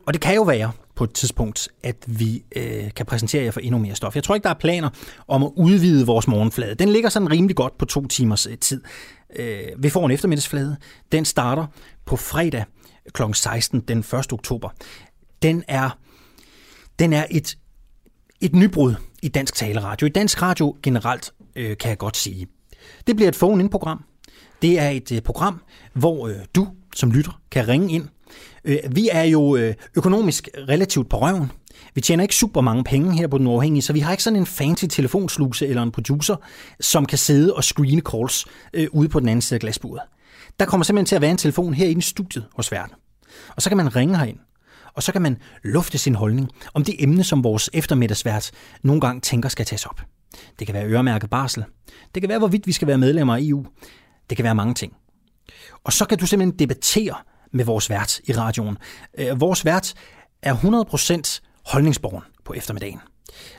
Og 0.06 0.12
det 0.12 0.20
kan 0.20 0.34
jo 0.34 0.42
være 0.42 0.72
på 0.94 1.04
et 1.04 1.12
tidspunkt, 1.12 1.68
at 1.82 1.96
vi 2.06 2.44
øh, 2.56 2.94
kan 2.96 3.06
præsentere 3.06 3.44
jer 3.44 3.50
for 3.50 3.60
endnu 3.60 3.78
mere 3.78 3.94
stof. 3.94 4.14
Jeg 4.14 4.24
tror 4.24 4.34
ikke, 4.34 4.44
der 4.44 4.50
er 4.50 4.58
planer 4.58 4.88
om 5.28 5.42
at 5.42 5.50
udvide 5.56 6.06
vores 6.06 6.28
morgenflade. 6.28 6.74
Den 6.74 6.88
ligger 6.88 7.08
sådan 7.08 7.30
rimelig 7.30 7.56
godt 7.56 7.78
på 7.78 7.84
to 7.84 8.06
timers 8.06 8.46
øh, 8.46 8.58
tid. 8.58 8.82
Øh, 9.36 9.62
vi 9.78 9.90
får 9.90 10.04
en 10.04 10.10
eftermiddagsflade. 10.10 10.76
Den 11.12 11.24
starter 11.24 11.66
på 12.06 12.16
fredag 12.16 12.64
kl. 13.12 13.22
16 13.32 13.80
den 13.80 13.98
1. 13.98 14.32
oktober. 14.32 14.68
Den 15.42 15.64
er, 15.68 15.98
den 16.98 17.12
er 17.12 17.26
et, 17.30 17.58
et 18.40 18.54
nybrud 18.54 18.94
i 19.22 19.28
dansk 19.28 19.54
taleradio. 19.54 20.06
I 20.06 20.10
dansk 20.10 20.42
radio 20.42 20.76
generelt, 20.82 21.32
øh, 21.56 21.76
kan 21.76 21.88
jeg 21.88 21.98
godt 21.98 22.16
sige. 22.16 22.46
Det 23.06 23.16
bliver 23.16 23.28
et 23.28 23.36
phone-in-program. 23.36 24.04
Det 24.62 24.78
er 24.78 24.88
et 24.88 25.12
øh, 25.12 25.20
program, 25.20 25.60
hvor 25.92 26.28
øh, 26.28 26.34
du 26.54 26.68
som 26.94 27.10
lytter 27.10 27.40
kan 27.50 27.68
ringe 27.68 27.92
ind. 27.92 28.08
Øh, 28.64 28.78
vi 28.90 29.08
er 29.12 29.22
jo 29.22 29.58
økonomisk 29.96 30.48
relativt 30.68 31.08
på 31.08 31.20
røven. 31.20 31.52
Vi 31.94 32.00
tjener 32.00 32.22
ikke 32.22 32.34
super 32.34 32.60
mange 32.60 32.84
penge 32.84 33.16
her 33.16 33.26
på 33.26 33.38
Den 33.38 33.46
Uafhængige, 33.46 33.82
så 33.82 33.92
vi 33.92 34.00
har 34.00 34.10
ikke 34.10 34.22
sådan 34.22 34.36
en 34.36 34.46
fancy 34.46 34.84
telefonsluse 34.84 35.66
eller 35.66 35.82
en 35.82 35.90
producer, 35.90 36.36
som 36.80 37.06
kan 37.06 37.18
sidde 37.18 37.54
og 37.54 37.64
screene 37.64 38.00
calls 38.00 38.46
ude 38.92 39.08
på 39.08 39.20
den 39.20 39.28
anden 39.28 39.42
side 39.42 39.56
af 39.56 39.60
glasbordet. 39.60 40.02
Der 40.60 40.66
kommer 40.66 40.84
simpelthen 40.84 41.06
til 41.06 41.16
at 41.16 41.22
være 41.22 41.30
en 41.30 41.36
telefon 41.36 41.74
her 41.74 41.86
i 41.86 42.00
studiet 42.00 42.44
hos 42.56 42.72
verden. 42.72 42.94
Og 43.56 43.62
så 43.62 43.70
kan 43.70 43.76
man 43.76 43.96
ringe 43.96 44.16
herind, 44.18 44.38
og 44.94 45.02
så 45.02 45.12
kan 45.12 45.22
man 45.22 45.36
lufte 45.62 45.98
sin 45.98 46.14
holdning 46.14 46.48
om 46.74 46.84
det 46.84 46.94
emne, 46.98 47.24
som 47.24 47.44
vores 47.44 47.70
eftermiddagsvært 47.72 48.50
nogle 48.82 49.00
gange 49.00 49.20
tænker 49.20 49.48
skal 49.48 49.66
tages 49.66 49.86
op. 49.86 50.00
Det 50.58 50.66
kan 50.66 50.74
være 50.74 50.86
øremærket 50.86 51.30
barsel. 51.30 51.64
Det 52.14 52.22
kan 52.22 52.28
være, 52.28 52.38
hvorvidt 52.38 52.66
vi 52.66 52.72
skal 52.72 52.88
være 52.88 52.98
medlemmer 52.98 53.36
af 53.36 53.40
EU. 53.42 53.66
Det 54.30 54.36
kan 54.36 54.44
være 54.44 54.54
mange 54.54 54.74
ting. 54.74 54.92
Og 55.84 55.92
så 55.92 56.04
kan 56.04 56.18
du 56.18 56.26
simpelthen 56.26 56.58
debattere 56.58 57.14
med 57.52 57.64
vores 57.64 57.90
vært 57.90 58.20
i 58.24 58.32
radioen. 58.32 58.78
Øh, 59.18 59.40
vores 59.40 59.64
vært 59.64 59.94
er 60.42 60.54
100% 60.54 61.40
holdningsborgen 61.66 62.22
på 62.44 62.52
eftermiddagen. 62.52 63.00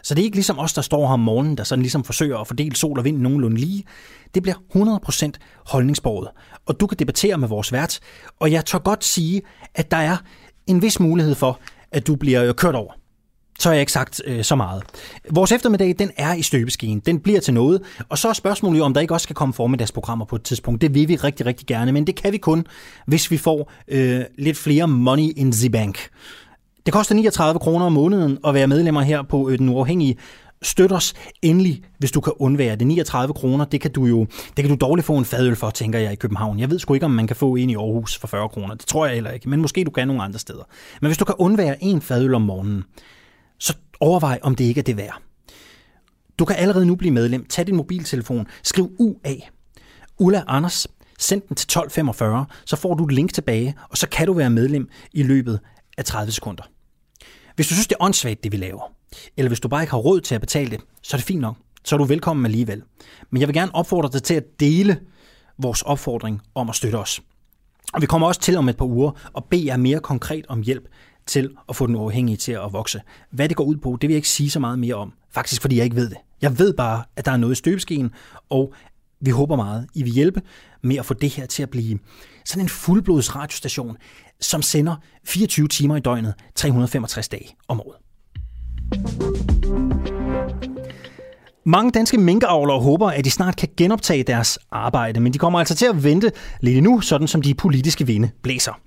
Så 0.03 0.15
det 0.15 0.21
er 0.21 0.25
ikke 0.25 0.37
ligesom 0.37 0.59
os, 0.59 0.73
der 0.73 0.81
står 0.81 1.07
her 1.07 1.13
om 1.13 1.19
morgenen, 1.19 1.57
der 1.57 1.63
sådan 1.63 1.81
ligesom 1.81 2.03
forsøger 2.03 2.37
at 2.37 2.47
fordele 2.47 2.75
sol 2.75 2.99
og 2.99 3.05
vind 3.05 3.17
nogenlunde 3.17 3.57
lige. 3.57 3.83
Det 4.33 4.43
bliver 4.43 4.55
100% 4.75 5.31
holdningsborget. 5.65 6.29
Og 6.65 6.79
du 6.79 6.87
kan 6.87 6.99
debattere 6.99 7.37
med 7.37 7.47
vores 7.47 7.71
vært. 7.71 7.99
Og 8.39 8.51
jeg 8.51 8.65
tør 8.65 8.79
godt 8.79 9.03
sige, 9.03 9.41
at 9.75 9.91
der 9.91 9.97
er 9.97 10.17
en 10.67 10.81
vis 10.81 10.99
mulighed 10.99 11.35
for, 11.35 11.59
at 11.91 12.07
du 12.07 12.15
bliver 12.15 12.53
kørt 12.53 12.75
over 12.75 12.93
så 13.61 13.69
har 13.69 13.73
jeg 13.73 13.79
ikke 13.79 13.91
sagt 13.91 14.21
øh, 14.25 14.43
så 14.43 14.55
meget. 14.55 14.83
Vores 15.29 15.51
eftermiddag, 15.51 15.95
den 15.99 16.11
er 16.17 16.33
i 16.33 16.41
støbeskeen. 16.41 16.99
Den 16.99 17.19
bliver 17.19 17.39
til 17.39 17.53
noget. 17.53 17.81
Og 18.09 18.17
så 18.17 18.29
er 18.29 18.33
spørgsmålet 18.33 18.79
jo, 18.79 18.83
om 18.83 18.93
der 18.93 19.01
ikke 19.01 19.13
også 19.13 19.23
skal 19.23 19.35
komme 19.35 19.53
formiddagsprogrammer 19.53 20.25
på 20.25 20.35
et 20.35 20.43
tidspunkt. 20.43 20.81
Det 20.81 20.93
vil 20.93 21.07
vi 21.07 21.15
rigtig, 21.15 21.45
rigtig 21.45 21.67
gerne, 21.67 21.91
men 21.91 22.07
det 22.07 22.15
kan 22.15 22.31
vi 22.31 22.37
kun, 22.37 22.65
hvis 23.07 23.31
vi 23.31 23.37
får 23.37 23.71
øh, 23.87 24.21
lidt 24.37 24.57
flere 24.57 24.87
money 24.87 25.29
in 25.35 25.51
the 25.51 25.69
bank. 25.69 26.09
Det 26.85 26.93
koster 26.93 27.15
39 27.15 27.59
kroner 27.59 27.85
om 27.85 27.91
måneden 27.91 28.37
at 28.47 28.53
være 28.53 28.67
medlemmer 28.67 29.01
her 29.01 29.21
på 29.21 29.49
øh, 29.49 29.59
Den 29.59 29.69
Uafhængige. 29.69 30.17
Støt 30.63 30.91
os 30.91 31.13
endelig, 31.41 31.83
hvis 31.97 32.11
du 32.11 32.21
kan 32.21 32.33
undvære 32.39 32.75
det. 32.75 32.87
39 32.87 33.33
kroner, 33.33 33.65
det 33.65 33.81
kan 33.81 33.91
du 33.91 34.05
jo 34.05 34.27
det 34.57 34.63
kan 34.65 34.69
du 34.69 34.85
dårligt 34.85 35.05
få 35.05 35.17
en 35.17 35.25
fadøl 35.25 35.55
for, 35.55 35.69
tænker 35.69 35.99
jeg 35.99 36.11
i 36.11 36.15
København. 36.15 36.59
Jeg 36.59 36.69
ved 36.69 36.79
sgu 36.79 36.93
ikke, 36.93 37.05
om 37.05 37.11
man 37.11 37.27
kan 37.27 37.35
få 37.35 37.55
en 37.55 37.69
i 37.69 37.75
Aarhus 37.75 38.17
for 38.17 38.27
40 38.27 38.49
kroner. 38.49 38.75
Det 38.75 38.85
tror 38.85 39.05
jeg 39.05 39.15
heller 39.15 39.31
ikke, 39.31 39.49
men 39.49 39.61
måske 39.61 39.83
du 39.83 39.91
kan 39.91 40.07
nogle 40.07 40.23
andre 40.23 40.39
steder. 40.39 40.63
Men 41.01 41.07
hvis 41.07 41.17
du 41.17 41.25
kan 41.25 41.35
undvære 41.37 41.83
en 41.83 42.01
fadøl 42.01 42.33
om 42.33 42.41
morgenen, 42.41 42.83
så 43.61 43.73
overvej, 43.99 44.39
om 44.41 44.55
det 44.55 44.63
ikke 44.63 44.79
er 44.79 44.83
det 44.83 44.97
værd. 44.97 45.21
Du 46.39 46.45
kan 46.45 46.55
allerede 46.55 46.85
nu 46.85 46.95
blive 46.95 47.13
medlem. 47.13 47.45
Tag 47.45 47.67
din 47.67 47.75
mobiltelefon, 47.75 48.47
skriv 48.63 48.91
UA. 48.99 49.33
Ulla 50.19 50.43
Anders, 50.47 50.87
send 51.19 51.41
den 51.41 51.55
til 51.55 51.65
1245, 51.65 52.45
så 52.65 52.75
får 52.75 52.93
du 52.93 53.05
et 53.05 53.11
link 53.11 53.33
tilbage, 53.33 53.75
og 53.89 53.97
så 53.97 54.09
kan 54.09 54.27
du 54.27 54.33
være 54.33 54.49
medlem 54.49 54.89
i 55.13 55.23
løbet 55.23 55.59
af 55.97 56.05
30 56.05 56.31
sekunder. 56.31 56.63
Hvis 57.55 57.67
du 57.67 57.73
synes, 57.73 57.87
det 57.87 57.95
er 57.99 58.03
åndssvagt, 58.03 58.43
det 58.43 58.51
vi 58.51 58.57
laver, 58.57 58.93
eller 59.37 59.49
hvis 59.49 59.59
du 59.59 59.67
bare 59.67 59.83
ikke 59.83 59.91
har 59.91 59.97
råd 59.97 60.21
til 60.21 60.35
at 60.35 60.41
betale 60.41 60.71
det, 60.71 60.79
så 61.03 61.15
er 61.15 61.17
det 61.17 61.25
fint 61.27 61.41
nok. 61.41 61.55
Så 61.83 61.95
er 61.95 61.97
du 61.97 62.03
velkommen 62.03 62.45
alligevel. 62.45 62.83
Men 63.29 63.39
jeg 63.39 63.47
vil 63.47 63.55
gerne 63.55 63.75
opfordre 63.75 64.09
dig 64.13 64.23
til 64.23 64.33
at 64.33 64.43
dele 64.59 64.99
vores 65.57 65.81
opfordring 65.81 66.41
om 66.55 66.69
at 66.69 66.75
støtte 66.75 66.95
os. 66.95 67.21
Og 67.93 68.01
vi 68.01 68.05
kommer 68.05 68.27
også 68.27 68.41
til 68.41 68.57
om 68.57 68.69
et 68.69 68.77
par 68.77 68.85
uger 68.85 69.11
og 69.33 69.45
bede 69.45 69.65
jer 69.65 69.77
mere 69.77 69.99
konkret 69.99 70.45
om 70.47 70.61
hjælp 70.61 70.87
til 71.25 71.49
at 71.69 71.75
få 71.75 71.87
den 71.87 71.95
uafhængige 71.95 72.37
til 72.37 72.51
at 72.51 72.73
vokse. 72.73 73.01
Hvad 73.31 73.49
det 73.49 73.57
går 73.57 73.63
ud 73.63 73.75
på, 73.75 73.97
det 74.01 74.07
vil 74.07 74.13
jeg 74.13 74.17
ikke 74.17 74.29
sige 74.29 74.49
så 74.49 74.59
meget 74.59 74.79
mere 74.79 74.95
om. 74.95 75.13
Faktisk 75.31 75.61
fordi 75.61 75.77
jeg 75.77 75.83
ikke 75.83 75.95
ved 75.95 76.09
det. 76.09 76.17
Jeg 76.41 76.59
ved 76.59 76.73
bare, 76.73 77.03
at 77.15 77.25
der 77.25 77.31
er 77.31 77.37
noget 77.37 77.55
i 77.55 77.55
støbeskeen, 77.55 78.11
og 78.49 78.73
vi 79.19 79.31
håber 79.31 79.55
meget, 79.55 79.87
I 79.93 80.03
vil 80.03 80.11
hjælpe 80.11 80.41
med 80.81 80.97
at 80.97 81.05
få 81.05 81.13
det 81.13 81.29
her 81.29 81.45
til 81.45 81.63
at 81.63 81.69
blive 81.69 81.99
sådan 82.45 82.65
en 82.65 82.69
fuldblods 82.69 83.35
radiostation, 83.35 83.97
som 84.39 84.61
sender 84.61 84.95
24 85.23 85.67
timer 85.67 85.95
i 85.95 85.99
døgnet, 85.99 86.33
365 86.55 87.29
dage 87.29 87.55
om 87.67 87.81
året. 87.81 87.97
Mange 91.63 91.91
danske 91.91 92.17
minkavlere 92.17 92.79
håber, 92.79 93.11
at 93.11 93.25
de 93.25 93.31
snart 93.31 93.55
kan 93.55 93.69
genoptage 93.77 94.23
deres 94.23 94.59
arbejde, 94.71 95.19
men 95.19 95.33
de 95.33 95.37
kommer 95.37 95.59
altså 95.59 95.75
til 95.75 95.85
at 95.85 96.03
vente 96.03 96.31
lidt 96.61 96.77
endnu, 96.77 97.01
sådan 97.01 97.27
som 97.27 97.41
de 97.41 97.53
politiske 97.53 98.07
vinde 98.07 98.29
blæser. 98.41 98.79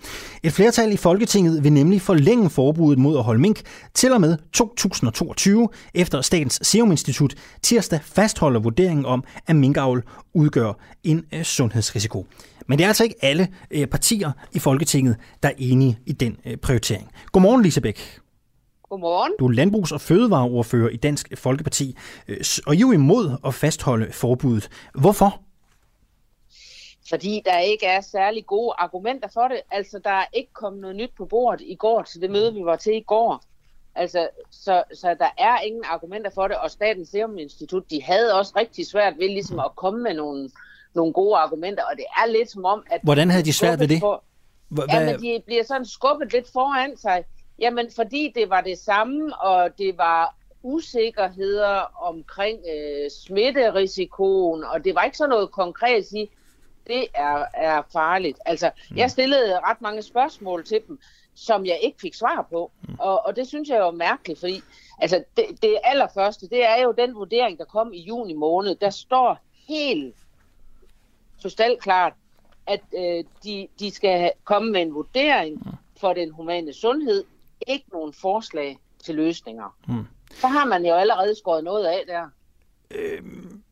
Et 0.42 0.52
flertal 0.52 0.92
i 0.92 0.96
Folketinget 0.96 1.64
vil 1.64 1.72
nemlig 1.72 2.02
forlænge 2.02 2.50
forbuddet 2.50 2.98
mod 2.98 3.18
at 3.18 3.24
holde 3.24 3.40
mink 3.40 3.60
til 3.94 4.12
og 4.12 4.20
med 4.20 4.36
2022, 4.52 5.68
efter 5.94 6.20
Statens 6.20 6.58
Serum 6.62 6.90
Institut 6.90 7.34
tirsdag 7.62 8.00
fastholder 8.02 8.60
vurderingen 8.60 9.06
om, 9.06 9.24
at 9.46 9.56
minkavl 9.56 10.02
udgør 10.34 10.72
en 11.04 11.22
øh, 11.32 11.42
sundhedsrisiko. 11.42 12.26
Men 12.66 12.78
det 12.78 12.84
er 12.84 12.88
altså 12.88 13.04
ikke 13.04 13.16
alle 13.22 13.48
øh, 13.70 13.86
partier 13.86 14.32
i 14.52 14.58
Folketinget, 14.58 15.16
der 15.42 15.48
er 15.48 15.54
enige 15.58 15.98
i 16.06 16.12
den 16.12 16.36
øh, 16.46 16.56
prioritering. 16.56 17.08
Godmorgen, 17.32 17.62
Lisebæk. 17.62 18.23
Godmorgen. 18.88 19.32
Du 19.38 19.46
er 19.46 19.52
landbrugs- 19.52 19.92
og 19.92 20.00
fødevareordfører 20.00 20.88
i 20.88 20.96
Dansk 20.96 21.32
Folkeparti, 21.36 21.96
øh, 22.28 22.36
og 22.66 22.74
I 22.74 22.76
er 22.76 22.80
jo 22.80 22.92
imod 22.92 23.36
at 23.46 23.54
fastholde 23.54 24.12
forbuddet. 24.12 24.68
Hvorfor? 24.94 25.40
Fordi 27.08 27.42
der 27.44 27.58
ikke 27.58 27.86
er 27.86 28.00
særlig 28.00 28.46
gode 28.46 28.74
argumenter 28.78 29.28
for 29.34 29.48
det. 29.48 29.60
Altså, 29.70 30.00
der 30.04 30.10
er 30.10 30.24
ikke 30.32 30.52
kommet 30.52 30.80
noget 30.80 30.96
nyt 30.96 31.10
på 31.16 31.24
bordet 31.24 31.64
i 31.66 31.74
går 31.74 32.02
til 32.02 32.20
det 32.20 32.30
møde, 32.30 32.54
vi 32.54 32.64
var 32.64 32.76
til 32.76 32.96
i 32.96 33.04
går. 33.06 33.44
Altså, 33.94 34.28
så, 34.50 34.82
så 34.94 35.16
der 35.18 35.28
er 35.38 35.60
ingen 35.60 35.84
argumenter 35.84 36.30
for 36.34 36.48
det, 36.48 36.56
og 36.56 36.70
Statens 36.70 37.08
Serum 37.08 37.38
Institut, 37.38 37.90
de 37.90 38.02
havde 38.02 38.34
også 38.34 38.52
rigtig 38.56 38.86
svært 38.86 39.14
ved 39.18 39.28
ligesom 39.28 39.58
at 39.58 39.70
komme 39.76 40.02
med 40.02 40.14
nogle, 40.14 40.50
nogle 40.94 41.12
gode 41.12 41.36
argumenter, 41.36 41.82
og 41.82 41.96
det 41.96 42.04
er 42.16 42.32
lidt 42.32 42.50
som 42.50 42.64
om, 42.64 42.82
at... 42.90 43.00
Hvordan 43.02 43.30
havde 43.30 43.44
de 43.44 43.52
svært 43.52 43.80
ved 43.80 43.88
det? 43.88 44.00
For, 44.00 44.24
ja, 44.92 45.04
men 45.04 45.20
de 45.20 45.42
bliver 45.46 45.64
sådan 45.64 45.86
skubbet 45.86 46.32
lidt 46.32 46.52
foran 46.52 46.96
sig. 46.96 47.24
Jamen, 47.64 47.90
fordi 47.90 48.32
det 48.34 48.50
var 48.50 48.60
det 48.60 48.78
samme, 48.78 49.36
og 49.36 49.78
det 49.78 49.98
var 49.98 50.34
usikkerheder 50.62 52.02
omkring 52.02 52.58
øh, 52.74 53.10
smitterisikoen, 53.10 54.64
og 54.64 54.84
det 54.84 54.94
var 54.94 55.02
ikke 55.02 55.16
sådan 55.16 55.30
noget 55.30 55.50
konkret 55.50 55.96
at 55.96 56.06
sige, 56.06 56.28
det 56.86 57.06
er, 57.14 57.44
er 57.54 57.82
farligt. 57.92 58.38
Altså, 58.44 58.70
mm. 58.90 58.96
jeg 58.96 59.10
stillede 59.10 59.60
ret 59.60 59.80
mange 59.80 60.02
spørgsmål 60.02 60.64
til 60.64 60.80
dem, 60.88 60.98
som 61.34 61.66
jeg 61.66 61.78
ikke 61.82 62.00
fik 62.00 62.14
svar 62.14 62.46
på, 62.50 62.70
mm. 62.88 62.94
og, 62.98 63.26
og 63.26 63.36
det 63.36 63.48
synes 63.48 63.68
jeg 63.68 63.78
jo 63.78 63.86
er 63.86 63.92
mærkeligt, 63.92 64.40
fordi 64.40 64.60
altså, 64.98 65.24
det, 65.36 65.44
det 65.62 65.78
allerførste, 65.84 66.48
det 66.48 66.64
er 66.64 66.82
jo 66.82 66.92
den 66.92 67.14
vurdering, 67.14 67.58
der 67.58 67.64
kom 67.64 67.92
i 67.92 68.00
juni 68.00 68.34
måned, 68.34 68.74
der 68.74 68.90
står 68.90 69.38
helt 69.68 70.14
klart, 71.80 72.12
at 72.66 72.80
øh, 72.96 73.24
de, 73.44 73.68
de 73.78 73.90
skal 73.90 74.30
komme 74.44 74.72
med 74.72 74.82
en 74.82 74.94
vurdering 74.94 75.54
mm. 75.54 75.72
for 76.00 76.12
den 76.12 76.30
humane 76.30 76.72
sundhed, 76.72 77.24
ikke 77.68 77.84
nogen 77.92 78.12
forslag 78.12 78.78
til 79.04 79.14
løsninger. 79.14 79.76
Mm. 79.88 80.06
Så 80.40 80.46
har 80.46 80.64
man 80.64 80.86
jo 80.86 80.94
allerede 80.94 81.34
skåret 81.38 81.64
noget 81.64 81.86
af 81.86 82.02
der. 82.06 82.22
Øhm, 82.90 83.62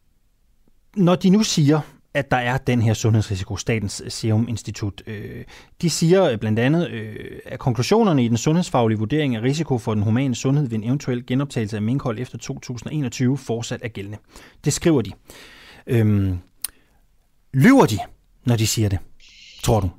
når 0.97 1.14
de 1.14 1.30
nu 1.30 1.43
siger, 1.43 1.80
at 2.14 2.30
der 2.30 2.36
er 2.36 2.59
den 2.59 2.82
her 2.82 2.95
sundhedsrisiko, 2.95 3.57
Statens 3.57 4.03
Serum 4.09 4.49
Institut. 4.49 5.03
Øh, 5.07 5.45
de 5.82 5.90
siger 5.90 6.36
blandt 6.36 6.59
andet, 6.59 6.90
øh, 6.90 7.38
at 7.45 7.59
konklusionerne 7.59 8.24
i 8.24 8.28
den 8.28 8.36
sundhedsfaglige 8.36 8.99
vurdering 8.99 9.36
af 9.36 9.43
risiko 9.43 9.78
for 9.78 9.95
den 9.95 10.03
humane 10.03 10.34
sundhed 10.34 10.68
ved 10.68 10.78
en 10.78 10.84
eventuel 10.84 11.26
genoptagelse 11.26 11.76
af 11.76 11.82
minkhold 11.82 12.18
efter 12.18 12.38
2021 12.38 13.38
fortsat 13.38 13.80
er 13.82 13.88
gældende. 13.88 14.18
Det 14.64 14.72
skriver 14.72 15.03
de. 15.03 15.12
Øhm, 15.86 16.38
lyver 17.55 17.86
de, 17.86 17.99
når 18.45 18.57
de 18.57 18.66
siger 18.66 18.88
det, 18.88 18.99
tror 19.62 19.80
du? 19.80 19.90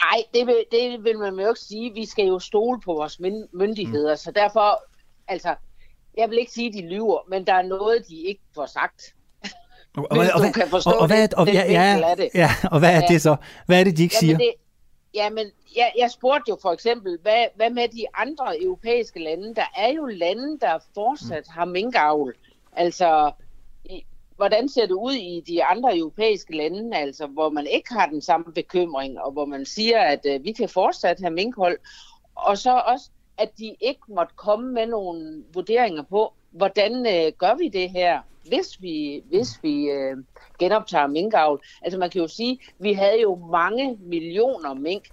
Nej, 0.00 0.22
det 0.34 0.46
vil, 0.46 0.64
det 0.70 1.04
vil 1.04 1.18
man 1.18 1.40
jo 1.40 1.48
ikke 1.48 1.60
sige. 1.60 1.94
Vi 1.94 2.06
skal 2.06 2.26
jo 2.26 2.38
stole 2.38 2.80
på 2.80 2.92
vores 2.92 3.20
myndigheder, 3.52 4.12
mm. 4.12 4.16
så 4.16 4.30
derfor, 4.30 4.84
altså, 5.28 5.54
jeg 6.16 6.30
vil 6.30 6.38
ikke 6.38 6.52
sige, 6.52 6.68
at 6.68 6.74
de 6.74 6.88
lyver, 6.88 7.18
men 7.28 7.46
der 7.46 7.54
er 7.54 7.62
noget, 7.62 8.08
de 8.08 8.16
ikke 8.16 8.42
får 8.54 8.66
sagt. 8.66 9.14
Og, 9.96 10.06
og, 10.10 10.18
og, 10.34 10.54
kan 10.54 10.68
forstå 10.68 10.90
og, 10.90 10.98
og, 10.98 11.06
hvad, 11.06 11.34
og, 11.34 11.46
ja, 11.46 11.72
ja, 11.72 12.14
det. 12.16 12.28
ja, 12.34 12.50
og 12.70 12.78
hvad 12.78 12.90
er 12.90 13.00
ja. 13.00 13.06
det 13.08 13.22
så? 13.22 13.36
Hvad 13.66 13.80
er 13.80 13.84
det, 13.84 13.96
de 13.96 14.02
ikke 14.02 14.16
jamen 14.22 14.36
siger? 14.36 14.38
Det, 14.38 14.54
jamen, 15.14 15.46
jeg, 15.76 15.92
jeg 15.98 16.10
spurgte 16.10 16.48
jo 16.48 16.58
for 16.62 16.72
eksempel, 16.72 17.18
hvad, 17.22 17.44
hvad 17.56 17.70
med 17.70 17.88
de 17.88 18.04
andre 18.14 18.62
europæiske 18.62 19.24
lande? 19.24 19.54
Der 19.54 19.72
er 19.76 19.92
jo 19.92 20.06
lande, 20.06 20.58
der 20.60 20.78
fortsat 20.94 21.44
mm. 21.46 21.52
har 21.54 21.64
minkavl. 21.64 22.34
Altså, 22.72 23.32
hvordan 24.36 24.68
ser 24.68 24.86
det 24.86 24.94
ud 24.94 25.12
i 25.12 25.40
de 25.46 25.64
andre 25.64 25.98
europæiske 25.98 26.56
lande, 26.56 26.96
altså 26.96 27.26
hvor 27.26 27.50
man 27.50 27.66
ikke 27.66 27.92
har 27.94 28.06
den 28.06 28.20
samme 28.20 28.52
bekymring, 28.54 29.20
og 29.20 29.32
hvor 29.32 29.44
man 29.44 29.64
siger, 29.64 30.00
at 30.00 30.26
øh, 30.28 30.44
vi 30.44 30.52
kan 30.52 30.68
fortsat 30.68 31.20
have 31.20 31.34
minkhold, 31.34 31.78
og 32.34 32.58
så 32.58 32.82
også, 32.86 33.10
at 33.38 33.58
de 33.58 33.76
ikke 33.80 34.00
måtte 34.08 34.34
komme 34.36 34.72
med 34.72 34.86
nogle 34.86 35.44
vurderinger 35.54 36.02
på, 36.02 36.32
hvordan 36.50 37.06
øh, 37.06 37.32
gør 37.38 37.54
vi 37.58 37.68
det 37.68 37.90
her, 37.90 38.20
hvis 38.48 38.82
vi, 38.82 39.22
hvis 39.28 39.62
vi 39.62 39.90
øh, 39.90 40.16
genoptager 40.58 41.06
minkavl. 41.06 41.64
Altså 41.82 41.98
man 41.98 42.10
kan 42.10 42.20
jo 42.20 42.28
sige, 42.28 42.58
vi 42.78 42.92
havde 42.92 43.20
jo 43.20 43.34
mange 43.52 43.98
millioner 44.00 44.74
mink, 44.74 45.04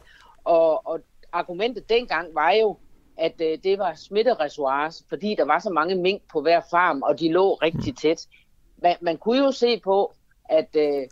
og, 0.44 0.88
og 0.88 1.00
argumentet 1.32 1.90
dengang 1.90 2.36
var 2.36 2.52
jo, 2.52 2.78
at 3.18 3.42
øh, 3.42 3.58
det 3.64 3.80
var 3.80 3.94
smittereservoirs, 3.94 5.06
fordi 5.10 5.36
der 5.36 5.46
var 5.46 5.60
så 5.60 5.70
mange 5.70 5.96
mink 5.96 6.22
på 6.32 6.42
hver 6.42 6.62
farm, 6.72 7.02
og 7.02 7.20
de 7.20 7.32
lå 7.32 7.54
rigtig 7.54 7.98
tæt 7.98 8.28
man, 8.82 8.96
man 9.02 9.18
kunne 9.18 9.38
jo 9.38 9.52
se 9.52 9.80
på, 9.80 10.14
at 10.50 10.76
øh, 10.76 11.08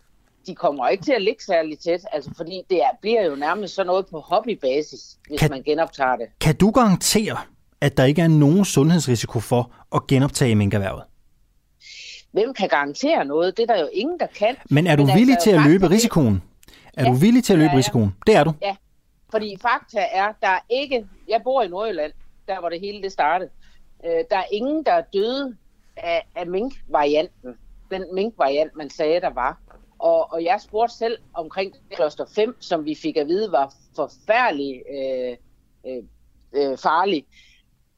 de 0.46 0.54
kommer 0.54 0.88
ikke 0.88 1.04
til 1.04 1.12
at 1.12 1.22
ligge 1.22 1.44
særlig 1.44 1.78
tæt, 1.78 2.00
altså 2.12 2.30
fordi 2.36 2.62
det 2.70 2.78
er, 2.78 2.90
bliver 3.00 3.24
jo 3.24 3.36
nærmest 3.36 3.74
sådan 3.74 3.86
noget 3.86 4.06
på 4.06 4.20
hobbybasis, 4.20 5.18
hvis 5.28 5.40
kan, 5.40 5.50
man 5.50 5.62
genoptager 5.62 6.16
det. 6.16 6.26
Kan 6.40 6.56
du 6.56 6.70
garantere, 6.70 7.38
at 7.80 7.96
der 7.96 8.04
ikke 8.04 8.22
er 8.22 8.28
nogen 8.28 8.64
sundhedsrisiko 8.64 9.40
for 9.40 9.72
at 9.94 10.06
genoptage 10.06 10.54
minkerhvervet? 10.54 11.02
Hvem 12.32 12.54
kan 12.54 12.68
garantere 12.68 13.24
noget? 13.24 13.56
Det 13.56 13.62
er 13.70 13.74
der 13.74 13.80
jo 13.80 13.88
ingen, 13.92 14.20
der 14.20 14.26
kan. 14.26 14.56
Men 14.70 14.86
er 14.86 14.96
du 14.96 15.06
Men 15.06 15.14
villig 15.14 15.32
altså, 15.32 15.50
til 15.50 15.56
at 15.56 15.62
løbe 15.66 15.90
risikoen? 15.90 16.42
Er 16.94 17.04
ja, 17.04 17.10
du 17.10 17.14
villig 17.14 17.44
til 17.44 17.52
at 17.52 17.58
løbe 17.58 17.70
ja, 17.72 17.78
risikoen? 17.78 18.14
Det 18.26 18.36
er 18.36 18.44
du. 18.44 18.52
Ja, 18.62 18.76
fordi 19.30 19.56
fakta 19.62 20.06
er, 20.12 20.32
der 20.40 20.48
er 20.48 20.60
ikke... 20.70 21.06
Jeg 21.28 21.40
bor 21.44 21.62
i 21.62 21.68
Nordjylland, 21.68 22.12
der 22.48 22.60
hvor 22.60 22.68
det 22.68 22.80
hele 22.80 23.02
det 23.02 23.12
startede. 23.12 23.50
Øh, 24.04 24.24
der 24.30 24.36
er 24.36 24.44
ingen, 24.52 24.84
der 24.84 24.92
er 24.92 25.02
døde 25.12 25.56
af, 25.96 26.26
af 26.34 26.46
mink-varianten. 26.46 27.54
Den 27.90 28.14
mink-variant, 28.14 28.76
man 28.76 28.90
sagde, 28.90 29.20
der 29.20 29.30
var. 29.30 29.58
Og, 29.98 30.32
og 30.32 30.44
jeg 30.44 30.60
spurgte 30.60 30.96
selv 30.96 31.18
omkring 31.34 31.74
kloster 31.90 32.24
5, 32.34 32.56
som 32.60 32.84
vi 32.84 32.94
fik 32.94 33.16
at 33.16 33.28
vide 33.28 33.52
var 33.52 33.74
forfærdelig 33.96 34.82
øh, 34.94 35.36
øh, 35.86 36.02
øh, 36.52 36.78
farlig. 36.78 37.26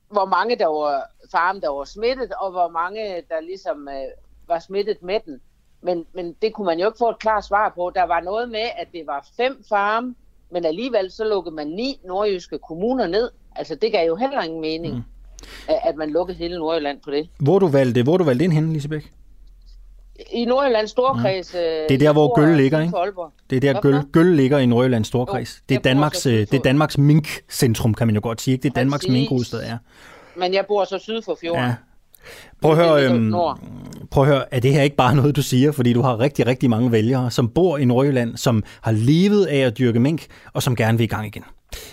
Hvor 0.09 0.25
mange 0.25 0.59
der 0.59 0.67
var 0.67 1.03
farme, 1.33 1.61
der 1.61 1.69
var 1.69 1.85
smittet, 1.85 2.33
og 2.33 2.51
hvor 2.51 2.69
mange 2.69 3.23
der 3.29 3.41
ligesom 3.41 3.89
øh, 3.89 4.11
var 4.49 4.59
smittet 4.59 5.03
med 5.03 5.21
den. 5.27 5.41
Men, 5.83 6.07
men 6.13 6.37
det 6.43 6.55
kunne 6.55 6.67
man 6.67 6.79
jo 6.79 6.87
ikke 6.87 6.99
få 6.99 7.11
et 7.11 7.19
klart 7.19 7.45
svar 7.45 7.73
på. 7.75 7.93
Der 7.95 8.03
var 8.03 8.21
noget 8.21 8.49
med, 8.49 8.67
at 8.79 8.89
det 8.93 9.07
var 9.07 9.29
fem 9.37 9.65
farme, 9.69 10.15
men 10.51 10.65
alligevel 10.65 11.11
så 11.11 11.25
lukkede 11.25 11.55
man 11.55 11.67
ni 11.67 12.01
nordjyske 12.05 12.59
kommuner 12.59 13.07
ned. 13.07 13.31
Altså 13.57 13.75
det 13.75 13.93
gav 13.93 14.07
jo 14.07 14.17
heller 14.17 14.43
ingen 14.43 14.61
mening. 14.61 14.95
Mm 14.95 15.03
at 15.69 15.97
man 15.97 16.11
lukkede 16.11 16.39
hele 16.39 16.59
Nordjylland 16.59 17.01
på 17.05 17.11
det. 17.11 17.29
Hvor 17.41 17.59
du 17.59 17.69
valgte, 17.69 18.03
hvor 18.03 18.17
du 18.17 18.25
valgte 18.25 18.45
ind 18.45 18.53
henne, 18.53 18.73
Lisebæk? 18.73 19.13
I 20.31 20.45
Nordjyllands 20.45 20.91
Storkreds. 20.91 21.55
Mm. 21.55 21.59
Det 21.89 21.95
er 21.95 21.99
der, 21.99 22.13
hvor 22.13 22.35
Gølle 22.35 22.57
ligger, 22.57 22.81
ikke? 22.81 22.93
Det 23.51 23.65
er 23.65 23.73
der, 23.73 23.81
Gølle, 23.81 24.05
Gølle 24.13 24.37
ligger 24.37 24.59
i 24.59 24.67
Nordjyllands 24.67 25.09
Storkreds. 25.09 25.57
Jo, 25.57 25.63
det, 25.69 25.75
er 25.75 25.81
Danmarks, 25.81 26.27
øh, 26.27 26.33
det 26.33 26.55
er 26.55 26.59
Danmarks 26.59 26.99
mink-centrum, 26.99 27.95
kan 27.95 28.07
man 28.07 28.15
jo 28.15 28.21
godt 28.25 28.41
sige. 28.41 28.53
Ikke? 28.53 28.63
Det 28.63 28.71
er 28.71 28.75
Danmarks 28.75 29.09
minkhovedstad, 29.09 29.63
ja. 29.63 29.77
Men 30.37 30.55
jeg 30.55 30.65
bor 30.69 30.85
så 30.85 30.99
syd 30.99 31.23
for 31.23 31.39
fjorden. 31.41 31.65
Ja. 31.65 31.75
Prøv 32.63 32.73
at, 32.73 32.77
høre, 32.77 33.05
øhm, 33.05 33.35
prøv 34.11 34.25
at 34.25 34.31
høre, 34.31 34.55
er 34.55 34.61
det 34.61 34.73
her 34.73 34.83
ikke 34.83 34.97
bare 34.97 35.17
noget, 35.17 35.37
du 35.37 35.43
siger? 35.43 35.73
Fordi 35.73 35.93
du 35.93 36.03
har 36.03 36.21
rigtig, 36.21 36.47
rigtig 36.47 36.71
mange 36.71 36.93
vælgere, 36.93 37.31
som 37.31 37.49
bor 37.49 37.79
i 37.79 37.85
Nordjylland, 37.85 38.37
som 38.37 38.63
har 38.83 38.93
levet 38.93 39.47
af 39.47 39.59
at 39.59 39.79
dyrke 39.79 40.01
mink, 40.01 40.27
og 40.53 40.63
som 40.63 40.77
gerne 40.77 40.99
vil 40.99 41.05
i 41.05 41.09
gang 41.09 41.27
igen. 41.27 41.45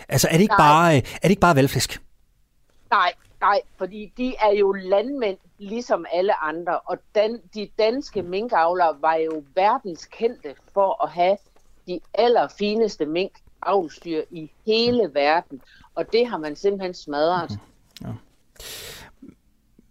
Altså, 0.10 0.28
er 0.28 0.34
det 0.34 0.42
ikke, 0.42 0.56
bare, 0.58 0.96
er 0.96 1.02
det 1.24 1.30
ikke 1.30 1.40
bare 1.40 1.56
valgflæsk? 1.56 2.02
Nej, 2.92 3.12
Nej, 3.42 3.62
fordi 3.78 4.14
de 4.18 4.36
er 4.36 4.54
jo 4.60 4.72
landmænd, 4.72 5.38
ligesom 5.58 6.06
alle 6.14 6.44
andre, 6.44 6.80
og 6.80 6.98
dan, 7.16 7.40
de 7.54 7.70
danske 7.80 8.22
minkavlere 8.22 8.96
var 9.02 9.16
jo 9.16 9.44
verdenskendte 9.56 10.56
for 10.74 11.04
at 11.04 11.10
have 11.10 11.38
de 11.88 12.00
allerfineste 12.14 13.06
minkavlstyr 13.06 14.22
i 14.32 14.52
hele 14.66 15.12
verden, 15.14 15.62
og 15.96 16.14
det 16.14 16.28
har 16.28 16.38
man 16.38 16.56
simpelthen 16.56 16.94
smadret. 16.94 17.50
Mm-hmm. 17.50 18.08
Ja. 18.08 18.14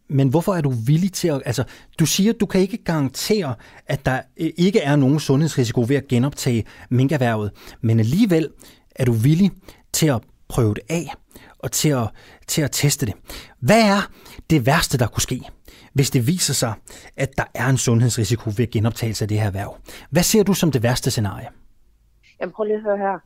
Men 0.08 0.28
hvorfor 0.28 0.54
er 0.54 0.60
du 0.60 0.70
villig 0.86 1.12
til 1.12 1.28
at... 1.28 1.42
Altså, 1.44 1.64
du 1.98 2.06
siger, 2.06 2.32
at 2.32 2.40
du 2.40 2.46
kan 2.46 2.60
ikke 2.60 2.76
garantere, 2.76 3.54
at 3.86 4.06
der 4.06 4.22
øh, 4.36 4.50
ikke 4.56 4.80
er 4.80 4.96
nogen 4.96 5.20
sundhedsrisiko 5.20 5.84
ved 5.88 5.96
at 5.96 6.08
genoptage 6.08 6.66
minkerhvervet, 6.88 7.52
men 7.80 8.00
alligevel 8.00 8.50
er 8.90 9.04
du 9.04 9.12
villig 9.12 9.50
til 9.92 10.06
at 10.06 10.22
prøve 10.48 10.74
det 10.74 10.82
af 10.88 11.14
og 11.58 11.72
til 11.72 11.88
at, 11.88 12.08
til 12.48 12.62
at 12.62 12.70
teste 12.72 13.06
det. 13.06 13.14
Hvad 13.60 13.82
er 13.82 14.10
det 14.50 14.66
værste, 14.66 14.98
der 14.98 15.06
kunne 15.06 15.22
ske, 15.22 15.40
hvis 15.92 16.10
det 16.10 16.26
viser 16.26 16.54
sig, 16.54 16.74
at 17.16 17.38
der 17.38 17.44
er 17.54 17.66
en 17.66 17.78
sundhedsrisiko 17.78 18.50
ved 18.56 18.70
genoptagelse 18.70 19.24
af 19.24 19.28
det 19.28 19.40
her 19.40 19.50
værv? 19.50 19.76
Hvad 20.10 20.22
ser 20.22 20.42
du 20.42 20.54
som 20.54 20.72
det 20.72 20.82
værste 20.82 21.10
scenarie? 21.10 21.48
Jamen 22.40 22.52
prøv 22.52 22.64
lige 22.64 22.76
at 22.76 22.82
høre 22.82 22.98
her. 22.98 23.18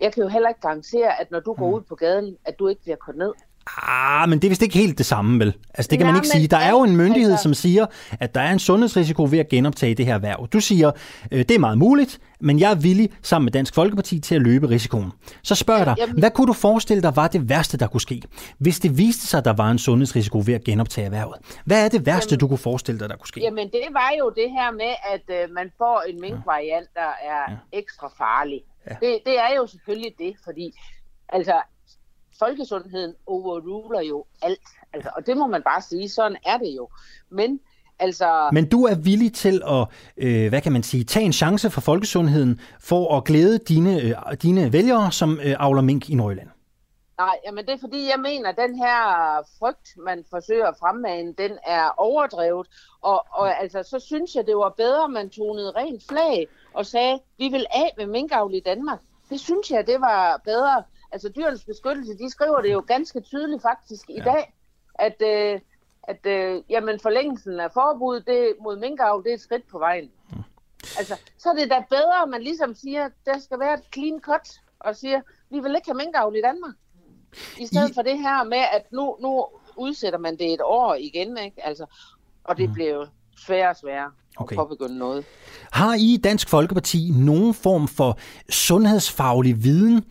Jeg 0.00 0.12
kan 0.12 0.22
jo 0.22 0.28
heller 0.28 0.48
ikke 0.48 0.60
garantere, 0.60 1.20
at 1.20 1.30
når 1.30 1.40
du 1.40 1.52
går 1.54 1.68
mm. 1.68 1.74
ud 1.74 1.82
på 1.82 1.94
gaden, 1.94 2.36
at 2.44 2.58
du 2.58 2.68
ikke 2.68 2.82
bliver 2.82 2.96
kørt 3.06 3.16
ned. 3.16 3.32
Ah, 3.88 4.28
men 4.28 4.38
det 4.38 4.44
er 4.44 4.48
vist 4.48 4.62
ikke 4.62 4.78
helt 4.78 4.98
det 4.98 5.06
samme, 5.06 5.38
vel? 5.38 5.54
Altså, 5.74 5.90
det 5.90 5.98
kan 5.98 6.06
Nej, 6.06 6.12
man 6.12 6.18
ikke 6.22 6.30
men 6.34 6.40
sige. 6.40 6.48
Der 6.48 6.56
er 6.56 6.70
jo 6.70 6.82
en 6.82 6.96
myndighed, 6.96 7.30
altså- 7.30 7.42
som 7.42 7.54
siger, 7.54 7.86
at 8.20 8.34
der 8.34 8.40
er 8.40 8.52
en 8.52 8.58
sundhedsrisiko 8.58 9.24
ved 9.30 9.38
at 9.38 9.48
genoptage 9.48 9.94
det 9.94 10.06
her 10.06 10.18
værv. 10.18 10.48
Du 10.52 10.60
siger, 10.60 10.90
øh, 11.32 11.38
det 11.38 11.50
er 11.50 11.58
meget 11.58 11.78
muligt, 11.78 12.18
men 12.40 12.60
jeg 12.60 12.70
er 12.70 12.74
villig 12.74 13.10
sammen 13.22 13.44
med 13.44 13.52
Dansk 13.52 13.74
Folkeparti 13.74 14.20
til 14.20 14.34
at 14.34 14.42
løbe 14.42 14.68
risikoen. 14.68 15.12
Så 15.42 15.54
spørger 15.54 15.78
jeg 15.80 15.86
dig, 15.86 15.94
Jamen- 15.98 16.18
hvad 16.18 16.30
kunne 16.30 16.46
du 16.46 16.52
forestille 16.52 17.02
dig 17.02 17.16
var 17.16 17.28
det 17.28 17.48
værste, 17.48 17.76
der 17.78 17.86
kunne 17.86 18.00
ske, 18.00 18.22
hvis 18.58 18.80
det 18.80 18.98
viste 18.98 19.26
sig, 19.26 19.38
at 19.38 19.44
der 19.44 19.52
var 19.52 19.70
en 19.70 19.78
sundhedsrisiko 19.78 20.42
ved 20.46 20.54
at 20.54 20.64
genoptage 20.64 21.04
erhvervet? 21.04 21.36
Hvad 21.64 21.84
er 21.84 21.88
det 21.88 22.06
værste, 22.06 22.36
du 22.36 22.48
kunne 22.48 22.58
forestille 22.58 23.00
dig, 23.00 23.08
der 23.08 23.16
kunne 23.16 23.28
ske? 23.28 23.40
Jamen, 23.40 23.66
det 23.66 23.82
var 23.92 24.10
jo 24.18 24.32
det 24.36 24.50
her 24.50 24.70
med, 24.72 24.94
at 25.14 25.42
øh, 25.42 25.54
man 25.54 25.70
får 25.78 26.02
en 26.08 26.20
minkvariant, 26.20 26.88
der 26.94 27.10
er 27.30 27.52
ja. 27.52 27.78
ekstra 27.78 28.08
farlig. 28.18 28.60
Ja. 28.90 28.94
Det, 29.06 29.18
det 29.26 29.38
er 29.38 29.56
jo 29.56 29.66
selvfølgelig 29.66 30.12
det, 30.18 30.32
fordi 30.44 30.72
altså, 31.28 31.54
folkesundheden 32.38 33.14
overruler 33.26 34.00
jo 34.00 34.24
alt. 34.42 34.60
Altså, 34.92 35.10
og 35.16 35.26
det 35.26 35.36
må 35.36 35.46
man 35.46 35.62
bare 35.62 35.82
sige, 35.82 36.08
sådan 36.08 36.36
er 36.46 36.58
det 36.58 36.76
jo. 36.76 36.88
Men 37.30 37.60
altså... 37.98 38.50
Men 38.52 38.68
du 38.68 38.84
er 38.84 38.94
villig 38.94 39.34
til 39.34 39.62
at, 39.68 39.86
øh, 40.16 40.48
hvad 40.48 40.60
kan 40.60 40.72
man 40.72 40.82
sige, 40.82 41.04
tage 41.04 41.26
en 41.26 41.32
chance 41.32 41.70
for 41.70 41.80
folkesundheden 41.80 42.60
for 42.80 43.16
at 43.16 43.24
glæde 43.24 43.58
dine, 43.58 44.02
øh, 44.02 44.14
dine 44.42 44.72
vælgere, 44.72 45.12
som 45.12 45.40
øh, 45.44 45.56
avler 45.58 45.82
mink 45.82 46.10
i 46.10 46.14
Nordjylland? 46.14 46.48
Nej, 47.18 47.36
jamen 47.46 47.66
det 47.66 47.72
er 47.72 47.78
fordi, 47.78 48.08
jeg 48.08 48.20
mener, 48.20 48.48
at 48.48 48.56
den 48.56 48.74
her 48.78 48.98
frygt, 49.58 49.88
man 50.04 50.24
forsøger 50.30 50.66
at 50.66 50.76
fremmane, 50.80 51.34
den 51.38 51.52
er 51.66 51.90
overdrevet. 51.96 52.66
Og, 53.02 53.26
og 53.30 53.60
altså, 53.62 53.82
så 53.82 53.98
synes 53.98 54.34
jeg, 54.34 54.46
det 54.46 54.56
var 54.56 54.74
bedre, 54.76 55.04
at 55.04 55.10
man 55.10 55.30
tonede 55.30 55.72
rent 55.76 56.02
flag 56.08 56.48
og 56.74 56.86
sagde, 56.86 57.18
vi 57.38 57.48
vil 57.48 57.66
af 57.74 57.94
med 57.98 58.06
minkavl 58.06 58.54
i 58.54 58.60
Danmark. 58.60 59.00
Det 59.30 59.40
synes 59.40 59.70
jeg, 59.70 59.86
det 59.86 60.00
var 60.00 60.40
bedre. 60.44 60.82
Altså, 61.12 61.28
dyrenes 61.28 61.64
beskyttelse, 61.64 62.18
de 62.18 62.30
skriver 62.30 62.60
det 62.60 62.72
jo 62.72 62.84
ganske 62.86 63.20
tydeligt 63.20 63.62
faktisk 63.62 64.10
i 64.10 64.20
dag, 64.20 64.54
at, 64.94 65.22
øh, 65.22 65.60
at 66.02 66.26
øh, 66.26 66.62
jamen, 66.70 67.00
forlængelsen 67.00 67.60
af 67.60 67.70
forbuddet 67.72 68.26
det, 68.26 68.54
mod 68.62 68.78
minkavl, 68.78 69.24
det 69.24 69.30
er 69.30 69.34
et 69.34 69.40
skridt 69.40 69.68
på 69.68 69.78
vejen. 69.78 70.10
Altså, 70.98 71.14
så 71.38 71.50
er 71.50 71.54
det 71.54 71.70
da 71.70 71.84
bedre, 71.90 72.22
at 72.22 72.28
man 72.28 72.42
ligesom 72.42 72.74
siger, 72.74 73.08
der 73.26 73.38
skal 73.38 73.58
være 73.60 73.74
et 73.74 73.84
clean 73.94 74.20
cut, 74.20 74.48
og 74.80 74.96
siger, 74.96 75.20
vi 75.50 75.60
vil 75.60 75.74
ikke 75.74 75.88
have 75.88 75.96
minkavl 75.96 76.36
i 76.36 76.40
Danmark. 76.40 76.74
I 77.58 77.66
stedet 77.66 77.88
I- 77.88 77.90
I... 77.90 77.94
for 77.94 78.02
det 78.02 78.18
her 78.18 78.44
med, 78.44 78.62
at 78.72 78.92
nu, 78.92 79.16
nu 79.20 79.46
udsætter 79.76 80.18
man 80.18 80.38
det 80.38 80.52
et 80.52 80.60
år 80.64 80.94
igen, 80.94 81.38
ikke? 81.38 81.66
Altså, 81.66 81.86
og 82.44 82.56
det 82.58 82.68
mm. 82.68 82.74
bliver 82.74 82.90
jo 82.90 83.06
sværere 83.38 83.70
og 83.70 83.76
sværere 83.76 84.10
Okay. 84.38 84.54
at 84.54 84.56
påbegynde 84.56 84.98
noget. 84.98 85.24
Har 85.72 85.94
I 85.94 86.14
i 86.14 86.16
Dansk 86.16 86.48
Folkeparti 86.48 87.10
nogen 87.16 87.54
form 87.54 87.88
for 87.88 88.18
sundhedsfaglig 88.50 89.64
viden, 89.64 90.04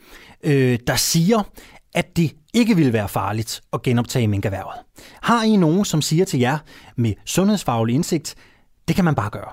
øh, 0.43 0.79
der 0.87 0.95
siger, 0.95 1.43
at 1.93 2.17
det 2.17 2.31
ikke 2.53 2.75
vil 2.75 2.93
være 2.93 3.09
farligt 3.09 3.61
at 3.73 3.81
genoptage 3.81 4.27
minkerhvervet? 4.27 4.73
Har 5.21 5.43
I 5.43 5.55
nogen, 5.55 5.85
som 5.85 6.01
siger 6.01 6.25
til 6.25 6.39
jer 6.39 6.57
med 6.95 7.13
sundhedsfaglig 7.25 7.95
indsigt, 7.95 8.35
det 8.87 8.95
kan 8.95 9.05
man 9.05 9.15
bare 9.15 9.29
gøre? 9.29 9.51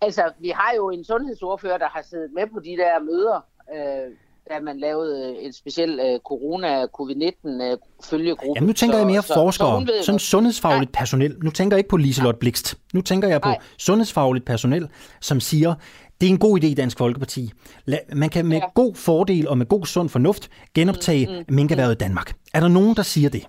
Altså, 0.00 0.32
vi 0.40 0.48
har 0.48 0.72
jo 0.76 0.90
en 0.90 1.04
sundhedsordfører, 1.04 1.78
der 1.78 1.88
har 1.88 2.02
siddet 2.10 2.30
med 2.34 2.42
på 2.52 2.60
de 2.60 2.70
der 2.70 3.02
møder, 3.04 3.44
øh, 3.74 4.10
da 4.50 4.60
man 4.60 4.78
lavede 4.78 5.40
en 5.42 5.52
speciel 5.52 6.00
øh, 6.00 6.18
corona-covid-19-følgegruppe. 6.18 8.52
Jamen 8.56 8.66
nu 8.66 8.72
tænker 8.72 8.98
jeg 8.98 9.06
mere 9.06 9.22
så, 9.22 9.34
forskere, 9.34 9.80
Så 9.80 9.86
ved, 9.92 10.02
sådan 10.02 10.18
sundhedsfagligt 10.18 10.92
personel. 10.92 11.36
Nu 11.42 11.50
tænker 11.50 11.76
jeg 11.76 11.78
ikke 11.78 11.88
på 11.90 11.96
Liselot 11.96 12.38
Blikst. 12.38 12.78
Nu 12.92 13.00
tænker 13.00 13.28
jeg 13.28 13.40
på 13.40 13.48
Nej. 13.48 13.58
sundhedsfagligt 13.78 14.44
personel, 14.44 14.88
som 15.20 15.40
siger, 15.40 15.74
det 16.22 16.28
er 16.28 16.32
en 16.32 16.38
god 16.38 16.60
idé 16.60 16.66
i 16.66 16.74
Dansk 16.74 16.98
Folkeparti. 16.98 17.52
Man 18.12 18.30
kan 18.30 18.46
med 18.46 18.56
Ja. 18.58 18.66
god 18.74 18.94
fordel 18.94 19.48
og 19.48 19.58
med 19.58 19.66
god 19.66 19.86
sund 19.86 20.08
fornuft 20.08 20.50
genoptage 20.74 21.26
mm, 21.26 21.32
mm, 21.48 21.54
minkerhvervet 21.54 21.94
i 21.94 21.98
Danmark. 21.98 22.32
Er 22.54 22.60
der 22.60 22.68
nogen, 22.68 22.96
der 22.96 23.02
siger 23.02 23.30
det? 23.30 23.48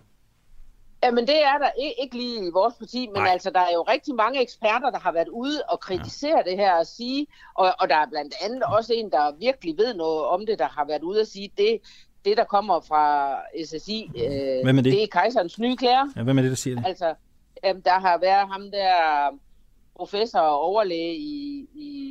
Jamen 1.04 1.28
det 1.28 1.44
er 1.44 1.58
der 1.58 1.70
ikke, 2.02 2.18
lige 2.18 2.48
i 2.48 2.50
vores 2.54 2.74
parti, 2.80 3.08
men 3.14 3.22
Nej. 3.22 3.32
Altså 3.32 3.50
der 3.50 3.60
er 3.60 3.74
jo 3.74 3.82
rigtig 3.82 4.16
mange 4.16 4.42
eksperter, 4.42 4.90
der 4.90 5.00
har 5.00 5.12
været 5.12 5.28
ude 5.28 5.62
og 5.70 5.80
kritisere 5.80 6.38
ja. 6.46 6.50
det 6.52 6.58
her 6.60 6.74
og 6.74 6.88
sige, 6.88 7.28
og, 7.56 7.74
og 7.80 7.90
der 7.90 7.96
er 7.96 8.06
blandt 8.10 8.34
andet 8.46 8.64
også 8.64 8.94
en, 8.94 9.12
der 9.12 9.32
virkelig 9.40 9.78
ved 9.78 9.94
noget 9.94 10.26
om 10.26 10.46
det, 10.46 10.60
der 10.60 10.68
har 10.68 10.86
været 10.88 11.02
ude 11.04 11.22
og 11.22 11.28
sige, 11.28 11.52
det, 11.58 11.80
det 12.26 12.38
der 12.38 12.44
kommer 12.44 12.80
fra 12.80 13.36
SSI, 13.66 14.12
øh, 14.16 14.64
Hvem 14.64 14.78
er 14.78 14.82
det? 14.82 14.94
det 14.94 15.04
er 15.04 15.08
kejserens 15.12 15.60
nye 15.60 15.76
klæder. 15.76 16.06
Ja, 16.16 16.24
hvem 16.24 16.38
er 16.38 16.42
det, 16.42 16.52
der 16.52 16.58
siger 16.58 16.76
det? 16.76 16.86
Altså, 16.86 17.14
jamen, 17.64 17.82
der 17.86 18.00
har 18.00 18.18
været 18.18 18.48
ham 18.52 18.62
der 18.72 18.94
professor 19.96 20.40
og 20.40 20.60
overlæge 20.60 21.16
i, 21.16 21.68
i 21.76 22.03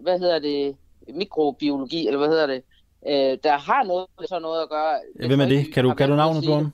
hvad 0.00 0.18
hedder 0.18 0.38
det, 0.38 0.76
mikrobiologi, 1.14 2.06
eller 2.06 2.18
hvad 2.18 2.28
hedder 2.28 2.46
det, 2.46 2.62
øh, 3.06 3.38
der 3.44 3.58
har 3.58 3.82
noget 3.82 4.06
med 4.18 4.28
sådan 4.28 4.42
noget 4.42 4.62
at 4.62 4.68
gøre. 4.68 4.98
Ja, 5.20 5.26
hvem 5.26 5.40
er 5.40 5.46
det? 5.46 5.74
Kan 5.74 5.84
du- 5.84 5.94
kan 5.94 6.08
du 6.08 6.16
navnet 6.16 6.44
på 6.46 6.54
ham? 6.54 6.72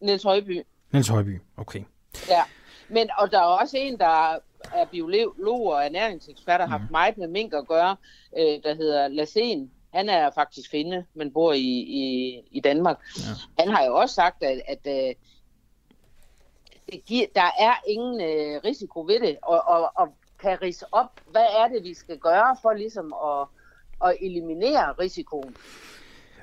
Niels 0.00 0.22
Højby. 0.22 0.62
Niels 0.92 1.08
Højby. 1.08 1.40
Okay. 1.56 1.82
Ja, 2.28 2.42
men 2.88 3.08
og 3.18 3.30
der 3.30 3.38
er 3.38 3.42
også 3.44 3.76
en, 3.76 3.98
der 3.98 4.32
er 4.74 4.84
biolog 4.90 5.66
og 5.66 5.84
ernæringsekspert, 5.84 6.60
og 6.60 6.68
har 6.70 6.78
haft 6.78 6.90
meget 6.90 7.18
med 7.18 7.28
mink 7.28 7.54
at 7.54 7.68
gøre, 7.68 7.96
øh, 8.38 8.62
der 8.64 8.74
hedder 8.74 9.08
Lassen. 9.08 9.70
Han 9.94 10.08
er 10.08 10.30
faktisk 10.34 10.70
finde, 10.70 11.04
men 11.14 11.32
bor 11.32 11.52
i, 11.52 11.58
i, 11.78 12.34
i 12.50 12.60
Danmark. 12.60 12.98
Ja. 13.16 13.62
Han 13.62 13.72
har 13.74 13.84
jo 13.84 13.94
også 13.96 14.14
sagt, 14.14 14.42
at, 14.42 14.62
at 14.68 14.86
øh, 15.08 15.14
det 16.92 17.04
giver, 17.06 17.26
der 17.34 17.50
er 17.58 17.74
ingen 17.88 18.20
øh, 18.20 18.60
risiko 18.64 19.00
ved 19.00 19.20
det, 19.20 19.36
og, 19.42 19.62
og, 19.66 19.92
og 19.94 20.08
kan 20.40 20.62
rise 20.62 20.86
op, 20.92 21.20
hvad 21.30 21.46
er 21.58 21.68
det, 21.68 21.84
vi 21.84 21.94
skal 21.94 22.18
gøre 22.18 22.56
for 22.62 22.72
ligesom 22.72 23.14
at, 23.24 23.46
at 24.08 24.16
eliminere 24.20 24.92
risikoen. 24.92 25.56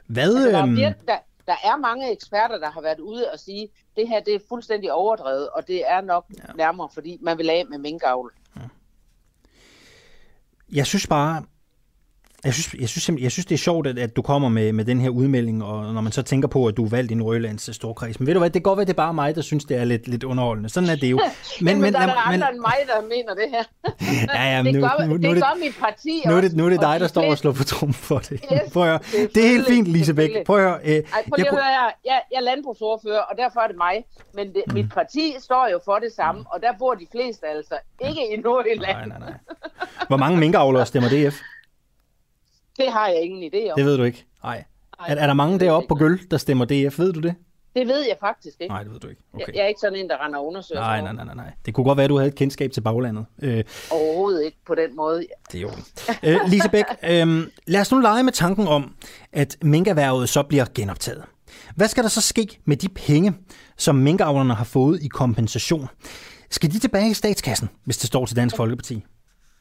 Hvad, 0.08 0.36
Altså, 0.36 0.50
der, 0.50 0.58
er 0.58 0.64
øhm, 0.64 0.76
virke, 0.76 1.00
der, 1.08 1.18
der 1.48 1.56
er 1.64 1.78
mange 1.78 2.12
eksperter, 2.12 2.58
der 2.58 2.72
har 2.72 2.82
været 2.82 3.00
ude 3.00 3.32
og 3.34 3.40
sige, 3.40 3.70
det 3.96 4.08
her 4.08 4.20
det 4.20 4.36
er 4.36 4.40
fuldstændig 4.50 4.92
overdrevet, 4.92 5.50
og 5.50 5.68
det 5.68 5.92
er 5.92 6.02
nok 6.02 6.26
ja. 6.38 6.54
nærmere, 6.54 6.90
fordi 6.94 7.18
man 7.22 7.38
vil 7.38 7.50
af 7.50 7.66
med 7.70 7.78
minkavl. 7.78 8.34
jeg 10.72 10.86
synes 10.86 11.08
bare, 11.08 11.44
jeg 12.46 12.54
synes, 12.54 12.76
jeg 12.80 12.90
synes, 12.90 13.22
jeg 13.22 13.32
synes 13.32 13.46
det 13.46 13.56
er 13.56 13.60
sjovt, 13.60 13.88
at, 13.88 14.00
at 14.00 14.16
du 14.16 14.22
kommer 14.22 14.50
med, 14.50 14.74
med 14.74 14.86
den 14.86 15.02
her 15.02 15.10
udmelding, 15.10 15.64
og 15.64 15.94
når 15.94 16.02
man 16.02 16.12
så 16.12 16.22
tænker 16.22 16.48
på, 16.48 16.66
at 16.68 16.78
du 16.78 16.86
er 16.86 16.90
valgt 16.90 17.12
i 17.12 17.16
Nordjyllands 17.16 17.76
storkreds. 17.76 18.20
Men 18.20 18.28
ved 18.28 18.34
du 18.34 18.40
hvad, 18.40 18.50
det 18.50 18.54
kan 18.54 18.62
godt 18.62 18.78
være, 18.78 18.86
det 18.86 18.94
er 18.94 18.98
bare 18.98 19.14
mig, 19.14 19.36
der 19.36 19.42
synes, 19.42 19.66
det 19.66 19.78
er 19.78 19.84
lidt, 19.84 20.08
lidt 20.08 20.24
underholdende. 20.24 20.70
Sådan 20.70 20.90
er 20.90 20.96
det 20.96 21.12
jo. 21.12 21.20
Men, 21.62 21.82
men 21.82 21.94
der 21.94 22.00
er 22.00 22.06
der 22.06 22.28
andre 22.28 22.50
end 22.52 22.60
mig, 22.60 22.78
der 22.88 23.02
mener 23.02 23.34
det 23.34 23.50
her. 23.50 23.64
Ja, 24.36 24.56
ja, 24.56 24.64
men 24.64 24.74
det, 24.74 24.82
nu, 24.82 24.88
gør, 24.88 25.06
nu, 25.06 25.14
nu, 25.14 25.18
det 25.18 25.26
er 25.30 25.34
gør 25.34 25.60
mit 25.60 25.76
parti 25.80 26.22
nu 26.26 26.32
er 26.32 26.36
det, 26.36 26.46
også, 26.46 26.58
nu 26.58 26.66
er 26.66 26.70
det 26.70 26.82
dig, 26.82 26.96
de 26.96 27.00
der 27.00 27.08
står 27.08 27.26
og 27.32 27.38
slår 27.38 27.52
på 27.52 27.64
trum 27.64 27.94
for 27.94 28.20
det. 28.20 28.46
Yes, 28.54 28.62
Prøv 28.74 28.84
at 28.84 28.90
høre. 28.90 29.00
det 29.12 29.24
er 29.24 29.28
Det 29.28 29.44
er 29.46 29.48
helt 29.48 29.68
fint, 29.68 29.88
Lisebæk. 29.88 30.46
Prøv 30.46 30.58
at 30.58 30.64
høre. 30.64 30.80
Øh, 30.84 30.92
Ej, 30.92 31.02
prøv 31.02 31.36
lige 31.36 31.46
jeg 31.46 31.48
at 31.48 31.54
høre 31.54 31.64
her. 31.64 31.90
Jeg, 32.06 32.22
jeg 32.32 32.38
er 32.38 32.42
landbrugsordfører, 32.42 33.20
og 33.20 33.38
derfor 33.38 33.60
er 33.60 33.68
det 33.68 33.78
mig. 33.78 34.06
Men 34.34 34.48
det, 34.48 34.64
mit 34.74 34.90
parti 34.94 35.36
står 35.40 35.68
jo 35.72 35.80
for 35.86 35.96
det 35.96 36.12
samme, 36.16 36.46
og 36.54 36.62
der 36.62 36.72
bor 36.80 36.94
de 36.94 37.08
fleste 37.12 37.48
altså 37.48 37.76
ikke 38.08 38.22
i 38.34 38.38
Nordjylland. 38.38 38.98
Nej, 38.98 39.06
nej, 39.06 39.20
nej. 39.20 39.34
Hvor 40.08 40.18
mange 40.18 40.38
minkavlere 40.38 40.86
stemmer 40.86 41.10
DF? 41.10 41.36
Det 42.78 42.92
har 42.92 43.08
jeg 43.08 43.22
ingen 43.22 43.44
idé 43.54 43.72
om. 43.72 43.76
Det 43.78 43.86
ved 43.86 43.98
du 43.98 44.04
ikke. 44.04 44.26
Nej. 44.44 44.64
Er, 45.08 45.16
er 45.16 45.28
der 45.28 45.34
mange 45.34 45.52
jeg 45.54 45.60
deroppe 45.60 45.88
på. 45.88 45.96
Gøl, 45.96 46.20
der 46.32 46.38
stemmer 46.38 46.66
DF? 46.66 47.00
Ved 47.00 47.14
du 47.14 47.20
det? 47.20 47.36
Det 47.76 47.88
ved 47.88 48.00
jeg 48.08 48.18
faktisk 48.20 48.56
ikke. 48.62 48.74
Nej, 48.74 48.84
det 48.84 48.92
ved 48.94 49.00
du 49.00 49.08
ikke. 49.08 49.22
Jeg, 49.34 49.42
Okay. 49.44 49.54
jeg 49.54 49.64
er 49.64 49.68
ikke 49.68 49.80
sådan 49.80 50.00
en, 50.00 50.10
der 50.10 50.26
render 50.26 50.40
og 50.40 50.48
undersøger 50.48 50.82
Nej, 50.82 51.02
nej, 51.02 51.14
nej, 51.14 51.26
nej, 51.26 51.36
nej. 51.36 51.52
Det 51.66 51.74
kunne 51.74 51.84
godt 51.84 51.98
være, 51.98 52.04
at 52.04 52.10
du 52.10 52.18
havde 52.18 52.28
et 52.28 52.36
kendskab 52.36 52.72
til 52.72 52.82
baglandet. 52.82 53.26
Øh, 53.42 53.64
Overhovedet 53.92 54.46
ikke 54.46 54.58
på 54.68 54.76
den 54.76 54.96
måde. 54.96 55.26
Det 55.52 55.58
er 55.58 55.62
jo 55.62 55.70
øh, 56.30 56.40
Lisebæk, 56.50 56.86
øh, 57.04 57.48
lad 57.68 57.82
os 57.82 57.92
nu 57.92 58.00
lege 58.00 58.24
med 58.24 58.34
tanken 58.34 58.68
om, 58.68 58.96
at 59.34 59.58
minkerhvervet 59.62 60.30
så 60.30 60.44
bliver 60.44 60.66
genoptaget. 60.76 61.24
Hvad 61.76 61.88
skal 61.88 62.04
der 62.04 62.10
så 62.10 62.22
ske 62.22 62.60
med 62.66 62.78
de 62.78 62.90
penge, 62.90 63.34
som 63.78 63.96
minkavlerne 63.96 64.54
har 64.54 64.64
fået 64.66 65.04
i 65.04 65.08
kompensation? 65.08 65.88
Skal 66.50 66.72
de 66.72 66.80
tilbage 66.80 67.10
i 67.10 67.14
statskassen, 67.14 67.70
hvis 67.86 67.98
det 67.98 68.08
står 68.08 68.26
til 68.26 68.36
Dansk 68.36 68.56
Folkeparti? 68.56 69.04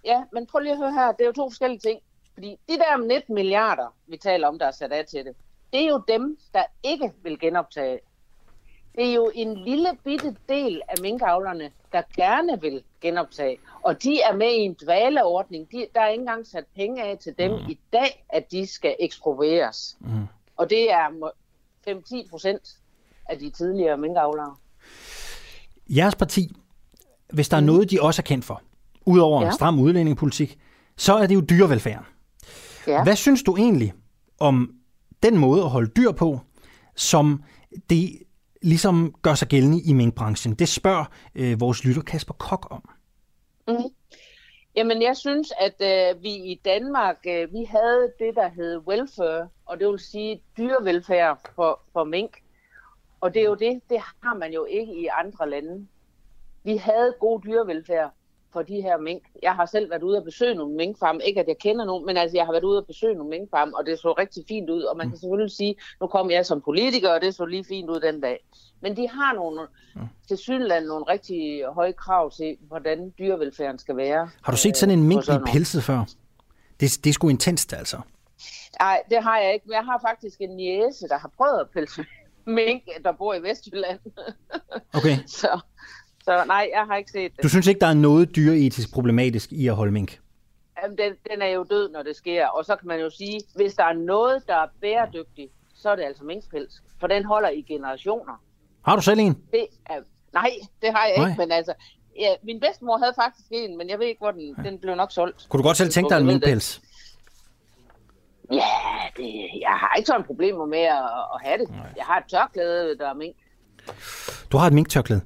Ja, 0.04 0.20
men 0.32 0.46
prøv 0.50 0.58
lige 0.60 0.72
at 0.72 0.78
høre 0.78 0.92
her. 0.92 1.12
Det 1.12 1.20
er 1.20 1.26
jo 1.26 1.32
to 1.32 1.50
forskellige 1.50 1.78
ting. 1.80 1.98
Fordi 2.34 2.56
de 2.68 2.72
der 2.72 3.06
19 3.06 3.34
milliarder, 3.34 3.94
vi 4.06 4.16
taler 4.16 4.48
om, 4.48 4.58
der 4.58 4.66
er 4.66 4.70
sat 4.70 4.92
af 4.92 5.04
til 5.06 5.24
det, 5.24 5.36
det 5.72 5.82
er 5.82 5.88
jo 5.88 6.02
dem, 6.08 6.38
der 6.54 6.62
ikke 6.82 7.12
vil 7.22 7.38
genoptage. 7.38 7.98
Det 8.94 9.08
er 9.10 9.14
jo 9.14 9.30
en 9.34 9.64
lille 9.64 9.88
bitte 10.04 10.36
del 10.48 10.82
af 10.88 10.94
minkavlerne, 11.02 11.70
der 11.92 12.02
gerne 12.16 12.60
vil 12.60 12.82
genoptage. 13.00 13.58
Og 13.82 14.02
de 14.02 14.20
er 14.20 14.36
med 14.36 14.46
i 14.50 14.58
en 14.58 14.76
dvaleordning. 14.84 15.72
De, 15.72 15.86
der 15.94 16.00
er 16.00 16.08
ikke 16.08 16.20
engang 16.20 16.46
sat 16.46 16.64
penge 16.76 17.02
af 17.04 17.18
til 17.18 17.34
dem 17.38 17.50
mm. 17.50 17.70
i 17.70 17.78
dag, 17.92 18.24
at 18.28 18.50
de 18.50 18.66
skal 18.66 18.96
eksproprieres. 19.00 19.96
Mm. 20.00 20.26
Og 20.56 20.70
det 20.70 20.92
er 20.92 21.10
må- 21.10 21.30
5-10 21.88 22.30
procent 22.30 22.76
af 23.26 23.38
de 23.38 23.50
tidligere 23.50 23.96
minkavlere. 23.96 24.56
Jeres 25.88 26.14
parti, 26.14 26.56
hvis 27.32 27.48
der 27.48 27.56
er 27.56 27.60
noget, 27.60 27.90
de 27.90 28.02
også 28.02 28.22
er 28.22 28.24
kendt 28.24 28.44
for, 28.44 28.62
udover 29.06 29.44
ja. 29.44 29.50
Stram 29.50 29.78
udlændingepolitik, 29.78 30.58
så 30.96 31.14
er 31.14 31.26
det 31.26 31.34
jo 31.34 31.40
dyrevelfærden. 31.40 32.06
Ja. 32.86 33.02
Hvad 33.02 33.16
synes 33.16 33.42
du 33.42 33.56
egentlig 33.56 33.92
om 34.40 34.74
den 35.22 35.38
måde 35.38 35.62
at 35.62 35.70
holde 35.70 35.90
dyr 35.96 36.12
på, 36.12 36.40
som 36.94 37.42
det 37.90 38.18
ligesom 38.62 39.14
gør 39.22 39.34
sig 39.34 39.48
gældende 39.48 39.82
i 39.82 39.92
minkbranchen? 39.92 40.54
Det 40.54 40.68
spørger 40.68 41.04
øh, 41.34 41.60
vores 41.60 41.84
lytter 41.84 42.02
Kasper 42.02 42.34
Kok 42.34 42.66
om. 42.70 42.88
Jamen, 44.76 45.02
jeg 45.02 45.16
synes, 45.16 45.52
at 45.60 45.74
øh, 45.80 46.22
vi 46.22 46.30
i 46.30 46.60
Danmark, 46.64 47.16
øh, 47.26 47.52
vi 47.52 47.64
havde 47.64 48.12
det, 48.18 48.34
der 48.34 48.48
hed 48.48 48.78
welfare 48.78 49.48
og 49.66 49.80
det 49.80 49.88
vil 49.88 49.98
sige 49.98 50.42
dyrevelfærd 50.56 51.50
for, 51.54 51.80
for 51.92 52.04
mink. 52.04 52.42
Og 53.20 53.34
det 53.34 53.42
er 53.42 53.46
jo 53.46 53.54
det, 53.54 53.80
det 53.90 54.00
har 54.00 54.34
man 54.34 54.52
jo 54.52 54.64
ikke 54.64 54.92
i 54.94 55.06
andre 55.06 55.50
lande. 55.50 55.86
Vi 56.64 56.76
havde 56.76 57.14
god 57.20 57.40
dyrevelfærd 57.40 58.10
for 58.54 58.62
de 58.62 58.82
her 58.82 58.96
mink. 58.98 59.22
Jeg 59.42 59.54
har 59.54 59.66
selv 59.66 59.90
været 59.90 60.02
ude 60.02 60.18
og 60.18 60.24
besøge 60.24 60.54
nogle 60.54 60.74
minkfarme. 60.76 61.20
Ikke 61.24 61.40
at 61.40 61.48
jeg 61.48 61.58
kender 61.58 61.84
nogen, 61.84 62.06
men 62.06 62.16
altså 62.16 62.36
jeg 62.36 62.44
har 62.46 62.52
været 62.52 62.64
ude 62.64 62.78
og 62.78 62.86
besøge 62.86 63.14
nogle 63.14 63.30
minkfarme, 63.30 63.76
og 63.76 63.86
det 63.86 63.98
så 63.98 64.12
rigtig 64.12 64.44
fint 64.48 64.70
ud. 64.70 64.82
Og 64.82 64.96
man 64.96 65.08
kan 65.08 65.18
selvfølgelig 65.18 65.56
sige, 65.56 65.74
nu 66.00 66.06
kom 66.06 66.30
jeg 66.30 66.46
som 66.46 66.60
politiker, 66.60 67.10
og 67.10 67.20
det 67.20 67.34
så 67.34 67.44
lige 67.44 67.64
fint 67.64 67.90
ud 67.90 68.00
den 68.00 68.20
dag. 68.20 68.38
Men 68.80 68.96
de 68.96 69.08
har 69.08 69.34
nogle, 69.34 69.60
til 70.28 70.38
Sydland 70.38 70.84
nogle 70.86 71.04
rigtig 71.08 71.64
høje 71.74 71.92
krav 71.92 72.30
til, 72.30 72.56
hvordan 72.60 73.14
dyrevelfærden 73.18 73.78
skal 73.78 73.96
være. 73.96 74.30
Har 74.42 74.52
du 74.52 74.58
set 74.58 74.76
sådan 74.76 74.98
en 74.98 75.02
øh, 75.02 75.08
mink 75.08 75.24
blive 75.24 75.44
pelset 75.46 75.82
før? 75.82 76.04
Det, 76.80 76.98
det 77.04 77.10
er 77.10 77.12
sgu 77.12 77.28
intenst, 77.28 77.72
altså. 77.72 77.96
Nej, 78.80 79.02
det 79.10 79.22
har 79.22 79.38
jeg 79.38 79.54
ikke. 79.54 79.66
Men 79.66 79.74
jeg 79.74 79.84
har 79.84 80.00
faktisk 80.08 80.40
en 80.40 80.60
jæse, 80.60 81.08
der 81.08 81.18
har 81.18 81.30
prøvet 81.36 81.60
at 81.60 81.70
pelse 81.70 82.04
mink, 82.58 82.82
der 83.04 83.12
bor 83.12 83.34
i 83.34 83.42
Vestjylland. 83.42 84.00
Okay. 84.92 85.16
så, 85.40 85.60
så 86.24 86.44
nej, 86.46 86.70
jeg 86.72 86.84
har 86.86 86.96
ikke 86.96 87.10
set 87.10 87.32
det. 87.36 87.42
Du 87.42 87.48
synes 87.48 87.66
ikke, 87.66 87.80
der 87.80 87.86
er 87.86 87.94
noget 87.94 88.36
dyreetisk 88.36 88.92
problematisk 88.92 89.52
i 89.52 89.68
at 89.68 89.74
holde 89.74 89.92
mink? 89.92 90.20
Jamen, 90.82 90.98
den, 90.98 91.12
den 91.30 91.42
er 91.42 91.46
jo 91.46 91.66
død, 91.70 91.90
når 91.90 92.02
det 92.02 92.16
sker. 92.16 92.46
Og 92.46 92.64
så 92.64 92.76
kan 92.76 92.88
man 92.88 93.00
jo 93.00 93.10
sige, 93.10 93.40
hvis 93.54 93.74
der 93.74 93.84
er 93.84 93.92
noget, 93.92 94.42
der 94.46 94.54
er 94.54 94.66
bæredygtigt, 94.80 95.52
så 95.74 95.90
er 95.90 95.96
det 95.96 96.02
altså 96.02 96.24
minkpels. 96.24 96.82
For 97.00 97.06
den 97.06 97.24
holder 97.24 97.48
i 97.48 97.62
generationer. 97.62 98.42
Har 98.84 98.96
du 98.96 99.02
selv 99.02 99.18
en? 99.20 99.38
Det 99.52 99.66
er, 99.86 100.00
nej, 100.32 100.50
det 100.82 100.90
har 100.90 101.06
jeg 101.06 101.16
Nej. 101.18 101.28
ikke, 101.28 101.38
men 101.38 101.52
altså... 101.52 101.74
Ja, 102.20 102.28
min 102.42 102.60
bedstemor 102.60 102.98
havde 102.98 103.12
faktisk 103.16 103.46
en, 103.50 103.78
men 103.78 103.88
jeg 103.88 103.98
ved 103.98 104.06
ikke, 104.06 104.18
hvor 104.18 104.30
den, 104.30 104.54
den 104.64 104.78
blev 104.78 104.94
nok 104.94 105.12
solgt. 105.12 105.46
Kunne 105.48 105.62
du 105.62 105.66
godt 105.66 105.76
selv 105.76 105.90
tænke 105.90 106.10
dig 106.10 106.20
en 106.20 106.26
minkpels? 106.26 106.82
Ja, 108.52 108.64
det, 109.16 109.50
jeg 109.60 109.70
har 109.70 109.94
ikke 109.96 110.06
sådan 110.06 110.24
problemer 110.24 110.66
med 110.66 110.78
at, 110.78 111.04
at 111.34 111.40
have 111.44 111.58
det. 111.58 111.68
Jeg 111.96 112.04
har 112.04 112.18
et 112.18 112.24
tørklæde, 112.30 112.98
der 112.98 113.08
er 113.08 113.14
mink. 113.14 113.36
Du 114.52 114.56
har 114.56 114.66
et 114.66 114.72
minktørklæde. 114.72 115.20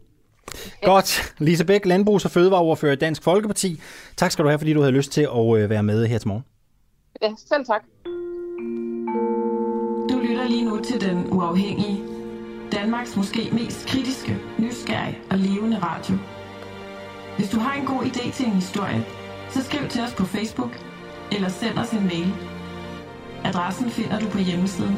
Godt. 0.83 1.35
Lise 1.39 1.65
Bæk, 1.65 1.87
landbrugs- 1.87 2.25
og 2.25 2.31
fødevareordfører 2.31 2.93
i 2.93 2.97
Dansk 2.97 3.23
Folkeparti. 3.23 3.81
Tak 4.17 4.31
skal 4.31 4.45
du 4.45 4.49
have, 4.49 4.59
fordi 4.59 4.73
du 4.73 4.81
havde 4.81 4.93
lyst 4.93 5.13
til 5.13 5.21
at 5.23 5.57
øh, 5.59 5.71
være 5.71 5.83
med 5.83 6.07
her 6.07 6.19
til 6.19 6.29
morgen. 6.29 6.45
Ja, 7.23 7.31
selv 7.49 7.65
tak. 7.67 7.83
Du 10.11 10.19
lytter 10.29 10.49
lige 10.49 10.65
nu 10.65 10.81
til 10.85 11.01
Den 11.01 11.33
Uafhængige. 11.33 12.03
Danmarks 12.73 13.17
måske 13.17 13.49
mest 13.53 13.87
kritiske, 13.87 14.37
nysgerrige 14.59 15.19
og 15.31 15.39
levende 15.39 15.79
radio. 15.79 16.15
Hvis 17.37 17.51
du 17.51 17.59
har 17.59 17.81
en 17.81 17.87
god 17.87 18.03
idé 18.03 18.33
til 18.33 18.47
en 18.47 18.53
historie, 18.53 19.05
så 19.51 19.63
skriv 19.63 19.89
til 19.89 20.01
os 20.03 20.15
på 20.15 20.25
Facebook 20.25 20.71
eller 21.33 21.49
send 21.49 21.79
os 21.79 21.91
en 21.91 22.07
mail. 22.07 22.35
Adressen 23.45 23.91
finder 23.91 24.21
du 24.21 24.29
på 24.29 24.39
hjemmesiden. 24.39 24.97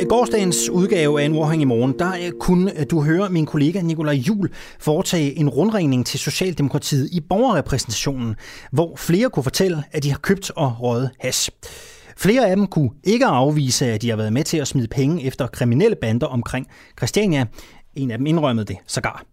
I 0.00 0.04
gårsdagens 0.04 0.68
udgave 0.68 1.20
af 1.20 1.24
en 1.24 1.32
uafhængig 1.32 1.68
morgen, 1.68 1.98
der 1.98 2.12
øh, 2.12 2.32
kunne 2.40 2.78
øh, 2.78 2.86
du 2.90 3.02
høre 3.02 3.30
min 3.30 3.46
kollega 3.46 3.80
Nikolaj 3.80 4.14
Jul 4.14 4.50
foretage 4.78 5.38
en 5.38 5.48
rundringning 5.48 6.06
til 6.06 6.20
Socialdemokratiet 6.20 7.08
i 7.12 7.20
borgerrepræsentationen, 7.20 8.34
hvor 8.70 8.96
flere 8.96 9.30
kunne 9.30 9.42
fortælle, 9.42 9.84
at 9.92 10.02
de 10.02 10.10
har 10.10 10.18
købt 10.18 10.50
og 10.56 10.76
røget 10.80 11.10
hash. 11.20 11.50
Flere 12.16 12.48
af 12.48 12.56
dem 12.56 12.66
kunne 12.66 12.90
ikke 13.04 13.26
afvise, 13.26 13.86
at 13.86 14.02
de 14.02 14.10
har 14.10 14.16
været 14.16 14.32
med 14.32 14.44
til 14.44 14.58
at 14.58 14.68
smide 14.68 14.88
penge 14.88 15.24
efter 15.24 15.46
kriminelle 15.46 15.96
bander 15.96 16.26
omkring 16.26 16.66
Christiania. 16.98 17.46
En 17.94 18.10
af 18.10 18.18
dem 18.18 18.26
indrømmede 18.26 18.66
det 18.66 18.76
sågar. 18.86 19.24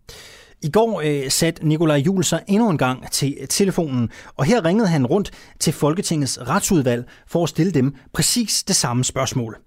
I 0.61 0.69
går 0.69 1.01
øh, 1.05 1.31
satte 1.31 1.67
Nikolaj 1.67 1.97
Juhl 1.97 2.23
sig 2.23 2.43
endnu 2.47 2.69
en 2.69 2.77
gang 2.77 3.11
til 3.11 3.37
telefonen, 3.49 4.09
og 4.37 4.45
her 4.45 4.65
ringede 4.65 4.87
han 4.87 5.05
rundt 5.05 5.31
til 5.59 5.73
Folketingets 5.73 6.39
retsudvalg 6.41 7.05
for 7.27 7.43
at 7.43 7.49
stille 7.49 7.71
dem 7.71 7.95
præcis 8.13 8.63
det 8.63 8.75
samme 8.75 9.03
spørgsmål. 9.03 9.57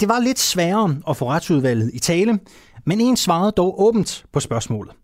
Det 0.00 0.08
var 0.08 0.20
lidt 0.20 0.38
sværere 0.38 0.96
at 1.08 1.16
få 1.16 1.30
retsudvalget 1.30 1.90
i 1.94 1.98
tale, 1.98 2.38
men 2.86 3.00
en 3.00 3.16
svarede 3.16 3.52
dog 3.52 3.82
åbent 3.82 4.24
på 4.32 4.40
spørgsmålet. 4.40 4.94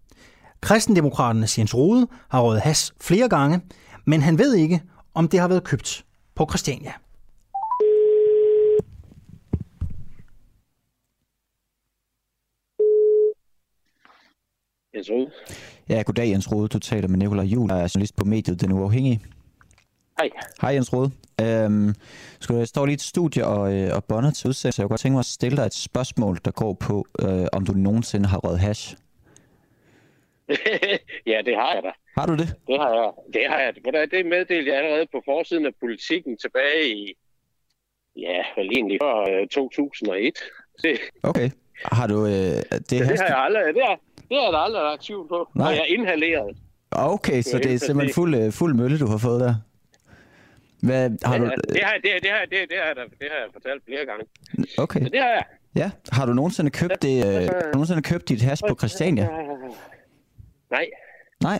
Kristendemokraternes 0.60 1.58
Jens 1.58 1.74
Rode 1.74 2.06
har 2.30 2.40
rådet 2.40 2.60
has 2.60 2.92
flere 3.00 3.28
gange, 3.28 3.60
men 4.06 4.22
han 4.22 4.38
ved 4.38 4.54
ikke, 4.54 4.82
om 5.14 5.28
det 5.28 5.40
har 5.40 5.48
været 5.48 5.64
købt 5.64 6.04
på 6.36 6.46
Christiania. 6.50 6.92
Jens 14.94 15.10
Rode. 15.10 15.30
Ja, 15.88 16.02
goddag 16.02 16.30
Jens 16.30 16.52
Rode. 16.52 16.68
Du 16.68 16.78
taler 16.78 17.08
med 17.08 17.18
Nikolaj 17.18 17.44
Juhl, 17.44 17.70
jeg 17.70 17.80
er 17.82 17.92
journalist 17.94 18.16
på 18.16 18.24
mediet 18.24 18.60
Den 18.60 18.72
Uafhængige. 18.72 19.20
Hej. 20.18 20.30
Hej 20.60 20.70
Jens 20.70 20.92
Rode. 20.92 21.10
Øhm, 21.42 21.94
skal 22.40 22.56
jeg 22.56 22.68
står 22.68 22.86
lige 22.86 22.92
i 22.92 22.94
et 22.94 23.00
studie 23.00 23.46
og, 23.46 23.74
øh, 23.74 23.96
og 23.96 24.04
bonder 24.04 24.30
til 24.30 24.48
udsendelse, 24.48 24.76
så 24.76 24.82
jeg 24.82 24.84
kunne 24.84 24.92
godt 24.92 25.00
tænke 25.00 25.14
mig 25.14 25.18
at 25.18 25.26
stille 25.26 25.56
dig 25.56 25.66
et 25.66 25.74
spørgsmål, 25.74 26.38
der 26.44 26.50
går 26.50 26.72
på, 26.72 27.06
øh, 27.20 27.46
om 27.52 27.66
du 27.66 27.72
nogensinde 27.72 28.28
har 28.28 28.38
røget 28.38 28.60
hash. 28.60 28.96
ja, 31.32 31.38
det 31.46 31.54
har 31.56 31.74
jeg 31.74 31.82
da. 31.82 31.92
Har 32.18 32.26
du 32.26 32.32
det? 32.32 32.48
Det 32.66 32.78
har 32.78 32.90
jeg. 32.94 33.10
Det 33.34 33.44
har 33.48 33.58
jeg. 33.58 33.74
Hvordan 33.82 34.10
det 34.10 34.26
meddelte 34.26 34.70
jeg 34.70 34.78
allerede 34.78 35.06
på 35.12 35.22
forsiden 35.24 35.66
af 35.66 35.74
politikken 35.80 36.36
tilbage 36.36 36.88
i, 36.96 37.14
ja, 38.16 38.42
vel 38.56 38.68
egentlig 38.72 38.98
før 39.02 39.40
øh, 39.40 39.48
2001. 39.48 40.38
Det, 40.82 41.00
Okay. 41.30 41.50
Har 41.84 42.06
du 42.06 42.26
øh, 42.26 42.32
det, 42.32 42.90
det, 42.90 43.06
hash, 43.06 43.22
har 43.22 43.28
jeg 43.28 43.38
aldrig, 43.38 43.74
det 43.74 43.82
har, 43.88 43.98
det 44.30 44.36
har 44.38 44.44
jeg 44.44 44.52
da 44.52 44.58
aldrig 44.58 44.82
lagt 44.82 45.02
tvivl 45.02 45.28
på. 45.28 45.48
Nej. 45.54 45.66
Og 45.68 45.74
jeg 45.76 45.86
inhaleret. 45.88 46.56
Okay, 46.90 47.42
så 47.42 47.58
det 47.58 47.74
er 47.74 47.78
simpelthen 47.78 48.14
fuld, 48.14 48.34
øh, 48.34 48.52
fuld 48.52 48.74
mølle, 48.74 48.98
du 48.98 49.06
har 49.06 49.18
fået 49.18 49.40
der. 49.40 49.54
Hvad, 50.82 51.10
har 51.24 51.38
du, 51.38 51.44
Ja, 51.44 51.50
det, 51.74 51.82
har, 51.84 51.94
det, 52.04 52.10
det, 52.22 52.30
har, 52.30 52.40
det, 52.44 52.50
det, 52.70 52.78
har 52.78 52.86
jeg, 52.86 52.96
det 52.96 53.28
har 53.30 53.38
jeg 53.42 53.48
fortalt 53.52 53.84
flere 53.84 54.06
gange. 54.06 54.24
okay, 54.78 55.00
Så 55.02 55.08
det 55.08 55.20
har 55.20 55.28
jeg. 55.28 55.44
ja. 55.76 55.90
Har 56.12 56.26
du 56.26 56.32
nogensinde 56.32 56.70
købt, 56.70 57.02
det, 57.02 57.26
øh, 57.26 57.32
har 57.32 57.60
du 57.62 57.70
nogensinde 57.72 58.02
købt 58.02 58.28
dit 58.28 58.42
hash 58.42 58.62
på 58.68 58.74
Christiania? 58.74 59.28
Nej, 60.70 60.86
Nej? 61.42 61.58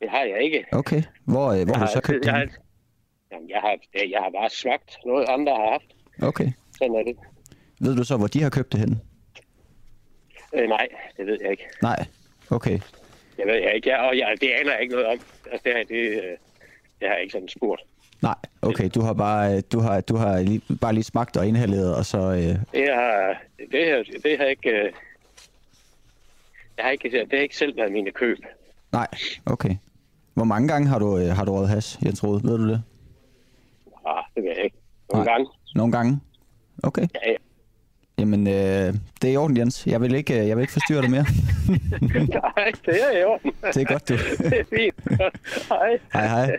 det 0.00 0.10
har 0.10 0.24
jeg 0.24 0.42
ikke. 0.42 0.64
Okay. 0.72 1.02
Hvor, 1.24 1.46
øh, 1.52 1.64
hvor 1.66 1.74
har 1.74 1.86
du 1.86 1.92
så 1.92 2.00
købt 2.00 2.26
jeg, 2.26 2.34
det? 2.34 2.50
har, 2.50 2.58
jamen, 3.32 3.48
jeg, 3.50 3.60
har, 3.60 3.76
jeg 3.94 4.20
har 4.22 4.30
bare 4.30 4.50
smagt 4.50 4.96
noget, 5.06 5.26
andre 5.28 5.52
har 5.52 5.70
haft. 5.72 5.90
Okay. 6.28 6.52
Sådan 6.78 6.94
er 6.94 7.02
det. 7.02 7.16
Ved 7.80 7.96
du 7.96 8.04
så, 8.04 8.16
hvor 8.16 8.26
de 8.26 8.42
har 8.42 8.50
købt 8.50 8.72
det 8.72 8.80
henne? 8.80 9.00
Øh, 10.54 10.68
nej, 10.68 10.88
det 11.16 11.26
ved 11.26 11.38
jeg 11.42 11.50
ikke. 11.50 11.64
Nej. 11.82 12.06
Okay. 12.50 12.78
Jeg 13.38 13.46
ved 13.46 13.54
jeg 13.54 13.74
ikke. 13.74 13.88
Jeg, 13.90 13.98
og 13.98 14.18
jeg, 14.18 14.34
det 14.40 14.50
aner 14.50 14.72
jeg 14.72 14.82
ikke 14.82 14.94
noget 14.94 15.06
om. 15.08 15.18
Altså, 15.52 15.60
det, 15.64 15.72
har- 15.76 15.84
det, 15.84 16.08
øh, 16.08 16.36
det 17.00 17.08
har 17.08 17.14
jeg 17.14 17.20
ikke 17.22 17.32
sådan 17.32 17.48
spurgt. 17.48 17.82
Nej, 18.22 18.34
okay, 18.62 18.88
du 18.94 19.00
har 19.00 19.12
bare, 19.12 19.56
øh, 19.56 19.62
du 19.72 19.80
har, 19.80 20.00
du 20.00 20.16
har 20.16 20.40
lige, 20.40 20.62
bare 20.80 20.92
lige 20.92 21.04
smagt 21.04 21.36
og 21.36 21.46
inhaleret, 21.46 21.96
og 21.96 22.04
så... 22.04 22.18
Øh, 22.18 22.38
Det 22.72 22.94
har, 22.94 23.42
det 23.72 23.88
har, 23.90 24.04
det 24.24 24.38
har 24.38 24.44
ikke... 24.46 24.70
øh, 24.70 24.92
Jeg 26.76 26.84
har 26.84 26.90
ikke, 26.90 27.10
det 27.10 27.28
har 27.32 27.38
ikke 27.38 27.56
selv 27.56 27.76
været 27.76 27.92
mine 27.92 28.10
køb. 28.10 28.38
nej, 28.92 29.06
okay. 29.46 29.76
Hvor 30.34 30.44
mange 30.44 30.68
gange 30.68 30.88
har 30.88 30.98
du, 30.98 31.16
har 31.16 31.44
du 31.44 31.52
røget 31.54 31.68
hash, 31.68 31.98
Jens 32.06 32.24
Rode? 32.24 32.40
Ved 32.44 32.58
du 32.58 32.68
det? 32.68 32.82
Ah, 34.06 34.24
det 34.34 34.42
ved 34.42 34.50
jeg 34.56 34.64
ikke. 34.64 34.76
Nogle 35.12 35.24
Nej. 35.24 35.34
gange. 35.34 35.50
Nogle 35.74 35.92
gange? 35.92 36.20
Okay. 36.82 37.06
Ja, 37.14 37.30
ja. 37.30 37.36
Jamen, 38.20 38.46
øh, 38.46 38.94
det 39.22 39.28
er 39.28 39.32
i 39.32 39.36
orden, 39.36 39.56
Jens. 39.56 39.86
Jeg 39.86 40.00
vil 40.00 40.14
ikke, 40.14 40.40
øh, 40.40 40.48
jeg 40.48 40.56
vil 40.56 40.62
ikke 40.62 40.72
forstyrre 40.72 41.02
dig 41.02 41.10
mere. 41.10 41.24
Nej, 42.28 42.72
det 42.86 42.98
er 43.02 43.18
i 43.18 43.24
orden. 43.24 43.52
Det 43.74 43.76
er 43.76 43.84
godt, 43.84 44.08
du. 44.08 44.14
det 44.50 44.60
er 44.60 44.64
fint. 44.76 45.20
Hej. 45.68 45.98
Hej, 46.12 46.26
hej. 46.26 46.58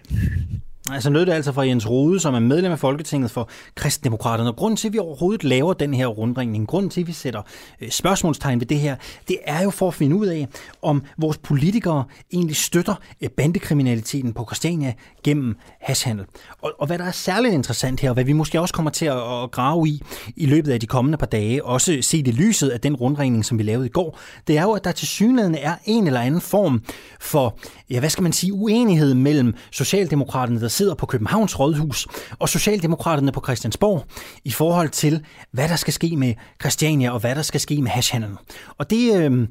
Altså 0.89 1.09
lød 1.09 1.25
det 1.25 1.31
altså 1.31 1.51
fra 1.51 1.61
Jens 1.67 1.89
Rode, 1.89 2.19
som 2.19 2.33
er 2.33 2.39
medlem 2.39 2.71
af 2.71 2.79
Folketinget 2.79 3.31
for 3.31 3.49
Kristendemokraterne. 3.75 4.49
Og 4.49 4.55
grunden 4.55 4.77
til, 4.77 4.87
at 4.87 4.93
vi 4.93 4.99
overhovedet 4.99 5.43
laver 5.43 5.73
den 5.73 5.93
her 5.93 6.07
rundringning, 6.07 6.67
grunden 6.67 6.89
til, 6.89 7.01
at 7.01 7.07
vi 7.07 7.11
sætter 7.11 7.41
øh, 7.81 7.89
spørgsmålstegn 7.89 8.59
ved 8.59 8.67
det 8.67 8.79
her, 8.79 8.95
det 9.27 9.37
er 9.45 9.63
jo 9.63 9.69
for 9.69 9.87
at 9.87 9.93
finde 9.93 10.15
ud 10.15 10.27
af, 10.27 10.47
om 10.81 11.03
vores 11.17 11.37
politikere 11.37 12.03
egentlig 12.33 12.55
støtter 12.55 12.95
øh, 13.21 13.29
bandekriminaliteten 13.29 14.33
på 14.33 14.45
Christiania 14.45 14.93
gennem 15.23 15.55
hashhandel. 15.81 16.25
Og, 16.61 16.71
og 16.79 16.87
hvad 16.87 16.97
der 16.97 17.05
er 17.05 17.11
særligt 17.11 17.53
interessant 17.53 17.99
her, 17.99 18.09
og 18.09 18.13
hvad 18.13 18.23
vi 18.23 18.33
måske 18.33 18.61
også 18.61 18.73
kommer 18.73 18.91
til 18.91 19.05
at, 19.05 19.43
at 19.43 19.51
grave 19.51 19.87
i 19.87 20.01
i 20.35 20.45
løbet 20.45 20.71
af 20.71 20.79
de 20.79 20.87
kommende 20.87 21.17
par 21.17 21.25
dage, 21.25 21.65
også 21.65 21.97
set 22.01 22.27
i 22.27 22.31
lyset 22.31 22.69
af 22.69 22.81
den 22.81 22.95
rundringning, 22.95 23.45
som 23.45 23.57
vi 23.57 23.63
lavede 23.63 23.85
i 23.85 23.89
går, 23.89 24.19
det 24.47 24.57
er 24.57 24.61
jo, 24.61 24.71
at 24.71 24.83
der 24.83 24.91
til 24.91 25.07
synligheden 25.07 25.55
er 25.55 25.75
en 25.85 26.07
eller 26.07 26.21
anden 26.21 26.41
form 26.41 26.81
for, 27.19 27.57
ja, 27.89 27.99
hvad 27.99 28.09
skal 28.09 28.23
man 28.23 28.33
sige, 28.33 28.53
uenighed 28.53 29.13
mellem 29.13 29.53
Socialdemokraterne, 29.71 30.61
der 30.61 30.67
sidder 30.71 30.93
på 30.93 31.05
Københavns 31.05 31.59
Rådhus, 31.59 32.07
og 32.39 32.49
Socialdemokraterne 32.49 33.31
på 33.31 33.41
Christiansborg, 33.43 34.05
i 34.43 34.51
forhold 34.51 34.89
til, 34.89 35.25
hvad 35.51 35.69
der 35.69 35.75
skal 35.75 35.93
ske 35.93 36.15
med 36.17 36.33
Christiania, 36.61 37.11
og 37.11 37.19
hvad 37.19 37.35
der 37.35 37.41
skal 37.41 37.59
ske 37.59 37.81
med 37.81 37.91
hashhandlen. 37.91 38.37
Og 38.77 38.89
det, 38.89 39.15
øh, 39.15 39.47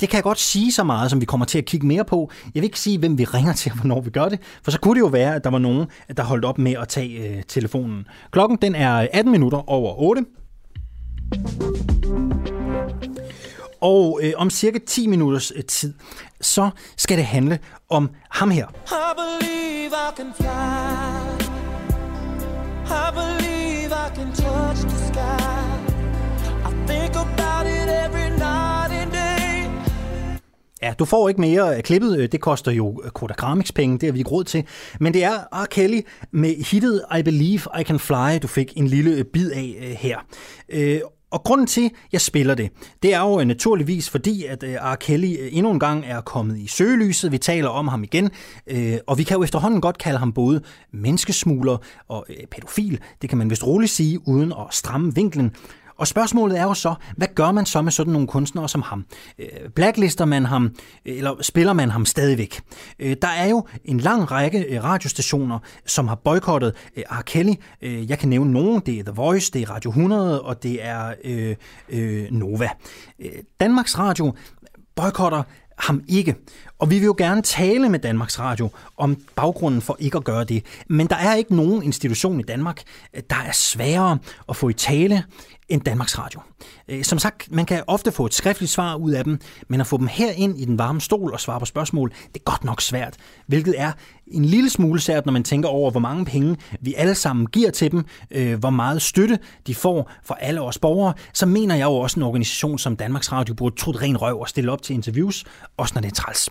det 0.00 0.08
kan 0.08 0.16
jeg 0.16 0.22
godt 0.22 0.38
sige 0.38 0.72
så 0.72 0.84
meget, 0.84 1.10
som 1.10 1.20
vi 1.20 1.26
kommer 1.26 1.46
til 1.46 1.58
at 1.58 1.64
kigge 1.64 1.86
mere 1.86 2.04
på. 2.04 2.30
Jeg 2.54 2.60
vil 2.60 2.64
ikke 2.64 2.80
sige, 2.80 2.98
hvem 2.98 3.18
vi 3.18 3.24
ringer 3.24 3.52
til, 3.52 3.72
og 3.72 3.78
hvornår 3.80 4.00
vi 4.00 4.10
gør 4.10 4.28
det, 4.28 4.38
for 4.64 4.70
så 4.70 4.80
kunne 4.80 4.94
det 4.94 5.00
jo 5.00 5.06
være, 5.06 5.34
at 5.34 5.44
der 5.44 5.50
var 5.50 5.58
nogen, 5.58 5.86
der 6.16 6.22
holdt 6.22 6.44
op 6.44 6.58
med 6.58 6.72
at 6.72 6.88
tage 6.88 7.28
øh, 7.28 7.42
telefonen. 7.48 8.06
Klokken 8.30 8.58
den 8.62 8.74
er 8.74 9.08
18 9.12 9.32
minutter 9.32 9.70
over 9.70 10.00
8. 10.00 10.24
Og 13.80 14.20
øh, 14.22 14.32
om 14.36 14.50
cirka 14.50 14.78
10 14.86 15.06
minutters 15.06 15.52
øh, 15.56 15.64
tid, 15.64 15.94
så 16.40 16.70
skal 16.96 17.16
det 17.16 17.26
handle 17.26 17.58
om 17.88 18.10
ham 18.30 18.50
her. 18.50 18.66
I 18.86 19.14
believe 19.16 19.92
I 19.92 20.16
can 20.16 20.32
fly. 20.36 21.50
I 22.90 23.12
believe 23.14 23.92
I 23.92 24.08
can 24.16 24.32
touch 24.32 24.80
the 24.88 24.98
sky. 25.06 25.70
I 26.68 26.72
think 26.86 27.16
about 27.16 27.66
it 27.66 27.88
every 28.06 28.28
night 28.30 28.92
and 28.92 29.12
day. 29.12 29.70
Ja, 30.82 30.94
du 30.98 31.04
får 31.04 31.28
ikke 31.28 31.40
mere 31.40 31.76
af 31.76 31.84
klippet. 31.84 32.32
Det 32.32 32.40
koster 32.40 32.72
jo 32.72 33.02
Kodakramix 33.14 33.72
penge, 33.74 33.98
det 33.98 34.06
har 34.06 34.12
vi 34.12 34.18
ikke 34.18 34.30
råd 34.30 34.44
til. 34.44 34.64
Men 35.00 35.14
det 35.14 35.24
er 35.24 35.38
R. 35.52 35.66
Kelly 35.66 36.00
med 36.30 36.64
hittet 36.64 37.02
I 37.18 37.22
Believe 37.22 37.80
I 37.80 37.82
Can 37.82 37.98
Fly, 37.98 38.38
du 38.42 38.48
fik 38.48 38.72
en 38.76 38.86
lille 38.86 39.24
bid 39.24 39.50
af 39.50 39.76
øh, 39.80 39.90
her. 39.90 40.18
Og 41.30 41.42
grunden 41.42 41.66
til, 41.66 41.84
at 41.84 41.92
jeg 42.12 42.20
spiller 42.20 42.54
det, 42.54 42.70
det 43.02 43.14
er 43.14 43.20
jo 43.20 43.40
øh, 43.40 43.46
naturligvis 43.46 44.10
fordi, 44.10 44.44
at 44.44 44.62
øh, 44.62 44.74
R. 44.74 44.94
Kelly 44.94 45.36
øh, 45.40 45.48
endnu 45.52 45.70
en 45.70 45.80
gang 45.80 46.04
er 46.06 46.20
kommet 46.20 46.58
i 46.58 46.66
søgelyset. 46.66 47.32
Vi 47.32 47.38
taler 47.38 47.68
om 47.68 47.88
ham 47.88 48.04
igen, 48.04 48.30
og 49.06 49.18
vi 49.18 49.22
kan 49.22 49.36
jo 49.36 49.42
efterhånden 49.42 49.80
godt 49.80 49.98
kalde 49.98 50.18
ham 50.18 50.32
både 50.32 50.62
menneskesmugler 50.92 51.76
og 52.08 52.26
pædofil. 52.50 53.00
Det 53.22 53.28
kan 53.28 53.38
man 53.38 53.50
vist 53.50 53.66
roligt 53.66 53.92
sige, 53.92 54.28
uden 54.28 54.52
at 54.52 54.66
stramme 54.70 55.14
vinklen. 55.14 55.52
Og 56.00 56.06
spørgsmålet 56.06 56.58
er 56.58 56.62
jo 56.62 56.74
så, 56.74 56.94
hvad 57.16 57.28
gør 57.34 57.52
man 57.52 57.66
så 57.66 57.82
med 57.82 57.92
sådan 57.92 58.12
nogle 58.12 58.28
kunstnere 58.28 58.68
som 58.68 58.82
ham? 58.82 59.04
Øh, 59.38 59.48
blacklister 59.74 60.24
man 60.24 60.44
ham, 60.44 60.74
eller 61.04 61.42
spiller 61.42 61.72
man 61.72 61.90
ham 61.90 62.06
stadigvæk? 62.06 62.60
Øh, 62.98 63.16
der 63.22 63.28
er 63.28 63.48
jo 63.48 63.66
en 63.84 64.00
lang 64.00 64.30
række 64.30 64.64
øh, 64.64 64.84
radiostationer, 64.84 65.58
som 65.86 66.08
har 66.08 66.14
boykottet 66.14 66.74
R. 66.96 67.22
Kelly. 67.22 67.54
Jeg 67.82 68.18
kan 68.18 68.28
nævne 68.28 68.52
nogle. 68.52 68.82
Det 68.86 68.98
er 68.98 69.02
The 69.02 69.12
Voice, 69.12 69.52
det 69.52 69.62
er 69.62 69.70
Radio 69.70 69.90
100, 69.90 70.42
og 70.42 70.62
det 70.62 70.84
er 70.86 71.14
øh, 71.24 71.56
øh, 71.88 72.30
Nova. 72.30 72.68
Danmarks 73.60 73.98
Radio 73.98 74.34
boykotter 74.96 75.42
ham 75.78 76.02
ikke. 76.08 76.34
Og 76.78 76.90
vi 76.90 76.98
vil 76.98 77.04
jo 77.04 77.14
gerne 77.18 77.42
tale 77.42 77.88
med 77.88 77.98
Danmarks 77.98 78.38
Radio 78.38 78.70
om 78.96 79.16
baggrunden 79.36 79.80
for 79.80 79.96
ikke 79.98 80.16
at 80.16 80.24
gøre 80.24 80.44
det. 80.44 80.64
Men 80.88 81.06
der 81.06 81.16
er 81.16 81.34
ikke 81.34 81.56
nogen 81.56 81.82
institution 81.82 82.40
i 82.40 82.42
Danmark, 82.42 82.82
der 83.30 83.36
er 83.36 83.52
sværere 83.52 84.18
at 84.48 84.56
få 84.56 84.68
i 84.68 84.72
tale 84.72 85.24
end 85.70 85.80
Danmarks 85.82 86.18
Radio. 86.18 86.40
Øh, 86.88 87.04
som 87.04 87.18
sagt, 87.18 87.48
man 87.52 87.66
kan 87.66 87.82
ofte 87.86 88.12
få 88.12 88.26
et 88.26 88.34
skriftligt 88.34 88.72
svar 88.72 88.94
ud 88.94 89.10
af 89.10 89.24
dem, 89.24 89.38
men 89.68 89.80
at 89.80 89.86
få 89.86 89.96
dem 89.96 90.06
her 90.06 90.32
ind 90.32 90.60
i 90.60 90.64
den 90.64 90.78
varme 90.78 91.00
stol 91.00 91.32
og 91.32 91.40
svare 91.40 91.60
på 91.60 91.66
spørgsmål, 91.66 92.10
det 92.10 92.40
er 92.40 92.44
godt 92.44 92.64
nok 92.64 92.80
svært. 92.80 93.16
Hvilket 93.46 93.74
er 93.78 93.92
en 94.26 94.44
lille 94.44 94.70
smule 94.70 95.00
sært, 95.00 95.26
når 95.26 95.32
man 95.32 95.44
tænker 95.44 95.68
over, 95.68 95.90
hvor 95.90 96.00
mange 96.00 96.24
penge 96.24 96.56
vi 96.80 96.94
alle 96.94 97.14
sammen 97.14 97.46
giver 97.46 97.70
til 97.70 97.90
dem, 97.90 98.04
øh, 98.30 98.58
hvor 98.58 98.70
meget 98.70 99.02
støtte 99.02 99.38
de 99.66 99.74
får 99.74 100.10
fra 100.24 100.36
alle 100.40 100.60
os 100.62 100.78
borgere, 100.78 101.14
så 101.34 101.46
mener 101.46 101.74
jeg 101.74 101.84
jo 101.84 101.94
også 101.94 102.20
en 102.20 102.24
organisation 102.24 102.78
som 102.78 102.96
Danmarks 102.96 103.32
Radio 103.32 103.54
burde 103.54 103.76
tro 103.76 103.90
ren 103.90 104.16
røv 104.16 104.40
og 104.40 104.48
stille 104.48 104.72
op 104.72 104.82
til 104.82 104.94
interviews, 104.94 105.44
også 105.76 105.94
når 105.94 106.00
det 106.00 106.10
er 106.10 106.14
træls. 106.14 106.50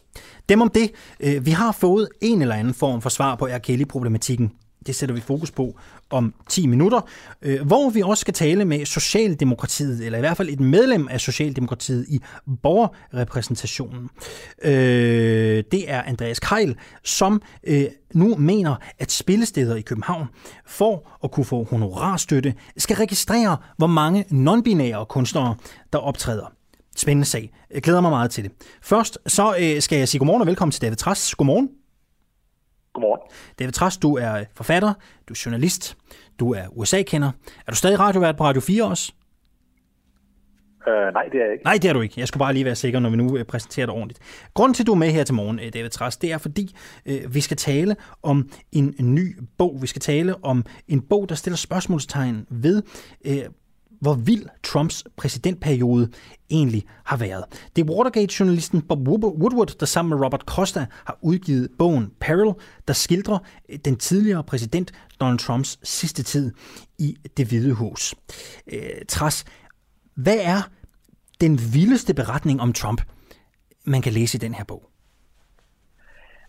Dem 0.50 0.62
om 0.62 0.70
det. 0.70 0.92
Øh, 1.20 1.46
vi 1.46 1.52
har 1.52 1.72
fået 1.72 2.08
en 2.22 2.42
eller 2.42 2.56
anden 2.56 2.74
form 2.74 3.02
for 3.02 3.10
svar 3.10 3.36
på 3.36 3.46
R. 3.46 3.58
Kelly-problematikken 3.58 4.52
det 4.86 4.96
sætter 4.96 5.16
vi 5.16 5.22
fokus 5.22 5.52
på 5.52 5.80
om 6.10 6.34
10 6.50 6.68
minutter, 6.68 7.02
øh, 7.42 7.62
hvor 7.62 7.90
vi 7.90 8.02
også 8.02 8.22
skal 8.22 8.34
tale 8.34 8.66
med 8.66 8.86
Socialdemokratiet, 8.86 10.06
eller 10.06 10.18
i 10.18 10.22
hvert 10.22 10.38
fald 10.38 10.50
et 10.50 10.60
medlem 10.60 11.08
af 11.08 11.22
Socialdemokratiet 11.22 12.06
i 12.10 12.20
borgerrepræsentationen. 12.62 14.10
Øh, 14.64 15.64
det 15.72 15.92
er 15.92 16.02
Andreas 16.02 16.40
Kejl, 16.40 16.76
som 17.04 17.42
øh, 17.64 17.86
nu 18.14 18.36
mener, 18.36 18.76
at 19.00 19.12
spillesteder 19.12 19.76
i 19.76 19.82
København 19.82 20.28
for 20.66 21.20
at 21.24 21.32
kunne 21.32 21.46
få 21.46 21.64
honorarstøtte 21.64 22.54
skal 22.78 22.96
registrere, 22.96 23.58
hvor 23.78 23.88
mange 23.88 24.26
non-binære 24.32 25.06
kunstnere, 25.06 25.56
der 25.94 26.00
optræder. 26.00 26.54
Spændende 26.96 27.28
sag. 27.28 27.52
Jeg 27.74 27.82
glæder 27.82 28.02
mig 28.02 28.12
meget 28.12 28.32
til 28.32 28.44
det. 28.44 28.52
Først 28.82 29.18
så 29.28 29.56
øh, 29.60 29.82
skal 29.82 29.98
jeg 29.98 30.08
sige 30.08 30.20
godmorgen 30.20 30.42
og 30.42 30.48
velkommen 30.48 30.72
til 30.72 30.82
David 30.82 30.96
Træs. 30.96 31.36
Godmorgen. 31.36 31.79
Godmorgen. 32.94 33.22
David 33.60 33.72
Trast, 33.72 34.02
du 34.02 34.18
er 34.18 34.44
forfatter, 34.56 34.94
du 35.28 35.34
er 35.34 35.42
journalist, 35.46 35.98
du 36.40 36.54
er 36.54 36.64
USA-kender. 36.72 37.32
Er 37.68 37.72
du 37.72 37.76
stadig 37.76 38.00
radiovært 38.00 38.38
på 38.38 38.44
Radio 38.44 38.62
4 38.62 38.84
også? 38.84 39.14
Uh, 40.88 41.14
nej, 41.14 41.24
det 41.32 41.42
er 41.42 41.44
jeg 41.44 41.54
ikke. 41.54 41.64
Nej, 41.64 41.74
det 41.82 41.90
er 41.90 41.94
du 41.94 42.02
ikke. 42.02 42.20
Jeg 42.20 42.28
skulle 42.28 42.40
bare 42.40 42.54
lige 42.54 42.66
være 42.66 42.76
sikker, 42.76 43.00
når 43.00 43.10
vi 43.10 43.16
nu 43.16 43.38
øh, 43.38 43.46
præsenterer 43.46 43.86
dig 43.86 43.96
ordentligt. 43.96 44.20
Grunden 44.54 44.74
til, 44.74 44.84
at 44.84 44.88
du 44.88 44.92
er 44.92 44.98
med 44.98 45.10
her 45.10 45.24
til 45.24 45.36
morgen, 45.36 45.60
øh, 45.60 45.74
David 45.74 45.90
Trast, 45.90 46.22
det 46.22 46.32
er 46.32 46.38
fordi, 46.38 46.76
uh, 47.06 47.36
vi 47.36 47.42
skal 47.42 47.58
tale 47.58 47.96
om 48.24 48.50
en 48.72 48.96
ny 49.00 49.38
bog. 49.58 49.78
Vi 49.82 49.88
skal 49.88 50.02
tale 50.02 50.44
om 50.44 50.66
en 50.88 51.02
bog, 51.02 51.30
der 51.30 51.36
stiller 51.36 51.58
spørgsmålstegn 51.58 52.46
ved, 52.50 52.84
uh, 53.28 53.34
hvor 54.02 54.14
vild 54.14 54.46
Trumps 54.64 55.04
præsidentperiode 55.18 56.12
egentlig 56.50 56.84
har 57.06 57.18
været. 57.18 57.44
Det 57.76 57.82
er 57.82 57.94
Watergate-journalisten 57.94 58.82
Bob 58.82 59.08
Woodward, 59.08 59.78
der 59.80 59.86
sammen 59.86 60.10
med 60.10 60.26
Robert 60.26 60.42
Costa 60.42 60.86
har 61.06 61.18
udgivet 61.22 61.70
bogen 61.80 62.14
Peril, 62.20 62.54
der 62.88 62.94
skildrer 62.94 63.40
øh, 63.70 63.80
den 63.86 63.96
tidligere 63.96 64.44
præsident 64.44 64.92
Donald 65.22 65.40
Trumps 65.40 65.80
sidste 65.84 66.24
tid 66.24 66.54
i 67.00 67.18
det 67.38 67.48
hvide 67.48 67.74
hus. 67.74 68.16
Øh, 68.74 68.80
Tras, 69.08 69.46
hvad 70.16 70.38
er 70.42 70.70
den 71.42 71.60
vildeste 71.74 72.14
beretning 72.14 72.62
om 72.62 72.74
Trump, 72.74 73.02
man 73.86 74.02
kan 74.02 74.14
læse 74.14 74.38
i 74.38 74.40
den 74.40 74.54
her 74.54 74.64
bog? 74.64 74.90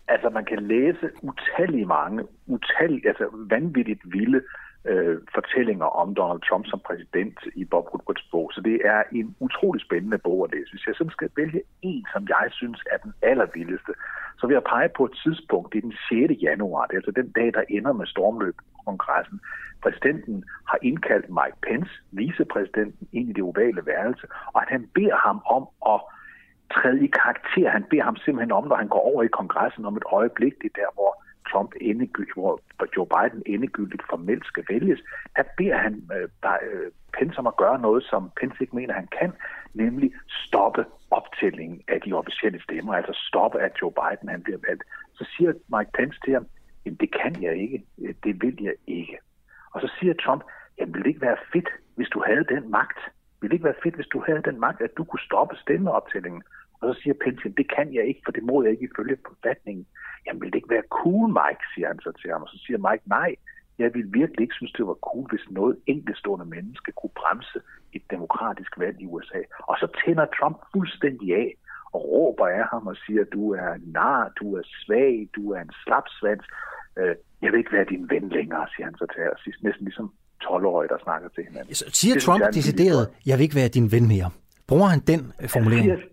Altså, 0.07 0.29
man 0.29 0.45
kan 0.45 0.67
læse 0.67 1.09
utallige 1.21 1.85
mange, 1.85 2.23
utallige, 2.45 3.07
altså 3.07 3.25
vanvittigt 3.49 4.01
vilde 4.05 4.41
øh, 4.85 5.17
fortællinger 5.33 5.85
om 5.85 6.15
Donald 6.15 6.41
Trump 6.49 6.65
som 6.67 6.79
præsident 6.79 7.39
i 7.55 7.65
Bob 7.65 7.85
Woodwards 7.91 8.27
bog. 8.31 8.51
Så 8.53 8.61
det 8.61 8.81
er 8.85 9.03
en 9.11 9.35
utrolig 9.39 9.81
spændende 9.81 10.17
bog 10.17 10.43
at 10.43 10.51
læse. 10.53 10.71
Hvis 10.71 10.87
jeg 10.87 10.95
sådan 10.95 11.11
skal 11.11 11.29
vælge 11.35 11.61
en, 11.81 12.05
som 12.13 12.27
jeg 12.29 12.47
synes 12.51 12.83
er 12.91 12.97
den 12.97 13.13
allervildeste, 13.21 13.93
så 14.39 14.47
vil 14.47 14.53
jeg 14.53 14.63
pege 14.63 14.89
på 14.89 15.05
et 15.05 15.15
tidspunkt, 15.23 15.73
det 15.73 15.77
er 15.77 15.87
den 15.89 16.29
6. 16.29 16.41
januar, 16.41 16.85
det 16.85 16.93
er 16.93 17.01
altså 17.01 17.11
den 17.21 17.31
dag, 17.31 17.53
der 17.53 17.63
ender 17.69 17.93
med 17.93 18.05
stormløb 18.05 18.55
på 18.55 18.81
kongressen. 18.85 19.39
Præsidenten 19.83 20.43
har 20.69 20.77
indkaldt 20.81 21.29
Mike 21.29 21.59
Pence, 21.67 21.93
vicepræsidenten, 22.11 23.07
ind 23.11 23.29
i 23.29 23.33
det 23.33 23.43
ovale 23.43 23.85
værelse, 23.85 24.27
og 24.53 24.61
at 24.61 24.69
han 24.69 24.89
beder 24.95 25.15
ham 25.15 25.41
om 25.45 25.63
at 25.93 25.99
træde 26.75 27.03
i 27.03 27.07
karakter. 27.07 27.69
Han 27.69 27.85
beder 27.89 28.03
ham 28.03 28.15
simpelthen 28.15 28.51
om, 28.51 28.67
når 28.67 28.75
han 28.75 28.87
går 28.87 28.99
over 28.99 29.23
i 29.23 29.27
kongressen 29.27 29.85
om 29.85 29.97
et 29.97 30.03
øjeblik, 30.11 30.53
det 30.61 30.71
er 30.73 30.79
der, 30.81 30.91
hvor 30.93 31.20
Trump 31.51 31.71
endegyldigt, 31.81 32.35
hvor 32.35 32.61
Joe 32.97 33.07
Biden 33.13 33.43
endegyldigt 33.45 34.03
formelt 34.09 34.45
skal 34.45 34.65
vælges, 34.69 34.99
der 35.35 35.43
beder 35.57 35.77
han 35.77 35.93
øh, 36.15 36.29
der, 36.43 36.57
øh, 36.71 36.91
Pence 37.17 37.39
om 37.39 37.47
at 37.47 37.57
gøre 37.57 37.79
noget, 37.79 38.03
som 38.03 38.31
Pence 38.39 38.57
ikke 38.61 38.75
mener, 38.75 38.93
han 38.93 39.09
kan, 39.19 39.31
nemlig 39.73 40.11
stoppe 40.29 40.85
optællingen 41.11 41.81
af 41.87 42.01
de 42.01 42.13
officielle 42.13 42.63
stemmer, 42.63 42.93
altså 42.93 43.13
stoppe, 43.27 43.59
at 43.59 43.71
Joe 43.81 43.91
Biden 43.91 44.29
han 44.29 44.43
bliver 44.43 44.59
valgt. 44.67 44.83
Så 45.13 45.25
siger 45.37 45.53
Mike 45.77 45.91
Pence 45.97 46.19
til 46.25 46.33
ham, 46.33 46.45
jamen 46.85 46.97
det 46.97 47.09
kan 47.21 47.43
jeg 47.43 47.57
ikke, 47.57 47.83
øh, 48.01 48.13
det 48.23 48.41
vil 48.41 48.57
jeg 48.61 48.73
ikke. 48.87 49.17
Og 49.73 49.81
så 49.81 49.91
siger 49.99 50.13
Trump, 50.13 50.43
jamen 50.77 50.93
ville 50.93 51.03
det 51.03 51.09
ikke 51.09 51.27
være 51.29 51.43
fedt, 51.53 51.69
hvis 51.95 52.09
du 52.09 52.23
havde 52.27 52.43
den 52.43 52.71
magt? 52.71 52.99
Ville 53.41 53.51
det 53.51 53.55
ikke 53.55 53.71
være 53.71 53.83
fedt, 53.83 53.95
hvis 53.95 54.13
du 54.13 54.23
havde 54.27 54.41
den 54.41 54.59
magt, 54.59 54.81
at 54.81 54.97
du 54.97 55.03
kunne 55.03 55.19
stoppe 55.19 55.55
stemmeoptællingen? 55.55 56.43
Og 56.81 56.95
så 56.95 57.01
siger 57.01 57.15
Pence, 57.23 57.49
det 57.59 57.67
kan 57.75 57.93
jeg 57.93 58.05
ikke, 58.07 58.21
for 58.25 58.31
det 58.31 58.43
må 58.43 58.63
jeg 58.63 58.71
ikke 58.71 58.89
ifølge 58.91 59.17
forfatningen. 59.27 59.85
Jamen, 60.25 60.41
vil 60.41 60.51
det 60.51 60.59
ikke 60.59 60.75
være 60.77 60.91
cool, 61.01 61.27
Mike, 61.39 61.63
siger 61.73 61.87
han 61.87 61.99
så 61.99 62.11
til 62.21 62.29
ham. 62.31 62.41
Og 62.41 62.49
så 62.53 62.57
siger 62.65 62.79
Mike, 62.87 63.05
nej, 63.17 63.31
jeg 63.79 63.89
vil 63.93 64.13
virkelig 64.19 64.41
ikke 64.45 64.59
synes, 64.59 64.73
det 64.77 64.87
var 64.87 64.97
cool, 65.09 65.27
hvis 65.31 65.45
noget 65.49 65.75
enkeltstående 65.93 66.45
menneske 66.45 66.91
kunne 66.91 67.15
bremse 67.21 67.59
et 67.93 68.03
demokratisk 68.11 68.71
valg 68.79 69.01
i 69.01 69.05
USA. 69.05 69.41
Og 69.69 69.75
så 69.81 69.87
tænder 70.01 70.25
Trump 70.37 70.57
fuldstændig 70.73 71.27
af 71.43 71.49
og 71.95 72.01
råber 72.11 72.47
af 72.47 72.65
ham 72.71 72.87
og 72.87 72.95
siger, 73.05 73.23
du 73.23 73.43
er 73.53 73.71
nar, 73.97 74.31
du 74.39 74.55
er 74.55 74.63
svag, 74.81 75.29
du 75.35 75.51
er 75.51 75.61
en 75.61 75.71
slapsvans. 75.83 76.45
Øh, 76.99 77.15
jeg 77.41 77.51
vil 77.51 77.57
ikke 77.57 77.73
være 77.77 77.85
din 77.93 78.09
ven 78.09 78.29
længere, 78.29 78.67
siger 78.75 78.85
han 78.85 78.95
så 79.01 79.05
til 79.13 79.21
sidst. 79.43 79.63
Næsten 79.63 79.85
ligesom 79.85 80.13
12-årige, 80.43 80.89
der 80.89 80.99
snakker 81.03 81.29
til 81.29 81.43
hinanden. 81.43 81.75
Så 81.75 81.85
siger 81.93 82.13
det, 82.13 82.23
Trump 82.23 82.43
decideret, 82.53 83.03
jeg 83.25 83.37
vil 83.37 83.43
ikke 83.43 83.55
være 83.55 83.67
din 83.67 83.91
ven 83.91 84.07
mere. 84.07 84.29
Bruger 84.67 84.87
han 84.87 84.99
den 84.99 85.21
formulering? 85.53 85.89
Han, 85.89 85.97
siger, 85.97 86.07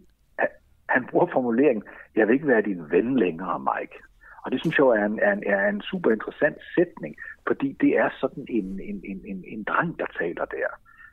han 0.89 1.07
bruger 1.11 1.27
formuleringen, 1.33 1.85
jeg 2.17 2.27
vil 2.27 2.35
ikke 2.35 2.47
være 2.47 2.63
din 2.63 2.91
ven 2.91 3.19
længere, 3.19 3.59
Mike. 3.59 3.97
Og 4.45 4.53
det 4.53 4.61
synes 4.61 4.79
jeg 4.79 4.85
er 4.85 5.07
en, 5.07 5.19
er 5.23 5.33
en, 5.33 5.43
er 5.47 5.69
en 5.69 5.81
super 5.81 6.11
interessant 6.11 6.59
sætning, 6.75 7.17
fordi 7.47 7.77
det 7.81 7.91
er 8.03 8.09
sådan 8.21 8.47
en, 8.49 8.81
en, 8.91 8.99
en, 9.11 9.21
en, 9.31 9.45
en 9.47 9.63
dreng, 9.65 9.99
der 9.99 10.07
taler 10.21 10.45
der. 10.45 10.69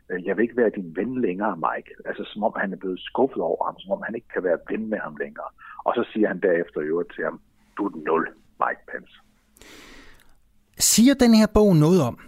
Øh, 0.09 0.25
jeg 0.25 0.37
vil 0.37 0.43
ikke 0.43 0.57
være 0.57 0.77
din 0.79 0.95
ven 0.95 1.21
længere, 1.21 1.55
Mike. 1.65 1.89
Altså 2.05 2.23
som 2.31 2.43
om 2.43 2.53
han 2.57 2.73
er 2.73 2.77
blevet 2.77 2.99
skuffet 2.99 3.41
over 3.41 3.65
ham, 3.65 3.79
som 3.79 3.91
om 3.91 4.01
han 4.05 4.15
ikke 4.15 4.27
kan 4.33 4.43
være 4.43 4.59
ven 4.69 4.89
med 4.89 4.99
ham 4.99 5.15
længere. 5.23 5.49
Og 5.85 5.93
så 5.97 6.03
siger 6.13 6.27
han 6.27 6.39
derefter 6.39 6.81
i 6.81 6.89
øvrigt 6.93 7.13
til 7.15 7.23
ham, 7.23 7.39
du 7.77 7.87
er 7.87 7.93
nul, 8.07 8.23
Mike 8.61 8.83
Pence. 8.91 9.15
Siger 10.79 11.13
den 11.13 11.33
her 11.33 11.47
bog 11.53 11.75
noget 11.75 12.01
om, 12.01 12.19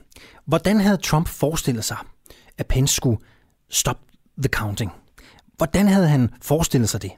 hvordan 0.46 0.78
havde 0.80 0.98
Trump 0.98 1.28
forestillet 1.28 1.84
sig, 1.84 1.98
at 2.58 2.68
Pence 2.68 2.96
skulle 2.96 3.20
stop 3.70 4.00
the 4.38 4.50
counting? 4.50 4.92
Hvordan 5.58 5.88
havde 5.88 6.08
han 6.08 6.30
forestillet 6.42 6.90
sig 6.90 7.02
det? 7.02 7.12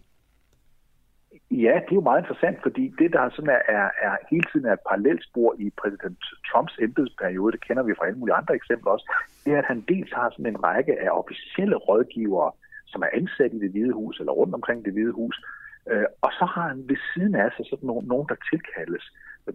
Ja, 1.51 1.73
det 1.85 1.91
er 1.91 1.99
jo 2.01 2.09
meget 2.09 2.21
interessant, 2.21 2.57
fordi 2.61 2.93
det, 2.99 3.13
der 3.13 3.29
sådan 3.29 3.49
er, 3.49 3.61
er, 3.77 3.89
er 4.01 4.15
hele 4.31 4.45
tiden 4.51 4.65
er 4.65 4.73
et 4.73 4.87
parallelt 4.89 5.23
spor 5.23 5.55
i 5.59 5.69
præsident 5.81 6.19
Trumps 6.51 6.77
embedsperiode, 6.81 7.51
det 7.51 7.65
kender 7.67 7.83
vi 7.83 7.93
fra 7.97 8.05
alle 8.05 8.19
mulige 8.19 8.35
andre 8.35 8.55
eksempler 8.55 8.91
også, 8.91 9.11
det 9.45 9.53
er, 9.53 9.57
at 9.57 9.65
han 9.65 9.81
dels 9.87 10.11
har 10.13 10.29
sådan 10.29 10.45
en 10.45 10.63
række 10.63 11.01
af 11.01 11.09
officielle 11.11 11.75
rådgivere, 11.75 12.51
som 12.85 13.01
er 13.01 13.09
ansat 13.13 13.53
i 13.53 13.59
det 13.59 13.71
hvide 13.71 13.93
hus, 13.93 14.19
eller 14.19 14.31
rundt 14.31 14.53
omkring 14.53 14.85
det 14.85 14.93
hvide 14.93 15.11
hus. 15.11 15.41
Øh, 15.89 16.05
og 16.21 16.31
så 16.31 16.45
har 16.45 16.67
han 16.67 16.83
ved 16.89 16.97
siden 17.13 17.35
af 17.35 17.51
sig 17.51 17.65
sådan 17.69 17.87
nogen, 17.87 18.07
nogen 18.07 18.27
der 18.29 18.35
tilkaldes 18.51 19.05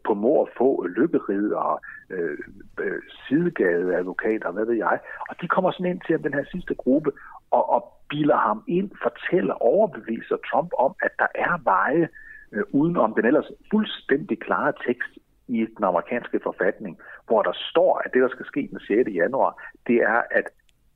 på 0.04 0.14
mor 0.14 0.40
og 0.40 0.48
få 0.58 0.86
lykkeridere, 0.86 1.78
øh, 2.10 2.38
øh, 2.80 3.02
sidegadeadvokater, 3.28 4.50
hvad 4.50 4.64
ved 4.64 4.74
jeg. 4.74 4.98
Og 5.28 5.34
de 5.40 5.48
kommer 5.48 5.70
sådan 5.70 5.92
ind 5.92 6.00
til 6.06 6.24
den 6.24 6.34
her 6.34 6.44
sidste 6.52 6.74
gruppe 6.74 7.10
og, 7.50 7.70
og 7.70 7.93
biler 8.08 8.36
ham 8.36 8.64
ind, 8.68 8.90
fortæller, 9.02 9.54
overbeviser 9.54 10.36
Trump 10.50 10.70
om, 10.78 10.94
at 11.02 11.10
der 11.18 11.26
er 11.34 11.58
veje 11.64 12.08
øh, 12.52 12.64
uden 12.70 12.96
om 12.96 13.14
den 13.14 13.24
ellers 13.24 13.50
fuldstændig 13.70 14.40
klare 14.40 14.72
tekst 14.86 15.12
i 15.48 15.66
den 15.76 15.84
amerikanske 15.84 16.40
forfatning, 16.42 16.98
hvor 17.26 17.42
der 17.42 17.52
står, 17.70 18.02
at 18.04 18.10
det, 18.14 18.22
der 18.22 18.28
skal 18.28 18.46
ske 18.46 18.68
den 18.70 18.80
6. 18.80 19.10
januar, 19.14 19.62
det 19.86 19.96
er, 19.96 20.22
at 20.30 20.46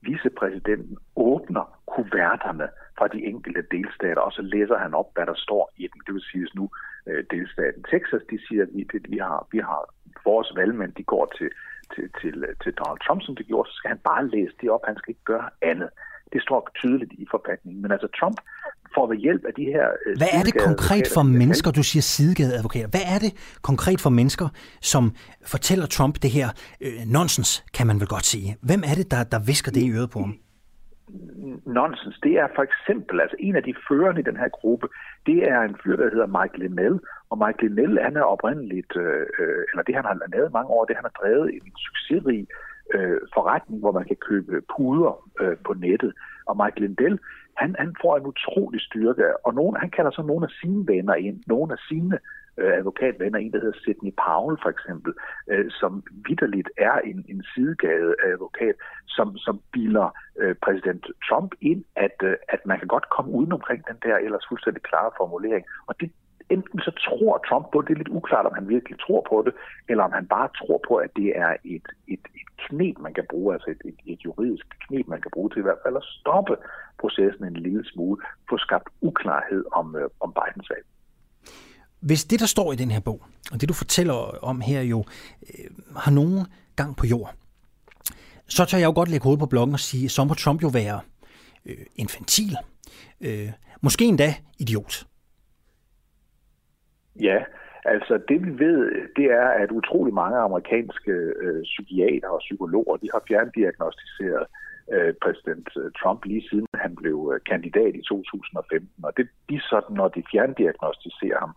vicepræsidenten 0.03 0.97
åbner 1.17 1.81
kuverterne 1.87 2.69
fra 2.99 3.09
de 3.09 3.25
enkelte 3.25 3.63
delstater, 3.71 4.21
og 4.21 4.33
så 4.33 4.43
læser 4.43 4.79
han 4.79 4.95
op, 4.95 5.11
hvad 5.15 5.27
der 5.27 5.35
står 5.35 5.71
i 5.77 5.83
dem. 5.83 6.01
Det 6.07 6.15
vil 6.15 6.23
sige, 6.33 6.47
nu 6.55 6.71
øh, 7.07 7.25
delstaten 7.31 7.83
Texas, 7.83 8.23
de 8.31 8.39
siger, 8.47 8.63
at 8.63 8.69
vi, 8.75 8.83
det, 8.93 9.11
vi, 9.11 9.19
har, 9.19 9.47
vi 9.53 9.59
har 9.59 9.95
vores 10.25 10.53
valgmænd, 10.57 10.93
de 10.93 11.05
går 11.05 11.27
til, 11.39 11.51
til, 11.95 12.11
til, 12.21 12.45
øh, 12.45 12.55
til 12.63 12.73
Donald 12.73 13.01
Trump, 13.07 13.23
som 13.23 13.37
det 13.37 13.47
gjorde, 13.47 13.69
så 13.71 13.75
skal 13.77 13.89
han 13.89 14.03
bare 14.11 14.29
læse 14.29 14.55
det 14.61 14.71
op. 14.71 14.85
Han 14.87 14.97
skal 14.97 15.11
ikke 15.11 15.31
gøre 15.33 15.51
andet. 15.63 15.91
Det 16.33 16.43
står 16.43 16.71
tydeligt 16.81 17.13
i 17.13 17.27
forfatningen. 17.31 17.83
Men 17.83 17.93
altså 17.93 18.09
Trump 18.21 18.39
får 18.95 19.07
ved 19.07 19.17
hjælp 19.17 19.45
af 19.45 19.55
de 19.55 19.65
her... 19.65 19.87
Øh, 20.07 20.17
Hvad 20.21 20.33
er 20.39 20.43
det 20.49 20.55
konkret 20.69 21.07
for 21.15 21.23
mennesker, 21.23 21.71
du 21.71 21.83
siger 21.83 22.03
sidegadeadvokater? 22.03 22.89
Hvad 22.89 23.07
er 23.15 23.19
det 23.25 23.33
konkret 23.63 24.01
for 24.01 24.11
mennesker, 24.11 24.49
som 24.81 25.05
fortæller 25.47 25.87
Trump 25.87 26.15
det 26.23 26.31
her 26.31 26.49
øh, 26.81 26.99
nonsens, 27.07 27.65
kan 27.77 27.87
man 27.87 27.97
vel 28.01 28.09
godt 28.09 28.27
sige? 28.33 28.57
Hvem 28.69 28.83
er 28.91 28.95
det, 29.01 29.11
der, 29.11 29.25
der 29.25 29.41
visker 29.51 29.71
det 29.73 29.83
i 29.83 29.91
øret 29.97 30.11
på 30.11 30.19
ham? 30.19 30.35
Nonsens, 31.67 32.19
det 32.23 32.33
er 32.43 32.49
for 32.57 32.65
eksempel, 32.69 33.21
altså 33.21 33.37
en 33.39 33.57
af 33.57 33.63
de 33.63 33.75
førende 33.89 34.21
i 34.21 34.29
den 34.31 34.37
her 34.37 34.49
gruppe, 34.49 34.87
det 35.27 35.39
er 35.53 35.61
en 35.61 35.77
fyr, 35.83 35.97
der 35.97 36.11
hedder 36.15 36.35
Mike 36.39 36.59
Linnell, 36.63 36.97
og 37.31 37.37
Mike 37.43 37.61
Linnell, 37.63 37.99
han 38.07 38.17
er 38.17 38.23
oprindeligt, 38.35 38.93
øh, 38.97 39.27
øh 39.41 39.63
eller 39.71 39.83
det 39.87 39.95
han 39.95 40.05
har 40.11 40.17
lavet 40.35 40.53
mange 40.53 40.71
år, 40.77 40.85
det 40.85 40.97
han 40.97 41.09
har 41.09 41.17
drevet 41.21 41.47
en 41.55 41.73
succesrig 41.89 42.41
øh, 42.95 43.21
forretning, 43.35 43.81
hvor 43.81 43.93
man 43.93 44.05
kan 44.05 44.17
købe 44.17 44.63
puder 44.77 45.13
øh, 45.41 45.57
på 45.67 45.75
nettet. 45.75 46.13
Og 46.47 46.57
Mike 46.57 46.81
Lindell, 46.81 47.19
han, 47.57 47.77
han 47.79 47.97
får 48.03 48.17
en 48.17 48.27
utrolig 48.27 48.81
styrke, 48.81 49.47
og 49.47 49.55
nogen, 49.55 49.77
han 49.77 49.91
kalder 49.91 50.11
så 50.11 50.23
nogle 50.23 50.45
af 50.45 50.53
sine 50.61 50.87
venner 50.87 51.15
ind, 51.15 51.43
nogle 51.47 51.73
af 51.73 51.79
sine 51.89 52.19
øh, 52.59 52.73
advokatvenner, 52.79 53.39
en 53.39 53.53
der 53.53 53.61
hedder 53.61 53.79
Sidney 53.85 54.13
Powell 54.25 54.59
for 54.63 54.71
eksempel, 54.75 55.13
øh, 55.49 55.71
som 55.71 56.03
vidderligt 56.29 56.71
er 56.77 56.97
en, 57.11 57.25
en 57.29 57.45
sidegade 57.55 58.15
advokat, 58.25 58.77
som, 59.07 59.37
som 59.37 59.61
biler 59.73 60.09
øh, 60.41 60.55
præsident 60.65 61.07
Trump 61.29 61.55
ind, 61.61 61.85
at, 61.97 62.17
øh, 62.23 62.37
at 62.49 62.67
man 62.67 62.79
kan 62.79 62.89
godt 62.89 63.09
komme 63.11 63.31
uden 63.33 63.53
omkring 63.53 63.81
den 63.89 63.97
der 64.03 64.17
ellers 64.17 64.47
fuldstændig 64.49 64.83
klare 64.83 65.11
formulering. 65.19 65.65
Og 65.87 66.01
det, 66.01 66.11
enten 66.51 66.81
så 66.81 66.93
tror 67.07 67.39
Trump 67.49 67.67
på 67.73 67.81
det, 67.81 67.89
det 67.89 67.95
er 67.95 67.99
lidt 67.99 68.17
uklart, 68.19 68.47
om 68.47 68.55
han 68.55 68.69
virkelig 68.69 68.99
tror 68.99 69.27
på 69.31 69.43
det, 69.47 69.55
eller 69.89 70.05
om 70.05 70.13
han 70.13 70.27
bare 70.27 70.49
tror 70.59 70.81
på, 70.89 70.95
at 70.97 71.11
det 71.17 71.29
er 71.45 71.53
et, 71.65 71.87
et, 72.15 72.25
et 72.41 72.48
knep, 72.67 72.99
man 72.99 73.15
kan 73.15 73.25
bruge, 73.31 73.55
altså 73.55 73.71
et, 73.71 73.83
et, 73.85 74.13
et 74.13 74.25
juridisk 74.25 74.67
knep, 74.89 75.07
man 75.09 75.21
kan 75.21 75.31
bruge 75.35 75.51
til 75.51 75.59
i 75.59 75.63
hvert 75.63 75.83
fald 75.85 75.97
at 75.97 76.05
stoppe 76.05 76.57
processen 77.01 77.45
en 77.45 77.57
lille 77.57 77.85
smule, 77.85 78.23
få 78.51 78.59
skabt 78.59 78.89
uklarhed 79.01 79.65
om, 79.73 79.97
øh, 79.97 80.09
om 80.21 80.35
Bidens 80.39 80.67
sag. 80.67 80.83
Hvis 82.01 82.25
det, 82.25 82.41
der 82.41 82.47
står 82.47 82.73
i 82.73 82.77
den 82.77 82.91
her 82.91 83.01
bog, 83.01 83.23
og 83.53 83.61
det 83.61 83.69
du 83.69 83.75
fortæller 83.75 84.15
om 84.45 84.61
her 84.61 84.83
jo, 84.83 85.05
øh, 85.43 85.71
har 85.97 86.11
nogen 86.11 86.47
gang 86.77 86.97
på 86.97 87.07
jord, 87.07 87.35
så 88.47 88.65
tør 88.65 88.79
jeg 88.79 88.87
jo 88.87 88.93
godt 88.95 89.09
lægge 89.09 89.25
hovedet 89.25 89.41
på 89.41 89.47
bloggen 89.47 89.75
og 89.75 89.81
sige, 89.81 90.09
så 90.09 90.25
må 90.25 90.35
Trump 90.35 90.63
jo 90.63 90.69
være 90.69 91.01
øh, 91.67 91.87
infantil, 91.97 92.57
øh, 93.21 93.51
måske 93.81 94.05
endda 94.05 94.35
idiot. 94.59 95.07
Ja, 97.21 97.39
altså 97.95 98.21
det 98.29 98.39
vi 98.47 98.53
ved, 98.65 98.81
det 99.17 99.25
er, 99.25 99.49
at 99.63 99.71
utrolig 99.71 100.15
mange 100.15 100.39
amerikanske 100.39 101.13
øh, 101.45 101.63
psykiater 101.63 102.29
og 102.29 102.41
psykologer, 102.47 102.97
de 102.97 103.09
har 103.15 103.23
fjerndiagnostiseret 103.29 104.47
øh, 104.93 105.15
præsident 105.23 105.69
øh, 105.81 105.91
Trump 106.01 106.25
lige 106.25 106.49
siden 106.51 106.67
han 106.75 106.97
blev 106.97 107.33
øh, 107.35 107.41
kandidat 107.51 107.95
i 107.95 108.03
2015. 108.09 108.89
Og 109.03 109.13
det 109.17 109.29
de 109.51 109.61
sådan, 109.61 109.97
når 109.97 110.09
de 110.09 110.23
fjerndiagnostiserer 110.33 111.39
ham, 111.39 111.55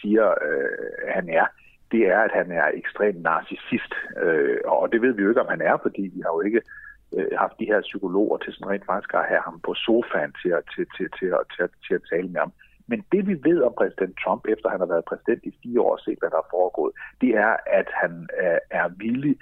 siger, 0.00 0.26
øh, 0.48 1.14
han 1.16 1.28
er, 1.28 1.46
det 1.92 2.02
er, 2.14 2.20
at 2.20 2.32
han 2.40 2.50
er 2.50 2.66
ekstremt 2.74 3.22
narcissist. 3.22 3.92
Øh, 4.22 4.58
og 4.64 4.92
det 4.92 5.02
ved 5.02 5.12
vi 5.12 5.22
jo 5.22 5.28
ikke, 5.28 5.44
om 5.46 5.54
han 5.56 5.60
er, 5.60 5.76
fordi 5.82 6.02
vi 6.14 6.20
har 6.24 6.32
jo 6.36 6.40
ikke 6.40 6.62
øh, 7.16 7.32
haft 7.38 7.56
de 7.60 7.70
her 7.72 7.80
psykologer 7.80 8.38
til 8.38 8.52
sådan 8.52 8.70
rent 8.70 8.86
faktisk 8.86 9.14
at 9.14 9.28
have 9.32 9.42
ham 9.48 9.60
på 9.66 9.74
sofaen 9.74 10.32
til 10.42 10.50
at, 10.58 10.62
til, 10.74 10.86
til, 10.96 11.08
til, 11.18 11.28
til, 11.28 11.34
til, 11.56 11.68
til 11.86 11.94
at 11.94 12.06
tale 12.10 12.28
med 12.28 12.40
ham. 12.40 12.52
Men 12.86 13.04
det 13.12 13.26
vi 13.26 13.34
ved 13.48 13.62
om 13.62 13.74
præsident 13.78 14.14
Trump, 14.24 14.42
efter 14.48 14.68
han 14.68 14.80
har 14.80 14.86
været 14.86 15.04
præsident 15.04 15.42
i 15.44 15.58
fire 15.62 15.80
år 15.80 15.92
og 15.92 16.00
set, 16.00 16.18
hvad 16.18 16.30
der 16.30 16.36
er 16.36 16.52
foregået, 16.56 16.92
det 17.20 17.30
er, 17.46 17.56
at 17.66 17.88
han 18.02 18.28
øh, 18.42 18.58
er 18.70 18.88
villig 18.88 19.36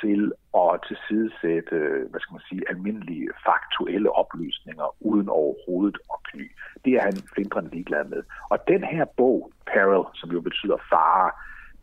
til 0.00 0.32
at 0.62 0.80
tilsidesætte, 0.88 1.76
hvad 2.10 2.20
skal 2.20 2.34
man 2.34 2.48
sige, 2.48 2.68
almindelige 2.68 3.28
faktuelle 3.46 4.10
oplysninger 4.22 4.96
uden 5.00 5.28
overhovedet 5.28 5.98
at 6.14 6.18
kny. 6.28 6.46
Det 6.84 6.92
er 6.92 7.02
han 7.02 7.16
flintrende 7.34 7.70
ligeglad 7.70 8.04
med. 8.04 8.22
Og 8.50 8.58
den 8.68 8.84
her 8.84 9.04
bog, 9.04 9.52
Peril, 9.66 10.04
som 10.14 10.30
jo 10.30 10.40
betyder 10.40 10.76
fare, 10.90 11.30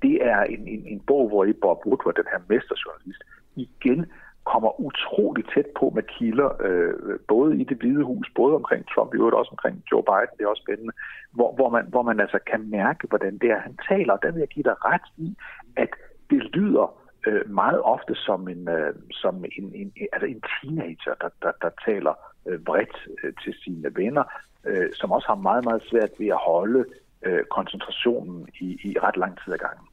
det 0.02 0.16
er 0.32 0.42
en, 0.44 0.68
en, 0.68 0.84
en 0.94 1.00
bog, 1.00 1.28
hvor 1.28 1.46
i 1.46 1.54
Bob 1.54 1.86
Woodward, 1.86 2.16
den 2.16 2.32
her 2.32 2.42
mesterjournalist, 2.50 3.24
igen 3.56 4.06
kommer 4.52 4.80
utrolig 4.88 5.44
tæt 5.54 5.66
på 5.80 5.86
med 5.96 6.04
kilder, 6.04 6.50
øh, 6.68 7.20
både 7.28 7.58
i 7.62 7.64
det 7.64 7.78
hvide 7.78 8.04
hus, 8.04 8.28
både 8.36 8.56
omkring 8.56 8.86
Trump, 8.94 9.14
i 9.14 9.18
øvrigt 9.18 9.36
også 9.36 9.52
omkring 9.52 9.84
Joe 9.92 10.04
Biden, 10.10 10.34
det 10.38 10.44
er 10.44 10.48
også 10.48 10.64
spændende, 10.66 10.94
hvor, 11.32 11.56
hvor, 11.56 11.70
man, 11.70 11.86
hvor 11.88 12.02
man 12.02 12.20
altså 12.20 12.40
kan 12.52 12.70
mærke, 12.70 13.08
hvordan 13.08 13.38
det 13.38 13.50
er, 13.52 13.60
han 13.60 13.78
taler. 13.90 14.14
Og 14.14 14.20
der 14.24 14.32
vil 14.32 14.40
jeg 14.40 14.48
give 14.48 14.64
dig 14.64 14.78
ret 14.86 15.08
i, 15.18 15.38
at 15.78 15.90
det 16.30 16.44
lyder 16.56 16.88
øh, 17.28 17.50
meget 17.50 17.82
ofte 17.82 18.16
som 18.16 18.48
en, 18.48 18.70
øh, 18.70 18.94
som 19.12 19.46
en, 19.58 19.66
en, 19.76 19.94
altså 20.14 20.28
en 20.34 20.42
teenager, 20.56 21.14
der, 21.22 21.30
der, 21.42 21.52
der 21.62 21.70
taler 21.86 22.14
øh, 22.48 22.60
bredt 22.60 22.96
øh, 23.24 23.34
til 23.44 23.54
sine 23.64 23.90
venner, 23.96 24.24
øh, 24.66 24.90
som 24.94 25.12
også 25.12 25.28
har 25.28 25.36
meget, 25.36 25.64
meget 25.64 25.84
svært 25.90 26.10
ved 26.20 26.28
at 26.28 26.42
holde 26.48 26.86
øh, 27.26 27.44
koncentrationen 27.52 28.48
i, 28.60 28.68
i 28.84 28.96
ret 29.00 29.18
lang 29.18 29.38
tid 29.44 29.54
ad 29.54 29.58
gangen. 29.58 29.86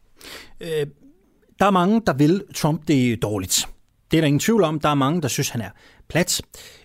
Øh, 0.61 0.87
der 1.59 1.66
er 1.66 1.70
mange, 1.70 2.03
der 2.07 2.15
vil 2.23 2.55
Trump 2.55 2.81
det 2.89 3.23
dårligt. 3.23 3.72
Det 4.12 4.18
er 4.18 4.20
der 4.20 4.26
ingen 4.26 4.40
tvivl 4.40 4.64
om. 4.64 4.80
Der 4.80 4.89
er 4.89 4.94
mange, 4.94 5.22
der 5.22 5.28
synes, 5.28 5.48
han 5.48 5.60
er 5.60 5.70
plat, 6.09 6.43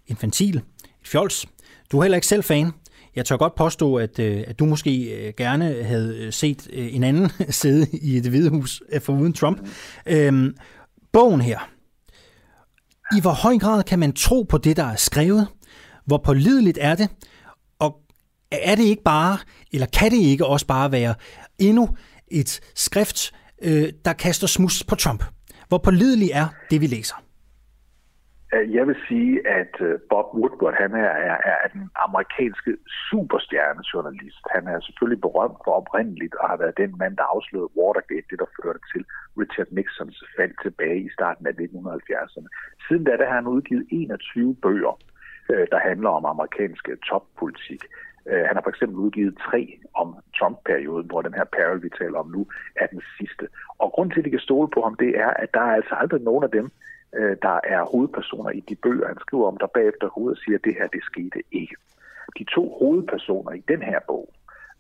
infantil, 0.08 0.58
et 0.58 1.08
fjols. 1.08 1.46
Du 1.92 1.98
er 1.98 2.04
heller 2.04 2.16
ikke 2.16 2.28
selv 2.28 2.44
fan. 2.44 2.72
Jeg 3.16 3.26
tør 3.26 3.38
godt 3.38 3.56
påstå, 3.56 3.96
at, 3.96 4.20
øh, 4.20 4.44
at 4.48 4.60
du 4.60 4.66
måske 4.66 5.04
øh, 5.04 5.34
gerne 5.38 5.84
havde 5.84 6.18
øh, 6.18 6.34
set 6.34 6.68
en 6.74 7.04
anden 7.04 7.32
sidde 7.50 7.98
i 7.98 8.20
det 8.20 8.32
hvide 8.32 8.50
hus 8.50 8.82
for 9.02 9.14
uden 9.14 9.34
Trump. 9.34 9.68
Øhm, 10.06 10.56
bogen 11.14 11.42
her. 11.42 11.60
I 13.18 13.22
hvor 13.22 13.32
høj 13.32 13.58
grad 13.58 13.84
kan 13.84 14.00
man 14.00 14.14
tro 14.14 14.44
på 14.44 14.58
det, 14.58 14.78
der 14.78 14.86
er 14.86 14.96
skrevet? 14.96 15.48
Hvor 16.06 16.18
pålideligt 16.18 16.78
er 16.82 16.96
det? 16.96 17.10
Og 17.80 18.00
er 18.52 18.76
det 18.76 18.84
ikke 18.84 19.04
bare, 19.04 19.38
eller 19.72 19.88
kan 19.88 20.12
det 20.12 20.18
ikke 20.18 20.46
også 20.46 20.66
bare 20.66 20.92
være 20.92 21.16
endnu 21.60 21.90
et 22.28 22.60
skrift, 22.76 23.34
der 24.06 24.14
kaster 24.14 24.48
smus 24.48 24.84
på 24.84 24.96
Trump? 24.96 25.24
Hvor 25.70 25.78
pålidelig 25.78 26.30
er 26.42 26.48
det, 26.72 26.82
vi 26.82 26.88
læser? 26.88 27.18
Øh, 28.54 28.76
jeg 28.76 28.88
vil 28.88 28.98
sige, 29.08 29.48
at 29.60 29.74
øh, 29.88 30.00
Bob 30.10 30.28
Woodward 30.38 30.76
han 30.84 30.92
er, 31.06 31.12
er, 31.32 31.38
er 31.66 31.68
den 31.74 31.90
amerikanske 32.08 32.72
superstjernejournalist. 33.10 34.44
Han 34.56 34.68
er 34.68 34.80
selvfølgelig 34.80 35.22
berømt 35.22 35.60
for 35.66 35.72
oprindeligt 35.82 36.36
og 36.36 36.50
har 36.50 36.58
været 36.58 36.78
den 36.84 36.92
mand, 37.02 37.18
der 37.18 37.34
afslørede 37.36 37.78
Watergate, 37.78 38.28
det 38.30 38.40
der 38.40 38.50
førte 38.58 38.80
til 38.92 39.02
Richard 39.42 39.70
Nixons 39.72 40.24
fald 40.38 40.54
tilbage 40.64 41.00
i 41.08 41.10
starten 41.18 41.48
af 41.48 41.54
1970'erne. 41.64 42.50
Siden 42.86 43.04
da 43.04 43.12
der 43.20 43.28
har 43.28 43.40
han 43.42 43.54
udgivet 43.56 43.86
21 43.92 44.56
bøger, 44.56 44.96
øh, 45.52 45.68
der 45.72 45.80
handler 45.90 46.10
om 46.10 46.26
amerikansk 46.26 46.84
toppolitik. 47.10 47.82
Øh, 48.30 48.44
han 48.48 48.56
har 48.56 48.64
for 48.64 48.70
eksempel 48.70 48.98
udgivet 48.98 49.38
tre 49.38 49.80
om 49.94 50.16
Trump-perioden, 50.40 51.08
hvor 51.08 51.22
den 51.22 51.34
her 51.34 51.44
Peril, 51.44 51.84
vi 51.84 51.90
taler 51.90 52.20
om 52.20 52.30
nu, 52.36 52.48
er 52.76 52.88
den 52.88 53.02
sidste. 53.18 53.48
Og 53.78 53.92
grund 53.92 54.12
til, 54.12 54.20
at 54.20 54.26
de 54.26 54.30
kan 54.30 54.40
stole 54.40 54.70
på 54.76 54.82
ham, 54.82 54.96
det 54.96 55.12
er, 55.20 55.30
at 55.30 55.54
der 55.54 55.60
er 55.60 55.76
altså 55.80 55.96
aldrig 55.96 56.22
nogen 56.22 56.44
af 56.44 56.52
dem, 56.52 56.72
øh, 57.16 57.38
der 57.42 57.60
er 57.64 57.92
hovedpersoner 57.92 58.50
i 58.50 58.60
de 58.70 58.76
bøger, 58.76 59.08
han 59.08 59.20
skriver 59.20 59.48
om, 59.48 59.58
der 59.58 59.68
bagefter 59.68 60.08
hovedet 60.08 60.40
siger, 60.40 60.58
at 60.58 60.66
det 60.66 60.76
her, 60.80 60.88
det 60.88 61.04
skete 61.04 61.40
ikke. 61.52 61.76
De 62.38 62.44
to 62.56 62.78
hovedpersoner 62.80 63.52
i 63.52 63.64
den 63.68 63.82
her 63.82 64.00
bog, 64.08 64.34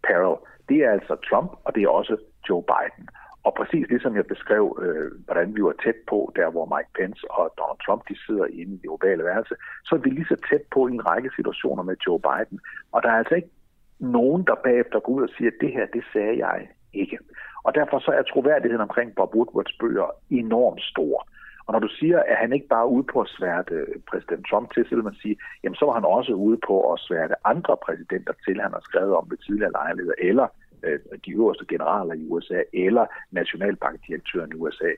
Peril, 0.03 0.37
det 0.69 0.77
er 0.77 0.91
altså 0.91 1.15
Trump, 1.29 1.51
og 1.65 1.75
det 1.75 1.83
er 1.83 1.89
også 1.89 2.17
Joe 2.49 2.63
Biden. 2.63 3.07
Og 3.47 3.53
præcis 3.59 3.85
ligesom 3.89 4.15
jeg 4.15 4.25
beskrev, 4.25 4.65
øh, 4.83 5.11
hvordan 5.25 5.55
vi 5.55 5.61
var 5.63 5.75
tæt 5.83 5.99
på, 6.11 6.31
der 6.35 6.49
hvor 6.49 6.65
Mike 6.73 6.91
Pence 6.97 7.31
og 7.31 7.53
Donald 7.57 7.81
Trump 7.85 8.01
de 8.09 8.15
sidder 8.25 8.45
inde 8.45 8.73
i 8.75 8.81
det 8.83 8.89
ovale 8.95 9.23
værelse, 9.23 9.55
så 9.85 9.91
er 9.95 9.99
vi 9.99 10.09
lige 10.09 10.31
så 10.33 10.37
tæt 10.49 10.65
på 10.73 10.87
i 10.87 10.91
en 10.91 11.05
række 11.09 11.29
situationer 11.35 11.83
med 11.83 11.95
Joe 12.05 12.19
Biden. 12.27 12.59
Og 12.93 13.03
der 13.03 13.09
er 13.09 13.17
altså 13.21 13.35
ikke 13.35 13.53
nogen, 13.99 14.43
der 14.49 14.55
bagefter 14.65 14.99
går 14.99 15.13
ud 15.13 15.23
og 15.23 15.33
siger, 15.37 15.49
at 15.51 15.61
det 15.61 15.71
her, 15.75 15.85
det 15.85 16.03
sagde 16.13 16.35
jeg 16.45 16.67
ikke. 16.93 17.17
Og 17.65 17.75
derfor 17.75 17.99
så 17.99 18.11
er 18.11 18.21
troværdigheden 18.21 18.87
omkring 18.87 19.15
Bob 19.15 19.35
Woodwards 19.35 19.77
bøger 19.79 20.09
enormt 20.29 20.81
stor. 20.91 21.27
Og 21.65 21.73
når 21.73 21.79
du 21.79 21.89
siger, 21.99 22.19
at 22.31 22.37
han 22.37 22.53
ikke 22.53 22.67
bare 22.67 22.85
er 22.87 22.93
ude 22.95 23.07
på 23.13 23.21
at 23.21 23.33
sværte 23.37 23.73
øh, 23.73 23.95
præsident 24.09 24.45
Trump 24.49 24.67
til, 24.73 24.85
så 24.85 24.95
vil 24.95 25.09
man 25.09 25.21
sige, 25.21 25.35
jamen 25.63 25.75
så 25.75 25.85
var 25.85 25.93
han 25.93 26.05
også 26.05 26.33
ude 26.33 26.59
på 26.67 26.75
at 26.93 26.99
sværte 26.99 27.35
andre 27.51 27.77
præsidenter 27.85 28.33
til, 28.45 28.61
han 28.65 28.73
har 28.77 28.83
skrevet 28.89 29.13
om 29.15 29.27
ved 29.31 29.37
tidligere 29.37 29.77
lejligheder, 29.79 30.17
eller 30.29 30.47
øh, 30.83 30.99
de 31.25 31.31
øverste 31.31 31.65
generaler 31.69 32.13
i 32.13 32.27
USA, 32.27 32.61
eller 32.73 33.05
nationalbankdirektøren 33.31 34.51
i 34.51 34.55
USA. 34.55 34.91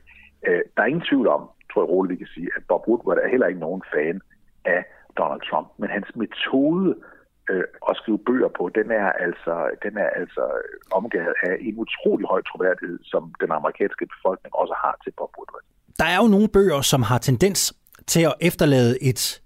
Øh, 0.46 0.62
der 0.76 0.82
er 0.82 0.86
ingen 0.86 1.08
tvivl 1.10 1.28
om, 1.28 1.42
tror 1.72 1.82
jeg 1.82 1.88
roligt, 1.88 2.12
vi 2.12 2.24
kan 2.24 2.34
sige, 2.34 2.50
at 2.56 2.62
Bob 2.68 2.88
Woodward 2.88 3.18
er 3.18 3.28
heller 3.28 3.46
ikke 3.46 3.60
nogen 3.60 3.82
fan 3.94 4.20
af 4.64 4.84
Donald 5.18 5.42
Trump, 5.50 5.68
men 5.78 5.88
hans 5.90 6.10
metode 6.16 6.96
øh, 7.50 7.64
at 7.90 7.96
skrive 7.96 8.18
bøger 8.28 8.50
på, 8.58 8.70
den 8.78 8.90
er 8.90 9.08
altså, 9.26 9.54
den 9.84 9.94
er 10.04 10.10
altså 10.20 10.44
omgivet 10.92 11.34
af 11.42 11.56
en 11.60 11.74
utrolig 11.84 12.26
høj 12.26 12.42
troværdighed, 12.42 12.98
som 13.02 13.22
den 13.40 13.50
amerikanske 13.58 14.06
befolkning 14.14 14.52
også 14.54 14.74
har 14.84 14.94
til 15.04 15.12
Bob 15.18 15.32
Woodward. 15.38 15.64
Der 15.98 16.04
er 16.04 16.18
jo 16.22 16.28
nogle 16.34 16.48
bøger, 16.48 16.80
som 16.80 17.02
har 17.02 17.18
tendens 17.18 17.60
til 18.06 18.22
at 18.30 18.34
efterlade 18.40 18.92
et, 19.02 19.42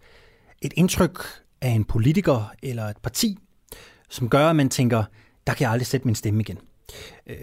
et 0.62 0.72
indtryk 0.76 1.16
af 1.62 1.68
en 1.68 1.84
politiker 1.84 2.38
eller 2.62 2.82
et 2.82 3.00
parti, 3.02 3.38
som 4.08 4.28
gør, 4.28 4.46
at 4.50 4.56
man 4.56 4.68
tænker, 4.68 5.02
der 5.46 5.54
kan 5.54 5.62
jeg 5.62 5.70
aldrig 5.70 5.86
sætte 5.86 6.06
min 6.06 6.14
stemme 6.14 6.40
igen. 6.40 6.58
Øh, 7.26 7.36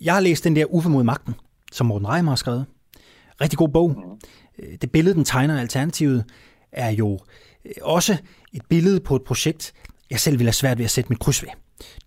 jeg 0.00 0.14
har 0.14 0.20
læst 0.20 0.44
den 0.44 0.56
der 0.56 0.64
Uffe 0.64 0.88
mod 0.88 1.04
magten, 1.04 1.34
som 1.72 1.86
Morten 1.86 2.08
Reimer 2.08 2.30
har 2.30 2.36
skrevet. 2.36 2.66
Rigtig 3.40 3.58
god 3.58 3.68
bog. 3.68 4.18
Øh, 4.58 4.78
det 4.80 4.92
billede, 4.92 5.14
den 5.14 5.24
tegner 5.24 5.60
Alternativet, 5.60 6.24
er 6.72 6.90
jo 6.90 7.18
øh, 7.64 7.72
også 7.82 8.16
et 8.52 8.62
billede 8.68 9.00
på 9.00 9.16
et 9.16 9.24
projekt, 9.24 9.72
jeg 10.10 10.20
selv 10.20 10.38
vil 10.38 10.46
have 10.46 10.52
svært 10.52 10.78
ved 10.78 10.84
at 10.84 10.90
sætte 10.90 11.08
mit 11.08 11.18
kryds 11.18 11.42
ved. 11.42 11.50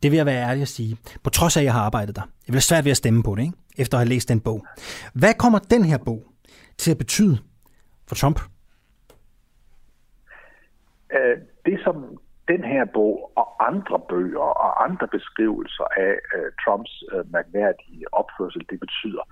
Det 0.04 0.12
vil 0.12 0.18
jeg 0.18 0.26
være 0.26 0.50
ærlig 0.50 0.62
at 0.62 0.68
sige. 0.68 0.98
På 1.24 1.30
trods 1.30 1.58
af, 1.58 1.62
at 1.62 1.66
jeg 1.66 1.74
har 1.74 1.82
arbejdet 1.82 2.16
der. 2.16 2.22
Jeg 2.22 2.48
vil 2.48 2.56
have 2.56 2.62
svært 2.62 2.86
ved 2.86 2.92
at 2.92 2.98
stemme 2.98 3.24
på 3.24 3.36
det, 3.36 3.42
ikke? 3.42 3.54
efter 3.78 3.98
at 3.98 4.00
have 4.00 4.10
læst 4.10 4.30
den 4.30 4.40
bog. 4.40 4.66
Hvad 5.14 5.34
kommer 5.34 5.60
den 5.60 5.86
her 5.86 5.98
bog 5.98 6.24
til 6.78 6.92
at 6.92 6.98
betyde 6.98 7.38
for 8.08 8.16
Trump? 8.16 8.40
Det, 11.66 11.80
som 11.84 11.96
den 12.52 12.64
her 12.64 12.86
bog 12.86 13.32
og 13.36 13.68
andre 13.70 14.00
bøger 14.10 14.50
og 14.66 14.84
andre 14.88 15.08
beskrivelser 15.08 15.88
af 15.98 16.14
øh, 16.36 16.52
Trumps 16.64 17.04
øh, 17.14 17.32
mærkværdige 17.34 18.06
opførsel, 18.12 18.66
det 18.70 18.80
betyder, 18.80 19.24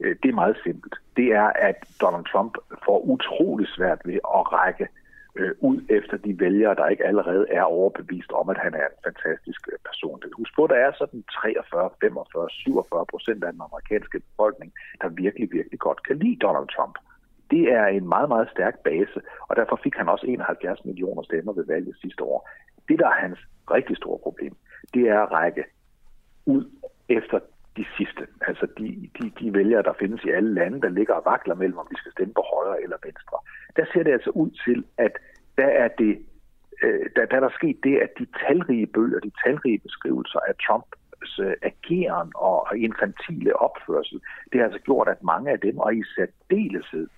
øh, 0.00 0.16
det 0.22 0.28
er 0.28 0.40
meget 0.42 0.56
simpelt. 0.64 0.94
Det 1.16 1.28
er, 1.42 1.48
at 1.68 1.78
Donald 2.00 2.26
Trump 2.32 2.54
får 2.84 2.98
utrolig 3.14 3.68
svært 3.68 4.00
ved 4.04 4.18
at 4.38 4.42
række 4.52 4.86
øh, 5.38 5.52
ud 5.60 5.78
efter 5.88 6.16
de 6.16 6.40
vælgere, 6.40 6.74
der 6.74 6.86
ikke 6.88 7.06
allerede 7.06 7.46
er 7.50 7.62
overbevist 7.62 8.32
om, 8.32 8.48
at 8.48 8.58
han 8.58 8.74
er 8.74 8.86
en 8.92 8.98
fantastisk 9.08 9.68
øh, 9.72 9.78
person. 9.88 10.22
Husk 10.36 10.54
på, 10.56 10.66
der 10.66 10.78
er 10.86 10.92
sådan 10.98 11.22
43, 11.22 11.90
45, 12.00 12.50
47 12.50 13.06
procent 13.12 13.44
af 13.44 13.52
den 13.52 13.62
amerikanske 13.68 14.20
befolkning, 14.28 14.72
der 15.00 15.08
virkelig, 15.08 15.48
virkelig 15.52 15.78
godt 15.78 16.00
kan 16.06 16.16
lide 16.18 16.36
Donald 16.46 16.68
Trump. 16.76 16.96
Det 17.50 17.64
er 17.72 17.86
en 17.86 18.08
meget, 18.08 18.28
meget 18.28 18.48
stærk 18.54 18.76
base, 18.88 19.18
og 19.48 19.56
derfor 19.56 19.80
fik 19.84 19.94
han 19.96 20.08
også 20.08 20.26
71 20.26 20.84
millioner 20.84 21.22
stemmer 21.22 21.52
ved 21.52 21.66
valget 21.66 21.96
sidste 22.02 22.22
år. 22.24 22.48
Det, 22.88 22.98
der 22.98 23.06
er 23.06 23.20
hans 23.20 23.38
rigtig 23.70 23.96
store 23.96 24.18
problem, 24.22 24.56
det 24.94 25.08
er 25.08 25.20
at 25.20 25.32
række 25.32 25.64
ud 26.46 26.70
efter 27.08 27.38
de 27.76 27.84
sidste. 27.96 28.26
Altså 28.40 28.66
de, 28.78 29.10
de, 29.18 29.30
de 29.40 29.52
vælgere, 29.52 29.82
der 29.82 29.92
findes 29.98 30.24
i 30.24 30.30
alle 30.30 30.54
lande, 30.54 30.80
der 30.80 30.88
ligger 30.88 31.14
og 31.14 31.22
vakler 31.32 31.54
mellem, 31.54 31.78
om 31.78 31.88
de 31.90 31.96
skal 31.96 32.12
stemme 32.12 32.34
på 32.34 32.44
højre 32.54 32.82
eller 32.82 32.96
venstre. 33.04 33.36
Der 33.76 33.84
ser 33.92 34.02
det 34.02 34.12
altså 34.12 34.30
ud 34.30 34.50
til, 34.64 34.84
at 34.98 35.12
der 35.58 35.66
er 35.66 35.88
det, 35.88 36.18
øh, 36.82 37.06
der, 37.16 37.26
der 37.26 37.36
er 37.36 37.40
der 37.40 37.58
sket 37.58 37.78
det, 37.82 37.96
at 37.98 38.10
de 38.18 38.26
talrige 38.40 38.86
bøger, 38.86 39.20
de 39.20 39.32
talrige 39.44 39.78
beskrivelser 39.78 40.38
af 40.48 40.54
Trumps 40.66 41.38
øh, 41.40 41.54
ageren 41.62 42.32
og 42.34 42.78
infantile 42.78 43.56
opførsel, 43.56 44.20
det 44.52 44.60
har 44.60 44.64
altså 44.64 44.80
gjort, 44.80 45.08
at 45.08 45.22
mange 45.22 45.50
af 45.50 45.60
dem, 45.60 45.78
og 45.78 45.94
i 45.94 46.02
særdeleshed 46.16 47.08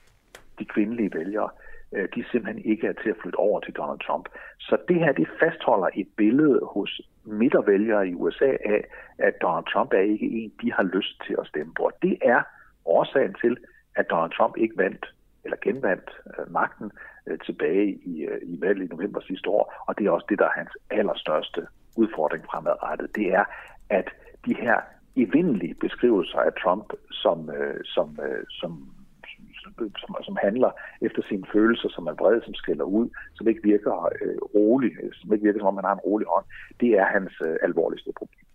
de 0.58 0.64
kvindelige 0.64 1.14
vælgere, 1.14 1.50
Øh, 1.93 2.09
de 2.15 2.24
simpelthen 2.31 2.65
ikke 2.65 2.86
er 2.86 2.93
til 2.93 3.10
at 3.10 3.16
flytte 3.23 3.36
over 3.36 3.60
til 3.60 3.74
Donald 3.74 4.01
Trump. 4.06 4.28
Så 4.59 4.77
det 4.89 4.97
her, 4.97 5.12
det 5.12 5.28
fastholder 5.40 5.89
et 5.94 6.09
billede 6.16 6.60
hos 6.74 7.01
midtervælgere 7.24 8.09
i 8.09 8.15
USA 8.15 8.51
af, 8.74 8.85
at 9.19 9.35
Donald 9.43 9.65
Trump 9.73 9.93
er 9.93 10.05
ikke 10.15 10.27
en, 10.27 10.52
de 10.62 10.73
har 10.73 10.82
lyst 10.82 11.23
til 11.27 11.36
at 11.40 11.47
stemme 11.47 11.73
på. 11.74 11.90
Det 12.02 12.19
er 12.23 12.43
årsagen 12.85 13.35
til, 13.43 13.56
at 13.94 14.10
Donald 14.10 14.32
Trump 14.32 14.56
ikke 14.56 14.78
vandt 14.78 15.06
eller 15.44 15.56
genvandt 15.62 16.10
øh, 16.27 16.52
magten 16.52 16.93
øh, 17.27 17.39
tilbage 17.47 17.98
i, 18.05 18.24
øh, 18.24 18.39
i 18.43 18.60
valget 18.60 18.85
i 18.85 18.94
november 18.94 19.20
sidste 19.20 19.48
år, 19.48 19.85
og 19.86 19.98
det 19.98 20.06
er 20.06 20.10
også 20.10 20.27
det, 20.28 20.39
der 20.39 20.44
er 20.44 20.59
hans 20.60 20.77
allerstørste 20.90 21.66
udfordring 21.97 22.44
fremadrettet. 22.44 23.16
Det 23.16 23.35
er, 23.35 23.44
at 23.90 24.09
de 24.47 24.55
her 24.55 24.81
evindelige 25.16 25.74
beskrivelser 25.74 26.39
af 26.39 26.52
Trump, 26.62 26.93
som, 27.10 27.51
øh, 27.51 27.81
som, 27.85 28.19
øh, 28.23 28.44
som 28.48 28.89
som, 30.02 30.16
som 30.28 30.36
handler 30.42 30.70
efter 31.00 31.22
sine 31.28 31.44
følelser, 31.52 31.88
som 31.88 32.06
er 32.06 32.14
vrede, 32.20 32.44
som 32.44 32.55
skælder 32.55 32.84
ud, 32.84 33.09
som 33.34 33.48
ikke 33.48 33.62
virker 33.62 33.94
øh, 34.22 34.38
rolig, 34.55 34.92
som 35.12 35.32
ikke 35.32 35.44
virker 35.44 35.60
som 35.60 35.66
om 35.66 35.74
man 35.74 35.84
har 35.84 35.92
en 35.92 36.06
rolig 36.09 36.26
hånd, 36.34 36.44
det 36.80 36.90
er 37.00 37.05
hans 37.05 37.32
øh, 37.46 37.56
alvorligste 37.62 38.10
problem. 38.16 38.46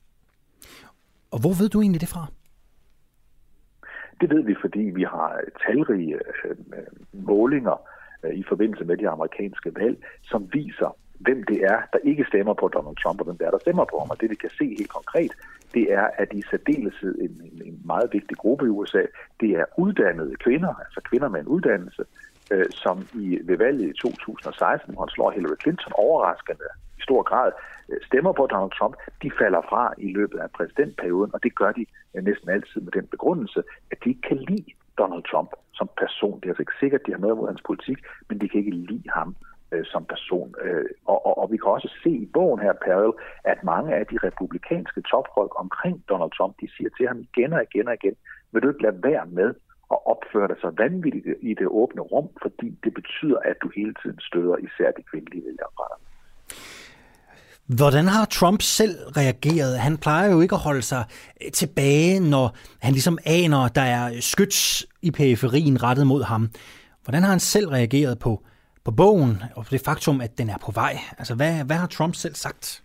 Og 1.34 1.40
hvor 1.41 1.54
ved 1.60 1.70
du 1.70 1.82
egentlig 1.82 2.02
det 2.02 2.14
fra? 2.16 2.26
Det 4.22 4.30
ved 4.30 4.44
vi, 4.44 4.56
fordi 4.62 4.80
vi 4.80 5.04
har 5.04 5.41
talrige 5.66 6.16
øh, 6.45 6.56
målinger 7.14 7.78
øh, 8.24 8.34
i 8.34 8.44
forbindelse 8.50 8.86
med 8.86 8.98
de 8.98 9.10
amerikanske 9.10 9.72
valg, 9.76 9.98
som 10.24 10.50
viser, 10.54 10.98
hvem 11.26 11.44
det 11.44 11.60
er, 11.74 11.80
der 11.94 12.00
ikke 12.04 12.26
stemmer 12.32 12.54
på 12.54 12.68
Donald 12.68 12.98
Trump, 13.04 13.20
og 13.20 13.26
hvem 13.26 13.38
det 13.38 13.48
er, 13.48 13.52
der 13.52 13.66
stemmer 13.66 13.86
på 13.86 14.00
ham. 14.00 14.10
Og 14.10 14.22
det 14.22 14.30
vi 14.30 14.36
kan 14.36 14.50
se 14.60 14.66
helt 14.80 14.94
konkret, 15.00 15.32
det 15.74 15.94
er, 15.94 16.08
at 16.22 16.30
i 16.34 16.41
særdeleshed 16.52 17.16
en, 17.26 17.34
en, 17.48 17.62
en 17.66 17.82
meget 17.86 18.10
vigtig 18.12 18.38
gruppe 18.38 18.66
i 18.66 18.70
USA, 18.70 19.04
det 19.41 19.50
er 19.50 19.66
uddannede 19.78 20.36
kvinder, 20.36 20.74
altså 20.84 21.02
kvinder 21.10 21.30
med 21.30 21.40
en 21.40 21.48
uddannelse, 21.48 22.04
øh, 22.52 22.66
som 22.72 23.08
i, 23.14 23.40
ved 23.44 23.58
valget 23.58 23.90
i 23.90 23.98
2016, 24.02 24.94
hvor 24.94 25.04
han 25.06 25.10
slår 25.10 25.32
Hillary 25.32 25.60
Clinton 25.62 25.94
overraskende 25.95 26.68
i 27.00 27.02
stor 27.02 27.24
grad, 27.24 27.52
øh, 27.90 27.98
stemmer 28.10 28.32
på 28.32 28.48
Donald 28.54 28.72
Trump, 28.80 28.95
de 29.24 29.32
falder 29.40 29.62
fra 29.70 29.94
i 29.98 30.14
løbet 30.14 30.40
af 30.40 30.52
præsidentperioden, 30.52 31.32
og 31.34 31.44
det 31.44 31.56
gør 31.56 31.72
de 31.72 31.86
øh, 32.16 32.24
næsten 32.24 32.50
altid 32.50 32.82
med 32.82 32.91
den 32.91 33.08
begrundelse, 33.08 33.64
at 33.91 33.98
de 34.04 34.10
ikke 34.10 34.28
kan 34.30 34.38
lide 34.38 34.72
Donald 34.98 35.24
Trump 35.32 35.52
som 35.74 35.90
person. 35.98 36.40
Det 36.40 36.45
er 36.45 36.50
altså 36.50 36.62
ikke 36.62 36.80
sikkert, 36.80 37.02
at 37.02 37.08
de 37.08 37.12
har 37.12 37.20
noget 37.20 37.38
mod 37.38 37.48
hans 37.48 37.62
politik, 37.70 37.98
men 38.30 38.41
de 38.41 38.50
kan 38.50 38.60
ikke 38.60 38.78
lide 38.91 39.10
ham 39.10 39.36
øh, 39.74 39.86
som 39.86 40.06
person. 40.06 40.56
Øh, 40.66 40.86
og, 41.12 41.26
og, 41.28 41.34
og 41.41 41.52
vi 41.52 41.58
kan 41.58 41.70
også 41.78 41.91
se 42.04 42.10
i 42.10 42.30
bogen 42.34 42.60
her, 42.66 42.74
Perel, 42.86 43.14
at 43.44 43.64
mange 43.64 43.95
af 43.95 44.06
de 44.12 44.18
republikanske 44.28 45.02
topfolk 45.02 45.52
omkring 45.64 46.04
Donald 46.10 46.32
Trump, 46.38 46.54
de 46.62 46.68
siger 46.76 46.90
til 46.98 47.08
ham 47.08 47.20
igen 47.28 47.54
og 47.54 47.62
igen 47.68 47.88
og 47.88 47.95
igen, 48.00 48.16
vil 48.52 48.62
du 48.64 48.70
ikke 48.70 48.86
lade 48.88 49.04
være 49.04 49.26
med 49.26 49.50
at 49.94 50.00
opføre 50.14 50.48
dig 50.48 50.58
så 50.62 50.70
vanvittigt 50.78 51.28
i 51.41 51.54
det 51.54 51.68
åbne 51.68 52.02
rum, 52.02 52.28
fordi 52.41 52.68
det 52.84 52.94
betyder, 52.94 53.40
at 53.50 53.58
du 53.64 53.72
hele 53.76 53.94
tiden 54.02 54.20
støder 54.20 54.58
især 54.58 54.91
de 54.98 55.04
kvindelige 55.12 55.44
vælgere 55.45 55.72
Hvordan 57.68 58.08
har 58.08 58.26
Trump 58.26 58.62
selv 58.62 58.95
reageret? 59.18 59.80
Han 59.80 59.98
plejer 59.98 60.32
jo 60.32 60.41
ikke 60.41 60.56
at 60.56 60.62
holde 60.62 60.82
sig 60.82 61.06
tilbage, 61.54 62.20
når 62.20 62.56
han 62.82 62.91
ligesom 62.94 63.18
aner, 63.26 63.68
der 63.68 63.82
er 63.82 64.12
skyts 64.20 64.86
i 65.02 65.12
periferien 65.12 65.84
rettet 65.84 66.08
mod 66.08 66.24
ham. 66.24 66.50
Hvordan 67.04 67.24
har 67.24 67.30
han 67.30 67.40
selv 67.40 67.68
reageret 67.68 68.20
på, 68.20 68.44
på 68.86 68.92
bogen 68.92 69.34
og 69.58 69.64
det 69.72 69.82
faktum, 69.86 70.22
at 70.22 70.38
den 70.38 70.50
er 70.50 70.60
på 70.66 70.72
vej? 70.72 70.94
Altså, 71.20 71.36
hvad, 71.36 71.54
hvad 71.68 71.76
har 71.76 71.88
Trump 71.88 72.16
selv 72.16 72.36
sagt? 72.36 72.84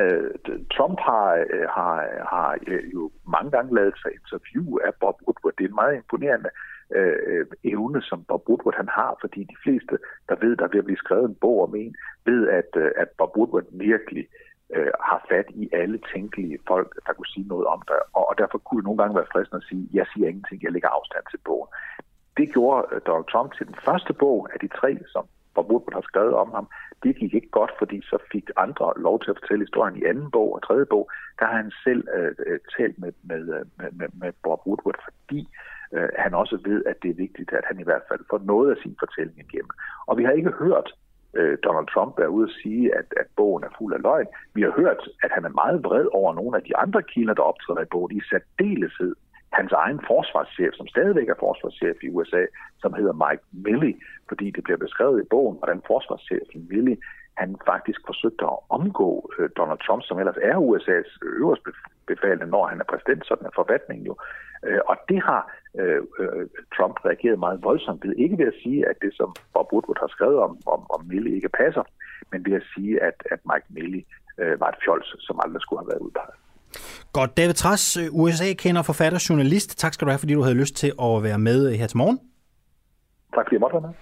Uh, 0.00 0.30
Trump 0.76 0.98
har, 1.08 1.28
øh, 1.54 1.66
har, 1.76 1.94
har 2.32 2.58
øh, 2.66 2.92
jo 2.94 3.10
mange 3.34 3.50
gange 3.50 3.74
lavet 3.74 3.94
sig 4.02 4.10
interview 4.18 4.66
af 4.86 4.92
Bob 5.00 5.16
Woodward. 5.26 5.54
Det 5.58 5.64
er 5.64 5.68
en 5.68 5.80
meget 5.82 5.96
imponerende 5.96 6.50
øh, 6.96 7.46
evne, 7.64 8.02
som 8.02 8.24
Bob 8.28 8.42
Woodward 8.48 8.76
han 8.76 8.88
har, 8.98 9.16
fordi 9.20 9.40
de 9.44 9.56
fleste, 9.64 9.98
der 10.28 10.36
ved, 10.44 10.56
der 10.56 10.68
vil 10.68 10.82
blive 10.82 11.04
skrevet 11.04 11.28
en 11.28 11.40
bog 11.44 11.62
om 11.62 11.74
en, 11.74 11.96
ved, 12.24 12.48
at, 12.48 12.70
at 13.02 13.08
Bob 13.18 13.36
Woodward 13.36 13.66
virkelig 13.72 14.24
øh, 14.76 14.92
har 15.08 15.26
fat 15.30 15.48
i 15.62 15.68
alle 15.72 15.98
tænkelige 16.12 16.58
folk, 16.66 16.90
der 17.06 17.12
kunne 17.12 17.34
sige 17.34 17.48
noget 17.48 17.66
om 17.66 17.82
det, 17.88 17.96
og, 18.12 18.28
og 18.28 18.34
derfor 18.38 18.58
kunne 18.58 18.80
det 18.80 18.84
nogle 18.88 19.02
gange 19.02 19.16
være 19.16 19.32
fristende 19.32 19.62
at 19.62 19.68
sige, 19.70 19.88
jeg 19.92 20.06
siger 20.12 20.28
ingenting, 20.28 20.62
jeg 20.62 20.72
lægger 20.72 20.88
afstand 20.98 21.24
til 21.30 21.40
bogen. 21.44 21.68
Det 22.40 22.52
gjorde 22.52 22.86
øh, 22.92 23.00
Donald 23.06 23.28
Trump 23.32 23.50
til 23.56 23.66
den 23.66 23.78
første 23.86 24.12
bog 24.12 24.48
af 24.52 24.58
de 24.60 24.68
tre, 24.78 24.90
som 25.14 25.24
Bob 25.54 25.66
Woodward 25.70 25.94
har 25.94 26.06
skrevet 26.10 26.34
om 26.34 26.50
ham. 26.56 26.66
Det 27.02 27.16
gik 27.16 27.34
ikke 27.34 27.50
godt, 27.58 27.72
fordi 27.78 27.98
så 28.10 28.18
fik 28.32 28.46
andre 28.56 28.86
lov 28.96 29.16
til 29.20 29.30
at 29.30 29.38
fortælle 29.40 29.64
historien 29.66 29.96
i 29.96 30.04
anden 30.10 30.30
bog 30.30 30.54
og 30.54 30.62
tredje 30.62 30.86
bog. 30.86 31.10
Der 31.38 31.46
har 31.46 31.56
han 31.62 31.72
selv 31.84 32.02
øh, 32.16 32.32
øh 32.46 32.58
talt 32.76 32.98
med, 33.02 33.12
øh, 33.32 33.64
med, 33.78 33.90
med, 33.98 34.08
med, 34.20 34.32
Bob 34.42 34.60
Woodward, 34.66 35.00
fordi 35.06 35.40
øh, 35.94 36.08
han 36.18 36.34
også 36.34 36.56
ved, 36.68 36.84
at 36.90 36.96
det 37.02 37.10
er 37.10 37.22
vigtigt, 37.24 37.52
at 37.52 37.64
han 37.70 37.80
i 37.80 37.86
hvert 37.88 38.06
fald 38.08 38.20
får 38.30 38.40
noget 38.52 38.68
af 38.70 38.78
sin 38.82 38.96
fortælling 39.02 39.38
igennem. 39.38 39.74
Og 40.08 40.18
vi 40.18 40.24
har 40.24 40.32
ikke 40.32 40.54
hørt 40.64 40.88
øh, 41.38 41.58
Donald 41.64 41.88
Trump 41.94 42.18
være 42.18 42.34
ude 42.36 42.46
og 42.50 42.56
sige, 42.62 42.84
at, 42.98 43.08
at 43.20 43.26
bogen 43.36 43.64
er 43.64 43.76
fuld 43.78 43.94
af 43.94 44.02
løgn. 44.02 44.26
Vi 44.54 44.62
har 44.62 44.72
hørt, 44.82 45.02
at 45.24 45.30
han 45.36 45.44
er 45.44 45.58
meget 45.62 45.84
vred 45.84 46.06
over 46.12 46.34
nogle 46.34 46.56
af 46.56 46.62
de 46.62 46.76
andre 46.76 47.02
kilder, 47.02 47.34
der 47.34 47.42
optræder 47.42 47.82
i 47.82 47.92
bogen, 47.94 48.16
i 48.16 48.20
særdeleshed 48.30 49.14
hans 49.52 49.72
egen 49.72 50.00
forsvarschef, 50.06 50.72
som 50.74 50.86
stadigvæk 50.86 51.28
er 51.28 51.42
forsvarschef 51.44 51.96
i 52.02 52.08
USA, 52.08 52.42
som 52.82 52.94
hedder 52.94 53.14
Mike 53.24 53.44
Milley, 53.52 53.94
fordi 54.28 54.50
det 54.50 54.64
bliver 54.64 54.76
beskrevet 54.86 55.20
i 55.20 55.30
bogen, 55.30 55.56
hvordan 55.58 55.82
forsvarschefen 55.86 56.66
Milley 56.70 56.96
han 57.40 57.56
faktisk 57.66 58.00
forsøgte 58.06 58.44
at 58.44 58.58
omgå 58.68 59.10
øh, 59.38 59.48
Donald 59.56 59.80
Trump, 59.86 60.02
som 60.04 60.18
ellers 60.18 60.40
er 60.50 60.56
USA's 60.68 61.12
øverste 61.22 61.70
befalende, 62.06 62.46
når 62.46 62.66
han 62.66 62.80
er 62.80 62.84
præsident. 62.92 63.26
Sådan 63.26 63.46
er 63.46 63.58
forfatningen 63.60 64.06
jo. 64.06 64.14
Øh, 64.66 64.80
og 64.90 64.96
det 65.08 65.20
har 65.28 65.42
øh, 65.80 66.02
Trump 66.76 66.96
reageret 67.04 67.38
meget 67.38 67.62
voldsomt 67.62 68.04
ved. 68.04 68.14
Ikke 68.16 68.38
ved 68.38 68.46
at 68.46 68.60
sige, 68.62 68.88
at 68.90 68.96
det, 69.02 69.12
som 69.14 69.34
Bob 69.54 69.72
Woodward 69.72 70.00
har 70.00 70.10
skrevet 70.16 70.38
om, 70.46 70.52
om, 70.66 70.80
om 70.94 71.00
Milley 71.10 71.32
ikke 71.34 71.48
passer, 71.48 71.84
men 72.32 72.46
ved 72.46 72.54
at 72.60 72.66
sige, 72.74 73.02
at, 73.02 73.16
at 73.30 73.40
Mike 73.50 73.68
Milley 73.76 74.02
var 74.62 74.68
et 74.68 74.80
fjols, 74.84 75.08
som 75.26 75.40
aldrig 75.44 75.62
skulle 75.62 75.80
have 75.80 75.90
været 75.92 76.04
udpeget. 76.06 76.36
Godt. 77.12 77.36
David 77.36 77.54
Træs, 77.54 77.98
USA-kender, 78.10 78.82
forfatter, 78.82 79.26
journalist. 79.28 79.78
Tak 79.78 79.94
skal 79.94 80.06
du 80.06 80.10
have, 80.10 80.18
fordi 80.18 80.34
du 80.34 80.42
havde 80.42 80.54
lyst 80.54 80.74
til 80.74 80.92
at 81.02 81.22
være 81.22 81.38
med 81.38 81.76
her 81.76 81.86
til 81.86 81.96
morgen. 81.96 82.18
Tak 83.34 83.44
fordi 83.46 83.54
jeg 83.54 83.60
måtte 83.60 83.74
være 83.74 83.82
med. 83.82 83.94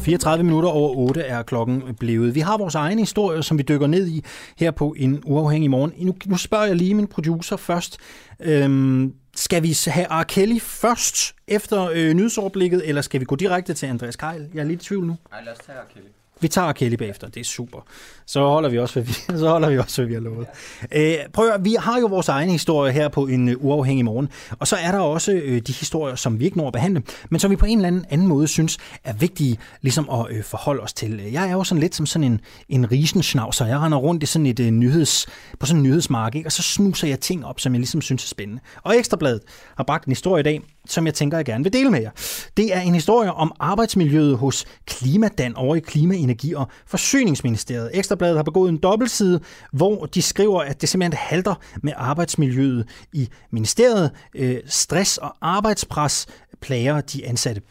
34 0.00 0.44
minutter 0.44 0.68
over 0.68 0.96
8 0.96 1.20
er 1.20 1.42
klokken 1.42 1.94
blevet. 2.00 2.34
Vi 2.34 2.40
har 2.40 2.58
vores 2.58 2.74
egen 2.74 2.98
historie, 2.98 3.42
som 3.42 3.58
vi 3.58 3.62
dykker 3.62 3.86
ned 3.86 4.08
i 4.08 4.24
her 4.58 4.70
på 4.70 4.94
en 4.98 5.22
uafhængig 5.26 5.70
morgen. 5.70 5.92
Nu, 5.98 6.14
nu 6.26 6.36
spørger 6.36 6.64
jeg 6.64 6.76
lige 6.76 6.94
min 6.94 7.06
producer 7.06 7.56
først. 7.56 7.98
Øhm, 8.40 9.14
skal 9.36 9.62
vi 9.62 9.76
have 9.86 10.06
R. 10.10 10.22
Kelly 10.22 10.60
først 10.60 11.34
efter 11.48 11.90
øh, 11.94 12.14
nyhedsoverblikket, 12.14 12.88
eller 12.88 13.02
skal 13.02 13.20
vi 13.20 13.24
gå 13.24 13.36
direkte 13.36 13.74
til 13.74 13.86
Andreas 13.86 14.16
Keil? 14.16 14.50
Jeg 14.54 14.60
er 14.60 14.64
lidt 14.64 14.82
i 14.82 14.84
tvivl 14.84 15.06
nu. 15.06 15.16
Nej, 15.30 15.42
lad 15.44 15.52
os 15.52 15.58
tage 15.58 15.78
R. 15.78 15.92
Kelly. 15.94 16.06
Vi 16.40 16.48
tager 16.48 16.72
Kelly 16.72 16.94
bagefter, 16.94 17.28
det 17.28 17.40
er 17.40 17.44
super. 17.44 17.78
Så 18.26 18.40
holder 18.40 18.68
vi 18.68 18.78
også, 18.78 18.94
hvad 18.94 19.02
vi, 19.02 19.12
så 19.38 19.48
holder 19.48 19.70
vi 19.70 19.78
også, 19.78 20.02
hvad 20.02 20.08
vi 20.08 20.14
har 20.14 20.20
lovet. 20.20 20.46
Øh, 20.92 21.14
prøv 21.32 21.48
at, 21.48 21.64
vi 21.64 21.76
har 21.78 22.00
jo 22.00 22.06
vores 22.06 22.28
egen 22.28 22.50
historie 22.50 22.92
her 22.92 23.08
på 23.08 23.26
en 23.26 23.48
øh, 23.48 23.56
uafhængig 23.64 24.04
morgen, 24.04 24.28
og 24.58 24.66
så 24.66 24.76
er 24.76 24.92
der 24.92 24.98
også 24.98 25.32
øh, 25.32 25.60
de 25.60 25.72
historier, 25.72 26.14
som 26.14 26.40
vi 26.40 26.44
ikke 26.44 26.56
når 26.56 26.66
at 26.66 26.72
behandle, 26.72 27.02
men 27.30 27.40
som 27.40 27.50
vi 27.50 27.56
på 27.56 27.66
en 27.66 27.78
eller 27.78 27.88
anden, 27.88 28.04
anden 28.10 28.26
måde 28.26 28.48
synes 28.48 28.78
er 29.04 29.12
vigtige 29.12 29.58
ligesom 29.82 30.10
at 30.10 30.26
øh, 30.30 30.44
forholde 30.44 30.82
os 30.82 30.92
til. 30.92 31.22
Jeg 31.32 31.48
er 31.48 31.52
jo 31.52 31.64
sådan 31.64 31.80
lidt 31.80 31.94
som 31.94 32.06
sådan 32.06 32.32
en, 32.32 32.40
en 32.68 32.90
risenschnauzer. 32.92 33.66
Jeg 33.66 33.78
render 33.78 33.98
rundt 33.98 34.22
i 34.22 34.26
sådan 34.26 34.46
et 34.46 34.60
øh, 34.60 34.70
nyheds, 34.70 35.26
på 35.60 35.66
sådan 35.66 35.78
en 35.78 35.82
nyhedsmark, 35.82 36.34
ikke? 36.34 36.48
og 36.48 36.52
så 36.52 36.62
snuser 36.62 37.08
jeg 37.08 37.20
ting 37.20 37.46
op, 37.46 37.60
som 37.60 37.72
jeg 37.72 37.78
ligesom 37.78 38.00
synes 38.00 38.24
er 38.24 38.28
spændende. 38.28 38.62
Og 38.82 38.98
Ekstrabladet 38.98 39.40
har 39.76 39.84
bragt 39.84 40.06
en 40.06 40.10
historie 40.10 40.40
i 40.40 40.42
dag, 40.42 40.60
som 40.88 41.06
jeg 41.06 41.14
tænker, 41.14 41.38
jeg 41.38 41.44
gerne 41.44 41.64
vil 41.64 41.72
dele 41.72 41.90
med 41.90 42.00
jer. 42.00 42.10
Det 42.56 42.76
er 42.76 42.80
en 42.80 42.94
historie 42.94 43.32
om 43.32 43.52
arbejdsmiljøet 43.60 44.38
hos 44.38 44.64
Klimadan 44.86 45.56
over 45.56 45.76
i 45.76 45.80
Klima, 45.80 46.14
Energi 46.14 46.54
og 46.54 46.68
Forsyningsministeriet. 46.86 47.90
Ekstrabladet 47.94 48.36
har 48.36 48.42
begået 48.42 48.68
en 48.68 48.76
dobbeltside, 48.76 49.40
hvor 49.72 50.06
de 50.06 50.22
skriver, 50.22 50.60
at 50.60 50.80
det 50.80 50.88
simpelthen 50.88 51.18
halter 51.18 51.54
med 51.82 51.92
arbejdsmiljøet 51.96 52.88
i 53.12 53.28
ministeriet. 53.50 54.10
Øh, 54.34 54.56
stress 54.66 55.18
og 55.18 55.36
arbejdspres 55.40 56.26
plager 56.60 57.00
de 57.00 57.26
ansatte. 57.26 57.62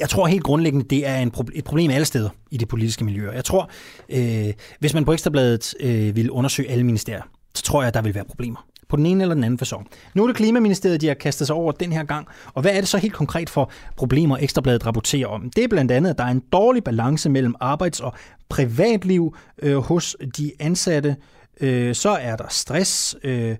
Jeg 0.00 0.08
tror 0.08 0.26
helt 0.26 0.44
grundlæggende, 0.44 0.86
det 0.90 1.06
er 1.06 1.16
en 1.16 1.32
et 1.54 1.64
problem 1.64 1.90
alle 1.90 2.04
steder 2.04 2.28
i 2.50 2.56
det 2.56 2.68
politiske 2.68 3.04
miljø. 3.04 3.30
Jeg 3.30 3.44
tror, 3.44 3.70
øh, 4.08 4.52
hvis 4.80 4.94
man 4.94 5.04
på 5.04 5.12
Ekstrabladet 5.12 5.74
øh, 5.80 6.16
vil 6.16 6.30
undersøge 6.30 6.70
alle 6.70 6.84
ministerier, 6.84 7.22
så 7.54 7.62
tror 7.62 7.82
jeg, 7.82 7.94
der 7.94 8.02
vil 8.02 8.14
være 8.14 8.24
problemer 8.24 8.66
på 8.88 8.96
den 8.96 9.06
ene 9.06 9.22
eller 9.22 9.34
den 9.34 9.44
anden 9.44 9.58
façon. 9.62 9.84
Nu 10.14 10.22
er 10.22 10.26
det 10.26 10.36
Klimaministeriet, 10.36 11.00
de 11.00 11.06
har 11.06 11.14
kastet 11.14 11.46
sig 11.46 11.56
over 11.56 11.72
den 11.72 11.92
her 11.92 12.04
gang, 12.04 12.26
og 12.54 12.62
hvad 12.62 12.72
er 12.72 12.80
det 12.80 12.88
så 12.88 12.98
helt 12.98 13.14
konkret 13.14 13.50
for 13.50 13.70
problemer, 13.96 14.36
Ekstrabladet 14.40 14.86
rapporterer 14.86 15.26
om? 15.26 15.50
Det 15.56 15.64
er 15.64 15.68
blandt 15.68 15.90
andet, 15.90 16.10
at 16.10 16.18
der 16.18 16.24
er 16.24 16.30
en 16.30 16.42
dårlig 16.52 16.84
balance 16.84 17.30
mellem 17.30 17.54
arbejds- 17.60 18.00
og 18.00 18.12
privatliv 18.48 19.36
øh, 19.62 19.76
hos 19.76 20.16
de 20.36 20.52
ansatte. 20.60 21.16
Øh, 21.60 21.94
så 21.94 22.10
er 22.10 22.36
der 22.36 22.46
stress, 22.50 23.16
øh, 23.24 23.56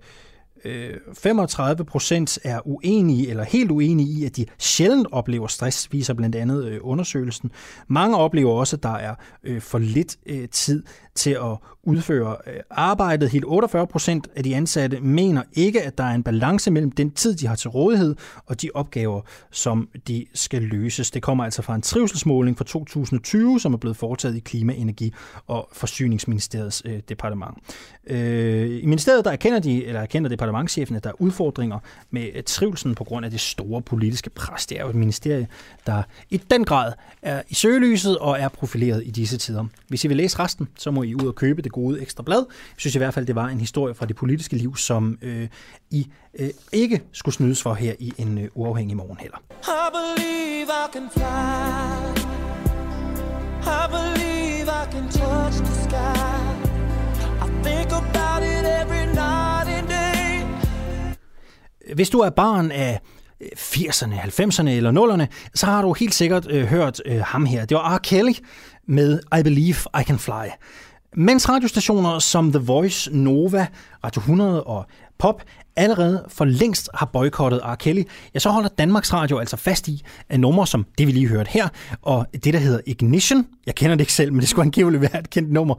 øh 0.64 0.94
35 1.14 1.84
procent 1.84 2.38
er 2.44 2.60
uenige 2.64 3.30
eller 3.30 3.44
helt 3.44 3.70
uenige 3.70 4.20
i, 4.20 4.24
at 4.24 4.36
de 4.36 4.46
sjældent 4.58 5.06
oplever 5.12 5.46
stress, 5.46 5.92
viser 5.92 6.14
blandt 6.14 6.36
andet 6.36 6.64
øh, 6.64 6.78
undersøgelsen. 6.82 7.50
Mange 7.88 8.16
oplever 8.16 8.52
også, 8.52 8.76
at 8.76 8.82
der 8.82 8.94
er 8.94 9.14
øh, 9.44 9.60
for 9.60 9.78
lidt 9.78 10.16
tid 10.50 10.82
til 11.14 11.30
at 11.30 11.56
udføre 11.86 12.36
øh, 12.46 12.60
arbejdet. 12.70 13.30
Helt 13.30 13.44
48 13.44 13.86
procent 13.86 14.28
af 14.36 14.42
de 14.42 14.56
ansatte 14.56 15.00
mener 15.00 15.42
ikke, 15.52 15.82
at 15.82 15.98
der 15.98 16.04
er 16.04 16.14
en 16.14 16.22
balance 16.22 16.70
mellem 16.70 16.92
den 16.92 17.10
tid, 17.10 17.34
de 17.34 17.46
har 17.46 17.54
til 17.54 17.70
rådighed, 17.70 18.16
og 18.46 18.62
de 18.62 18.70
opgaver, 18.74 19.20
som 19.50 19.88
de 20.08 20.26
skal 20.34 20.62
løses. 20.62 21.10
Det 21.10 21.22
kommer 21.22 21.44
altså 21.44 21.62
fra 21.62 21.74
en 21.74 21.82
trivselsmåling 21.82 22.58
fra 22.58 22.64
2020, 22.64 23.60
som 23.60 23.72
er 23.72 23.76
blevet 23.76 23.96
foretaget 23.96 24.36
i 24.36 24.40
Klima, 24.40 24.72
Energi 24.72 25.12
og 25.46 25.68
Forsyningsministeriets 25.72 26.82
øh, 26.84 27.00
departement. 27.08 27.58
Øh, 28.06 28.82
I 28.82 28.86
ministeriet 28.86 29.24
der 29.24 29.30
erkender 29.30 29.58
de, 29.58 29.84
eller 29.84 30.00
erkender 30.00 30.28
departementchefen, 30.28 30.96
at 30.96 31.04
der 31.04 31.10
er 31.10 31.20
udfordringer 31.22 31.78
med 32.10 32.28
øh, 32.34 32.42
trivselsen 32.42 32.94
på 32.94 33.04
grund 33.04 33.24
af 33.24 33.30
det 33.30 33.40
store 33.40 33.82
politiske 33.82 34.30
pres. 34.30 34.66
Det 34.66 34.78
er 34.78 34.82
jo 34.82 34.88
et 34.88 34.94
ministerie, 34.94 35.46
der 35.86 36.02
i 36.30 36.36
den 36.36 36.64
grad 36.64 36.92
er 37.22 37.42
i 37.48 37.54
søgelyset 37.54 38.18
og 38.18 38.40
er 38.40 38.48
profileret 38.48 39.02
i 39.06 39.10
disse 39.10 39.38
tider. 39.38 39.64
Hvis 39.88 40.04
I 40.04 40.08
vil 40.08 40.16
læse 40.16 40.38
resten, 40.38 40.68
så 40.78 40.90
må 40.90 41.03
i 41.04 41.14
ud 41.14 41.26
og 41.26 41.34
købe 41.34 41.62
det 41.62 41.72
gode 41.72 42.00
ekstra 42.02 42.22
blad. 42.22 42.44
Jeg 42.48 42.74
synes 42.76 42.94
i 42.94 42.98
hvert 42.98 43.14
fald, 43.14 43.26
det 43.26 43.34
var 43.34 43.46
en 43.46 43.60
historie 43.60 43.94
fra 43.94 44.06
det 44.06 44.16
politiske 44.16 44.56
liv, 44.56 44.76
som 44.76 45.18
øh, 45.22 45.48
I 45.90 46.06
øh, 46.38 46.50
ikke 46.72 47.02
skulle 47.12 47.34
snydes 47.34 47.62
for 47.62 47.74
her 47.74 47.94
i 47.98 48.12
en 48.18 48.38
øh, 48.38 48.48
uafhængig 48.54 48.96
morgen 48.96 49.16
heller. 49.20 49.38
I 49.62 49.90
believe 49.96 50.68
I 50.68 50.92
can 50.92 51.10
fly. 51.12 52.24
I 53.66 53.86
believe 53.96 54.68
I 54.68 54.84
can 54.92 55.08
touch 55.08 55.56
the 55.58 55.74
sky. 55.88 56.74
I 57.44 57.48
think 57.62 57.92
about 57.92 58.42
it 58.42 58.64
every 58.82 59.06
night 59.06 59.68
and 59.68 59.88
day. 59.88 60.04
Hvis 61.94 62.10
du 62.10 62.18
er 62.18 62.30
barn 62.30 62.70
af 62.70 63.00
80'erne, 63.42 64.14
90'erne 64.14 64.68
eller 64.68 64.92
0'erne, 64.92 65.50
så 65.54 65.66
har 65.66 65.82
du 65.82 65.92
helt 65.92 66.14
sikkert 66.14 66.50
øh, 66.50 66.64
hørt 66.64 67.00
øh, 67.06 67.20
ham 67.20 67.46
her. 67.46 67.64
Det 67.64 67.76
var 67.76 67.96
R. 67.96 67.98
Kelly 67.98 68.32
med 68.86 69.20
I 69.38 69.42
Believe 69.42 69.76
I 70.00 70.02
Can 70.02 70.18
Fly. 70.18 70.48
Mens 71.16 71.48
radiostationer 71.48 72.18
som 72.18 72.52
The 72.52 72.58
Voice, 72.58 73.10
Nova, 73.12 73.66
Radio 74.04 74.20
100 74.20 74.64
og 74.64 74.86
Pop 75.18 75.42
allerede 75.76 76.24
for 76.28 76.44
længst 76.44 76.88
har 76.94 77.06
boykottet 77.06 77.60
R. 77.64 77.74
Kelly, 77.74 78.02
ja, 78.34 78.38
så 78.38 78.50
holder 78.50 78.68
Danmarks 78.68 79.12
Radio 79.12 79.38
altså 79.38 79.56
fast 79.56 79.88
i, 79.88 80.02
at 80.28 80.40
numre 80.40 80.66
som 80.66 80.86
det, 80.98 81.06
vi 81.06 81.12
lige 81.12 81.28
hørte 81.28 81.50
her, 81.50 81.68
og 82.02 82.26
det, 82.44 82.54
der 82.54 82.60
hedder 82.60 82.80
Ignition, 82.86 83.46
jeg 83.66 83.74
kender 83.74 83.96
det 83.96 84.00
ikke 84.00 84.12
selv, 84.12 84.32
men 84.32 84.40
det 84.40 84.48
skulle 84.48 84.64
angiveligt 84.64 85.00
være 85.00 85.18
et 85.20 85.30
kendt 85.30 85.52
nummer, 85.52 85.74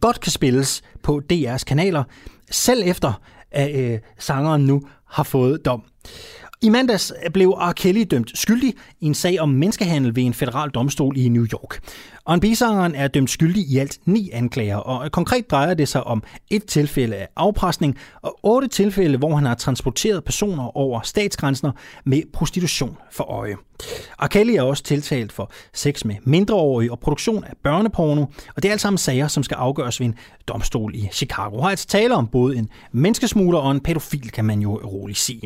godt 0.00 0.20
kan 0.20 0.32
spilles 0.32 0.82
på 1.02 1.22
DR's 1.32 1.64
kanaler, 1.64 2.04
selv 2.50 2.82
efter 2.86 3.20
at 3.50 3.92
øh, 3.92 3.98
sangeren 4.18 4.66
nu 4.66 4.82
har 5.06 5.22
fået 5.22 5.64
dom. 5.64 5.82
I 6.62 6.68
mandags 6.68 7.12
blev 7.34 7.50
R. 7.50 7.72
Kelly 7.72 8.04
dømt 8.10 8.38
skyldig 8.38 8.74
i 9.00 9.06
en 9.06 9.14
sag 9.14 9.40
om 9.40 9.48
menneskehandel 9.48 10.16
ved 10.16 10.22
en 10.22 10.34
federal 10.34 10.70
domstol 10.70 11.16
i 11.16 11.28
New 11.28 11.46
York. 11.52 11.80
R&B-sangeren 12.28 12.94
er 12.94 13.08
dømt 13.08 13.30
skyldig 13.30 13.62
i 13.62 13.78
alt 13.78 13.98
ni 14.04 14.30
anklager, 14.32 14.76
og 14.76 15.12
konkret 15.12 15.50
drejer 15.50 15.74
det 15.74 15.88
sig 15.88 16.04
om 16.04 16.22
et 16.50 16.64
tilfælde 16.64 17.16
af 17.16 17.28
afpresning 17.36 17.96
og 18.22 18.38
otte 18.42 18.68
tilfælde, 18.68 19.18
hvor 19.18 19.34
han 19.34 19.44
har 19.44 19.54
transporteret 19.54 20.24
personer 20.24 20.76
over 20.76 21.00
statsgrænser 21.00 21.70
med 22.04 22.22
prostitution 22.32 22.96
for 23.10 23.24
øje. 23.24 23.56
R. 24.18 24.56
er 24.56 24.62
også 24.62 24.82
tiltalt 24.82 25.32
for 25.32 25.52
sex 25.74 26.04
med 26.04 26.14
mindreårige 26.24 26.92
og 26.92 27.00
produktion 27.00 27.44
af 27.44 27.52
børneporno, 27.62 28.22
og 28.56 28.62
det 28.62 28.64
er 28.64 28.72
alt 28.72 28.80
sammen 28.80 28.98
sager, 28.98 29.28
som 29.28 29.42
skal 29.42 29.54
afgøres 29.54 30.00
ved 30.00 30.06
en 30.06 30.14
domstol 30.48 30.94
i 30.94 31.08
Chicago. 31.12 31.60
Har 31.60 31.70
altså 31.70 31.86
tale 31.86 32.14
om 32.14 32.26
både 32.26 32.56
en 32.56 32.68
menneskesmugler 32.92 33.58
og 33.58 33.70
en 33.70 33.80
pædofil, 33.80 34.30
kan 34.30 34.44
man 34.44 34.60
jo 34.60 34.80
roligt 34.84 35.18
sige. 35.18 35.42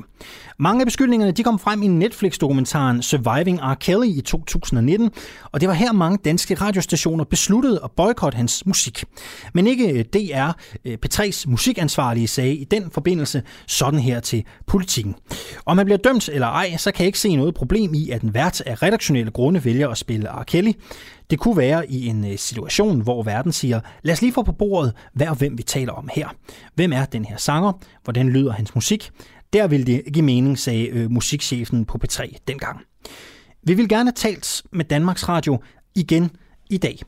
Mange 0.58 0.80
af 0.80 0.86
beskyldningerne 0.86 1.32
de 1.32 1.42
kom 1.42 1.58
frem 1.58 1.82
i 1.82 1.86
Netflix-dokumentaren 1.86 3.02
Surviving 3.02 3.60
R. 3.60 3.74
Kelly 3.74 4.06
i 4.06 4.20
2019, 4.20 5.10
og 5.52 5.60
det 5.60 5.68
var 5.68 5.74
her 5.74 5.92
mange 5.92 6.18
danske 6.24 6.54
radiostationer 6.72 7.24
besluttede 7.24 7.80
at 7.84 7.90
boykotte 7.90 8.36
hans 8.36 8.66
musik. 8.66 9.04
Men 9.54 9.66
ikke 9.66 9.92
øh, 9.92 10.04
DR, 10.04 10.50
øh, 10.84 10.98
P3's 11.06 11.44
musikansvarlige 11.46 12.28
sagde 12.28 12.54
i 12.54 12.64
den 12.64 12.90
forbindelse 12.90 13.42
sådan 13.66 14.00
her 14.00 14.20
til 14.20 14.44
politikken. 14.66 15.14
Om 15.66 15.76
man 15.76 15.86
bliver 15.86 15.98
dømt 15.98 16.28
eller 16.28 16.46
ej, 16.46 16.76
så 16.76 16.92
kan 16.92 17.02
jeg 17.02 17.06
ikke 17.06 17.18
se 17.18 17.36
noget 17.36 17.54
problem 17.54 17.94
i, 17.94 18.10
at 18.10 18.22
en 18.22 18.34
vært 18.34 18.60
af 18.60 18.82
redaktionelle 18.82 19.30
grunde 19.30 19.64
vælger 19.64 19.88
at 19.88 19.98
spille 19.98 20.28
R. 20.28 20.42
Kelly. 20.42 20.72
Det 21.30 21.38
kunne 21.38 21.56
være 21.56 21.90
i 21.90 22.06
en 22.06 22.32
øh, 22.32 22.38
situation, 22.38 23.00
hvor 23.00 23.22
verden 23.22 23.52
siger, 23.52 23.80
lad 24.02 24.12
os 24.12 24.22
lige 24.22 24.32
få 24.32 24.42
på 24.42 24.52
bordet, 24.52 24.92
hvad 25.14 25.26
og 25.26 25.36
hvem 25.36 25.58
vi 25.58 25.62
taler 25.62 25.92
om 25.92 26.08
her. 26.14 26.28
Hvem 26.74 26.92
er 26.92 27.04
den 27.04 27.24
her 27.24 27.36
sanger? 27.36 27.72
Hvordan 28.04 28.28
lyder 28.28 28.52
hans 28.52 28.74
musik? 28.74 29.10
Der 29.52 29.66
vil 29.66 29.86
det 29.86 30.02
give 30.12 30.24
mening, 30.24 30.58
sagde 30.58 30.86
øh, 30.86 31.10
musikchefen 31.10 31.84
på 31.84 31.98
P3 32.04 32.36
dengang. 32.48 32.80
Vi 33.66 33.74
vil 33.74 33.88
gerne 33.88 34.10
have 34.10 34.32
talt 34.32 34.62
med 34.72 34.84
Danmarks 34.84 35.28
Radio 35.28 35.58
igen 35.94 36.30
i 36.72 36.76
dag. 36.76 36.98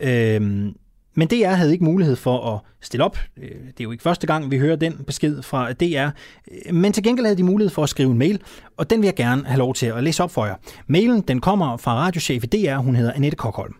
Øhm, 0.00 0.74
men 1.14 1.28
DR 1.28 1.48
havde 1.48 1.72
ikke 1.72 1.84
mulighed 1.84 2.16
for 2.16 2.54
at 2.54 2.60
stille 2.80 3.04
op. 3.04 3.18
Øh, 3.36 3.50
det 3.50 3.80
er 3.80 3.84
jo 3.84 3.90
ikke 3.90 4.02
første 4.02 4.26
gang, 4.26 4.50
vi 4.50 4.58
hører 4.58 4.76
den 4.76 5.04
besked 5.06 5.42
fra 5.42 5.72
DR. 5.72 6.08
Øh, 6.66 6.74
men 6.74 6.92
til 6.92 7.02
gengæld 7.02 7.26
havde 7.26 7.36
de 7.36 7.42
mulighed 7.42 7.70
for 7.70 7.82
at 7.82 7.88
skrive 7.88 8.10
en 8.10 8.18
mail, 8.18 8.40
og 8.76 8.90
den 8.90 9.00
vil 9.00 9.06
jeg 9.06 9.14
gerne 9.14 9.46
have 9.46 9.58
lov 9.58 9.74
til 9.74 9.86
at 9.86 10.04
læse 10.04 10.22
op 10.22 10.30
for 10.30 10.46
jer. 10.46 10.54
Mailen 10.86 11.20
den 11.20 11.40
kommer 11.40 11.76
fra 11.76 11.94
radiochef 11.94 12.44
i 12.44 12.46
DR, 12.46 12.76
hun 12.76 12.96
hedder 12.96 13.12
Annette 13.12 13.36
Kokholm. 13.36 13.74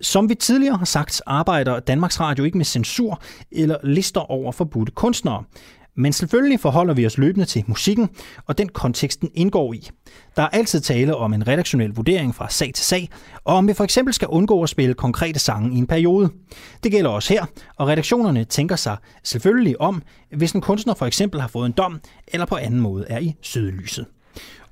Som 0.00 0.28
vi 0.28 0.34
tidligere 0.34 0.76
har 0.76 0.84
sagt, 0.84 1.22
arbejder 1.26 1.80
Danmarks 1.80 2.20
Radio 2.20 2.44
ikke 2.44 2.56
med 2.56 2.64
censur 2.64 3.22
eller 3.52 3.76
lister 3.84 4.20
over 4.20 4.52
forbudte 4.52 4.92
kunstnere. 4.92 5.44
Men 5.96 6.12
selvfølgelig 6.12 6.60
forholder 6.60 6.94
vi 6.94 7.06
os 7.06 7.18
løbende 7.18 7.46
til 7.46 7.64
musikken 7.66 8.08
og 8.46 8.58
den 8.58 8.68
konteksten 8.68 9.30
indgår 9.34 9.72
i. 9.72 9.88
Der 10.36 10.42
er 10.42 10.48
altid 10.48 10.80
tale 10.80 11.16
om 11.16 11.32
en 11.32 11.48
redaktionel 11.48 11.90
vurdering 11.90 12.34
fra 12.34 12.50
sag 12.50 12.74
til 12.74 12.84
sag, 12.84 13.08
og 13.44 13.54
om 13.54 13.68
vi 13.68 13.74
for 13.74 13.84
eksempel 13.84 14.14
skal 14.14 14.28
undgå 14.28 14.62
at 14.62 14.68
spille 14.68 14.94
konkrete 14.94 15.38
sange 15.38 15.76
i 15.76 15.78
en 15.78 15.86
periode. 15.86 16.30
Det 16.82 16.92
gælder 16.92 17.10
også 17.10 17.32
her, 17.32 17.46
og 17.76 17.88
redaktionerne 17.88 18.44
tænker 18.44 18.76
sig 18.76 18.96
selvfølgelig 19.22 19.80
om, 19.80 20.02
hvis 20.36 20.52
en 20.52 20.60
kunstner 20.60 20.94
for 20.94 21.06
eksempel 21.06 21.40
har 21.40 21.48
fået 21.48 21.66
en 21.66 21.72
dom 21.72 22.00
eller 22.26 22.46
på 22.46 22.56
anden 22.56 22.80
måde 22.80 23.06
er 23.08 23.18
i 23.18 23.34
sødelyset. 23.42 24.06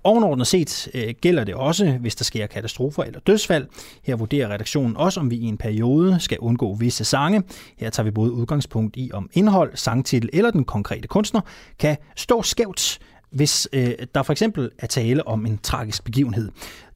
Ovenordnet 0.04 0.46
set 0.46 0.88
øh, 0.94 1.14
gælder 1.20 1.44
det 1.44 1.54
også, 1.54 1.90
hvis 2.00 2.14
der 2.14 2.24
sker 2.24 2.46
katastrofer 2.46 3.02
eller 3.02 3.20
dødsfald. 3.20 3.66
Her 4.02 4.16
vurderer 4.16 4.48
redaktionen 4.48 4.96
også, 4.96 5.20
om 5.20 5.30
vi 5.30 5.36
i 5.36 5.44
en 5.44 5.58
periode 5.58 6.16
skal 6.20 6.38
undgå 6.38 6.74
visse 6.74 7.04
sange. 7.04 7.42
Her 7.78 7.90
tager 7.90 8.04
vi 8.04 8.10
både 8.10 8.32
udgangspunkt 8.32 8.96
i, 8.96 9.10
om 9.12 9.30
indhold, 9.32 9.70
sangtitel 9.74 10.30
eller 10.32 10.50
den 10.50 10.64
konkrete 10.64 11.08
kunstner 11.08 11.40
kan 11.78 11.96
stå 12.16 12.42
skævt 12.42 12.98
hvis 13.32 13.68
øh, 13.72 13.90
der 14.14 14.22
for 14.22 14.32
eksempel 14.32 14.70
er 14.78 14.86
tale 14.86 15.26
om 15.28 15.46
en 15.46 15.58
tragisk 15.58 16.04
begivenhed. 16.04 16.50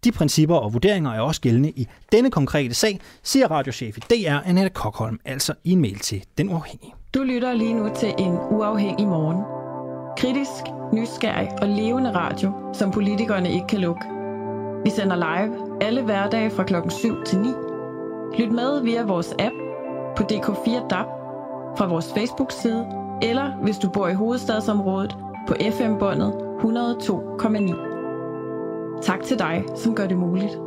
De 0.04 0.12
principper 0.12 0.56
og 0.56 0.72
vurderinger 0.72 1.10
er 1.10 1.20
også 1.20 1.40
gældende 1.40 1.70
i 1.70 1.86
denne 2.12 2.30
konkrete 2.30 2.74
sag, 2.74 3.00
siger 3.22 3.48
radiochef 3.48 3.96
i 3.96 4.00
DR, 4.00 4.48
Annette 4.48 4.70
Kokholm, 4.70 5.20
altså 5.24 5.54
i 5.64 5.72
en 5.72 5.80
mail 5.80 5.98
til 5.98 6.24
Den 6.38 6.48
Uafhængige. 6.48 6.94
Du 7.14 7.22
lytter 7.22 7.52
lige 7.52 7.74
nu 7.74 7.90
til 7.96 8.14
en 8.18 8.32
uafhængig 8.50 9.06
morgen. 9.06 9.65
Kritisk, 10.16 10.64
nysgerrig 10.92 11.48
og 11.62 11.68
levende 11.68 12.14
radio, 12.14 12.52
som 12.72 12.90
politikerne 12.90 13.50
ikke 13.50 13.66
kan 13.66 13.78
lukke. 13.78 14.04
Vi 14.84 14.90
sender 14.90 15.16
live 15.16 15.82
alle 15.82 16.02
hverdage 16.02 16.50
fra 16.50 16.64
klokken 16.64 16.90
7 16.90 17.24
til 17.24 17.38
9. 17.38 17.48
Lyt 18.38 18.52
med 18.52 18.82
via 18.82 19.04
vores 19.04 19.34
app 19.38 19.54
på 20.16 20.22
DK4 20.22 20.88
DAB, 20.88 21.06
fra 21.78 21.86
vores 21.86 22.12
Facebook-side, 22.12 22.86
eller 23.22 23.52
hvis 23.62 23.78
du 23.78 23.90
bor 23.90 24.08
i 24.08 24.14
hovedstadsområdet 24.14 25.16
på 25.48 25.54
FM-båndet 25.70 26.32
102,9. 26.60 29.00
Tak 29.02 29.22
til 29.22 29.38
dig, 29.38 29.64
som 29.74 29.94
gør 29.94 30.06
det 30.06 30.16
muligt. 30.16 30.58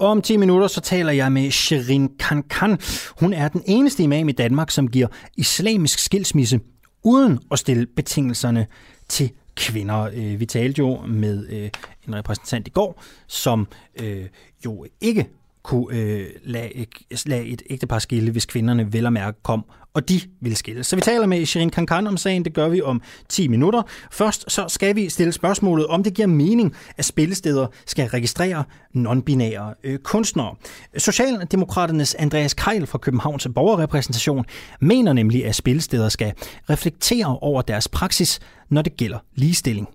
Om 0.00 0.22
10 0.22 0.36
minutter 0.36 0.66
så 0.66 0.80
taler 0.80 1.12
jeg 1.12 1.32
med 1.32 1.50
Sherin 1.50 2.08
Kankan. 2.18 2.78
Hun 3.20 3.32
er 3.32 3.48
den 3.48 3.62
eneste 3.66 4.02
imam 4.02 4.28
i 4.28 4.32
Danmark, 4.32 4.70
som 4.70 4.88
giver 4.88 5.06
islamisk 5.36 5.98
skilsmisse 5.98 6.60
uden 7.04 7.38
at 7.50 7.58
stille 7.58 7.86
betingelserne 7.86 8.66
til 9.08 9.30
kvinder. 9.56 10.10
Øh, 10.14 10.40
vi 10.40 10.46
talte 10.46 10.78
jo 10.78 11.00
med 11.06 11.46
øh, 11.48 11.70
en 12.08 12.14
repræsentant 12.14 12.66
i 12.66 12.70
går, 12.70 13.02
som 13.26 13.66
øh, 14.02 14.26
jo 14.64 14.86
ikke 15.00 15.28
kunne 15.62 15.96
øh, 15.98 16.26
lade, 16.44 16.86
lade 17.26 17.44
et 17.44 17.62
ægtepar 17.70 17.98
skille, 17.98 18.30
hvis 18.30 18.46
kvinderne 18.46 18.92
vel 18.92 19.06
og 19.06 19.12
mærke 19.12 19.38
kom, 19.42 19.64
og 19.94 20.08
de 20.08 20.20
vil 20.40 20.56
skille. 20.56 20.84
Så 20.84 20.96
vi 20.96 21.02
taler 21.02 21.26
med 21.26 21.46
Shirin 21.46 21.70
Kankan 21.70 22.06
om 22.06 22.16
sagen, 22.16 22.44
det 22.44 22.54
gør 22.54 22.68
vi 22.68 22.82
om 22.82 23.02
10 23.28 23.48
minutter. 23.48 23.82
Først 24.10 24.44
så 24.52 24.64
skal 24.68 24.96
vi 24.96 25.08
stille 25.08 25.32
spørgsmålet, 25.32 25.86
om 25.86 26.02
det 26.02 26.14
giver 26.14 26.28
mening, 26.28 26.74
at 26.96 27.04
spillesteder 27.04 27.66
skal 27.86 28.08
registrere 28.08 28.64
non-binære 28.96 29.74
øh, 29.84 29.98
kunstnere. 29.98 30.54
Socialdemokraternes 30.98 32.14
Andreas 32.14 32.54
Keil 32.54 32.86
fra 32.86 32.98
Københavns 32.98 33.48
borgerrepræsentation 33.54 34.44
mener 34.80 35.12
nemlig, 35.12 35.46
at 35.46 35.54
spillesteder 35.54 36.08
skal 36.08 36.32
reflektere 36.70 37.38
over 37.40 37.62
deres 37.62 37.88
praksis, 37.88 38.40
når 38.68 38.82
det 38.82 38.96
gælder 38.96 39.18
ligestilling. 39.34 39.88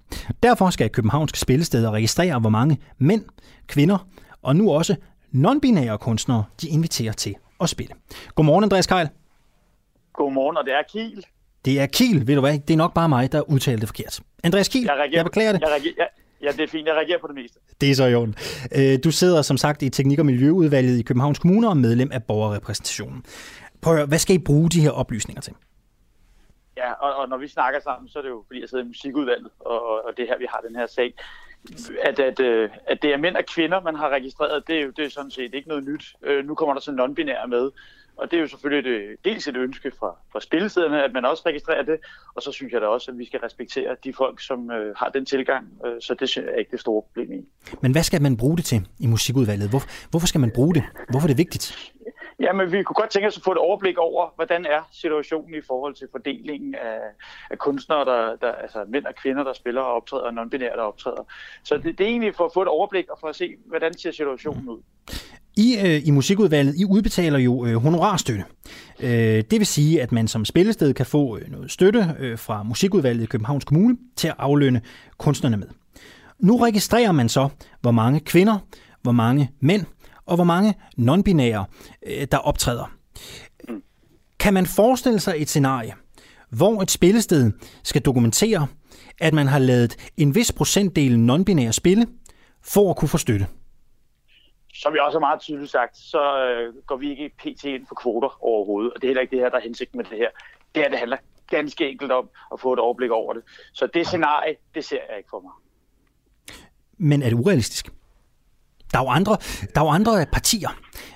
Derfor 0.43 0.69
skal 0.69 0.89
københavnske 0.89 1.39
spillesteder 1.39 1.91
registrere, 1.91 2.39
hvor 2.39 2.49
mange 2.49 2.77
mænd, 2.97 3.23
kvinder 3.67 4.07
og 4.41 4.55
nu 4.55 4.71
også 4.71 4.95
non-binære 5.35 5.97
kunstnere, 5.97 6.43
de 6.61 6.67
inviterer 6.67 7.13
til 7.13 7.35
at 7.61 7.69
spille. 7.69 7.93
Godmorgen, 8.35 8.63
Andreas 8.63 8.87
Keil. 8.87 9.09
Godmorgen, 10.15 10.57
og 10.57 10.65
det 10.65 10.73
er 10.73 10.81
Kiel. 10.91 11.25
Det 11.65 11.79
er 11.79 11.85
Kiel, 11.85 12.27
ved 12.27 12.35
du 12.35 12.41
hvad? 12.41 12.59
Det 12.59 12.73
er 12.73 12.77
nok 12.77 12.93
bare 12.93 13.09
mig, 13.09 13.31
der 13.31 13.41
udtalte 13.41 13.81
det 13.81 13.89
forkert. 13.89 14.19
Andreas 14.43 14.67
Kiel, 14.69 14.83
jeg, 14.83 15.09
jeg 15.11 15.25
beklager 15.25 15.51
det. 15.51 15.61
Jeg 15.61 15.69
reagerer, 15.69 15.93
ja, 15.97 16.47
ja, 16.47 16.51
det 16.51 16.59
er 16.59 16.67
fint. 16.67 16.87
Jeg 16.87 16.95
reagerer 16.95 17.19
på 17.19 17.27
det 17.27 17.35
meste. 17.35 17.59
Det 17.81 17.91
er 17.91 17.95
så 17.95 18.05
i 18.05 18.15
orden. 18.15 18.35
Øh, 18.75 18.99
du 19.03 19.11
sidder 19.11 19.41
som 19.41 19.57
sagt 19.57 19.81
i 19.81 19.89
Teknik- 19.89 20.19
og 20.19 20.25
Miljøudvalget 20.25 20.99
i 20.99 21.01
Københavns 21.01 21.39
Kommune 21.39 21.69
og 21.69 21.77
medlem 21.77 22.11
af 22.11 22.23
borgerrepræsentationen. 22.23 23.23
Prøv 23.81 24.05
hvad 24.05 24.17
skal 24.17 24.35
I 24.35 24.39
bruge 24.39 24.69
de 24.69 24.81
her 24.81 24.91
oplysninger 24.91 25.41
til? 25.41 25.53
Ja, 26.77 26.91
og, 26.91 27.15
og 27.15 27.29
når 27.29 27.37
vi 27.37 27.47
snakker 27.47 27.79
sammen, 27.79 28.09
så 28.09 28.19
er 28.19 28.23
det 28.23 28.29
jo 28.29 28.43
fordi, 28.47 28.61
jeg 28.61 28.69
sidder 28.69 28.83
i 28.83 28.87
musikudvalget, 28.87 29.49
og, 29.59 30.05
og 30.05 30.13
det 30.17 30.23
er 30.23 30.27
her, 30.27 30.37
vi 30.37 30.47
har 30.49 30.61
den 30.67 30.75
her 30.75 30.87
sag 30.87 31.13
at, 32.03 32.19
at, 32.19 32.39
øh, 32.39 32.69
at 32.87 33.01
det 33.01 33.13
er 33.13 33.17
mænd 33.17 33.35
og 33.35 33.45
kvinder, 33.45 33.81
man 33.81 33.95
har 33.95 34.09
registreret, 34.09 34.67
det 34.67 34.79
er 34.79 34.83
jo 34.83 34.89
det 34.89 35.05
er 35.05 35.09
sådan 35.09 35.31
set 35.31 35.53
ikke 35.53 35.67
noget 35.67 35.83
nyt. 35.83 36.13
Øh, 36.23 36.45
nu 36.45 36.55
kommer 36.55 36.73
der 36.73 36.81
så 36.81 36.91
non-binære 36.91 37.47
med, 37.47 37.71
og 38.17 38.31
det 38.31 38.37
er 38.37 38.41
jo 38.41 38.47
selvfølgelig 38.47 39.11
et, 39.11 39.17
dels 39.25 39.47
et 39.47 39.57
ønske 39.57 39.91
fra, 39.99 40.15
fra 40.31 40.39
spillesiderne, 40.41 41.03
at 41.03 41.13
man 41.13 41.25
også 41.25 41.43
registrerer 41.45 41.83
det, 41.83 41.99
og 42.35 42.41
så 42.41 42.51
synes 42.51 42.73
jeg 42.73 42.81
da 42.81 42.87
også, 42.87 43.11
at 43.11 43.17
vi 43.17 43.25
skal 43.25 43.39
respektere 43.39 43.95
de 44.03 44.13
folk, 44.13 44.41
som 44.41 44.71
øh, 44.71 44.95
har 44.95 45.09
den 45.09 45.25
tilgang, 45.25 45.67
øh, 45.85 46.01
så 46.01 46.13
det 46.13 46.37
er 46.37 46.55
ikke 46.55 46.71
det 46.71 46.79
store 46.79 47.01
problem 47.01 47.31
i. 47.31 47.45
Men 47.81 47.91
hvad 47.91 48.03
skal 48.03 48.21
man 48.21 48.37
bruge 48.37 48.57
det 48.57 48.65
til 48.65 48.87
i 48.99 49.07
musikudvalget? 49.07 49.69
Hvor, 49.69 49.81
hvorfor 50.09 50.27
skal 50.27 50.41
man 50.41 50.51
bruge 50.55 50.73
det? 50.75 50.83
Hvorfor 51.09 51.27
er 51.27 51.29
det 51.29 51.37
vigtigt? 51.37 51.93
Jamen, 52.39 52.71
vi 52.71 52.83
kunne 52.83 52.93
godt 52.93 53.09
tænke 53.09 53.27
os 53.27 53.37
at 53.37 53.43
få 53.43 53.51
et 53.51 53.57
overblik 53.57 53.97
over, 53.97 54.29
hvordan 54.35 54.65
er 54.65 54.81
situationen 54.91 55.55
i 55.55 55.61
forhold 55.67 55.95
til 55.95 56.07
fordelingen 56.11 56.75
af, 56.75 56.99
af 57.51 57.57
kunstnere, 57.57 58.05
der, 58.05 58.35
der, 58.35 58.51
altså 58.51 58.85
mænd 58.87 59.05
og 59.05 59.15
kvinder, 59.15 59.43
der 59.43 59.53
spiller 59.53 59.81
og 59.81 59.93
optræder, 59.93 60.23
og 60.23 60.29
non-binære, 60.29 60.75
der 60.77 60.81
optræder. 60.81 61.23
Så 61.63 61.77
det, 61.77 61.97
det 61.97 62.03
er 62.05 62.09
egentlig 62.09 62.35
for 62.35 62.45
at 62.45 62.51
få 62.53 62.61
et 62.61 62.67
overblik 62.67 63.09
og 63.09 63.17
for 63.19 63.27
at 63.27 63.35
se, 63.35 63.55
hvordan 63.65 63.97
ser 63.97 64.11
situationen 64.11 64.69
ud. 64.69 64.81
I, 65.57 65.77
øh, 65.85 66.01
I 66.07 66.11
musikudvalget, 66.11 66.75
I 66.77 66.85
udbetaler 66.85 67.39
jo 67.39 67.65
øh, 67.65 67.75
honorarstøtte. 67.75 68.43
Øh, 68.99 69.43
det 69.51 69.59
vil 69.59 69.65
sige, 69.65 70.01
at 70.01 70.11
man 70.11 70.27
som 70.27 70.45
spillested 70.45 70.93
kan 70.93 71.05
få 71.05 71.37
øh, 71.37 71.51
noget 71.51 71.71
støtte 71.71 72.15
øh, 72.19 72.37
fra 72.37 72.63
musikudvalget 72.63 73.23
i 73.23 73.25
Københavns 73.25 73.65
Kommune 73.65 73.97
til 74.15 74.27
at 74.27 74.35
aflønne 74.37 74.81
kunstnerne 75.17 75.57
med. 75.57 75.67
Nu 76.39 76.57
registrerer 76.57 77.11
man 77.11 77.29
så, 77.29 77.49
hvor 77.81 77.91
mange 77.91 78.19
kvinder, 78.19 78.57
hvor 79.01 79.11
mange 79.11 79.51
mænd 79.59 79.85
og 80.25 80.35
hvor 80.35 80.43
mange 80.43 80.73
non-binære, 80.97 81.65
øh, 82.07 82.27
der 82.31 82.37
optræder. 82.37 82.91
Kan 84.39 84.53
man 84.53 84.65
forestille 84.65 85.19
sig 85.19 85.35
et 85.37 85.49
scenarie, 85.49 85.93
hvor 86.49 86.81
et 86.81 86.91
spillested 86.91 87.51
skal 87.83 88.01
dokumentere, 88.01 88.67
at 89.19 89.33
man 89.33 89.47
har 89.47 89.59
lavet 89.59 89.95
en 90.17 90.35
vis 90.35 90.51
procentdel 90.51 91.29
non-binære 91.29 91.71
spille, 91.71 92.05
for 92.63 92.89
at 92.89 92.95
kunne 92.95 93.09
få 93.09 93.17
støtte? 93.17 93.47
Som 94.81 94.93
vi 94.93 94.99
også 94.99 95.15
har 95.15 95.19
meget 95.19 95.39
tydeligt 95.39 95.71
sagt, 95.71 95.97
så 95.97 96.23
øh, 96.45 96.73
går 96.87 96.95
vi 96.95 97.09
ikke 97.09 97.29
pt. 97.37 97.63
ind 97.63 97.87
for 97.87 97.95
kvoter 97.95 98.43
overhovedet, 98.43 98.93
og 98.93 99.01
det 99.01 99.07
er 99.07 99.09
heller 99.09 99.21
ikke 99.21 99.35
det 99.35 99.39
her, 99.39 99.49
der 99.49 99.57
er 99.57 99.61
hensigten 99.61 99.97
med 99.97 100.05
det 100.05 100.17
her. 100.17 100.29
Det 100.75 100.83
her, 100.83 100.89
det 100.89 100.99
handler 100.99 101.17
ganske 101.49 101.89
enkelt 101.89 102.11
om 102.11 102.29
at 102.53 102.59
få 102.59 102.73
et 102.73 102.79
overblik 102.79 103.11
over 103.11 103.33
det. 103.33 103.43
Så 103.73 103.87
det 103.93 104.07
scenarie, 104.07 104.55
det 104.75 104.85
ser 104.85 104.99
jeg 105.09 105.17
ikke 105.17 105.29
for 105.29 105.39
mig. 105.39 105.51
Men 106.97 107.21
er 107.21 107.29
det 107.29 107.35
urealistisk? 107.35 107.89
Der 108.91 108.99
er 108.99 109.03
jo 109.03 109.09
andre, 109.09 109.37
der 109.75 109.81
er 109.81 109.85
jo 109.85 109.89
andre 109.89 110.25
partier, 110.31 110.69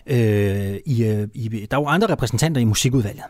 øh, 0.06 0.80
i, 0.86 1.06
øh, 1.06 1.28
i, 1.34 1.68
der 1.72 1.78
er 1.78 1.82
jo 1.82 1.88
andre 1.88 2.08
repræsentanter 2.12 2.62
i 2.62 2.66
musikudvalget. 2.66 3.24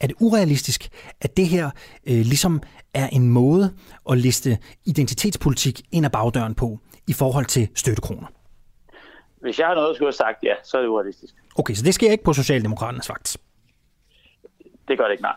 Er 0.00 0.06
det 0.06 0.16
urealistisk, 0.20 0.88
at 1.20 1.36
det 1.36 1.46
her 1.46 1.70
øh, 2.06 2.14
ligesom 2.16 2.62
er 2.94 3.08
en 3.08 3.28
måde 3.28 3.74
at 4.10 4.18
liste 4.18 4.58
identitetspolitik 4.84 5.82
ind 5.92 6.06
ad 6.06 6.10
bagdøren 6.10 6.54
på 6.54 6.78
i 7.06 7.12
forhold 7.12 7.46
til 7.46 7.68
støttekroner? 7.74 8.26
Hvis 9.40 9.58
jeg 9.58 9.66
har 9.66 9.74
noget 9.74 9.90
at 9.90 9.96
skulle 9.96 10.06
have 10.06 10.12
sagt, 10.12 10.38
ja, 10.42 10.54
så 10.64 10.76
er 10.76 10.80
det 10.80 10.88
urealistisk. 10.88 11.34
Okay, 11.56 11.74
så 11.74 11.82
det 11.82 11.94
sker 11.94 12.10
ikke 12.10 12.24
på 12.24 12.32
Socialdemokraternes 12.32 13.08
vagt? 13.08 13.36
Det 14.88 14.98
gør 14.98 15.04
det 15.04 15.12
ikke, 15.12 15.22
nej. 15.22 15.36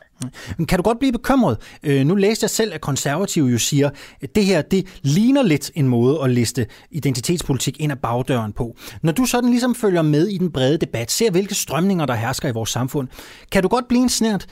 Men 0.58 0.68
kan 0.68 0.80
du 0.80 0.84
godt 0.84 1.00
blive 1.00 1.12
bekymret? 1.12 1.78
Øh, 1.84 2.06
nu 2.06 2.16
læste 2.16 2.44
jeg 2.44 2.50
selv, 2.50 2.74
at 2.74 2.82
konservative 2.82 3.48
jo 3.48 3.58
siger, 3.58 3.90
at 4.22 4.36
det 4.36 4.46
her 4.46 4.62
det 4.62 5.00
ligner 5.02 5.44
lidt 5.44 5.72
en 5.76 5.88
måde 5.88 6.22
at 6.24 6.30
liste 6.30 6.68
identitetspolitik 6.92 7.80
ind 7.80 7.92
ad 7.92 7.98
bagdøren 7.98 8.54
på. 8.54 8.76
Når 9.02 9.12
du 9.12 9.26
sådan 9.26 9.50
ligesom 9.50 9.76
følger 9.76 10.02
med 10.02 10.28
i 10.28 10.38
den 10.38 10.52
brede 10.52 10.78
debat, 10.78 11.12
ser 11.12 11.32
hvilke 11.32 11.56
strømninger, 11.56 12.06
der 12.06 12.14
hersker 12.14 12.50
i 12.50 12.52
vores 12.52 12.70
samfund, 12.70 13.08
kan 13.52 13.64
du 13.64 13.70
godt 13.70 13.88
blive 13.88 14.02
en 14.02 14.10
snært 14.10 14.48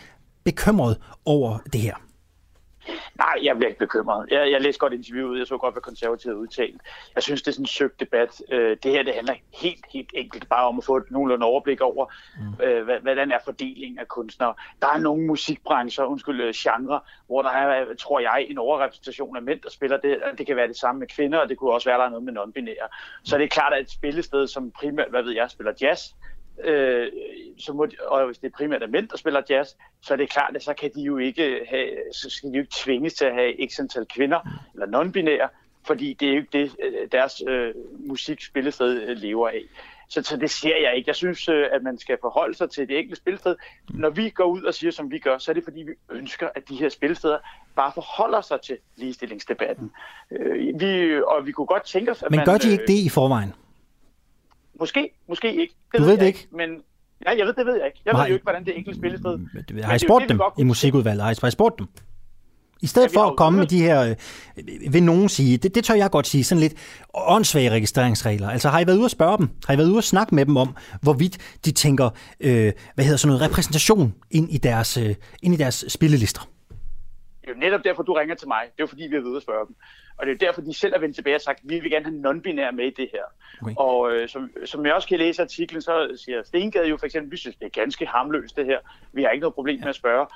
bekymret 0.45 0.97
over 1.25 1.57
det 1.73 1.81
her? 1.81 2.08
Nej, 3.15 3.35
jeg 3.43 3.55
bliver 3.55 3.69
ikke 3.69 3.79
bekymret. 3.79 4.27
Jeg, 4.31 4.51
jeg 4.51 4.61
læste 4.61 4.79
godt 4.79 4.93
interviewet, 4.93 5.39
jeg 5.39 5.47
så 5.47 5.57
godt, 5.57 5.73
hvad 5.73 5.81
konservative 5.81 6.37
udtalt. 6.37 6.81
Jeg 7.15 7.23
synes, 7.23 7.41
det 7.41 7.47
er 7.47 7.51
sådan 7.51 7.63
en 7.63 7.67
søgt 7.67 7.99
debat. 7.99 8.41
Øh, 8.51 8.77
det 8.83 8.91
her 8.91 9.03
det 9.03 9.13
handler 9.13 9.33
helt, 9.53 9.85
helt 9.93 10.11
enkelt 10.13 10.49
bare 10.49 10.67
om 10.67 10.77
at 10.77 10.83
få 10.83 10.97
et 10.97 11.11
nogenlunde 11.11 11.45
overblik 11.45 11.81
over, 11.81 12.05
mm. 12.37 12.65
øh, 12.65 13.01
hvordan 13.01 13.31
er 13.31 13.39
fordelingen 13.45 13.99
af 13.99 14.07
kunstnere. 14.07 14.53
Der 14.81 14.87
er 14.87 14.97
nogle 14.97 15.25
musikbrancher, 15.25 16.03
undskyld, 16.03 16.41
øh, 16.41 16.53
genre, 16.57 16.99
hvor 17.27 17.41
der 17.41 17.49
er, 17.49 17.95
tror 17.95 18.19
jeg, 18.19 18.45
en 18.49 18.57
overrepræsentation 18.57 19.35
af 19.35 19.41
mænd, 19.41 19.61
der 19.61 19.69
spiller 19.69 19.97
det. 19.97 20.19
Det 20.37 20.47
kan 20.47 20.55
være 20.55 20.67
det 20.67 20.77
samme 20.77 20.99
med 20.99 21.07
kvinder, 21.07 21.39
og 21.39 21.49
det 21.49 21.57
kunne 21.57 21.71
også 21.71 21.89
være, 21.89 21.97
der 21.99 22.05
er 22.05 22.09
noget 22.09 22.23
med 22.23 22.33
non-binære. 22.33 23.21
Så 23.23 23.37
det 23.37 23.43
er 23.43 23.47
klart, 23.47 23.73
at 23.73 23.81
et 23.81 23.91
spillested, 23.91 24.47
som 24.47 24.71
primært, 24.71 25.09
hvad 25.09 25.23
ved 25.23 25.31
jeg, 25.31 25.51
spiller 25.51 25.73
jazz, 25.81 26.01
øh, 26.63 27.11
så 27.57 27.73
må 27.73 27.85
de, 27.85 27.95
og 28.07 28.25
hvis 28.25 28.37
det 28.37 28.47
er 28.47 28.57
primært 28.57 28.83
er 28.83 28.87
mænd, 28.87 29.07
der 29.07 29.17
spiller 29.17 29.41
jazz, 29.49 29.69
så 30.01 30.13
er 30.13 30.17
det 30.17 30.29
klart, 30.29 30.55
at 30.55 30.63
så 30.63 30.73
kan 30.73 30.91
de 30.95 31.01
jo 31.01 31.17
ikke, 31.17 31.65
have, 31.69 31.89
så 32.13 32.29
skal 32.29 32.49
de 32.49 32.55
jo 32.55 32.61
ikke 32.61 32.73
tvinges 32.75 33.13
til 33.13 33.25
at 33.25 33.33
have 33.33 33.53
x 33.69 33.79
antal 33.79 34.05
kvinder 34.05 34.39
eller 34.73 34.87
non-binære, 34.87 35.49
fordi 35.87 36.13
det 36.13 36.27
er 36.27 36.31
jo 36.31 36.37
ikke 36.37 36.59
det, 36.59 36.75
øh, 36.83 37.07
deres 37.11 37.43
øh, 37.47 37.73
musikspillested 38.07 39.01
øh, 39.01 39.17
lever 39.17 39.47
af. 39.47 39.61
Så, 40.09 40.23
så 40.23 40.37
det 40.37 40.51
ser 40.51 40.77
jeg 40.81 40.95
ikke. 40.95 41.09
Jeg 41.09 41.15
synes, 41.15 41.49
øh, 41.49 41.65
at 41.71 41.83
man 41.83 41.97
skal 41.97 42.17
forholde 42.21 42.57
sig 42.57 42.69
til 42.69 42.87
det 42.87 42.97
enkelte 42.97 43.21
spilsted. 43.21 43.55
Når 43.89 44.09
vi 44.09 44.29
går 44.29 44.43
ud 44.43 44.63
og 44.63 44.73
siger, 44.73 44.91
som 44.91 45.11
vi 45.11 45.19
gør, 45.19 45.37
så 45.37 45.51
er 45.51 45.53
det 45.53 45.63
fordi, 45.63 45.83
vi 45.83 45.91
ønsker, 46.11 46.47
at 46.55 46.69
de 46.69 46.75
her 46.75 46.89
spilsteder 46.89 47.37
bare 47.75 47.91
forholder 47.93 48.41
sig 48.41 48.61
til 48.61 48.77
ligestillingsdebatten. 48.95 49.91
Øh, 50.31 50.79
vi, 50.79 51.21
og 51.21 51.45
vi 51.45 51.51
kunne 51.51 51.67
godt 51.67 51.83
tænke 51.85 52.11
os, 52.11 52.23
at 52.23 52.31
Men 52.31 52.37
man, 52.37 52.45
gør 52.45 52.57
de 52.57 52.71
ikke 52.71 52.87
det 52.87 52.99
i 53.05 53.09
forvejen? 53.09 53.53
Måske, 54.79 55.09
måske 55.29 55.55
ikke. 55.55 55.73
Det 55.91 55.99
Du 55.99 56.03
ved 56.03 56.11
jeg 56.11 56.19
det 56.19 56.27
ikke? 56.27 56.47
Men, 56.51 56.69
ja, 57.25 57.37
jeg 57.37 57.45
ved, 57.45 57.53
det 57.53 57.65
ved 57.65 57.75
jeg 57.75 57.85
ikke. 57.85 58.01
Jeg 58.05 58.13
Nej. 58.13 58.21
ved 58.21 58.29
jo 58.29 58.33
ikke, 58.33 58.43
hvordan 58.43 58.65
det 58.65 58.77
enkelte 58.77 58.99
spillested... 58.99 59.39
Har 59.83 59.95
I 59.95 59.99
spurgt 59.99 60.21
det, 60.21 60.29
dem 60.29 60.41
i 60.57 60.63
musikudvalget? 60.63 61.23
Har 61.23 61.31
I 61.31 61.35
har 61.41 61.47
I 61.47 61.51
spurgt 61.51 61.79
dem? 61.79 61.87
I 62.81 62.87
stedet 62.87 63.09
vi 63.11 63.13
for 63.13 63.25
at 63.25 63.35
komme 63.35 63.59
med 63.59 63.67
de 63.67 63.81
her, 63.81 64.01
øh, 64.57 64.93
vil 64.93 65.03
nogen 65.03 65.29
sige, 65.29 65.57
det, 65.57 65.75
det 65.75 65.83
tør 65.83 65.93
jeg 65.93 66.11
godt 66.11 66.27
sige, 66.27 66.43
sådan 66.43 66.59
lidt 66.59 66.73
åndssvage 67.13 67.69
registreringsregler. 67.69 68.49
Altså 68.49 68.69
har 68.69 68.79
I 68.79 68.87
været 68.87 68.97
ude 68.97 69.05
at 69.05 69.11
spørge 69.11 69.37
dem? 69.37 69.49
Har 69.67 69.73
I 69.73 69.77
været 69.77 69.89
ude 69.89 69.97
at 69.97 70.03
snakke 70.03 70.35
med 70.35 70.45
dem 70.45 70.57
om, 70.57 70.75
hvorvidt 71.01 71.37
de 71.65 71.71
tænker, 71.71 72.09
øh, 72.39 72.73
hvad 72.95 73.05
hedder 73.05 73.17
sådan 73.17 73.35
noget, 73.35 73.49
repræsentation 73.49 74.13
ind 74.31 74.51
i 74.51 74.57
deres, 74.57 74.97
øh, 74.97 75.15
ind 75.43 75.53
i 75.53 75.57
deres 75.57 75.85
spillelister? 75.87 76.49
Det 77.49 77.55
er 77.55 77.59
jo 77.59 77.71
netop 77.71 77.83
derfor, 77.83 78.03
du 78.03 78.13
ringer 78.13 78.35
til 78.35 78.47
mig. 78.47 78.61
Det 78.63 78.79
er 78.79 78.83
jo 78.83 78.87
fordi, 78.87 79.07
vi 79.07 79.15
er 79.15 79.21
ved 79.21 79.35
at 79.35 79.41
spørge 79.41 79.67
dem. 79.67 79.75
Og 80.17 80.25
det 80.25 80.31
er 80.31 80.35
jo 80.41 80.47
derfor, 80.47 80.61
de 80.61 80.73
selv 80.73 80.93
er 80.93 80.99
vendt 80.99 81.15
tilbage 81.15 81.35
og 81.35 81.41
sagt, 81.41 81.59
vi 81.63 81.79
vil 81.79 81.91
gerne 81.91 82.05
have 82.05 82.21
non-binære 82.25 82.71
med 82.71 82.85
i 82.85 82.93
det 83.01 83.09
her. 83.13 83.23
Okay. 83.61 83.73
Og 83.77 84.11
øh, 84.11 84.29
som, 84.29 84.51
som 84.65 84.85
jeg 84.85 84.93
også 84.93 85.07
kan 85.07 85.19
læse 85.19 85.41
artiklen, 85.41 85.81
så 85.81 86.17
siger 86.25 86.43
Stengade 86.43 86.87
jo 86.87 86.97
for 86.97 87.05
eksempel, 87.05 87.31
vi 87.31 87.37
synes, 87.37 87.55
det 87.55 87.65
er 87.65 87.81
ganske 87.81 88.05
harmløst 88.05 88.55
det 88.55 88.65
her. 88.65 88.79
Vi 89.13 89.23
har 89.23 89.29
ikke 89.29 89.41
noget 89.41 89.53
problem 89.55 89.79
med 89.79 89.87
at 89.87 89.95
spørge. 89.95 90.27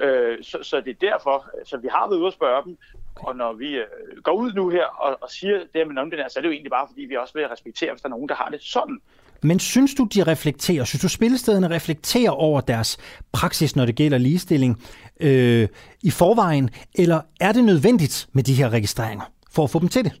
Øh, 0.00 0.38
så, 0.42 0.58
så 0.62 0.80
det 0.80 0.90
er 0.90 1.10
derfor, 1.10 1.50
så 1.64 1.76
vi 1.76 1.88
har 1.90 2.08
været 2.08 2.18
ude 2.18 2.26
at 2.26 2.32
spørge 2.32 2.64
dem. 2.64 2.78
Og 3.16 3.36
når 3.36 3.52
vi 3.52 3.76
øh, 3.76 3.86
går 4.22 4.32
ud 4.32 4.52
nu 4.52 4.68
her 4.68 4.84
og, 4.84 5.18
og 5.20 5.30
siger 5.30 5.58
det 5.58 5.68
her 5.74 5.84
med 5.84 6.02
non-binære, 6.02 6.28
så 6.28 6.38
er 6.38 6.40
det 6.42 6.48
jo 6.48 6.52
egentlig 6.52 6.70
bare, 6.70 6.88
fordi 6.88 7.02
vi 7.02 7.16
også 7.16 7.34
vil 7.34 7.48
respektere, 7.48 7.92
hvis 7.92 8.02
der 8.02 8.08
er 8.08 8.16
nogen, 8.16 8.28
der 8.28 8.34
har 8.34 8.48
det 8.48 8.62
sådan. 8.62 9.00
Men 9.42 9.58
synes 9.58 9.94
du, 9.94 10.04
de 10.04 10.22
reflekterer, 10.22 10.84
synes 10.84 11.02
du, 11.02 11.08
spillestederne 11.08 11.70
reflekterer 11.70 12.30
over 12.30 12.60
deres 12.60 12.98
praksis, 13.32 13.76
når 13.76 13.86
det 13.86 13.94
gælder 13.96 14.18
ligestilling 14.18 14.82
øh, 15.20 15.68
i 16.02 16.10
forvejen, 16.10 16.70
eller 16.94 17.20
er 17.40 17.52
det 17.52 17.64
nødvendigt 17.64 18.28
med 18.32 18.42
de 18.42 18.54
her 18.54 18.70
registreringer 18.70 19.24
for 19.50 19.64
at 19.64 19.70
få 19.70 19.78
dem 19.78 19.88
til 19.88 20.04
det? 20.04 20.12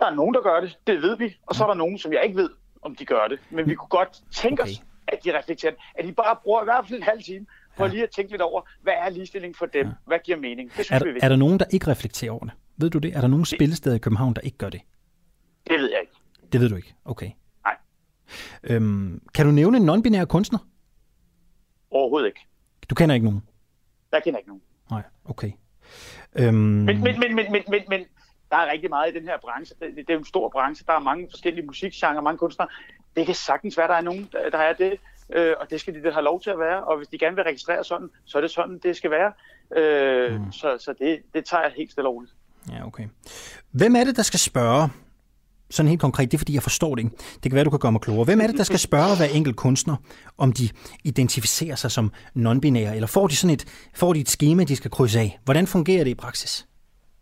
Der 0.00 0.06
er 0.06 0.14
nogen, 0.14 0.34
der 0.34 0.42
gør 0.42 0.60
det, 0.60 0.78
det 0.86 1.02
ved 1.02 1.16
vi. 1.18 1.36
Og 1.46 1.54
så 1.54 1.64
er 1.64 1.68
der 1.68 1.74
nogen, 1.74 1.98
som 1.98 2.12
jeg 2.12 2.20
ikke 2.24 2.36
ved, 2.36 2.50
om 2.82 2.94
de 2.94 3.04
gør 3.04 3.28
det. 3.28 3.38
Men 3.50 3.68
vi 3.68 3.74
kunne 3.74 3.88
godt 3.88 4.20
tænke 4.32 4.62
okay. 4.62 4.72
os, 4.72 4.82
at 5.08 5.18
de 5.24 5.38
reflekterer. 5.38 5.72
At 5.94 6.04
de 6.04 6.12
bare 6.12 6.36
bruger 6.42 6.62
i 6.62 6.64
hvert 6.64 6.84
fald 6.88 6.98
en 6.98 7.04
halv 7.04 7.22
time 7.22 7.46
på 7.76 7.84
ja. 7.84 7.90
lige 7.90 8.02
at 8.02 8.10
tænke 8.10 8.30
lidt 8.30 8.42
over, 8.42 8.62
hvad 8.82 8.92
er 8.92 9.10
ligestilling 9.10 9.56
for 9.56 9.66
dem? 9.66 9.86
Ja. 9.86 9.92
Hvad 10.06 10.18
giver 10.24 10.38
mening? 10.38 10.76
Det 10.76 10.84
synes 10.84 11.02
Er, 11.02 11.04
vi 11.04 11.10
er 11.10 11.24
er 11.24 11.28
der 11.28 11.36
nogen, 11.36 11.58
der 11.58 11.64
ikke 11.70 11.86
reflekterer 11.86 12.32
over 12.32 12.44
det? 12.44 12.52
Ved 12.76 12.90
du 12.90 12.98
det? 12.98 13.16
Er 13.16 13.20
der 13.20 13.28
nogen 13.28 13.44
spillesteder 13.44 13.96
i 13.96 13.98
København, 13.98 14.34
der 14.34 14.40
ikke 14.40 14.58
gør 14.58 14.70
det? 14.70 14.80
Det 15.70 15.78
ved 15.78 15.90
jeg 15.90 16.00
ikke. 16.00 16.12
Det 16.52 16.60
ved 16.60 16.68
du 16.68 16.76
ikke? 16.76 16.94
Okay. 17.04 17.30
Øhm, 18.64 19.22
kan 19.34 19.46
du 19.46 19.52
nævne 19.52 19.76
en 19.76 19.88
non-binær 19.88 20.24
kunstner? 20.24 20.58
Overhovedet 21.90 22.26
ikke. 22.26 22.40
Du 22.90 22.94
kender 22.94 23.14
ikke 23.14 23.26
nogen? 23.26 23.42
Jeg 24.12 24.22
kender 24.24 24.38
ikke 24.38 24.48
nogen. 24.48 24.62
Nej, 24.90 25.02
okay. 25.24 25.50
Øhm, 26.36 26.54
Men, 26.54 26.84
men, 26.86 27.02
men, 27.02 27.20
men, 27.20 27.52
men, 27.52 27.62
men, 27.68 27.82
men 27.88 28.00
der 28.50 28.56
er 28.56 28.72
rigtig 28.72 28.90
meget 28.90 29.14
i 29.14 29.18
den 29.18 29.28
her 29.28 29.38
branche. 29.40 29.76
Det, 29.80 29.96
det 29.96 30.14
er 30.14 30.18
en 30.18 30.24
stor 30.24 30.48
branche. 30.48 30.84
Der 30.86 30.92
er 30.92 30.98
mange 30.98 31.26
forskellige 31.30 31.66
musikgenrer, 31.66 32.20
mange 32.20 32.38
kunstnere. 32.38 32.68
Det 33.16 33.26
kan 33.26 33.34
sagtens 33.34 33.78
være, 33.78 33.88
der 33.88 33.94
er 33.94 34.00
nogen, 34.00 34.28
der, 34.32 34.50
der 34.50 34.58
er 34.58 34.72
det. 34.72 34.98
Øh, 35.32 35.54
og 35.60 35.70
det 35.70 35.80
skal 35.80 35.94
de 35.94 36.12
have 36.12 36.24
lov 36.24 36.40
til 36.40 36.50
at 36.50 36.58
være. 36.58 36.84
Og 36.84 36.96
hvis 36.96 37.08
de 37.08 37.18
gerne 37.18 37.36
vil 37.36 37.44
registrere 37.44 37.84
sådan, 37.84 38.10
så 38.24 38.38
er 38.38 38.42
det 38.42 38.50
sådan, 38.50 38.78
det 38.82 38.96
skal 38.96 39.10
være. 39.10 39.32
Øh, 39.76 40.40
mm. 40.40 40.52
Så, 40.52 40.78
så 40.78 40.94
det, 40.98 41.22
det 41.34 41.44
tager 41.44 41.62
jeg 41.62 41.72
helt 41.76 41.92
stille 41.92 42.08
og 42.08 42.14
roligt. 42.14 42.32
Ja, 42.72 42.86
okay. 42.86 43.08
Hvem 43.70 43.96
er 43.96 44.04
det, 44.04 44.16
der 44.16 44.22
skal 44.22 44.40
spørge? 44.40 44.88
Sådan 45.72 45.88
helt 45.88 46.00
konkret, 46.00 46.30
det 46.30 46.36
er 46.36 46.38
fordi, 46.38 46.54
jeg 46.54 46.62
forstår 46.62 46.94
det 46.94 47.04
ikke. 47.04 47.16
Det 47.34 47.42
kan 47.42 47.54
være, 47.54 47.64
du 47.64 47.70
kan 47.70 47.78
gøre 47.78 47.92
mig 47.92 48.00
klogere. 48.00 48.24
Hvem 48.24 48.40
er 48.40 48.46
det, 48.46 48.56
der 48.56 48.64
skal 48.64 48.78
spørge 48.78 49.16
hver 49.16 49.26
enkelt 49.26 49.56
kunstner, 49.56 49.96
om 50.38 50.52
de 50.52 50.68
identificerer 51.04 51.76
sig 51.76 51.90
som 51.90 52.12
non-binære, 52.36 52.94
eller 52.94 53.06
får 53.06 53.26
de 53.26 53.36
sådan 53.36 53.54
et, 53.54 53.64
får 53.94 54.12
de 54.12 54.20
et 54.20 54.28
schema, 54.30 54.64
de 54.64 54.76
skal 54.76 54.90
krydse 54.90 55.20
af? 55.20 55.38
Hvordan 55.44 55.66
fungerer 55.66 56.04
det 56.04 56.10
i 56.10 56.14
praksis? 56.14 56.66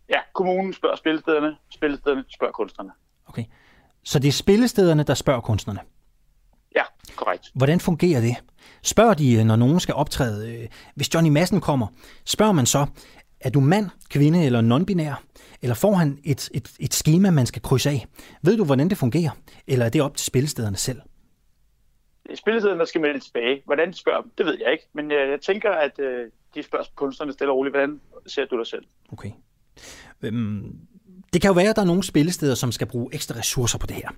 Ja, 0.09 0.17
kommunen 0.35 0.73
spørger 0.73 0.95
spillestederne, 0.95 1.55
spillestederne 1.69 2.23
spørger 2.29 2.53
kunstnerne. 2.53 2.89
Okay. 3.27 3.43
Så 4.03 4.19
det 4.19 4.27
er 4.27 4.31
spillestederne, 4.31 5.03
der 5.03 5.13
spørger 5.13 5.41
kunstnerne. 5.41 5.79
Ja, 6.75 6.83
korrekt. 7.15 7.51
Hvordan 7.55 7.79
fungerer 7.79 8.21
det? 8.21 8.35
Spørger 8.83 9.13
de, 9.13 9.33
øh, 9.33 9.45
når 9.45 9.55
nogen 9.55 9.79
skal 9.79 9.95
optræde? 9.95 10.55
øh, 10.55 10.67
Hvis 10.95 11.13
Johnny 11.13 11.29
Madsen 11.29 11.61
kommer, 11.61 11.87
spørger 12.25 12.51
man 12.51 12.65
så, 12.65 12.85
er 13.41 13.49
du 13.49 13.59
mand, 13.59 13.89
kvinde 14.09 14.45
eller 14.45 14.61
non-binær? 14.61 15.23
Eller 15.61 15.75
får 15.75 15.93
han 15.93 16.19
et, 16.23 16.49
et, 16.53 16.71
et 16.79 16.93
schema, 16.93 17.31
man 17.31 17.45
skal 17.45 17.61
krydse 17.61 17.89
af? 17.89 18.05
Ved 18.41 18.57
du, 18.57 18.65
hvordan 18.65 18.89
det 18.89 18.97
fungerer? 18.97 19.31
Eller 19.67 19.85
er 19.85 19.89
det 19.89 20.01
op 20.01 20.17
til 20.17 20.25
spillestederne 20.25 20.77
selv? 20.77 21.01
Spillestederne 22.35 22.79
der 22.79 22.85
skal 22.85 23.01
melde 23.01 23.19
tilbage. 23.19 23.61
Hvordan 23.65 23.91
de 23.91 23.97
spørger 23.97 24.21
dem, 24.21 24.31
det 24.37 24.45
ved 24.45 24.57
jeg 24.63 24.71
ikke. 24.71 24.87
Men 24.93 25.11
øh, 25.11 25.29
jeg 25.29 25.41
tænker, 25.41 25.71
at 25.71 25.99
øh, 25.99 26.29
de 26.55 26.63
spørger 26.63 26.85
kunstnerne 26.95 27.33
stille 27.33 27.51
og 27.51 27.57
roligt. 27.57 27.73
Hvordan 27.73 28.01
ser 28.27 28.45
du 28.45 28.57
dig 28.57 28.67
selv? 28.67 28.83
Okay. 29.11 29.31
Øhm, 30.21 30.77
det 31.33 31.41
kan 31.41 31.47
jo 31.47 31.53
være, 31.53 31.69
at 31.69 31.75
der 31.75 31.81
er 31.81 31.85
nogle 31.85 32.03
spillesteder, 32.03 32.55
som 32.55 32.71
skal 32.71 32.87
bruge 32.87 33.09
ekstra 33.13 33.35
ressourcer 33.35 33.77
på 33.77 33.87
det 33.87 33.95
her. 33.95 34.09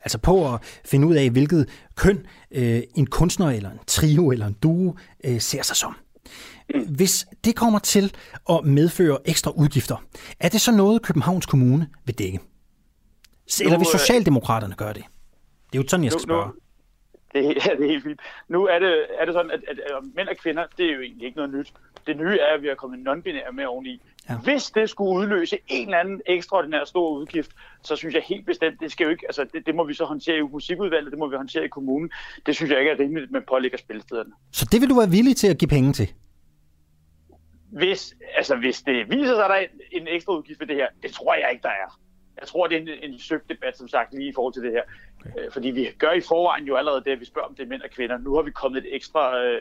Altså 0.00 0.18
på 0.18 0.54
at 0.54 0.80
finde 0.84 1.06
ud 1.06 1.14
af, 1.14 1.30
hvilket 1.30 1.68
køn 1.96 2.26
øh, 2.50 2.82
en 2.94 3.06
kunstner 3.06 3.50
eller 3.50 3.70
en 3.70 3.78
trio 3.86 4.30
eller 4.30 4.46
en 4.46 4.56
duo 4.62 4.94
øh, 5.24 5.40
ser 5.40 5.62
sig 5.62 5.76
som. 5.76 5.96
Hvis 6.96 7.26
det 7.44 7.56
kommer 7.56 7.78
til 7.78 8.14
at 8.50 8.64
medføre 8.64 9.18
ekstra 9.24 9.50
udgifter, 9.56 9.96
er 10.40 10.48
det 10.48 10.60
så 10.60 10.72
noget, 10.72 11.02
Københavns 11.02 11.46
Kommune 11.46 11.88
vil 12.04 12.18
dække? 12.18 12.40
Eller 13.60 13.78
vil 13.78 13.86
øh, 13.94 13.98
Socialdemokraterne 13.98 14.74
gøre 14.74 14.92
det? 14.92 15.04
Det 15.72 15.78
er 15.78 15.82
jo 15.82 15.88
sådan, 15.88 16.04
jeg 16.04 16.12
skal 16.12 16.22
spørge. 16.22 16.52
Det, 17.34 17.46
er- 17.46 17.50
ja, 17.66 17.74
det 17.76 17.84
er 17.84 17.90
helt 17.90 18.04
fint. 18.04 18.20
Nu 18.48 18.66
er 18.66 18.78
det, 18.78 19.06
er 19.20 19.24
det 19.24 19.34
sådan, 19.34 19.50
at, 19.50 19.60
at, 19.68 19.78
at 19.78 20.04
mænd 20.16 20.28
og 20.28 20.36
kvinder, 20.36 20.64
det 20.78 20.86
er 20.90 20.94
jo 20.94 21.00
egentlig 21.00 21.26
ikke 21.26 21.36
noget 21.36 21.54
nyt. 21.54 21.72
Det 22.06 22.16
nye 22.16 22.38
er, 22.38 22.54
at 22.56 22.62
vi 22.62 22.68
har 22.68 22.74
kommet 22.74 22.98
non-binære 23.08 23.52
med 23.52 23.64
oveni. 23.64 24.02
Ja. 24.28 24.36
Hvis 24.38 24.64
det 24.70 24.90
skulle 24.90 25.10
udløse 25.20 25.58
en 25.68 25.84
eller 25.86 25.98
anden 25.98 26.20
ekstraordinær 26.26 26.84
stor 26.84 27.10
udgift, 27.18 27.50
så 27.82 27.96
synes 27.96 28.14
jeg 28.14 28.22
helt 28.26 28.46
bestemt, 28.46 28.80
det 28.80 28.92
skal 28.92 29.04
jo 29.04 29.10
ikke, 29.10 29.22
altså 29.28 29.46
det, 29.52 29.66
det 29.66 29.74
må 29.74 29.84
vi 29.84 29.94
så 29.94 30.04
håndtere 30.04 30.38
i 30.38 30.40
musikudvalget, 30.42 31.10
det 31.10 31.18
må 31.18 31.28
vi 31.28 31.36
håndtere 31.36 31.64
i 31.64 31.68
kommunen. 31.68 32.10
Det 32.46 32.56
synes 32.56 32.70
jeg 32.70 32.78
ikke 32.78 32.90
er 32.90 32.98
rimeligt, 32.98 33.24
at 33.24 33.30
man 33.30 33.42
pålægger 33.48 33.78
spillestederne. 33.78 34.30
Så 34.52 34.68
det 34.72 34.80
vil 34.80 34.88
du 34.90 34.94
være 34.94 35.10
villig 35.10 35.36
til 35.36 35.46
at 35.48 35.58
give 35.58 35.68
penge 35.68 35.92
til? 35.92 36.12
Hvis, 37.70 38.14
altså, 38.36 38.56
hvis 38.56 38.82
det 38.82 39.10
viser 39.10 39.34
sig, 39.34 39.44
at 39.44 39.50
der 39.50 39.56
er 39.56 39.66
en, 39.92 40.02
en 40.02 40.08
ekstra 40.08 40.36
udgift 40.36 40.60
ved 40.60 40.66
det 40.66 40.76
her, 40.76 40.86
det 41.02 41.12
tror 41.12 41.34
jeg 41.34 41.48
ikke, 41.52 41.62
der 41.62 41.68
er. 41.68 42.00
Jeg 42.40 42.48
tror, 42.48 42.66
det 42.66 42.76
er 42.76 42.80
en, 42.80 43.12
en 43.12 43.18
søgt 43.18 43.48
debat, 43.48 43.78
som 43.78 43.88
sagt, 43.88 44.14
lige 44.14 44.28
i 44.28 44.32
forhold 44.34 44.54
til 44.54 44.62
det 44.62 44.72
her. 44.72 44.82
Okay. 45.20 45.50
Fordi 45.52 45.70
vi 45.70 45.88
gør 45.98 46.12
i 46.12 46.20
forvejen 46.20 46.64
jo 46.64 46.76
allerede 46.76 47.02
det, 47.04 47.10
at 47.10 47.20
vi 47.20 47.24
spørger 47.24 47.48
om 47.48 47.54
det 47.54 47.62
er 47.62 47.68
mænd 47.68 47.82
og 47.82 47.90
kvinder. 47.90 48.18
Nu 48.18 48.34
har 48.34 48.42
vi 48.42 48.50
kommet 48.50 48.78
et 48.86 48.94
ekstra 48.94 49.38
øh, 49.38 49.60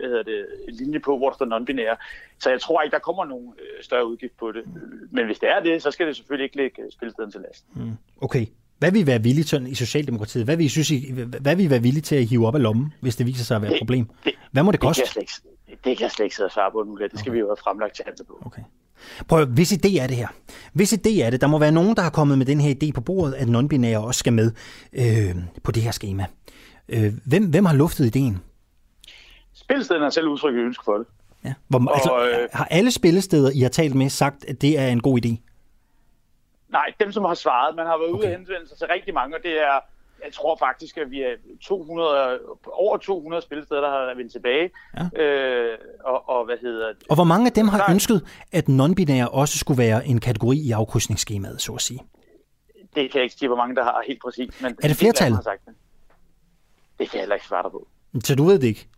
hvad 0.00 0.08
hedder 0.08 0.22
det, 0.22 0.46
linje 0.68 0.98
på, 1.00 1.16
hvor 1.16 1.28
der 1.28 1.34
står 1.34 1.46
non-binære. 1.46 1.96
Så 2.38 2.50
jeg 2.50 2.60
tror 2.60 2.82
ikke, 2.82 2.94
der 2.94 2.98
kommer 2.98 3.24
nogen 3.24 3.54
øh, 3.58 3.84
større 3.84 4.06
udgift 4.06 4.36
på 4.38 4.52
det. 4.52 4.62
Men 5.10 5.26
hvis 5.26 5.38
det 5.38 5.48
er 5.48 5.60
det, 5.60 5.82
så 5.82 5.90
skal 5.90 6.06
det 6.06 6.16
selvfølgelig 6.16 6.44
ikke 6.44 6.56
lægge 6.56 6.82
øh, 6.82 6.90
spilsteden 6.90 7.30
til 7.30 7.40
last. 7.40 7.64
Mm. 7.76 7.92
Okay. 8.20 8.46
Hvad 8.78 8.92
vil 8.92 9.00
I 9.00 9.06
være 9.06 9.22
villige 9.22 9.44
til 9.44 9.66
i 9.66 9.74
Socialdemokratiet? 9.74 10.44
Hvad 10.44 10.56
vil 10.56 10.66
I, 10.66 10.68
synes, 10.68 10.90
I, 10.90 11.12
hvad 11.40 11.56
vil 11.56 11.64
I 11.64 11.70
være 11.70 11.82
villige 11.82 12.02
til 12.02 12.16
at 12.16 12.24
hive 12.24 12.46
op 12.46 12.54
af 12.54 12.62
lommen, 12.62 12.94
hvis 13.00 13.16
det 13.16 13.26
viser 13.26 13.44
sig 13.44 13.56
at 13.56 13.62
være 13.62 13.72
et 13.72 13.78
problem? 13.78 14.06
Hvad 14.52 14.62
må 14.62 14.72
det 14.72 14.80
Det 14.80 14.86
koste? 14.86 15.02
kan, 15.12 15.22
ikke, 15.22 15.32
det 15.84 15.96
kan 15.96 16.00
jeg 16.00 16.10
slet 16.10 16.24
ikke 16.24 16.36
sidde 16.36 16.46
og 16.46 16.52
svare 16.52 16.70
på 16.70 16.82
nu 16.82 16.96
her. 16.96 17.08
Det 17.08 17.18
skal 17.18 17.30
okay. 17.30 17.34
vi 17.34 17.40
jo 17.40 17.46
have 17.46 17.56
fremlagt 17.56 17.94
til 17.94 18.04
handle 18.04 18.24
på. 18.24 18.42
Okay. 18.46 18.62
Prøv 19.28 19.42
at, 19.42 19.48
hvis 19.48 19.72
idé 19.72 20.02
er 20.02 20.06
det 20.06 20.16
her. 20.16 20.28
Hvis 20.72 20.92
idé 20.92 21.22
er 21.22 21.30
det, 21.30 21.40
der 21.40 21.46
må 21.46 21.58
være 21.58 21.72
nogen, 21.72 21.96
der 21.96 22.02
har 22.02 22.10
kommet 22.10 22.38
med 22.38 22.46
den 22.46 22.60
her 22.60 22.74
idé 22.74 22.92
på 22.92 23.00
bordet, 23.00 23.34
at 23.34 23.48
non-binære 23.48 23.96
også 23.96 24.18
skal 24.18 24.32
med 24.32 24.52
øh, 24.92 25.34
på 25.62 25.72
det 25.72 25.82
her 25.82 25.90
schema. 25.90 26.26
Øh, 26.88 27.12
hvem, 27.26 27.50
hvem 27.50 27.64
har 27.64 27.74
luftet 27.74 28.06
ideen? 28.06 28.38
Spilsteden 29.54 30.02
har 30.02 30.10
selv 30.10 30.28
udtrykt 30.28 30.56
ønske 30.56 30.84
for 30.84 30.98
det. 30.98 31.06
Ja. 31.44 31.54
Hvor, 31.68 31.78
Og, 31.78 31.94
altså, 31.94 32.28
øh, 32.28 32.48
har 32.52 32.68
alle 32.70 32.90
spillesteder, 32.90 33.50
I 33.54 33.60
har 33.60 33.68
talt 33.68 33.94
med, 33.94 34.08
sagt, 34.08 34.44
at 34.44 34.62
det 34.62 34.78
er 34.78 34.88
en 34.88 35.00
god 35.00 35.24
idé? 35.24 35.36
Nej, 36.68 36.92
dem 37.00 37.12
som 37.12 37.24
har 37.24 37.34
svaret. 37.34 37.76
Man 37.76 37.86
har 37.86 37.98
været 37.98 38.10
ude 38.10 38.26
og 38.26 38.30
henvende 38.30 38.68
sig 38.68 38.78
til 38.78 38.86
rigtig 38.86 39.14
mange, 39.14 39.36
og 39.36 39.42
det 39.42 39.60
er, 39.60 39.80
jeg 40.24 40.32
tror 40.32 40.56
faktisk, 40.56 40.96
at 40.96 41.10
vi 41.10 41.22
er 41.22 41.34
200, 41.62 42.38
over 42.66 42.96
200 42.96 43.42
spillesteder, 43.42 43.80
der 43.80 43.90
har 43.90 44.14
vendt 44.16 44.32
tilbage. 44.32 44.70
Ja. 45.16 45.22
Øh, 45.22 45.78
og, 46.04 46.28
og 46.28 46.44
hvad 46.44 46.56
hedder 46.60 46.88
det? 46.88 47.04
Og 47.08 47.14
hvor 47.14 47.24
mange 47.24 47.46
af 47.46 47.52
dem 47.52 47.68
har 47.68 47.90
ønsket, 47.90 48.46
at 48.52 48.64
non-binære 48.68 49.28
også 49.28 49.58
skulle 49.58 49.78
være 49.78 50.06
en 50.06 50.20
kategori 50.20 50.56
i 50.56 50.70
afkrydsningsskemaet, 50.70 51.62
så 51.62 51.72
at 51.72 51.80
sige? 51.80 52.00
Det 52.94 53.10
kan 53.10 53.18
jeg 53.18 53.22
ikke 53.22 53.34
sige, 53.34 53.48
hvor 53.48 53.56
mange 53.56 53.76
der 53.76 53.84
har 53.84 54.02
helt 54.06 54.22
præcis. 54.22 54.62
Men 54.62 54.76
Er 54.82 54.88
det 54.88 54.96
flertallet? 54.96 55.36
Har 55.36 55.42
sagt 55.42 55.66
det. 55.66 55.74
det 56.98 57.10
kan 57.10 57.16
jeg 57.16 57.22
heller 57.22 57.34
ikke 57.34 57.46
svare 57.46 57.62
dig 57.62 57.70
på. 57.70 57.88
Så 58.24 58.34
du 58.34 58.44
ved 58.44 58.58
det 58.58 58.66
ikke? 58.66 58.88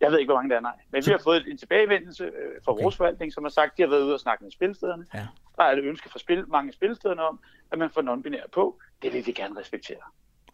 Jeg 0.00 0.10
ved 0.12 0.18
ikke, 0.18 0.28
hvor 0.32 0.38
mange 0.38 0.50
der 0.50 0.56
er, 0.56 0.60
nej. 0.60 0.76
Men 0.92 1.02
vi 1.06 1.10
har 1.10 1.20
fået 1.24 1.46
en 1.50 1.58
tilbagevendelse 1.58 2.24
øh, 2.24 2.30
fra 2.64 2.72
okay. 2.72 2.82
vores 2.82 2.96
forvaltning, 2.96 3.32
som 3.32 3.44
har 3.44 3.50
sagt, 3.50 3.72
at 3.72 3.76
de 3.76 3.82
har 3.82 3.88
været 3.88 4.02
ude 4.02 4.14
og 4.14 4.20
snakke 4.20 4.44
med 4.44 4.52
spillestederne. 4.52 5.06
Ja. 5.14 5.26
Der 5.56 5.62
er 5.62 5.72
et 5.72 5.84
ønske 5.84 6.08
fra 6.08 6.18
spil, 6.18 6.44
mange 6.48 6.72
spillestederne 6.72 7.22
om, 7.22 7.40
at 7.72 7.78
man 7.78 7.90
får 7.90 8.02
non-binære 8.02 8.48
på. 8.52 8.78
Det 9.02 9.12
vil 9.12 9.26
vi 9.26 9.32
gerne 9.32 9.60
respektere. 9.60 10.04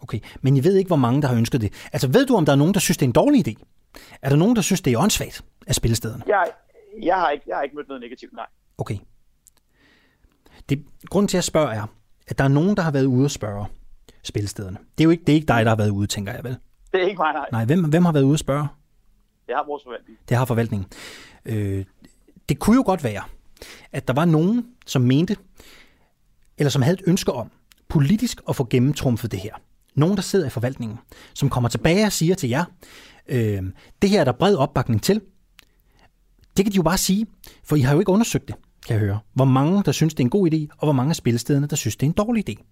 Okay, 0.02 0.20
men 0.40 0.56
I 0.56 0.64
ved 0.64 0.76
ikke, 0.76 0.88
hvor 0.88 0.96
mange, 0.96 1.22
der 1.22 1.28
har 1.28 1.36
ønsket 1.36 1.60
det. 1.60 1.72
Altså, 1.92 2.08
ved 2.08 2.26
du, 2.26 2.36
om 2.36 2.44
der 2.44 2.52
er 2.52 2.56
nogen, 2.56 2.74
der 2.74 2.80
synes, 2.80 2.96
det 2.96 3.06
er 3.06 3.08
en 3.08 3.12
dårlig 3.12 3.48
idé? 3.48 3.64
Er 4.22 4.28
der 4.28 4.36
nogen, 4.36 4.56
der 4.56 4.62
synes, 4.62 4.80
det 4.80 4.92
er 4.92 4.98
åndssvagt 4.98 5.44
af 5.66 5.74
spillestederne? 5.74 6.22
Jeg, 6.26 6.50
jeg, 7.02 7.16
har 7.16 7.30
ikke, 7.30 7.44
jeg 7.48 7.56
har 7.56 7.62
ikke 7.62 7.76
mødt 7.76 7.88
noget 7.88 8.00
negativt, 8.00 8.32
nej. 8.32 8.46
Okay. 8.78 8.98
Det, 10.68 10.84
grunden 11.10 11.28
til, 11.28 11.36
at 11.36 11.38
jeg 11.38 11.44
spørger 11.44 11.68
er, 11.68 11.86
at 12.28 12.38
der 12.38 12.44
er 12.44 12.48
nogen, 12.48 12.76
der 12.76 12.82
har 12.82 12.90
været 12.90 13.04
ude 13.04 13.24
og 13.24 13.30
spørge 13.30 13.66
spilstederne. 14.22 14.76
Det 14.98 15.00
er 15.00 15.04
jo 15.04 15.10
ikke, 15.10 15.24
det 15.24 15.32
er 15.32 15.34
ikke 15.36 15.46
dig, 15.46 15.64
der 15.64 15.70
har 15.70 15.76
været 15.76 15.90
ude, 15.90 16.06
tænker 16.06 16.32
jeg 16.32 16.44
vel? 16.44 16.56
Det 16.92 17.02
er 17.02 17.06
ikke 17.06 17.18
mig, 17.18 17.32
nej. 17.32 17.46
Nej, 17.52 17.64
hvem, 17.64 17.84
hvem 17.84 18.04
har 18.04 18.12
været 18.12 18.24
ude 18.24 18.32
at 18.32 18.40
spørge? 18.40 18.68
Det 19.46 19.54
har 19.54 19.64
vores 19.66 19.82
forvaltning. 19.82 20.18
Det 20.28 20.36
har 20.36 20.44
forvaltningen. 20.44 20.88
Øh, 21.44 21.84
det 22.48 22.58
kunne 22.58 22.76
jo 22.76 22.82
godt 22.86 23.04
være, 23.04 23.22
at 23.92 24.08
der 24.08 24.14
var 24.14 24.24
nogen, 24.24 24.66
som 24.86 25.02
mente, 25.02 25.36
eller 26.58 26.70
som 26.70 26.82
havde 26.82 26.94
et 26.94 27.02
ønske 27.06 27.32
om, 27.32 27.50
politisk 27.88 28.40
at 28.48 28.56
få 28.56 28.66
gennemtrumfet 28.70 29.32
det 29.32 29.40
her. 29.40 29.54
Nogen, 29.96 30.16
der 30.16 30.22
sidder 30.22 30.46
i 30.46 30.50
forvaltningen, 30.50 30.98
som 31.34 31.50
kommer 31.50 31.68
tilbage 31.68 32.06
og 32.06 32.12
siger 32.12 32.34
til 32.34 32.48
jer, 32.48 32.64
øh, 33.28 33.62
det 34.02 34.10
her 34.10 34.20
er 34.20 34.24
der 34.24 34.32
bred 34.32 34.56
opbakning 34.56 35.02
til. 35.02 35.20
Det 36.56 36.64
kan 36.64 36.72
de 36.72 36.76
jo 36.76 36.82
bare 36.82 36.98
sige, 36.98 37.26
for 37.64 37.76
I 37.76 37.80
har 37.80 37.92
jo 37.94 37.98
ikke 37.98 38.12
undersøgt 38.12 38.48
det, 38.48 38.56
kan 38.86 38.94
jeg 38.94 39.00
høre. 39.00 39.18
Hvor 39.34 39.44
mange, 39.44 39.82
der 39.82 39.92
synes, 39.92 40.14
det 40.14 40.20
er 40.20 40.24
en 40.24 40.30
god 40.30 40.50
idé, 40.52 40.76
og 40.78 40.86
hvor 40.86 40.92
mange 40.92 41.10
af 41.10 41.16
spillestederne, 41.16 41.66
der 41.66 41.76
synes, 41.76 41.96
det 41.96 42.06
er 42.06 42.10
en 42.10 42.12
dårlig 42.26 42.48
idé. 42.50 42.62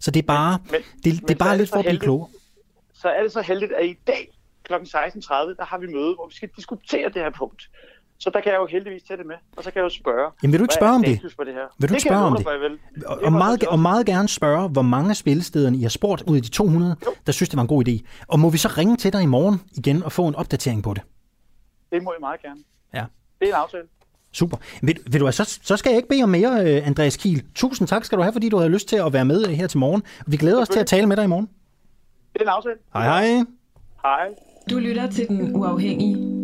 Så 0.00 0.10
det 0.10 0.22
er 0.22 0.26
bare, 0.26 0.58
Men- 0.70 0.80
det, 1.04 1.12
men 1.12 1.16
det 1.16 1.30
er 1.30 1.34
bare 1.38 1.52
er 1.54 1.58
lidt 1.58 1.70
for 1.70 1.76
at 1.78 1.84
blive 1.84 2.00
klogere. 2.00 2.28
Så 2.94 3.08
er 3.08 3.22
det 3.22 3.32
så 3.32 3.40
heldigt, 3.42 3.72
at 3.72 3.86
i 3.86 3.94
dag 4.06 4.38
kl. 4.64 4.72
16.30, 4.74 4.78
der 4.88 5.64
har 5.64 5.78
vi 5.78 5.86
møde, 5.86 6.14
hvor 6.14 6.28
vi 6.28 6.34
skal 6.34 6.48
diskutere 6.56 7.04
det 7.08 7.14
her 7.22 7.30
punkt. 7.38 7.70
Så 8.18 8.30
der 8.30 8.40
kan 8.40 8.52
jeg 8.52 8.58
jo 8.58 8.66
heldigvis 8.66 9.02
tage 9.02 9.16
det 9.18 9.26
med, 9.26 9.34
og 9.56 9.64
så 9.64 9.70
kan 9.70 9.78
jeg 9.80 9.84
jo 9.84 9.88
spørge. 9.88 10.30
Jamen, 10.42 10.52
vil 10.52 10.60
du 10.60 10.64
ikke 10.64 10.74
spørge 10.74 10.94
om 10.94 11.02
det? 11.02 11.22
det 11.22 11.54
her? 11.54 11.66
Vil 11.78 11.88
du 11.88 11.94
ikke 11.94 12.02
spørge 12.08 12.24
om 12.24 12.36
det? 12.36 12.46
Og, 12.46 12.54
Det 12.94 13.04
og, 13.26 13.32
må 13.32 13.38
meget, 13.38 13.66
og 13.66 13.78
meget 13.78 14.06
gerne 14.06 14.28
spørge, 14.28 14.68
hvor 14.68 14.82
mange 14.82 15.10
af 15.10 15.16
spillestederne 15.16 15.76
I 15.76 15.82
har 15.82 15.88
spurgt 15.88 16.22
ud 16.22 16.36
af 16.36 16.42
de 16.42 16.48
200, 16.48 16.96
der 17.26 17.32
synes, 17.32 17.48
det 17.48 17.56
var 17.56 17.62
en 17.62 17.68
god 17.68 17.88
idé. 17.88 18.24
Og 18.28 18.40
må 18.40 18.50
vi 18.50 18.58
så 18.58 18.68
ringe 18.68 18.96
til 18.96 19.12
dig 19.12 19.22
i 19.22 19.26
morgen 19.26 19.60
igen 19.76 20.02
og 20.02 20.12
få 20.12 20.26
en 20.26 20.34
opdatering 20.34 20.82
på 20.82 20.94
det? 20.94 21.02
Det 21.92 22.02
må 22.02 22.12
jeg 22.12 22.20
meget 22.20 22.42
gerne. 22.42 22.60
Ja. 22.94 23.04
Det 23.40 23.48
er 23.48 23.52
en 23.54 23.60
aftale. 23.62 23.84
Super. 24.32 24.56
Vil, 24.82 24.98
vil 25.10 25.20
du, 25.20 25.24
hvad, 25.24 25.32
så, 25.32 25.58
så 25.62 25.76
skal 25.76 25.90
jeg 25.90 25.96
ikke 25.96 26.08
bede 26.08 26.22
om 26.22 26.28
mere, 26.28 26.76
øh, 26.76 26.86
Andreas 26.86 27.16
Kiel. 27.16 27.44
Tusind 27.54 27.88
tak 27.88 28.04
skal 28.04 28.18
du 28.18 28.22
have, 28.22 28.32
fordi 28.32 28.48
du 28.48 28.56
havde 28.56 28.70
lyst 28.70 28.88
til 28.88 28.96
at 28.96 29.12
være 29.12 29.24
med 29.24 29.48
øh, 29.48 29.52
her 29.52 29.66
til 29.66 29.78
morgen. 29.78 30.02
Vi 30.26 30.36
glæder 30.36 30.60
os 30.60 30.68
til 30.68 30.80
at 30.80 30.86
tale 30.86 31.06
med 31.06 31.16
dig 31.16 31.24
i 31.24 31.28
morgen. 31.28 31.48
Det 32.32 32.40
er 32.40 32.44
en 32.44 32.48
aftale. 32.48 32.76
Hej 32.92 33.04
hej. 33.04 33.44
Hej. 34.02 34.28
Du 34.70 34.78
lytter 34.78 35.10
til 35.10 35.28
Den 35.28 35.56
Uafhængige. 35.56 36.43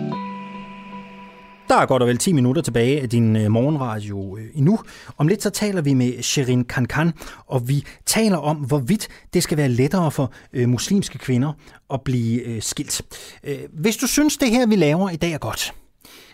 Der 1.71 1.77
er 1.77 1.85
godt 1.85 2.01
og 2.01 2.07
vel 2.07 2.17
10 2.17 2.33
minutter 2.33 2.61
tilbage 2.61 3.01
af 3.01 3.09
din 3.09 3.35
øh, 3.35 3.51
morgenradio 3.51 4.37
øh, 4.37 4.45
endnu. 4.53 4.79
Om 5.17 5.27
lidt 5.27 5.43
så 5.43 5.49
taler 5.49 5.81
vi 5.81 5.93
med 5.93 6.21
Sherin 6.23 6.63
Kankan, 6.63 7.13
og 7.47 7.67
vi 7.67 7.85
taler 8.05 8.37
om, 8.37 8.57
hvorvidt 8.57 9.07
det 9.33 9.43
skal 9.43 9.57
være 9.57 9.69
lettere 9.69 10.11
for 10.11 10.31
øh, 10.53 10.69
muslimske 10.69 11.17
kvinder 11.17 11.53
at 11.93 12.01
blive 12.01 12.41
øh, 12.41 12.61
skilt. 12.61 13.01
Øh, 13.43 13.59
hvis 13.73 13.97
du 13.97 14.07
synes, 14.07 14.37
det 14.37 14.49
her, 14.49 14.67
vi 14.67 14.75
laver 14.75 15.09
i 15.09 15.15
dag 15.15 15.31
er 15.31 15.37
godt, 15.37 15.73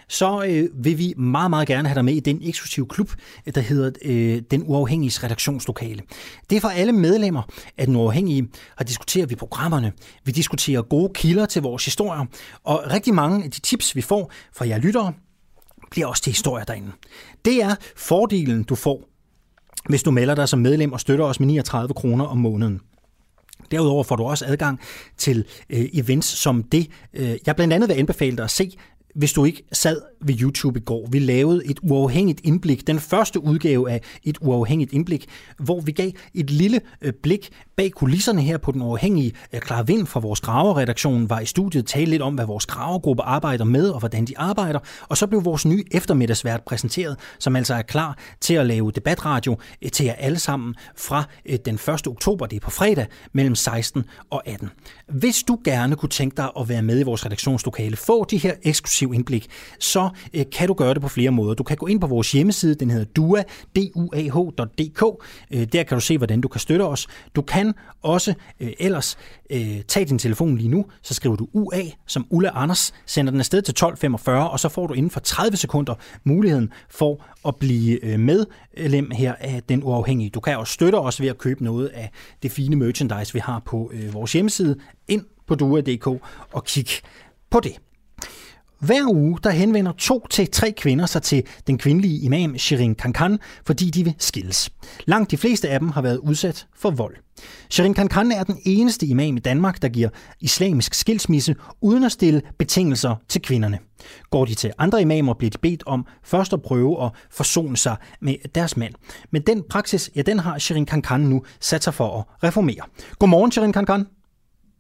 så 0.10 0.44
øh, 0.44 0.86
vil 0.86 0.98
vi 0.98 1.14
meget, 1.18 1.50
meget 1.50 1.68
gerne 1.68 1.88
have 1.88 1.96
dig 1.96 2.06
med 2.06 2.14
i 2.14 2.20
den 2.20 2.40
eksklusive 2.44 2.88
klub, 2.88 3.12
øh, 3.48 3.56
der 3.56 3.62
hedder 3.62 3.92
øh, 4.06 4.42
Den 4.52 4.64
Uafhængiges 4.66 5.24
redaktionslokale. 5.24 6.02
Det 6.50 6.56
er 6.56 6.60
for 6.62 6.70
alle 6.70 6.92
medlemmer 6.92 7.42
af 7.78 7.86
Den 7.86 7.96
Uafhængige, 7.96 8.48
og 8.78 8.88
diskuterer 8.88 9.26
vi 9.26 9.36
programmerne. 9.36 9.92
Vi 10.24 10.32
diskuterer 10.32 10.82
gode 10.82 11.14
kilder 11.14 11.46
til 11.46 11.62
vores 11.62 11.86
historier, 11.86 12.26
og 12.64 12.84
rigtig 12.92 13.14
mange 13.14 13.44
af 13.44 13.52
de 13.52 13.60
tips, 13.60 13.96
vi 13.96 14.02
får 14.02 14.32
fra 14.54 14.68
jer 14.68 14.78
lyttere, 14.78 15.14
bliver 15.92 16.08
også 16.08 16.24
til 16.24 16.32
historier 16.32 16.66
derinde. 16.66 16.92
Det 17.46 17.64
er 17.64 17.76
fordelen, 17.96 18.64
du 18.64 18.76
får, 18.76 19.10
hvis 19.90 20.04
du 20.04 20.12
melder 20.12 20.36
dig 20.36 20.50
som 20.50 20.60
medlem 20.60 20.94
og 20.94 21.00
støtter 21.00 21.26
os 21.26 21.40
med 21.40 21.48
39 21.48 21.94
kroner 21.94 22.26
om 22.26 22.38
måneden. 22.38 22.82
Derudover 23.72 24.04
får 24.04 24.16
du 24.16 24.24
også 24.24 24.46
adgang 24.46 24.80
til 25.18 25.46
øh, 25.70 25.86
events 25.94 26.28
som 26.28 26.64
det, 26.64 26.88
øh, 27.14 27.38
jeg 27.46 27.56
blandt 27.56 27.74
andet 27.74 27.90
vil 27.90 27.96
anbefale 27.96 28.38
dig 28.38 28.44
at 28.44 28.52
se, 28.52 28.78
hvis 29.16 29.34
du 29.34 29.46
ikke 29.46 29.64
sad 29.72 30.02
ved 30.22 30.42
YouTube 30.42 30.80
i 30.80 30.84
går. 30.84 31.08
Vi 31.12 31.20
lavede 31.20 31.66
et 31.66 31.80
uafhængigt 31.84 32.42
indblik, 32.44 32.88
den 32.88 33.00
første 33.00 33.44
udgave 33.44 33.92
af 33.92 34.02
et 34.24 34.38
uafhængigt 34.42 34.94
indblik, 34.94 35.26
hvor 35.58 35.82
vi 35.82 35.92
gav 35.92 36.12
et 36.34 36.50
lille 36.50 36.82
øh, 37.02 37.14
blik 37.24 37.50
bag 37.76 37.92
kulisserne 37.92 38.42
her 38.42 38.58
på 38.58 38.72
den 38.72 38.82
uafhængige. 38.82 39.34
Øh, 39.54 39.62
Clara 39.62 39.82
Vind 39.82 40.08
fra 40.08 40.20
vores 40.20 40.42
graverredaktion 40.42 41.30
var 41.30 41.40
i 41.40 41.46
studiet 41.46 41.86
tale 41.86 42.06
lidt 42.06 42.22
om, 42.22 42.36
hvad 42.36 42.46
vores 42.46 42.66
gravergruppe 42.66 43.24
arbejder 43.24 43.66
med 43.66 43.90
og 43.90 44.00
hvordan 44.00 44.26
de 44.26 44.38
arbejder. 44.38 44.80
Og 45.10 45.18
så 45.18 45.28
blev 45.28 45.46
vores 45.46 45.66
nye 45.66 45.84
eftermiddagsvært 45.92 46.62
præsenteret, 46.64 47.20
som 47.40 47.56
altså 47.56 47.74
er 47.74 47.82
klar 47.82 48.18
til 48.42 48.54
at 48.54 48.66
lave 48.66 48.92
debatradio 48.92 49.58
øh, 49.82 49.92
til 49.92 50.06
jer 50.06 50.14
alle 50.14 50.40
sammen 50.40 50.76
fra 50.96 51.24
den 51.66 51.76
1. 51.76 52.08
oktober, 52.08 52.46
det 52.46 52.56
er 52.56 52.60
på 52.60 52.72
fredag, 52.72 53.08
mellem 53.34 53.56
16 53.56 54.06
og 54.30 54.48
18. 54.48 54.70
Hvis 55.08 55.44
du 55.44 55.60
gerne 55.64 55.96
kunne 55.96 56.10
tænke 56.10 56.38
dig 56.38 56.50
at 56.60 56.70
være 56.70 56.82
med 56.82 57.00
i 57.00 57.04
vores 57.04 57.26
redaktionslokale, 57.26 57.96
få 57.96 58.26
de 58.26 58.38
her 58.38 58.54
eksklusive 58.64 59.16
indblik, 59.16 59.48
så 59.80 60.07
øh, 60.34 60.46
kan 60.52 60.68
du 60.68 60.74
gøre 60.74 60.94
det 60.94 61.02
på 61.02 61.08
flere 61.08 61.32
måder. 61.32 61.54
Du 61.54 61.64
kan 61.64 61.78
gå 61.78 61.86
ind 61.86 62.02
på 62.02 62.08
vores 62.08 62.32
hjemmeside, 62.32 62.76
den 62.76 62.90
hedder 62.90 63.06
dua, 63.06 63.44
duah.dk. 63.76 65.04
Øh, 65.52 65.68
der 65.74 65.84
kan 65.84 65.98
du 65.98 66.02
se, 66.02 66.18
hvordan 66.18 66.42
du 66.42 66.48
kan 66.48 66.60
støtte 66.60 66.84
os. 66.84 67.08
Du 67.36 67.42
kan 67.42 67.74
også 68.02 68.34
øh, 68.60 68.70
ellers 68.80 69.18
øh, 69.50 69.82
tage 69.88 70.06
din 70.06 70.20
telefon 70.20 70.58
lige 70.58 70.70
nu, 70.70 70.86
så 71.02 71.14
skriver 71.14 71.36
du 71.36 71.48
UA 71.54 71.82
som 72.08 72.28
Ulla 72.30 72.50
Anders, 72.54 72.94
sender 73.06 73.32
den 73.32 73.40
afsted 73.40 73.62
til 73.62 73.72
1245, 73.72 74.50
og 74.50 74.60
så 74.60 74.70
får 74.70 74.88
du 74.88 74.94
inden 74.94 75.12
for 75.12 75.20
30 75.20 75.58
sekunder 75.58 75.96
muligheden 76.24 76.72
for 76.90 77.26
at 77.48 77.56
blive 77.56 78.06
øh, 78.06 78.20
medlem 78.20 79.12
her 79.12 79.34
af 79.40 79.62
Den 79.70 79.84
Uafhængige. 79.84 80.30
Du 80.30 80.40
kan 80.40 80.58
også 80.58 80.74
støtte 80.74 80.96
os 80.96 81.22
ved 81.22 81.28
at 81.28 81.38
købe 81.38 81.64
noget 81.64 81.88
af 81.88 82.12
det 82.44 82.52
fine 82.52 82.76
merchandise, 82.76 83.34
vi 83.34 83.40
har 83.40 83.60
på 83.66 83.92
øh, 83.94 84.14
vores 84.14 84.34
hjemmeside. 84.34 84.76
Ind 85.08 85.26
på 85.48 85.56
dua.dk 85.56 86.08
og 86.54 86.64
kig 86.64 86.88
på 87.50 87.60
det. 87.60 87.80
Hver 88.80 89.08
uge 89.12 89.40
der 89.44 89.50
henvender 89.50 89.92
to 89.92 90.28
til 90.30 90.52
tre 90.52 90.72
kvinder 90.72 91.06
sig 91.06 91.22
til 91.22 91.44
den 91.68 91.78
kvindelige 91.78 92.20
imam 92.20 92.58
Shirin 92.58 92.96
Kankan, 92.96 93.40
fordi 93.66 93.90
de 93.90 94.04
vil 94.04 94.16
skilles. 94.18 94.70
Langt 95.06 95.32
de 95.32 95.38
fleste 95.38 95.70
af 95.70 95.80
dem 95.80 95.90
har 95.90 96.02
været 96.02 96.18
udsat 96.18 96.68
for 96.76 96.90
vold. 96.90 97.16
Shirin 97.70 97.94
Kankan 97.94 98.32
er 98.32 98.44
den 98.44 98.58
eneste 98.66 99.06
imam 99.06 99.38
i 99.38 99.40
Danmark, 99.40 99.82
der 99.82 99.90
giver 99.90 100.10
islamisk 100.40 100.94
skilsmisse 100.94 101.56
uden 101.82 102.04
at 102.04 102.12
stille 102.12 102.42
betingelser 102.58 103.16
til 103.28 103.42
kvinderne. 103.42 103.80
Går 104.30 104.46
de 104.46 104.56
til 104.56 104.72
andre 104.78 105.02
imamer, 105.02 105.34
bliver 105.34 105.52
de 105.52 105.58
bedt 105.58 105.84
om 105.86 106.06
først 106.24 106.54
at 106.54 106.62
prøve 106.62 107.06
at 107.06 107.12
forsone 107.32 107.78
sig 107.78 107.96
med 108.22 108.36
deres 108.56 108.78
mand. 108.78 108.94
Men 109.32 109.42
den 109.42 109.64
praksis, 109.70 110.10
ja, 110.16 110.22
den 110.22 110.40
har 110.40 110.58
Shirin 110.58 110.86
Kankan 110.86 111.20
nu 111.20 111.44
sat 111.60 111.84
sig 111.84 111.94
for 111.94 112.20
at 112.20 112.48
reformere. 112.48 112.82
Godmorgen, 113.20 113.52
Shirin 113.52 113.74
Kankan. 113.74 114.06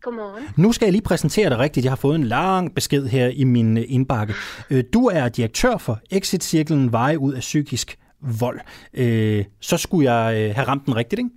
Godmorgen. 0.01 0.43
Nu 0.57 0.71
skal 0.71 0.85
jeg 0.85 0.91
lige 0.91 1.01
præsentere 1.01 1.49
dig 1.49 1.57
rigtigt. 1.59 1.83
Jeg 1.83 1.91
har 1.91 1.95
fået 1.95 2.15
en 2.15 2.23
lang 2.23 2.75
besked 2.75 3.07
her 3.07 3.27
i 3.27 3.43
min 3.43 3.77
øh, 3.77 3.83
indbakke. 3.87 4.33
Øh, 4.69 4.83
Du 4.93 5.05
er 5.07 5.29
direktør 5.29 5.77
for 5.77 5.99
Exit-cirklen 6.11 6.91
Veje 6.91 7.19
ud 7.19 7.33
af 7.33 7.39
psykisk 7.39 7.99
vold. 8.21 8.59
Øh, 8.93 9.45
Så 9.59 9.77
skulle 9.77 10.11
jeg 10.13 10.55
have 10.55 10.67
ramt 10.67 10.85
den 10.85 10.95
rigtigt, 10.95 11.19
ikke? 11.19 11.29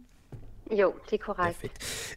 Jo, 0.82 0.92
det 1.10 1.12
er 1.20 1.24
korrekt. 1.24 1.66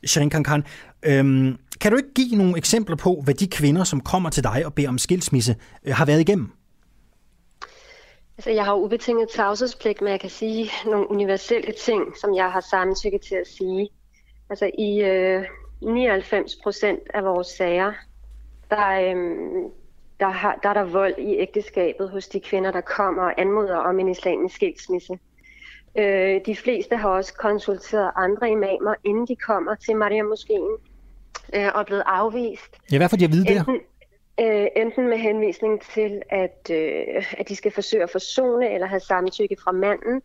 Shirin 0.05 0.29
Kankan, 0.29 0.63
øhm, 1.03 1.57
kan 1.81 1.91
du 1.91 1.97
ikke 1.97 2.13
give 2.15 2.35
nogle 2.37 2.57
eksempler 2.57 2.95
på, 2.95 3.21
hvad 3.23 3.33
de 3.33 3.47
kvinder, 3.47 3.83
som 3.83 4.01
kommer 4.01 4.29
til 4.29 4.43
dig 4.43 4.65
og 4.65 4.73
beder 4.73 4.89
om 4.89 4.97
skilsmisse, 4.97 5.55
øh, 5.83 5.93
har 5.95 6.05
været 6.05 6.19
igennem? 6.21 6.51
Altså, 8.37 8.49
jeg 8.49 8.65
har 8.65 8.73
ubetinget 8.73 9.27
tavshedspligt, 9.35 10.01
men 10.01 10.11
jeg 10.11 10.19
kan 10.19 10.29
sige 10.29 10.69
nogle 10.85 11.11
universelle 11.11 11.73
ting, 11.85 12.01
som 12.21 12.35
jeg 12.35 12.51
har 12.51 12.65
samtykke 12.71 13.19
til 13.27 13.35
at 13.35 13.47
sige. 13.57 13.89
Altså, 14.49 14.71
i 14.79 15.01
øh, 15.01 15.43
99 15.85 16.55
procent 16.63 16.99
af 17.13 17.23
vores 17.23 17.47
sager, 17.47 17.93
der, 18.69 18.89
øh, 18.89 19.15
der, 20.19 20.29
har, 20.29 20.59
der 20.63 20.69
er 20.69 20.73
der 20.73 20.83
vold 20.83 21.17
i 21.17 21.37
ægteskabet 21.37 22.09
hos 22.09 22.27
de 22.27 22.39
kvinder, 22.39 22.71
der 22.71 22.81
kommer 22.81 23.23
og 23.23 23.41
anmoder 23.41 23.77
om 23.77 23.99
en 23.99 24.09
islamisk 24.09 24.55
skilsmisse. 24.55 25.19
Øh, 25.97 26.41
de 26.45 26.55
fleste 26.55 26.95
har 26.95 27.09
også 27.09 27.33
konsulteret 27.33 28.11
andre 28.15 28.49
imamer, 28.49 28.95
inden 29.03 29.27
de 29.27 29.35
kommer 29.35 29.75
til 29.75 29.95
Maria 29.95 30.23
Moskeen, 30.23 30.77
øh, 31.55 31.69
og 31.73 31.79
er 31.79 31.83
blevet 31.85 32.03
afvist. 32.05 32.77
Ja, 32.91 32.97
hvad 32.97 33.09
får 33.09 33.17
de 33.17 33.25
at 33.25 33.31
vide 33.31 33.45
der? 33.45 33.59
Enten, 33.59 33.79
øh, 34.39 34.67
enten 34.75 35.07
med 35.09 35.17
henvisning 35.17 35.81
til, 35.81 36.21
at, 36.29 36.71
øh, 36.71 37.33
at 37.37 37.49
de 37.49 37.55
skal 37.55 37.71
forsøge 37.71 38.03
at 38.03 38.09
forsone 38.09 38.73
eller 38.73 38.87
have 38.87 38.99
samtykke 38.99 39.55
fra 39.63 39.71
manden, 39.71 40.21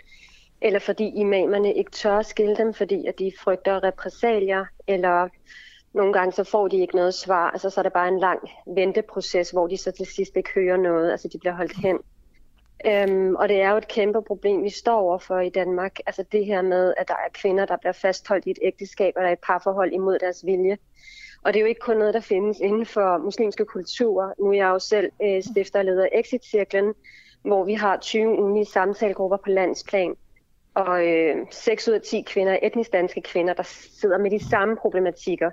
eller 0.60 0.78
fordi 0.78 1.08
imamerne 1.08 1.74
ikke 1.74 1.90
tør 1.90 2.22
skille 2.22 2.56
dem, 2.56 2.74
fordi 2.74 3.06
at 3.06 3.18
de 3.18 3.32
frygter 3.40 3.84
repressalier, 3.84 4.64
eller 4.86 5.28
nogle 5.92 6.12
gange 6.12 6.32
så 6.32 6.44
får 6.44 6.68
de 6.68 6.80
ikke 6.80 6.96
noget 6.96 7.14
svar, 7.14 7.50
altså 7.50 7.70
så 7.70 7.80
er 7.80 7.82
det 7.82 7.92
bare 7.92 8.08
en 8.08 8.18
lang 8.18 8.40
venteproces, 8.66 9.50
hvor 9.50 9.66
de 9.66 9.76
så 9.76 9.90
til 9.90 10.06
sidst 10.06 10.36
ikke 10.36 10.50
hører 10.54 10.76
noget, 10.76 11.10
altså 11.10 11.28
de 11.28 11.38
bliver 11.38 11.54
holdt 11.54 11.76
hen. 11.76 11.98
Øhm, 12.86 13.34
og 13.34 13.48
det 13.48 13.60
er 13.60 13.70
jo 13.70 13.76
et 13.76 13.88
kæmpe 13.88 14.22
problem, 14.22 14.62
vi 14.64 14.70
står 14.70 15.00
overfor 15.00 15.40
i 15.40 15.48
Danmark. 15.48 15.98
Altså 16.06 16.24
det 16.32 16.46
her 16.46 16.62
med, 16.62 16.94
at 16.96 17.08
der 17.08 17.14
er 17.14 17.28
kvinder, 17.34 17.64
der 17.66 17.76
bliver 17.76 17.92
fastholdt 17.92 18.46
i 18.46 18.50
et 18.50 18.58
ægteskab, 18.62 19.14
eller 19.16 19.30
et 19.30 19.38
parforhold 19.46 19.92
imod 19.92 20.18
deres 20.18 20.46
vilje. 20.46 20.78
Og 21.44 21.52
det 21.52 21.58
er 21.58 21.60
jo 21.60 21.68
ikke 21.68 21.80
kun 21.80 21.96
noget, 21.96 22.14
der 22.14 22.20
findes 22.20 22.60
inden 22.60 22.86
for 22.86 23.18
muslimske 23.18 23.64
kulturer. 23.64 24.32
Nu 24.38 24.48
er 24.48 24.52
jeg 24.52 24.68
jo 24.68 24.78
selv 24.78 25.10
øh, 25.22 25.42
stifter 25.42 25.78
og 25.78 25.84
leder 25.84 26.08
Exit-cirklen, 26.12 26.94
hvor 27.42 27.64
vi 27.64 27.74
har 27.74 27.96
20 27.96 28.40
ugenlige 28.40 28.66
samtalegrupper 28.66 29.36
på 29.36 29.50
landsplan, 29.50 30.14
og 30.78 31.06
øh, 31.06 31.36
6 31.50 31.88
ud 31.88 31.94
af 31.94 32.00
10 32.00 32.20
kvinder 32.20 32.52
er 32.52 32.58
etnisk 32.62 32.92
danske 32.92 33.20
kvinder, 33.20 33.54
der 33.54 33.62
sidder 34.00 34.18
med 34.18 34.30
de 34.30 34.50
samme 34.50 34.76
problematikker. 34.76 35.50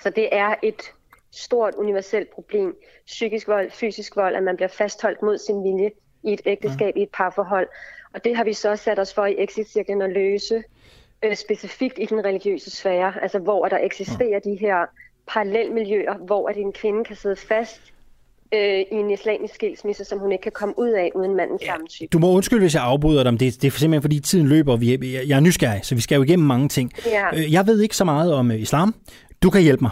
Så 0.00 0.10
det 0.10 0.28
er 0.32 0.54
et 0.62 0.82
stort 1.30 1.74
universelt 1.74 2.30
problem. 2.30 2.76
Psykisk 3.06 3.48
vold, 3.48 3.70
fysisk 3.70 4.16
vold, 4.16 4.36
at 4.36 4.42
man 4.42 4.56
bliver 4.56 4.68
fastholdt 4.68 5.22
mod 5.22 5.38
sin 5.38 5.64
vilje 5.64 5.90
i 6.22 6.32
et 6.32 6.40
ægteskab, 6.44 6.96
i 6.96 7.02
et 7.02 7.10
parforhold. 7.12 7.68
Og 8.14 8.24
det 8.24 8.36
har 8.36 8.44
vi 8.44 8.52
så 8.52 8.76
sat 8.76 8.98
os 8.98 9.14
for 9.14 9.26
i 9.26 9.34
exit-cirklen 9.38 10.02
at 10.02 10.10
løse, 10.10 10.64
øh, 11.22 11.36
specifikt 11.36 11.98
i 11.98 12.06
den 12.06 12.24
religiøse 12.24 12.70
sfære, 12.70 13.22
altså 13.22 13.38
hvor 13.38 13.68
der 13.68 13.78
eksisterer 13.78 14.38
de 14.38 14.54
her 14.54 14.86
parallelmiljøer, 15.26 16.14
hvor 16.16 16.48
at 16.48 16.56
en 16.56 16.72
kvinde 16.72 17.04
kan 17.04 17.16
sidde 17.16 17.36
fast 17.36 17.91
øh, 18.54 18.80
i 18.80 18.94
en 18.94 19.10
islamisk 19.10 19.54
skilsmisse, 19.54 20.04
som 20.04 20.18
hun 20.18 20.32
ikke 20.32 20.42
kan 20.42 20.52
komme 20.52 20.74
ud 20.78 20.88
af 20.88 21.10
uden 21.14 21.36
mandens 21.36 21.62
ja. 21.62 21.66
samtykke. 21.66 22.10
Du 22.12 22.18
må 22.18 22.30
undskylde, 22.30 22.60
hvis 22.60 22.74
jeg 22.74 22.82
afbryder 22.82 23.22
dig, 23.22 23.32
men 23.32 23.40
det, 23.40 23.62
det 23.62 23.68
er 23.68 23.78
simpelthen 23.78 24.02
fordi 24.02 24.20
tiden 24.20 24.48
løber, 24.48 24.72
og 24.72 24.80
vi, 24.80 25.16
jeg 25.28 25.36
er 25.36 25.40
nysgerrig, 25.40 25.80
så 25.82 25.94
vi 25.94 26.00
skal 26.00 26.16
jo 26.16 26.22
igennem 26.22 26.46
mange 26.46 26.68
ting. 26.68 26.92
Ja. 27.06 27.38
Øh, 27.38 27.52
Jeg 27.52 27.66
ved 27.66 27.80
ikke 27.80 27.96
så 27.96 28.04
meget 28.04 28.34
om 28.34 28.50
øh, 28.50 28.60
islam. 28.60 28.94
Du 29.42 29.50
kan 29.50 29.62
hjælpe 29.62 29.84
mig. 29.84 29.90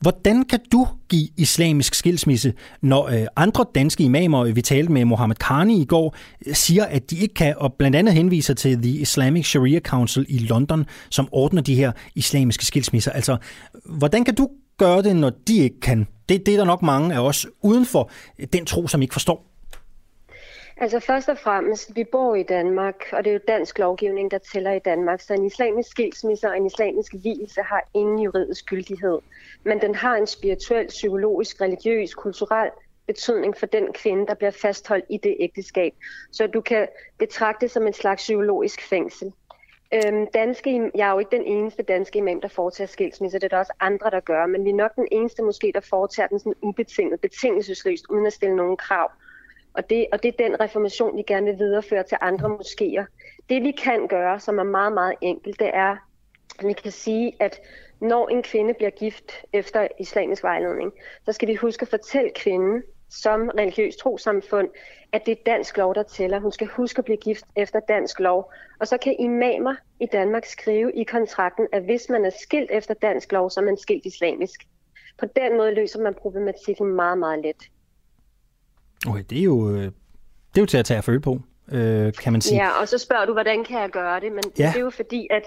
Hvordan 0.00 0.44
kan 0.44 0.58
du 0.72 0.86
give 1.08 1.28
islamisk 1.36 1.94
skilsmisse, 1.94 2.52
når 2.82 3.08
øh, 3.08 3.26
andre 3.36 3.64
danske 3.74 4.04
imamer, 4.04 4.44
vi 4.44 4.62
talte 4.62 4.92
med 4.92 5.04
Mohammed 5.04 5.36
Karni 5.36 5.82
i 5.82 5.84
går, 5.84 6.16
øh, 6.46 6.54
siger, 6.54 6.84
at 6.84 7.10
de 7.10 7.18
ikke 7.18 7.34
kan, 7.34 7.54
og 7.56 7.74
blandt 7.78 7.96
andet 7.96 8.14
henviser 8.14 8.54
til 8.54 8.82
The 8.82 8.90
Islamic 8.90 9.46
Sharia 9.46 9.80
Council 9.80 10.26
i 10.28 10.38
London, 10.38 10.84
som 11.10 11.28
ordner 11.32 11.62
de 11.62 11.74
her 11.74 11.92
islamiske 12.14 12.64
skilsmisser. 12.64 13.12
Altså, 13.12 13.36
hvordan 13.84 14.24
kan 14.24 14.34
du 14.34 14.48
gøre 14.78 15.02
det, 15.02 15.16
når 15.16 15.30
de 15.30 15.58
ikke 15.58 15.80
kan? 15.80 16.06
Det, 16.28 16.46
det 16.46 16.54
er 16.54 16.58
der 16.58 16.64
nok 16.64 16.82
mange 16.82 17.14
af 17.14 17.20
os 17.20 17.46
uden 17.62 17.86
for 17.86 18.10
den 18.52 18.66
tro, 18.66 18.86
som 18.86 19.02
ikke 19.02 19.12
forstår. 19.12 19.44
Altså 20.80 21.00
først 21.00 21.28
og 21.28 21.38
fremmest, 21.38 21.96
vi 21.96 22.04
bor 22.12 22.34
i 22.34 22.42
Danmark, 22.42 22.94
og 23.12 23.24
det 23.24 23.30
er 23.30 23.34
jo 23.34 23.40
dansk 23.48 23.78
lovgivning, 23.78 24.30
der 24.30 24.38
tæller 24.38 24.72
i 24.72 24.78
Danmark, 24.78 25.20
så 25.20 25.34
en 25.34 25.46
islamisk 25.46 25.90
skilsmisse 25.90 26.48
og 26.48 26.56
en 26.56 26.66
islamisk 26.66 27.14
hvilelse 27.14 27.62
har 27.62 27.82
ingen 27.94 28.18
juridisk 28.18 28.66
gyldighed. 28.66 29.18
Men 29.64 29.80
den 29.80 29.94
har 29.94 30.14
en 30.16 30.26
spirituel, 30.26 30.86
psykologisk, 30.86 31.60
religiøs, 31.60 32.14
kulturel 32.14 32.70
betydning 33.06 33.56
for 33.56 33.66
den 33.66 33.92
kvinde, 33.92 34.26
der 34.26 34.34
bliver 34.34 34.50
fastholdt 34.50 35.04
i 35.10 35.18
det 35.22 35.36
ægteskab. 35.40 35.92
Så 36.32 36.46
du 36.46 36.60
kan 36.60 36.86
betragte 37.18 37.66
det 37.66 37.70
som 37.70 37.86
en 37.86 37.92
slags 37.92 38.22
psykologisk 38.22 38.88
fængsel. 38.88 39.32
Øhm, 39.94 40.26
danske, 40.34 40.90
jeg 40.94 41.08
er 41.08 41.12
jo 41.12 41.18
ikke 41.18 41.36
den 41.36 41.44
eneste 41.44 41.82
danske 41.82 42.18
imam, 42.18 42.40
der 42.40 42.48
foretager 42.48 42.88
skilsmisse. 42.88 43.38
Det 43.38 43.44
er 43.44 43.48
der 43.48 43.58
også 43.58 43.72
andre, 43.80 44.10
der 44.10 44.20
gør. 44.20 44.46
Men 44.46 44.64
vi 44.64 44.70
er 44.70 44.74
nok 44.74 44.96
den 44.96 45.08
eneste 45.12 45.42
måske, 45.42 45.72
der 45.74 45.80
foretager 45.80 46.26
den 46.26 46.38
sådan 46.38 46.54
ubetinget, 46.62 47.20
betingelsesløst, 47.20 48.04
uden 48.10 48.26
at 48.26 48.32
stille 48.32 48.56
nogen 48.56 48.76
krav. 48.76 49.10
Og 49.74 49.90
det, 49.90 50.06
og 50.12 50.22
det 50.22 50.28
er 50.28 50.48
den 50.48 50.60
reformation, 50.60 51.16
vi 51.16 51.22
gerne 51.22 51.46
vil 51.46 51.58
videreføre 51.58 52.02
til 52.02 52.18
andre 52.20 52.58
moskéer. 52.60 53.04
Det 53.48 53.62
vi 53.62 53.70
kan 53.70 54.08
gøre, 54.08 54.40
som 54.40 54.58
er 54.58 54.62
meget, 54.62 54.92
meget 54.92 55.14
enkelt, 55.20 55.58
det 55.60 55.70
er, 55.74 55.96
at 56.58 56.66
vi 56.66 56.72
kan 56.72 56.92
sige, 56.92 57.32
at 57.40 57.60
når 58.00 58.28
en 58.28 58.42
kvinde 58.42 58.74
bliver 58.74 58.90
gift 58.90 59.32
efter 59.52 59.88
islamisk 60.00 60.42
vejledning, 60.42 60.92
så 61.24 61.32
skal 61.32 61.48
vi 61.48 61.54
huske 61.54 61.82
at 61.82 61.88
fortælle 61.88 62.30
kvinden 62.34 62.82
som 63.10 63.50
religiøs 63.58 63.96
trosamfund, 63.96 64.68
at 65.12 65.26
det 65.26 65.32
er 65.32 65.42
dansk 65.46 65.76
lov, 65.76 65.94
der 65.94 66.02
tæller. 66.02 66.40
Hun 66.40 66.52
skal 66.52 66.66
huske 66.66 66.98
at 66.98 67.04
blive 67.04 67.16
gift 67.16 67.44
efter 67.56 67.80
dansk 67.80 68.20
lov. 68.20 68.52
Og 68.80 68.88
så 68.88 68.98
kan 68.98 69.16
imamer 69.18 69.74
i 70.00 70.06
Danmark 70.12 70.44
skrive 70.46 70.92
i 70.92 71.04
kontrakten, 71.04 71.66
at 71.72 71.82
hvis 71.82 72.08
man 72.08 72.24
er 72.24 72.30
skilt 72.42 72.70
efter 72.70 72.94
dansk 72.94 73.32
lov, 73.32 73.50
så 73.50 73.60
er 73.60 73.64
man 73.64 73.76
skilt 73.76 74.06
islamisk. 74.06 74.66
På 75.18 75.26
den 75.36 75.56
måde 75.56 75.74
løser 75.74 76.00
man 76.00 76.14
problematikken 76.14 76.86
meget, 76.86 77.18
meget 77.18 77.42
let. 77.42 77.70
Okay, 79.08 79.24
det 79.30 79.38
er 79.38 79.42
jo, 79.42 79.70
øh, 79.70 79.82
det 79.82 80.56
er 80.56 80.60
jo 80.60 80.66
til 80.66 80.78
at 80.78 80.84
tage 80.84 80.98
at 80.98 81.04
føle 81.04 81.20
på, 81.20 81.40
øh, 81.72 82.12
kan 82.12 82.32
man 82.32 82.40
sige. 82.40 82.64
Ja, 82.64 82.80
og 82.80 82.88
så 82.88 82.98
spørger 82.98 83.24
du, 83.24 83.32
hvordan 83.32 83.64
kan 83.64 83.80
jeg 83.80 83.90
gøre 83.90 84.20
det? 84.20 84.32
Men 84.32 84.42
ja. 84.58 84.66
det 84.66 84.76
er 84.76 84.80
jo 84.80 84.90
fordi, 84.90 85.26
at 85.30 85.42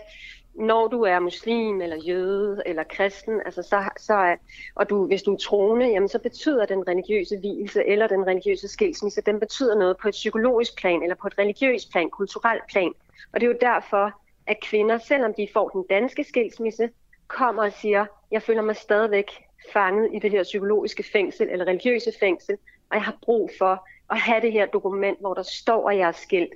når 0.53 0.88
du 0.88 1.02
er 1.02 1.19
muslim 1.19 1.82
eller 1.82 1.95
jøde 1.95 2.61
eller 2.65 2.84
kristen, 2.84 3.41
altså 3.45 3.64
så, 3.64 3.84
så 3.98 4.14
er, 4.14 4.36
og 4.76 4.90
du, 4.90 5.07
hvis 5.07 5.23
du 5.23 5.34
er 5.34 5.38
troende, 5.38 5.88
jamen 5.88 6.10
så 6.10 6.19
betyder 6.19 6.65
den 6.65 6.88
religiøse 6.88 7.38
hvilelse 7.40 7.86
eller 7.86 8.07
den 8.07 8.28
religiøse 8.28 8.68
skilsmisse, 8.68 9.22
den 9.22 9.40
betyder 9.40 9.76
noget 9.76 9.98
på 9.98 10.07
et 10.07 10.11
psykologisk 10.11 10.78
plan 10.78 11.03
eller 11.03 11.15
på 11.15 11.28
et 11.28 11.38
religiøst 11.38 11.91
plan, 11.91 12.10
kulturelt 12.10 12.64
plan. 12.69 12.94
Og 13.34 13.41
det 13.41 13.48
er 13.48 13.52
jo 13.52 13.57
derfor, 13.61 14.14
at 14.48 14.60
kvinder, 14.61 14.98
selvom 14.98 15.34
de 15.34 15.48
får 15.53 15.69
den 15.69 15.86
danske 15.90 16.23
skilsmisse, 16.23 16.90
kommer 17.28 17.64
og 17.64 17.73
siger, 17.73 18.06
jeg 18.32 18.41
føler 18.41 18.61
mig 18.61 18.76
stadigvæk 18.76 19.32
fanget 19.73 20.10
i 20.14 20.19
det 20.19 20.32
her 20.32 20.44
psykologiske 20.44 21.03
fængsel 21.14 21.49
eller 21.49 21.65
religiøse 21.65 22.11
fængsel, 22.19 22.57
og 22.90 22.95
jeg 22.95 23.03
har 23.03 23.18
brug 23.22 23.49
for 23.57 23.88
at 24.10 24.19
have 24.19 24.41
det 24.41 24.52
her 24.52 24.65
dokument, 24.65 25.19
hvor 25.19 25.34
der 25.34 25.44
står, 25.44 25.90
at 25.90 25.98
jeg 25.98 26.07
er 26.07 26.11
skilt. 26.11 26.53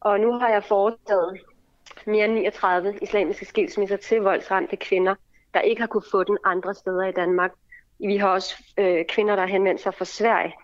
Og 0.00 0.20
nu 0.20 0.32
har 0.32 0.48
jeg 0.48 0.64
foretaget 0.64 1.40
mere 2.06 2.24
end 2.24 2.34
39 2.34 2.98
islamiske 3.02 3.46
skilsmisser 3.46 3.96
til 3.96 4.20
voldsramte 4.20 4.76
kvinder, 4.76 5.14
der 5.54 5.60
ikke 5.60 5.80
har 5.80 5.86
kunne 5.86 6.10
få 6.10 6.24
den 6.24 6.38
andre 6.44 6.74
steder 6.74 7.06
i 7.06 7.12
Danmark. 7.12 7.52
Vi 7.98 8.16
har 8.16 8.28
også 8.28 8.64
øh, 8.78 9.04
kvinder, 9.04 9.36
der 9.36 9.42
har 9.42 9.48
henvendt 9.48 9.80
sig 9.80 9.94
fra 9.94 10.04
Sverige 10.04 10.54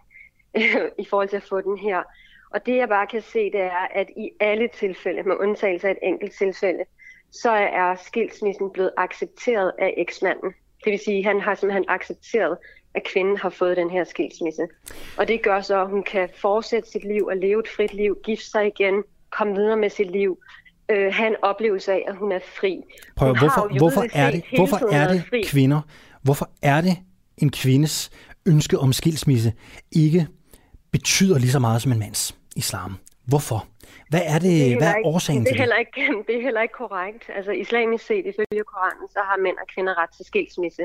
øh, 0.57 0.91
i 1.05 1.05
forhold 1.11 1.29
til 1.29 1.37
at 1.37 1.43
få 1.49 1.61
den 1.61 1.79
her. 1.79 2.03
Og 2.51 2.67
det 2.67 2.77
jeg 2.77 2.89
bare 2.89 3.07
kan 3.07 3.23
se, 3.23 3.51
det 3.51 3.61
er, 3.61 3.87
at 3.91 4.11
i 4.17 4.31
alle 4.41 4.69
tilfælde, 4.69 5.23
med 5.23 5.37
undtagelse 5.41 5.89
af 5.89 5.93
et 5.93 5.99
enkelt 6.03 6.33
tilfælde, 6.33 6.85
så 7.33 7.51
er 7.51 7.95
skilsmissen 7.95 8.71
blevet 8.71 8.93
accepteret 8.97 9.73
af 9.79 9.95
eksmanden. 9.97 10.55
Det 10.85 10.91
vil 10.91 10.99
sige, 10.99 11.19
at 11.19 11.25
han 11.25 11.41
har 11.41 11.55
simpelthen 11.55 11.85
accepteret, 11.89 12.59
at 12.95 13.05
kvinden 13.05 13.37
har 13.37 13.51
fået 13.51 13.77
den 13.77 13.91
her 13.91 14.05
skilsmisse. 14.05 14.69
Og 15.19 15.29
det 15.29 15.43
gør 15.43 15.61
så, 15.61 15.81
at 15.81 15.89
hun 15.89 16.03
kan 16.03 16.29
fortsætte 16.35 16.91
sit 16.91 17.05
liv 17.05 17.27
og 17.27 17.37
leve 17.37 17.61
et 17.61 17.69
frit 17.69 17.95
liv, 17.95 18.19
gifte 18.25 18.51
sig 18.51 18.67
igen, 18.67 19.05
komme 19.31 19.55
videre 19.55 19.77
med 19.77 19.91
sit 19.91 20.11
liv, 20.11 20.39
øh, 20.91 21.15
have 21.15 21.27
en 21.29 21.37
oplevelse 21.43 21.93
af, 21.93 22.05
at 22.09 22.17
hun 22.17 22.33
er 22.33 22.39
fri. 22.61 22.81
Prøv, 23.17 23.29
Hun 23.29 23.39
hvorfor, 23.39 23.69
jo 23.73 23.79
hvorfor 23.79 24.07
er 24.13 24.31
det, 24.31 24.43
hvorfor 24.57 24.93
er 24.93 25.09
det 25.13 25.25
fri. 25.29 25.43
kvinder, 25.47 25.81
hvorfor 26.23 26.51
er 26.63 26.81
det 26.81 26.97
en 27.39 27.51
kvindes 27.51 28.11
ønske 28.47 28.79
om 28.79 28.93
skilsmisse 28.93 29.53
ikke 29.93 30.27
betyder 30.93 31.39
lige 31.39 31.51
så 31.51 31.59
meget 31.59 31.83
som 31.83 31.93
en 31.93 31.99
mands 31.99 32.37
islam? 32.57 32.97
Hvorfor? 33.25 33.67
Hvad 34.11 34.21
er 34.25 34.39
det, 34.39 34.43
Det 34.43 34.73
er 34.73 34.77
hvad 34.79 34.89
er 34.89 34.97
ikke- 34.97 35.09
årsagen 35.09 35.41
det 35.41 35.47
er 35.49 35.51
til 35.51 35.55
det? 35.55 35.61
heller 35.61 35.77
ikke, 35.77 36.01
det 36.27 36.37
er 36.39 36.43
heller 36.43 36.63
ikke 36.63 36.75
korrekt. 36.75 37.23
Altså 37.37 37.51
islamisk 37.53 38.07
set, 38.07 38.25
ifølge 38.33 38.65
Koranen, 38.73 39.09
så 39.09 39.19
har 39.29 39.37
mænd 39.43 39.57
og 39.63 39.67
kvinder 39.75 40.03
ret 40.03 40.11
til 40.17 40.25
skilsmisse. 40.27 40.83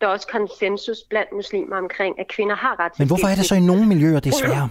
Der 0.00 0.06
er 0.06 0.10
også 0.10 0.26
konsensus 0.36 0.98
blandt 1.10 1.30
muslimer 1.32 1.76
omkring, 1.76 2.20
at 2.20 2.28
kvinder 2.28 2.56
har 2.56 2.74
ret 2.80 2.92
til 2.92 3.00
Men 3.02 3.06
hvorfor 3.08 3.26
er 3.26 3.34
det 3.34 3.44
så 3.44 3.54
i 3.54 3.58
skilsmisse. 3.58 3.66
nogle 3.66 3.86
miljøer, 3.92 4.20
det 4.20 4.30
er 4.34 4.36
sværere? 4.44 4.68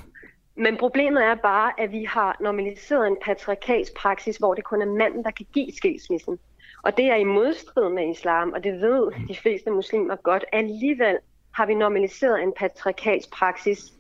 Men 0.55 0.77
problemet 0.77 1.23
er 1.23 1.35
bare, 1.35 1.79
at 1.79 1.91
vi 1.91 2.03
har 2.03 2.37
normaliseret 2.39 3.07
en 3.07 3.17
patriarkalsk 3.25 3.93
praksis, 3.93 4.37
hvor 4.37 4.53
det 4.53 4.63
kun 4.63 4.81
er 4.81 4.85
manden, 4.85 5.23
der 5.23 5.31
kan 5.31 5.45
give 5.53 5.71
skilsmissen. 5.77 6.39
Og 6.83 6.97
det 6.97 7.05
er 7.05 7.15
i 7.15 7.23
modstrid 7.23 7.89
med 7.89 8.09
islam, 8.09 8.51
og 8.53 8.63
det 8.63 8.81
ved 8.81 9.11
de 9.27 9.35
fleste 9.35 9.71
muslimer 9.71 10.15
godt. 10.15 10.45
Alligevel 10.51 11.17
har 11.53 11.65
vi 11.65 11.73
normaliseret 11.73 12.43
en 12.43 12.53
patriarkalsk 12.57 13.31
praksis, 13.31 13.93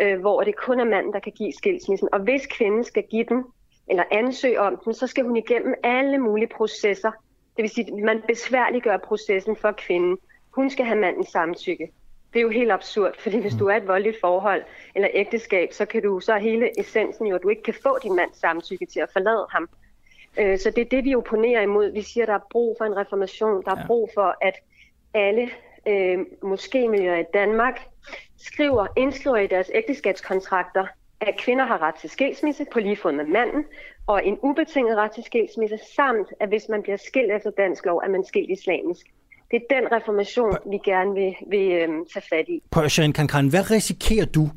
øh, 0.00 0.20
hvor 0.20 0.42
det 0.42 0.56
kun 0.56 0.80
er 0.80 0.84
manden, 0.84 1.12
der 1.12 1.20
kan 1.20 1.32
give 1.32 1.52
skilsmissen. 1.52 2.08
Og 2.12 2.20
hvis 2.20 2.46
kvinden 2.46 2.84
skal 2.84 3.04
give 3.10 3.24
den, 3.28 3.44
eller 3.88 4.04
ansøge 4.10 4.60
om 4.60 4.80
den, 4.84 4.94
så 4.94 5.06
skal 5.06 5.24
hun 5.24 5.36
igennem 5.36 5.74
alle 5.82 6.18
mulige 6.18 6.48
processer. 6.56 7.10
Det 7.56 7.62
vil 7.62 7.70
sige, 7.70 7.86
at 7.86 8.04
man 8.04 8.22
besværliggør 8.28 8.96
processen 8.96 9.56
for 9.56 9.72
kvinden. 9.72 10.18
Hun 10.50 10.70
skal 10.70 10.84
have 10.84 10.98
mandens 10.98 11.28
samtykke. 11.28 11.92
Det 12.32 12.38
er 12.38 12.42
jo 12.42 12.48
helt 12.48 12.72
absurd, 12.72 13.14
fordi 13.18 13.38
hvis 13.40 13.54
du 13.54 13.66
er 13.66 13.74
i 13.74 13.76
et 13.76 13.88
voldeligt 13.88 14.20
forhold 14.20 14.62
eller 14.94 15.08
ægteskab, 15.14 15.72
så 15.72 15.86
kan 15.86 16.02
du 16.02 16.20
så 16.20 16.32
er 16.32 16.38
hele 16.38 16.80
essensen 16.80 17.26
jo, 17.26 17.34
at 17.34 17.42
du 17.42 17.48
ikke 17.48 17.62
kan 17.62 17.74
få 17.82 17.98
din 18.02 18.16
mands 18.16 18.36
samtykke 18.40 18.86
til 18.86 19.00
at 19.00 19.08
forlade 19.12 19.46
ham. 19.50 19.68
Øh, 20.38 20.58
Så 20.58 20.70
det 20.70 20.80
er 20.80 20.88
det, 20.88 21.04
vi 21.04 21.14
opponerer 21.14 21.62
imod. 21.62 21.92
Vi 21.92 22.02
siger, 22.02 22.24
at 22.24 22.28
der 22.28 22.34
er 22.34 22.48
brug 22.50 22.76
for 22.78 22.84
en 22.84 22.96
reformation. 22.96 23.62
Der 23.64 23.70
er 23.70 23.86
brug 23.86 24.10
for, 24.14 24.36
at 24.40 24.54
alle 25.14 25.50
øh, 25.88 26.18
moskémiljøer 26.44 27.20
i 27.20 27.24
Danmark 27.34 27.80
skriver, 28.38 28.86
indskriver 28.96 29.36
i 29.36 29.46
deres 29.46 29.70
ægteskabskontrakter, 29.74 30.86
at 31.20 31.36
kvinder 31.38 31.64
har 31.64 31.82
ret 31.82 31.94
til 31.94 32.10
skilsmisse 32.10 32.66
på 32.72 32.80
lige 32.80 32.96
fod 32.96 33.12
med 33.12 33.24
manden, 33.24 33.64
og 34.06 34.26
en 34.26 34.38
ubetinget 34.42 34.96
ret 34.96 35.10
til 35.10 35.24
skilsmisse, 35.24 35.78
samt 35.96 36.28
at 36.40 36.48
hvis 36.48 36.68
man 36.68 36.82
bliver 36.82 36.96
skilt 36.96 37.32
efter 37.32 37.50
dansk 37.50 37.86
lov, 37.86 37.98
er 37.98 38.08
man 38.08 38.24
skilt 38.24 38.50
islamisk. 38.50 39.06
Det 39.50 39.56
er 39.56 39.80
den 39.80 39.92
reformation, 39.92 40.56
vi 40.70 40.78
gerne 40.84 41.14
vil, 41.14 41.34
vil 41.50 41.72
øh, 41.72 41.88
tage 42.12 42.26
fat 42.30 42.48
i. 42.48 42.62
Prøv, 42.70 42.88
Sharon 42.88 43.12
Kankan, 43.12 43.48
hvad 43.48 43.70
risikerer 43.70 44.26
du 44.26 44.50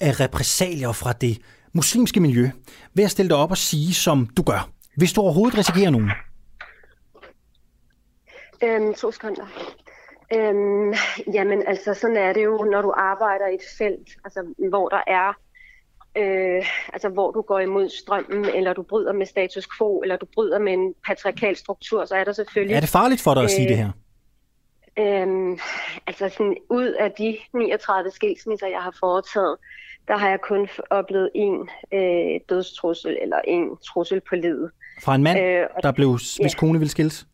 af 0.00 0.20
repressalier 0.20 0.92
fra 0.92 1.12
det 1.12 1.38
muslimske 1.72 2.20
miljø 2.20 2.50
ved 2.94 3.04
at 3.04 3.10
stille 3.10 3.28
dig 3.28 3.36
op 3.36 3.50
og 3.50 3.56
sige, 3.56 3.94
som 3.94 4.28
du 4.36 4.42
gør? 4.42 4.70
Hvis 4.96 5.12
du 5.12 5.20
overhovedet 5.20 5.58
risikerer 5.58 5.90
nogen. 5.90 6.10
Øhm, 8.64 8.94
to 8.94 9.10
sekunder. 9.12 9.46
Øhm, 10.34 10.94
jamen, 11.34 11.62
altså, 11.66 11.94
sådan 11.94 12.16
er 12.16 12.32
det 12.32 12.44
jo, 12.44 12.68
når 12.72 12.82
du 12.82 12.92
arbejder 12.96 13.46
i 13.46 13.54
et 13.54 13.66
felt, 13.78 14.08
altså, 14.24 14.54
hvor 14.70 14.88
der 14.88 15.02
er, 15.06 15.28
øh, 16.16 16.66
altså, 16.92 17.08
hvor 17.08 17.30
du 17.30 17.42
går 17.42 17.58
imod 17.58 17.88
strømmen, 17.88 18.44
eller 18.44 18.72
du 18.72 18.82
bryder 18.82 19.12
med 19.12 19.26
status 19.26 19.68
quo, 19.78 20.00
eller 20.02 20.16
du 20.16 20.26
bryder 20.34 20.58
med 20.58 20.72
en 20.72 20.94
patriarkal 21.06 21.56
struktur, 21.56 22.04
så 22.04 22.14
er 22.14 22.24
der 22.24 22.32
selvfølgelig... 22.32 22.76
Er 22.76 22.80
det 22.80 22.88
farligt 22.88 23.22
for 23.22 23.34
dig 23.34 23.42
at 23.42 23.50
sige 23.50 23.64
øh, 23.64 23.68
det 23.68 23.76
her? 23.76 23.90
Øhm, 24.98 25.58
altså 26.06 26.28
sådan 26.28 26.56
ud 26.70 26.86
af 26.86 27.12
de 27.12 27.38
39 27.54 28.10
skilsmisser, 28.10 28.66
jeg 28.66 28.82
har 28.82 28.96
foretaget, 29.00 29.56
der 30.08 30.16
har 30.16 30.28
jeg 30.28 30.40
kun 30.40 30.68
oplevet 30.90 31.30
en 31.34 31.68
øh, 31.92 32.40
dødstrussel 32.48 33.18
eller 33.22 33.40
en 33.44 33.76
trussel 33.76 34.20
på 34.20 34.34
livet. 34.34 34.70
Fra 35.02 35.14
en 35.14 35.22
mand, 35.22 35.38
øh, 35.38 35.66
der 35.82 35.92
blev, 35.92 36.10
hvis 36.10 36.40
ja. 36.40 36.48
kone 36.58 36.78
ville 36.78 36.90
skilles? 36.90 37.26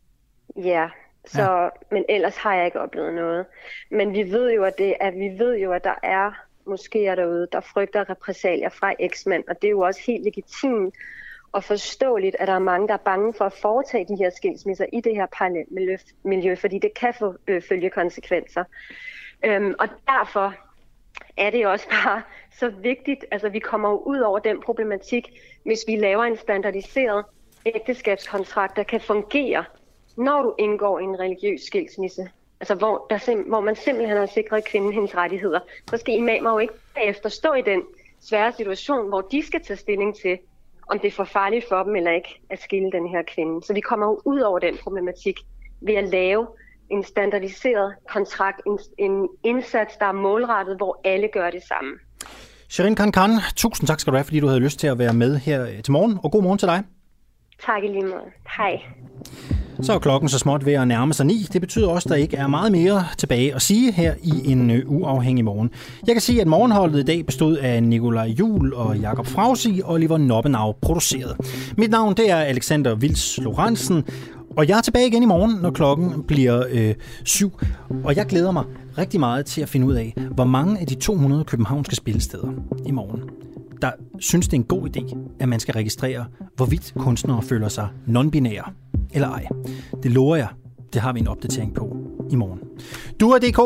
Ja, 0.56 0.88
så, 1.26 1.42
ja. 1.42 1.68
men 1.90 2.04
ellers 2.08 2.36
har 2.36 2.54
jeg 2.54 2.64
ikke 2.66 2.80
oplevet 2.80 3.14
noget. 3.14 3.46
Men 3.90 4.12
vi 4.12 4.22
ved 4.22 4.52
jo, 4.52 4.64
at, 4.64 4.78
det, 4.78 4.94
at 5.00 5.14
vi 5.14 5.38
ved 5.38 5.58
jo, 5.58 5.72
at 5.72 5.84
der 5.84 5.94
er 6.02 6.32
måske 6.66 6.98
derude, 6.98 7.48
der 7.52 7.60
frygter 7.60 8.10
repressalier 8.10 8.68
fra 8.68 8.94
eksmænd, 8.98 9.44
og 9.48 9.62
det 9.62 9.68
er 9.68 9.70
jo 9.70 9.80
også 9.80 10.00
helt 10.06 10.24
legitimt 10.24 10.94
og 11.52 11.64
forståeligt, 11.64 12.36
at 12.38 12.48
der 12.48 12.54
er 12.54 12.58
mange, 12.58 12.88
der 12.88 12.94
er 12.94 12.98
bange 12.98 13.34
for 13.34 13.44
at 13.44 13.52
foretage 13.52 14.04
de 14.08 14.16
her 14.16 14.30
skilsmisser 14.30 14.86
i 14.92 15.00
det 15.00 15.14
her 15.14 15.26
parallelmiljø, 15.26 15.96
miljø, 16.22 16.54
fordi 16.54 16.78
det 16.78 16.94
kan 16.94 17.14
få 17.18 17.34
øh, 17.46 17.62
følge 17.68 17.90
konsekvenser. 17.90 18.64
Øhm, 19.44 19.74
og 19.78 19.88
derfor 20.06 20.54
er 21.36 21.50
det 21.50 21.66
også 21.66 21.88
bare 21.88 22.22
så 22.58 22.68
vigtigt, 22.68 23.24
altså 23.30 23.48
vi 23.48 23.58
kommer 23.58 23.90
jo 23.90 23.96
ud 23.96 24.18
over 24.18 24.38
den 24.38 24.60
problematik, 24.60 25.40
hvis 25.64 25.84
vi 25.86 25.96
laver 25.96 26.24
en 26.24 26.36
standardiseret 26.36 27.24
ægteskabskontrakt, 27.66 28.76
der 28.76 28.82
kan 28.82 29.00
fungere, 29.00 29.64
når 30.16 30.42
du 30.42 30.54
indgår 30.58 30.98
i 30.98 31.02
en 31.02 31.20
religiøs 31.20 31.60
skilsmisse. 31.60 32.30
Altså 32.60 32.74
hvor, 32.74 33.06
der 33.10 33.18
sim- 33.18 33.48
hvor 33.48 33.60
man 33.60 33.76
simpelthen 33.76 34.16
har 34.16 34.26
sikret 34.26 34.64
kvinden 34.64 34.92
hendes 34.92 35.16
rettigheder. 35.16 35.60
Så 35.90 35.96
skal 35.96 36.14
imamer 36.14 36.52
jo 36.52 36.58
ikke 36.58 36.74
bagefter 36.94 37.28
stå 37.28 37.52
i 37.52 37.62
den 37.62 37.82
svære 38.20 38.52
situation, 38.52 39.08
hvor 39.08 39.20
de 39.20 39.46
skal 39.46 39.64
tage 39.64 39.76
stilling 39.76 40.16
til, 40.16 40.38
om 40.88 40.98
det 40.98 41.08
er 41.08 41.12
for 41.12 41.24
farligt 41.24 41.64
for 41.68 41.82
dem 41.82 41.96
eller 41.96 42.10
ikke 42.10 42.40
at 42.50 42.62
skille 42.62 42.90
den 42.92 43.08
her 43.08 43.22
kvinde. 43.34 43.66
Så 43.66 43.72
vi 43.74 43.80
kommer 43.80 44.06
jo 44.06 44.20
ud 44.24 44.40
over 44.40 44.58
den 44.58 44.76
problematik 44.82 45.36
ved 45.80 45.94
at 45.94 46.08
lave 46.08 46.46
en 46.90 47.04
standardiseret 47.04 47.94
kontrakt, 48.08 48.60
en, 48.66 48.78
en 48.98 49.28
indsats, 49.44 49.96
der 49.96 50.06
er 50.06 50.12
målrettet, 50.12 50.76
hvor 50.76 51.00
alle 51.04 51.28
gør 51.32 51.50
det 51.50 51.62
samme. 51.62 51.90
Sherin 52.68 52.94
Khan 52.96 53.30
tusind 53.56 53.86
tak 53.88 54.00
skal 54.00 54.10
du 54.10 54.16
have, 54.16 54.24
fordi 54.24 54.40
du 54.40 54.46
havde 54.46 54.60
lyst 54.60 54.78
til 54.78 54.86
at 54.86 54.98
være 54.98 55.14
med 55.14 55.36
her 55.36 55.62
øh, 55.62 55.82
til 55.82 55.92
morgen, 55.92 56.18
og 56.24 56.32
god 56.32 56.42
morgen 56.42 56.58
til 56.58 56.68
dig. 56.68 56.82
Tak 57.66 57.84
i 57.84 57.86
lige 57.86 58.02
måde. 58.02 58.28
Hej. 58.56 58.80
Så 59.82 59.92
er 59.92 59.98
klokken 59.98 60.28
så 60.28 60.38
småt 60.38 60.66
ved 60.66 60.72
at 60.72 60.88
nærme 60.88 61.14
sig 61.14 61.26
ni. 61.26 61.46
Det 61.52 61.60
betyder 61.60 61.88
også, 61.88 62.06
at 62.06 62.10
der 62.10 62.16
ikke 62.16 62.36
er 62.36 62.46
meget 62.46 62.72
mere 62.72 63.04
tilbage 63.18 63.54
at 63.54 63.62
sige 63.62 63.92
her 63.92 64.14
i 64.22 64.50
en 64.52 64.70
øh, 64.70 64.82
uafhængig 64.86 65.44
morgen. 65.44 65.70
Jeg 66.06 66.14
kan 66.14 66.22
sige, 66.22 66.40
at 66.40 66.46
morgenholdet 66.46 67.00
i 67.00 67.02
dag 67.02 67.26
bestod 67.26 67.56
af 67.56 67.82
Nikolaj 67.82 68.26
Jul 68.26 68.74
og 68.74 68.98
Jakob 68.98 69.26
Frausi 69.26 69.80
og 69.84 69.92
Oliver 69.92 70.18
Noppenau 70.18 70.72
produceret. 70.72 71.36
Mit 71.78 71.90
navn 71.90 72.14
det 72.14 72.30
er 72.30 72.36
Alexander 72.36 72.94
Vils 72.94 73.38
Lorentzen, 73.38 74.04
og 74.56 74.68
jeg 74.68 74.78
er 74.78 74.82
tilbage 74.82 75.06
igen 75.06 75.22
i 75.22 75.26
morgen, 75.26 75.58
når 75.62 75.70
klokken 75.70 76.22
bliver 76.22 76.64
øh, 76.70 76.94
syv. 77.24 77.52
Og 78.04 78.16
jeg 78.16 78.26
glæder 78.26 78.50
mig 78.50 78.64
rigtig 78.98 79.20
meget 79.20 79.46
til 79.46 79.60
at 79.62 79.68
finde 79.68 79.86
ud 79.86 79.94
af, 79.94 80.14
hvor 80.30 80.44
mange 80.44 80.80
af 80.80 80.86
de 80.86 80.94
200 80.94 81.44
københavnske 81.44 81.96
spillesteder 81.96 82.48
i 82.86 82.90
morgen, 82.90 83.22
der 83.82 83.92
synes, 84.18 84.48
det 84.48 84.56
er 84.56 84.60
en 84.60 84.66
god 84.66 84.88
idé, 84.88 85.16
at 85.40 85.48
man 85.48 85.60
skal 85.60 85.74
registrere, 85.74 86.24
hvorvidt 86.56 86.94
kunstnere 86.96 87.42
føler 87.42 87.68
sig 87.68 87.88
non-binære 88.06 88.70
eller 89.12 89.28
ej. 89.28 89.46
Det 90.02 90.10
lover 90.10 90.36
jeg. 90.36 90.48
Det 90.92 91.00
har 91.00 91.12
vi 91.12 91.20
en 91.20 91.28
opdatering 91.28 91.74
på 91.74 91.96
i 92.30 92.36
morgen. 92.36 92.60
Du 93.20 93.30
er 93.30 93.38
DK. 93.38 93.56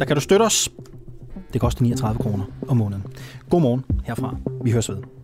Der 0.00 0.04
kan 0.04 0.16
du 0.16 0.20
støtte 0.20 0.42
os. 0.42 0.70
Det 1.52 1.60
koster 1.60 1.82
39 1.82 2.22
kroner 2.22 2.44
om 2.68 2.76
måneden. 2.76 3.04
God 3.50 3.60
morgen 3.60 3.84
herfra. 4.04 4.36
Vi 4.64 4.70
høres 4.70 4.88
ved. 4.88 5.21